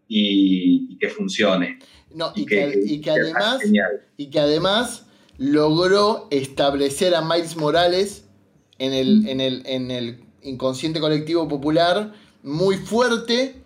y, 0.09 0.88
y 0.91 0.97
que 0.97 1.07
funcione. 1.09 1.80
No, 2.14 2.31
y, 2.35 2.45
que, 2.45 2.80
y 2.85 2.99
que 3.01 3.11
además, 3.11 3.61
genial. 3.61 4.01
y 4.18 4.30
que 4.30 4.39
además 4.39 5.06
logró 5.38 6.27
establecer 6.31 7.15
a 7.15 7.22
Miles 7.22 7.55
Morales 7.57 8.23
en 8.80 8.93
el, 8.93 9.27
en 9.27 9.41
el, 9.41 9.64
en 9.65 9.91
el 9.91 10.23
inconsciente 10.41 10.99
colectivo 10.99 11.47
popular 11.47 12.14
muy 12.43 12.77
fuerte. 12.77 13.61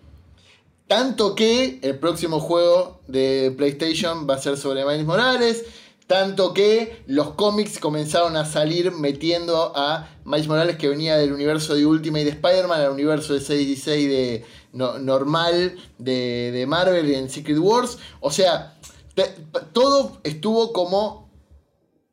Tanto 0.88 1.34
que 1.34 1.78
el 1.82 1.98
próximo 1.98 2.40
juego 2.40 3.00
de 3.08 3.54
PlayStation 3.56 4.28
va 4.28 4.34
a 4.34 4.38
ser 4.38 4.58
sobre 4.58 4.84
Miles 4.84 5.06
Morales. 5.06 5.64
Tanto 6.06 6.52
que 6.52 7.02
los 7.06 7.30
cómics 7.30 7.78
comenzaron 7.78 8.36
a 8.36 8.44
salir 8.44 8.90
metiendo 8.92 9.72
a 9.74 10.10
Miles 10.26 10.48
Morales 10.48 10.76
que 10.76 10.88
venía 10.88 11.16
del 11.16 11.32
universo 11.32 11.74
de 11.74 11.86
Ultimate 11.86 12.24
de 12.24 12.30
Spider-Man 12.32 12.80
al 12.80 12.90
universo 12.90 13.32
de 13.32 13.40
616 13.40 14.08
de 14.10 14.44
no- 14.72 14.98
normal 14.98 15.76
de, 15.98 16.50
de 16.52 16.66
Marvel 16.66 17.10
en 17.14 17.30
Secret 17.30 17.56
Wars. 17.58 17.96
O 18.20 18.30
sea, 18.30 18.76
te- 19.14 19.34
todo 19.72 20.18
estuvo 20.24 20.74
como, 20.74 21.21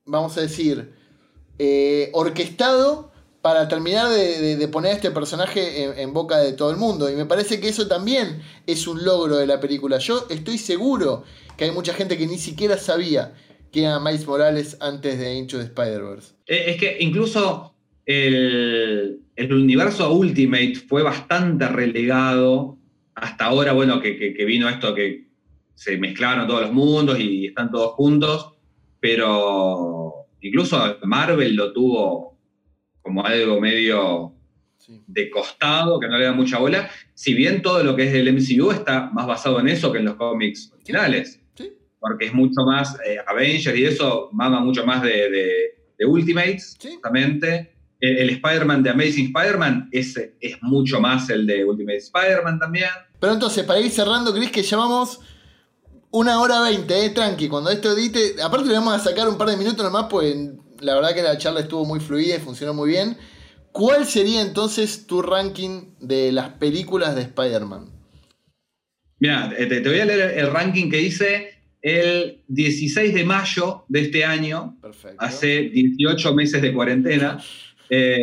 vamos 0.09 0.37
a 0.37 0.41
decir, 0.41 0.91
eh, 1.57 2.09
orquestado 2.13 3.11
para 3.41 3.67
terminar 3.69 4.09
de, 4.09 4.67
poner 4.67 4.91
a 4.91 4.95
este 4.95 5.11
personaje 5.11 5.83
en, 5.83 5.97
en 5.97 6.13
boca 6.13 6.39
de 6.39 6.51
todo 6.53 6.71
el 6.71 6.77
mundo. 6.77 7.09
Y 7.09 7.15
me 7.15 7.25
parece 7.25 7.59
que 7.61 7.69
eso 7.69 7.87
también 7.87 8.41
es 8.67 8.85
un 8.87 9.03
logro 9.05 9.37
de 9.37 9.47
la 9.47 9.59
película. 9.61 9.97
Yo 9.97 10.25
estoy 10.29 10.57
seguro 10.57 11.23
que 11.57 11.65
hay 11.65 11.71
mucha 11.71 11.93
gente 11.93 12.17
que 12.17 12.27
ni 12.27 12.37
siquiera 12.37 12.77
sabía 12.77 13.33
que 13.71 13.83
era 13.83 13.99
Miles 13.99 14.25
Morales 14.27 14.77
antes 14.81 15.17
de 15.19 15.35
Into 15.35 15.57
the 15.57 15.63
Spider-Verse. 15.65 16.33
Eh, 16.47 16.63
Es 16.71 16.77
que 16.77 16.97
incluso 16.99 17.73
el, 18.05 19.21
el 19.35 19.53
universo 19.53 20.11
Ultimate 20.11 20.75
fue 20.87 21.03
bastante 21.03 21.67
relegado. 21.67 22.77
Hasta 23.15 23.45
ahora, 23.45 23.73
bueno, 23.73 24.01
que, 24.01 24.17
que- 24.17 24.33
que 24.33 24.45
vino 24.45 24.67
esto 24.69 24.93
que 24.95 25.27
se 25.75 25.97
mezclaron 25.97 26.47
todos 26.47 26.61
los 26.61 26.73
mundos 26.73 27.19
y 27.19 27.45
están 27.47 27.69
todos 27.71 27.93
juntos. 27.93 28.53
Pero 28.99 30.27
incluso 30.41 30.97
Marvel 31.03 31.55
lo 31.55 31.73
tuvo 31.73 32.37
como 33.01 33.25
algo 33.25 33.59
medio 33.59 34.33
Sí. 34.77 35.03
de 35.07 35.29
costado, 35.29 35.99
que 35.99 36.07
no 36.07 36.17
le 36.17 36.23
da 36.25 36.31
mucha 36.31 36.57
bola. 36.57 36.89
Si 37.13 37.33
bien 37.33 37.61
todo 37.61 37.83
lo 37.83 37.95
que 37.95 38.05
es 38.07 38.13
del 38.13 38.29
MCU 38.33 38.71
está 38.71 39.09
más 39.11 39.27
basado 39.27 39.59
en 39.59 39.67
eso 39.67 39.91
que 39.91 39.99
en 39.99 40.05
los 40.05 40.15
cómics 40.15 40.71
originales 40.73 41.39
Sí. 41.53 41.73
porque 41.99 42.27
es 42.27 42.33
mucho 42.33 42.61
más 42.65 42.97
eh, 43.05 43.17
Avengers 43.27 43.77
y 43.77 43.83
eso 43.85 44.29
mama 44.31 44.61
mucho 44.61 44.85
más 44.85 45.03
de, 45.03 45.29
de- 45.29 45.75
de 45.97 46.05
Ultimates, 46.05 46.77
justamente. 46.81 47.73
El, 47.99 48.17
el 48.19 48.29
Spider-Man 48.29 48.81
de 48.81 48.89
Amazing 48.91 49.25
Spider-Man 49.35 49.89
es, 49.91 50.15
es 50.39 50.57
mucho 50.61 51.01
más 51.01 51.29
el 51.29 51.45
de 51.45 51.65
Ultimate 51.65 51.97
Spider-Man 51.97 52.57
también. 52.57 52.87
Pero 53.19 53.33
entonces, 53.33 53.65
para 53.65 53.81
ir 53.81 53.91
cerrando, 53.91 54.33
Chris, 54.33 54.49
que 54.49 54.63
llevamos 54.63 55.19
una 56.11 56.39
hora 56.41 56.61
veinte, 56.61 57.05
eh, 57.05 57.09
tranqui. 57.09 57.47
Cuando 57.47 57.69
esto 57.69 57.91
edite, 57.91 58.41
aparte 58.41 58.67
le 58.67 58.73
vamos 58.73 58.93
a 58.93 58.99
sacar 58.99 59.27
un 59.27 59.37
par 59.37 59.49
de 59.49 59.57
minutos 59.57 59.83
nomás, 59.83 60.07
pues 60.09 60.35
la 60.79 60.95
verdad 60.95 61.13
que 61.13 61.21
la 61.21 61.37
charla 61.37 61.61
estuvo 61.61 61.85
muy 61.85 61.99
fluida 61.99 62.35
y 62.35 62.39
funcionó 62.39 62.73
muy 62.73 62.89
bien. 62.89 63.17
¿Cuál 63.71 64.05
sería 64.05 64.41
entonces 64.41 65.05
tu 65.05 65.21
ranking 65.21 65.95
de 65.99 66.31
las 66.31 66.49
películas 66.49 67.15
de 67.15 67.21
Spider-Man? 67.21 67.85
Mira, 69.19 69.49
te, 69.55 69.67
te 69.81 69.89
voy 69.89 69.99
a 69.99 70.05
leer 70.05 70.37
el 70.39 70.51
ranking 70.51 70.89
que 70.89 71.01
hice 71.01 71.49
el 71.81 72.43
16 72.47 73.13
de 73.13 73.23
mayo 73.23 73.85
de 73.87 74.01
este 74.01 74.25
año, 74.25 74.77
Perfecto. 74.81 75.17
hace 75.19 75.69
18 75.69 76.33
meses 76.33 76.61
de 76.61 76.73
cuarentena, 76.73 77.41
eh, 77.89 78.17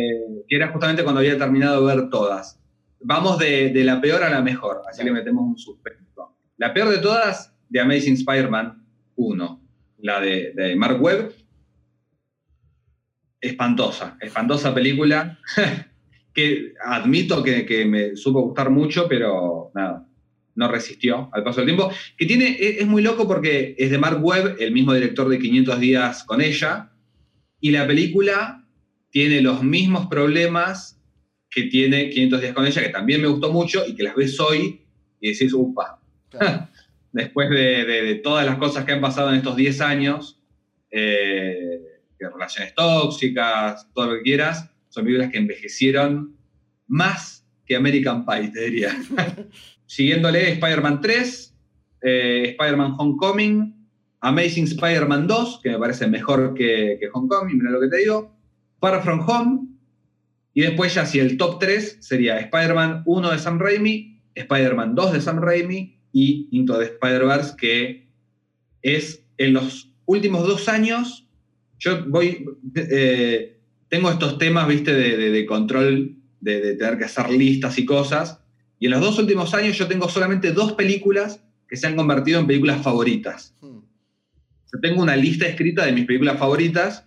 que 0.47 0.55
era 0.55 0.71
justamente 0.71 1.03
cuando 1.03 1.19
había 1.19 1.37
terminado 1.37 1.85
de 1.85 1.95
ver 1.95 2.09
todas. 2.09 2.59
Vamos 2.99 3.37
de, 3.37 3.69
de 3.69 3.83
la 3.83 4.01
peor 4.01 4.23
a 4.23 4.29
la 4.29 4.41
mejor, 4.41 4.81
así 4.89 4.99
Dale. 4.99 5.11
le 5.11 5.19
metemos 5.19 5.43
un 5.45 5.57
suspenso. 5.57 6.35
La 6.57 6.73
peor 6.73 6.89
de 6.89 6.97
todas, 6.97 7.53
de 7.69 7.79
Amazing 7.79 8.13
Spider-Man 8.13 8.83
1, 9.15 9.61
la 9.99 10.21
de, 10.21 10.53
de 10.55 10.75
Mark 10.75 11.01
Webb. 11.01 11.33
Espantosa, 13.39 14.17
espantosa 14.19 14.73
película, 14.73 15.37
que 16.33 16.73
admito 16.83 17.43
que, 17.43 17.65
que 17.65 17.85
me 17.85 18.15
supo 18.15 18.41
gustar 18.41 18.71
mucho, 18.71 19.07
pero 19.07 19.71
nada, 19.75 20.07
no 20.55 20.67
resistió 20.67 21.29
al 21.31 21.43
paso 21.43 21.61
del 21.61 21.67
tiempo. 21.67 21.91
Que 22.17 22.25
tiene, 22.25 22.57
es, 22.59 22.79
es 22.79 22.87
muy 22.87 23.03
loco 23.03 23.27
porque 23.27 23.75
es 23.77 23.91
de 23.91 23.97
Mark 23.97 24.23
Webb, 24.23 24.57
el 24.59 24.71
mismo 24.71 24.93
director 24.93 25.29
de 25.29 25.39
500 25.39 25.79
días 25.79 26.23
con 26.23 26.41
ella, 26.41 26.91
y 27.59 27.71
la 27.71 27.85
película 27.87 28.65
tiene 29.11 29.41
los 29.41 29.63
mismos 29.63 30.07
problemas 30.07 30.99
que 31.49 31.63
tiene 31.63 32.09
500 32.09 32.41
días 32.41 32.53
con 32.53 32.65
ella, 32.65 32.81
que 32.81 32.89
también 32.89 33.21
me 33.21 33.27
gustó 33.27 33.51
mucho 33.51 33.85
y 33.87 33.95
que 33.95 34.03
las 34.03 34.15
ves 34.15 34.39
hoy 34.39 34.81
y 35.19 35.31
decís, 35.31 35.53
upa, 35.53 35.99
Claro. 36.29 36.67
después 37.11 37.49
de, 37.49 37.85
de- 37.85 38.01
de 38.03 38.15
todas 38.15 38.45
las 38.45 38.57
cosas 38.57 38.85
que 38.85 38.91
han 38.93 39.01
pasado 39.01 39.29
en 39.29 39.35
estos 39.35 39.55
10 39.55 39.81
años, 39.81 40.39
eh, 40.91 41.81
de 42.19 42.29
relaciones 42.29 42.73
tóxicas, 42.73 43.87
todo 43.93 44.07
lo 44.07 44.13
que 44.17 44.23
quieras, 44.23 44.69
son 44.89 45.03
películas 45.05 45.31
que 45.31 45.37
envejecieron 45.37 46.35
más 46.87 47.45
que 47.65 47.75
American 47.75 48.25
Pie, 48.25 48.49
te 48.49 48.61
diría. 48.65 48.95
Siguiéndole 49.85 50.51
Spider-Man 50.53 51.01
3, 51.01 51.55
eh, 52.01 52.43
Spider-Man 52.57 52.95
Homecoming, 52.97 53.75
Amazing 54.21 54.65
Spider-Man 54.65 55.27
2, 55.27 55.59
que 55.61 55.69
me 55.71 55.77
parece 55.79 56.07
mejor 56.07 56.53
que, 56.53 56.97
que 56.99 57.07
Homecoming, 57.13 57.57
mira 57.57 57.71
lo 57.71 57.79
que 57.81 57.87
te 57.89 57.97
digo, 57.97 58.35
Far 58.79 59.01
From 59.03 59.23
Home, 59.27 59.67
y 60.53 60.61
después 60.61 60.93
ya 60.95 61.05
si 61.05 61.19
el 61.19 61.37
top 61.37 61.59
3 61.59 61.97
sería 62.01 62.39
Spider-Man 62.39 63.03
1 63.05 63.31
de 63.31 63.37
Sam 63.37 63.59
Raimi, 63.59 64.19
Spider-Man 64.33 64.95
2 64.95 65.13
de 65.13 65.21
Sam 65.21 65.39
Raimi 65.39 65.96
y 66.17 66.47
Into 66.51 66.77
the 66.79 66.85
Spider-Verse, 66.85 67.55
que 67.57 68.07
es 68.81 69.23
en 69.37 69.53
los 69.53 69.91
últimos 70.05 70.47
dos 70.47 70.67
años, 70.67 71.27
yo 71.77 72.03
voy, 72.07 72.43
eh, 72.75 73.59
tengo 73.87 74.09
estos 74.09 74.39
temas, 74.39 74.67
viste, 74.67 74.93
de, 74.95 75.15
de- 75.15 75.29
de 75.31 75.45
control, 75.45 76.15
de, 76.41 76.59
de 76.61 76.73
tener 76.75 76.97
que 76.97 77.05
hacer 77.05 77.29
listas 77.29 77.77
y 77.77 77.85
cosas, 77.85 78.39
y 78.79 78.85
en 78.85 78.91
los 78.93 79.01
dos 79.01 79.19
últimos 79.19 79.53
años 79.53 79.77
yo 79.77 79.87
tengo 79.87 80.09
solamente 80.09 80.51
dos 80.53 80.73
películas 80.73 81.43
que 81.69 81.75
se 81.77 81.85
han 81.85 81.95
convertido 81.95 82.39
en 82.39 82.47
películas 82.47 82.81
favoritas. 82.81 83.53
Hmm. 83.61 83.81
Yo 84.73 84.79
tengo 84.81 85.03
una 85.03 85.15
lista 85.15 85.45
escrita 85.47 85.85
de 85.85 85.91
mis 85.91 86.05
películas 86.05 86.39
favoritas 86.39 87.05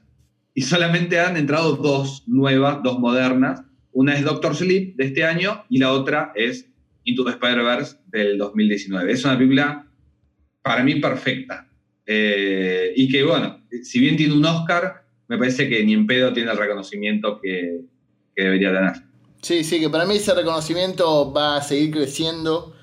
y 0.55 0.63
solamente 0.63 1.19
han 1.19 1.37
entrado 1.37 1.75
dos 1.77 2.23
nuevas, 2.29 2.81
dos 2.85 2.99
modernas. 3.01 3.63
Una 3.93 4.15
es 4.17 4.25
Doctor 4.25 4.55
Sleep 4.55 4.95
de 4.97 5.05
este 5.07 5.25
año 5.25 5.65
y 5.69 5.79
la 5.79 5.91
otra 5.93 6.33
es 6.37 6.70
Into 7.05 7.25
the 7.25 7.31
Spider-Verse 7.31 7.97
del 8.07 8.39
2019. 8.39 9.13
Es 9.13 9.25
una 9.25 9.39
película 9.39 9.87
para 10.63 10.83
mí 10.83 10.97
perfecta. 10.97 11.69
Eh, 12.07 12.93
y 12.97 13.09
que, 13.09 13.23
bueno, 13.23 13.61
si 13.83 14.01
bien 14.01 14.17
tiene 14.17 14.35
un 14.35 14.45
Oscar, 14.45 15.05
me 15.29 15.39
parece 15.39 15.69
que 15.69 15.85
ni 15.85 15.95
en 15.95 16.07
pedo 16.07 16.33
tiene 16.33 16.51
el 16.51 16.59
reconocimiento 16.59 17.41
que, 17.41 17.81
debería 18.37 18.73
tener. 18.73 18.93
Sí, 19.43 19.65
sí, 19.65 19.81
que 19.81 19.91
para 19.91 20.07
mí 20.07 20.17
ese 20.17 20.35
reconocimiento 20.35 21.31
va 21.33 21.57
a 21.57 21.63
seguir 21.63 21.91
creciendo, 21.91 22.75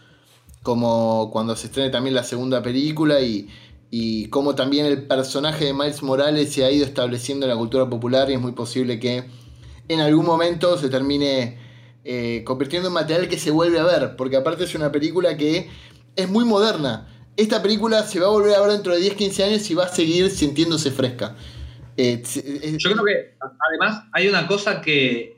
como 0.62 1.32
cuando 1.32 1.56
se 1.56 1.68
estrene 1.68 1.90
también 1.90 2.14
la 2.14 2.24
segunda 2.24 2.62
película 2.62 3.20
y, 3.22 3.48
y 3.90 4.28
como 4.28 4.54
también 4.54 4.86
el 4.86 5.08
personaje 5.08 5.66
de 5.66 5.74
Miles 5.74 6.04
Morales 6.04 6.54
se 6.54 6.64
ha 6.64 6.72
ido 6.72 6.86
estableciendo 6.86 7.46
en 7.46 7.52
la 7.52 7.58
cultura 7.58 7.90
popular 7.90 8.30
y 8.30 8.34
es 8.34 8.40
muy 8.40 8.52
posible 8.52 9.00
que 9.00 9.24
en 9.88 10.00
algún 10.00 10.26
momento 10.26 10.78
se 10.78 10.90
termine 10.90 11.58
eh, 12.08 12.44
convirtiendo 12.46 12.88
en 12.88 12.94
material 12.94 13.28
que 13.28 13.38
se 13.38 13.52
vuelve 13.52 13.80
a 13.80 13.84
ver, 13.84 14.16
porque 14.16 14.38
aparte 14.38 14.64
es 14.64 14.74
una 14.76 14.92
película 14.92 15.36
que 15.38 15.68
es 16.16 16.30
muy 16.30 16.46
moderna. 16.46 17.08
Esta 17.36 17.62
película 17.62 18.02
se 18.04 18.20
va 18.20 18.28
a 18.28 18.30
volver 18.30 18.56
a 18.56 18.62
ver 18.62 18.72
dentro 18.72 18.94
de 18.94 19.02
10, 19.02 19.14
15 19.14 19.44
años 19.44 19.70
y 19.70 19.76
va 19.76 19.86
a 19.86 19.90
seguir 19.90 20.30
sintiéndose 20.32 20.90
fresca. 20.90 21.36
Eh, 21.98 22.24
eh, 22.36 22.76
Yo 22.80 22.92
creo 22.92 23.06
que 23.06 23.36
además 23.70 24.04
hay 24.14 24.28
una 24.28 24.48
cosa 24.48 24.82
que, 24.82 25.38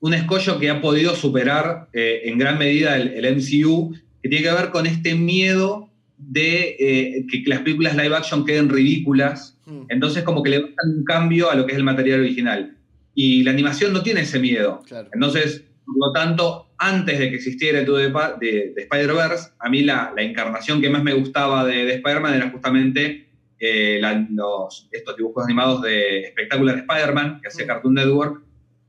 un 0.00 0.14
escollo 0.14 0.58
que 0.58 0.70
ha 0.70 0.80
podido 0.80 1.14
superar 1.14 1.88
eh, 1.92 2.22
en 2.24 2.38
gran 2.38 2.58
medida 2.58 2.96
el, 2.96 3.08
el 3.08 3.36
MCU, 3.36 3.94
que 4.22 4.28
tiene 4.28 4.44
que 4.44 4.52
ver 4.52 4.70
con 4.70 4.86
este 4.86 5.14
miedo 5.14 5.90
de 6.16 6.76
eh, 6.78 7.26
que 7.30 7.42
las 7.46 7.60
películas 7.60 7.96
live 7.96 8.14
action 8.16 8.44
queden 8.44 8.68
ridículas. 8.68 9.56
hmm, 9.66 9.82
Entonces 9.88 10.24
como 10.24 10.42
que 10.42 10.50
le 10.50 10.60
dan 10.60 10.96
un 10.96 11.04
cambio 11.04 11.50
a 11.50 11.54
lo 11.54 11.66
que 11.66 11.72
es 11.72 11.78
el 11.78 11.84
material 11.84 12.20
original. 12.20 12.76
Y 13.14 13.42
la 13.42 13.50
animación 13.52 13.92
no 13.92 14.02
tiene 14.02 14.20
ese 14.22 14.38
miedo. 14.38 14.82
claro. 14.86 15.08
Entonces, 15.12 15.64
por 15.88 16.08
lo 16.08 16.12
tanto, 16.12 16.74
antes 16.76 17.18
de 17.18 17.30
que 17.30 17.36
existiera 17.36 17.80
el 17.80 17.86
de, 17.86 18.12
de, 18.40 18.72
de 18.74 18.82
Spider-Verse, 18.82 19.52
a 19.58 19.68
mí 19.70 19.82
la, 19.82 20.12
la 20.14 20.22
encarnación 20.22 20.80
que 20.80 20.90
más 20.90 21.02
me 21.02 21.14
gustaba 21.14 21.64
de, 21.64 21.84
de 21.86 21.94
Spider-Man 21.94 22.34
era 22.34 22.50
justamente 22.50 23.28
eh, 23.58 24.00
los, 24.30 24.88
estos 24.92 25.16
dibujos 25.16 25.44
animados 25.44 25.82
de 25.82 26.28
Spectacular 26.30 26.78
Spider-Man, 26.78 27.40
que 27.40 27.48
hacía. 27.48 27.66
Cartoon 27.66 27.94
Network, 27.94 28.42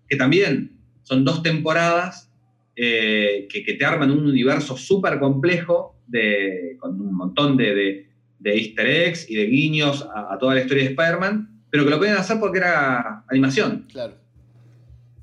que 0.08 0.16
también 0.16 0.78
son 1.04 1.26
dos 1.26 1.42
temporadas 1.42 2.32
eh, 2.76 3.48
que, 3.50 3.74
te 3.74 3.86
arman 3.86 4.12
un 4.12 4.28
universo 4.28 4.78
súper 4.78 5.20
complejo 5.20 5.96
de, 6.08 6.78
con 6.80 7.00
un 7.02 7.16
montón 7.16 7.58
de, 7.58 8.08
easter 8.44 8.88
eggs 8.88 9.30
y 9.30 9.36
de 9.36 9.46
guiños 9.46 10.08
a, 10.14 10.38
toda 10.38 10.56
la 10.56 10.62
historia 10.62 10.84
de 10.84 10.90
Spider-Man, 10.92 11.64
pero 11.70 11.84
que 11.84 11.90
lo 11.90 11.98
pueden 11.98 12.16
hacer 12.16 12.40
porque 12.40 12.60
era 12.60 13.24
animación. 13.28 13.86
Claro. 13.92 14.14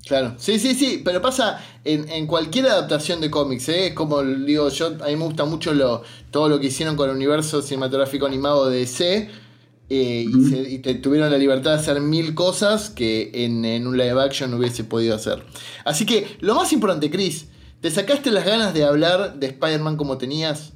Claro, 0.07 0.35
sí, 0.37 0.57
sí, 0.57 0.73
sí, 0.73 1.01
pero 1.03 1.21
pasa 1.21 1.61
en, 1.83 2.27
cualquier 2.27 2.67
adaptación 2.67 3.19
de 3.19 3.29
cómics, 3.29 3.67
¿eh? 3.69 3.87
es 3.87 3.93
como 3.93 4.23
digo 4.23 4.69
yo, 4.69 4.87
a 5.01 5.07
mí 5.07 5.15
me 5.15 5.25
gusta 5.25 5.45
mucho 5.45 5.73
lo, 5.73 6.03
todo 6.31 6.47
lo 6.47 6.59
que 6.59 6.67
hicieron 6.67 6.95
con 6.95 7.09
el 7.09 7.15
universo 7.15 7.61
cinematográfico 7.61 8.25
animado 8.25 8.69
de 8.69 8.79
DC, 8.79 9.29
eh, 9.89 10.25
y, 10.27 10.79
te, 10.79 10.95
tuvieron 10.95 11.31
la 11.31 11.37
libertad 11.37 11.71
de 11.71 11.77
hacer 11.77 12.01
mil 12.01 12.35
cosas 12.35 12.89
que 12.89 13.31
en, 13.33 13.87
un 13.87 13.97
live 13.97 14.21
action 14.21 14.51
no 14.51 14.57
hubiese 14.57 14.83
podido 14.83 15.15
hacer. 15.15 15.43
Así 15.85 16.05
que 16.05 16.27
lo 16.41 16.55
más 16.55 16.73
importante, 16.73 17.09
Chris, 17.09 17.49
¿te 17.79 17.89
sacaste 17.89 18.31
las 18.31 18.45
ganas 18.45 18.73
de 18.73 18.83
hablar 18.83 19.39
de 19.39 19.47
Spider-Man 19.47 19.95
como 19.95 20.17
tenías? 20.17 20.73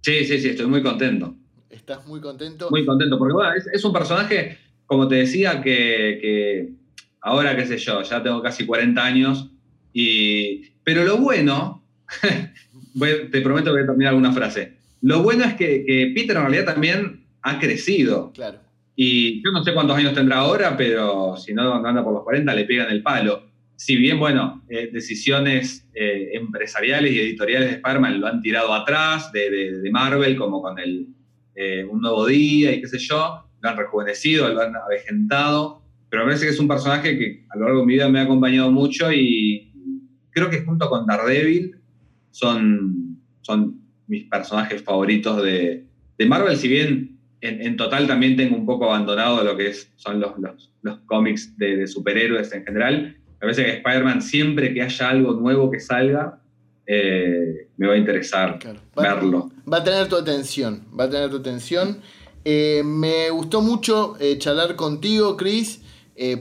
Sí, 0.00 0.24
sí, 0.24 0.40
sí, 0.40 0.48
estoy 0.48 0.66
muy 0.66 0.82
contento. 0.82 1.36
¿Estás 1.68 2.06
muy 2.06 2.20
contento? 2.20 2.68
Muy 2.70 2.84
contento, 2.84 3.18
porque 3.18 3.34
bueno, 3.34 3.52
es, 3.72 3.84
un 3.84 3.92
personaje, 3.92 4.58
como 4.86 5.06
te 5.06 5.16
decía, 5.16 5.62
que, 5.62 6.72
ahora, 7.20 7.56
qué 7.56 7.66
sé 7.66 7.78
yo, 7.78 8.02
ya 8.02 8.22
tengo 8.22 8.42
casi 8.42 8.66
40 8.66 9.04
años, 9.04 9.50
y, 9.92 10.72
pero 10.84 11.04
lo 11.04 11.18
bueno, 11.18 11.84
te 13.32 13.40
prometo 13.40 13.66
que 13.66 13.72
voy 13.72 13.82
a 13.82 13.86
terminar 13.86 14.10
alguna 14.10 14.32
frase, 14.32 14.76
lo 15.02 15.22
bueno 15.22 15.44
es 15.44 15.54
que, 15.54 15.84
que 15.84 16.12
Peter 16.14 16.36
en 16.36 16.42
realidad 16.42 16.66
también 16.66 17.24
ha 17.42 17.58
crecido. 17.58 18.32
Claro. 18.32 18.58
Y 19.02 19.42
yo 19.42 19.50
no 19.50 19.64
sé 19.64 19.72
cuántos 19.72 19.96
años 19.96 20.12
tendrá 20.12 20.38
ahora, 20.38 20.76
pero 20.76 21.34
si 21.36 21.54
no 21.54 21.74
anda 21.74 22.04
por 22.04 22.12
los 22.12 22.22
40 22.22 22.54
le 22.54 22.64
pegan 22.64 22.90
el 22.90 23.02
palo. 23.02 23.48
Si 23.76 23.96
bien, 23.96 24.18
bueno, 24.18 24.62
eh, 24.68 24.90
decisiones 24.92 25.88
eh, 25.94 26.32
empresariales 26.34 27.12
y 27.12 27.20
editoriales 27.20 27.70
de 27.70 27.74
Spider-Man 27.76 28.20
lo 28.20 28.26
han 28.26 28.42
tirado 28.42 28.74
atrás, 28.74 29.32
de, 29.32 29.80
Marvel, 29.90 30.36
como 30.36 30.60
con 30.60 30.78
el 30.78 31.06
eh, 31.54 31.82
Un 31.88 32.02
Nuevo 32.02 32.26
Día 32.26 32.72
y 32.72 32.82
qué 32.82 32.88
sé 32.88 32.98
yo, 32.98 33.42
lo 33.58 33.68
han 33.70 33.78
rejuvenecido, 33.78 34.50
lo 34.50 34.60
han 34.60 34.76
avejentado, 34.76 35.79
pero 36.10 36.24
me 36.24 36.30
parece 36.30 36.46
que 36.46 36.52
es 36.52 36.60
un 36.60 36.68
personaje 36.68 37.16
que 37.16 37.46
a 37.48 37.56
lo 37.56 37.66
largo 37.66 37.80
de 37.80 37.86
mi 37.86 37.94
vida 37.94 38.08
me 38.08 38.18
ha 38.18 38.24
acompañado 38.24 38.70
mucho 38.70 39.10
y 39.12 39.72
creo 40.30 40.50
que 40.50 40.64
junto 40.64 40.88
con 40.90 41.06
Daredevil 41.06 41.76
son, 42.30 43.16
son 43.42 43.80
mis 44.06 44.24
personajes 44.24 44.82
favoritos 44.82 45.42
de, 45.42 45.86
de 46.18 46.26
Marvel, 46.26 46.56
si 46.56 46.68
bien 46.68 47.20
en, 47.40 47.76
total 47.76 48.06
también 48.06 48.36
tengo 48.36 48.56
un 48.56 48.66
poco 48.66 48.86
abandonado 48.86 49.42
lo 49.42 49.56
que 49.56 49.68
es, 49.68 49.90
son 49.96 50.20
los, 50.20 50.32
los, 50.82 50.98
cómics 51.06 51.56
de, 51.56 51.86
superhéroes 51.86 52.52
en 52.52 52.64
general. 52.64 53.16
A 53.40 53.46
veces 53.46 53.64
que 53.64 53.72
Spider-Man, 53.78 54.20
siempre 54.20 54.74
que 54.74 54.82
haya 54.82 55.08
algo 55.08 55.32
nuevo 55.32 55.70
que 55.70 55.80
salga, 55.80 56.42
eh, 56.86 57.68
me 57.76 57.86
va 57.86 57.94
a 57.94 57.96
interesar 57.96 58.58
verlo. 58.94 59.50
Va 59.70 59.78
a 59.78 59.84
tener 59.84 60.08
tu 60.08 60.16
atención, 60.16 60.84
va 60.98 61.04
a 61.04 61.10
tener 61.10 61.30
tu 61.30 61.36
atención. 61.36 61.98
Eh, 62.44 62.82
me 62.84 63.30
gustó 63.30 63.62
mucho 63.62 64.16
eh, 64.20 64.36
charlar 64.38 64.76
contigo, 64.76 65.36
Chris. 65.36 65.82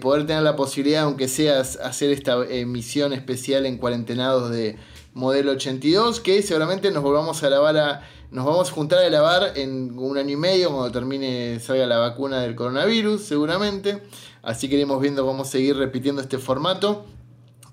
Poder 0.02 0.26
tener 0.26 0.44
la 0.44 0.56
posibilidad, 0.56 1.04
aunque 1.04 1.28
sea 1.28 1.60
hacer 1.60 2.12
esta 2.12 2.46
emisión 2.50 3.14
especial 3.14 3.66
en 3.66 3.78
cuarentenados 3.78 4.52
de 4.52 4.76
Modelo 5.14 5.52
82, 5.52 6.20
que 6.20 6.42
seguramente 6.42 6.92
nos 6.92 7.02
volvamos 7.04 7.42
a 7.44 7.50
grabar 7.50 7.78
a 7.78 8.02
nos 8.32 8.46
vamos 8.46 8.70
a 8.70 8.74
juntar 8.74 9.04
a 9.04 9.10
lavar 9.10 9.54
en 9.58 9.98
un 9.98 10.18
año 10.18 10.34
y 10.34 10.36
medio 10.36 10.70
cuando 10.70 10.92
termine, 10.92 11.60
salga 11.60 11.88
la 11.88 11.98
vacuna 11.98 12.42
del 12.42 12.56
coronavirus, 12.56 13.22
seguramente. 13.22 14.04
Así 14.44 14.70
que 14.70 14.76
iremos 14.76 15.02
viendo 15.02 15.26
cómo 15.26 15.46
seguir 15.46 15.78
repitiendo 15.78 16.22
este 16.22 16.38
formato. 16.38 17.06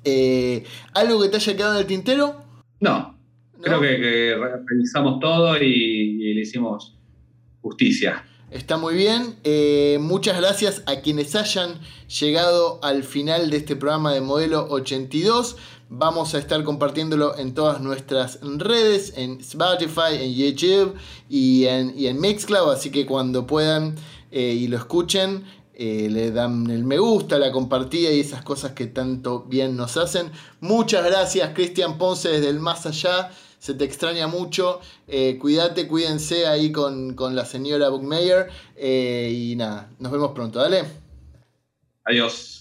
Eh, 0.04 0.64
¿Algo 0.94 1.20
que 1.20 1.28
te 1.28 1.36
haya 1.36 1.56
quedado 1.56 1.74
en 1.74 1.80
el 1.80 1.86
tintero? 1.86 2.36
No. 2.80 3.18
Creo 3.60 3.80
que, 3.80 4.34
revisamos 4.66 5.20
todo 5.20 5.56
y, 5.62 6.34
le 6.34 6.40
hicimos 6.40 6.96
justicia. 7.60 8.24
Está 8.50 8.76
muy 8.76 8.94
bien. 8.94 9.36
Eh, 9.42 9.98
muchas 10.00 10.38
gracias 10.40 10.82
a 10.86 11.00
quienes 11.00 11.34
hayan 11.34 11.80
llegado 12.20 12.78
al 12.80 13.02
final 13.02 13.50
de 13.50 13.56
este 13.56 13.74
programa 13.74 14.12
de 14.12 14.20
Modelo 14.20 14.68
82. 14.70 15.56
Vamos 15.88 16.32
a 16.34 16.38
estar 16.38 16.62
compartiéndolo 16.62 17.36
en 17.36 17.54
todas 17.54 17.80
nuestras 17.80 18.38
redes, 18.42 19.14
en 19.16 19.40
Spotify, 19.40 20.14
en 20.20 20.32
YouTube 20.32 20.94
y 21.28 21.64
en, 21.64 22.20
Mixcloud. 22.20 22.70
Así 22.70 22.90
que 22.90 23.04
cuando 23.04 23.48
puedan 23.48 23.96
eh, 24.30 24.52
y 24.52 24.68
lo 24.68 24.76
escuchen, 24.76 25.44
eh, 25.74 26.08
le 26.08 26.30
dan 26.30 26.70
el 26.70 26.84
me 26.84 26.98
gusta, 26.98 27.38
la 27.38 27.50
compartida 27.50 28.12
y 28.12 28.20
esas 28.20 28.42
cosas 28.42 28.72
que 28.72 28.86
tanto 28.86 29.40
bien 29.40 29.76
nos 29.76 29.96
hacen. 29.96 30.30
Muchas 30.60 31.04
gracias, 31.04 31.50
Cristian 31.52 31.98
Ponce, 31.98 32.28
desde 32.28 32.48
el 32.48 32.60
más 32.60 32.86
allá. 32.86 33.32
Se 33.66 33.74
te 33.74 33.82
extraña 33.84 34.28
mucho. 34.28 34.78
Eh, 35.08 35.38
cuídate, 35.40 35.88
cuídense 35.88 36.46
ahí 36.46 36.70
con, 36.70 37.14
con 37.14 37.34
la 37.34 37.44
señora 37.44 37.88
Buckmeyer. 37.88 38.48
y 38.80 39.56
nada, 39.56 39.90
nos 39.98 40.12
vemos 40.12 40.30
pronto. 40.30 40.60
Dale. 40.60 40.84
Adiós. 42.04 42.55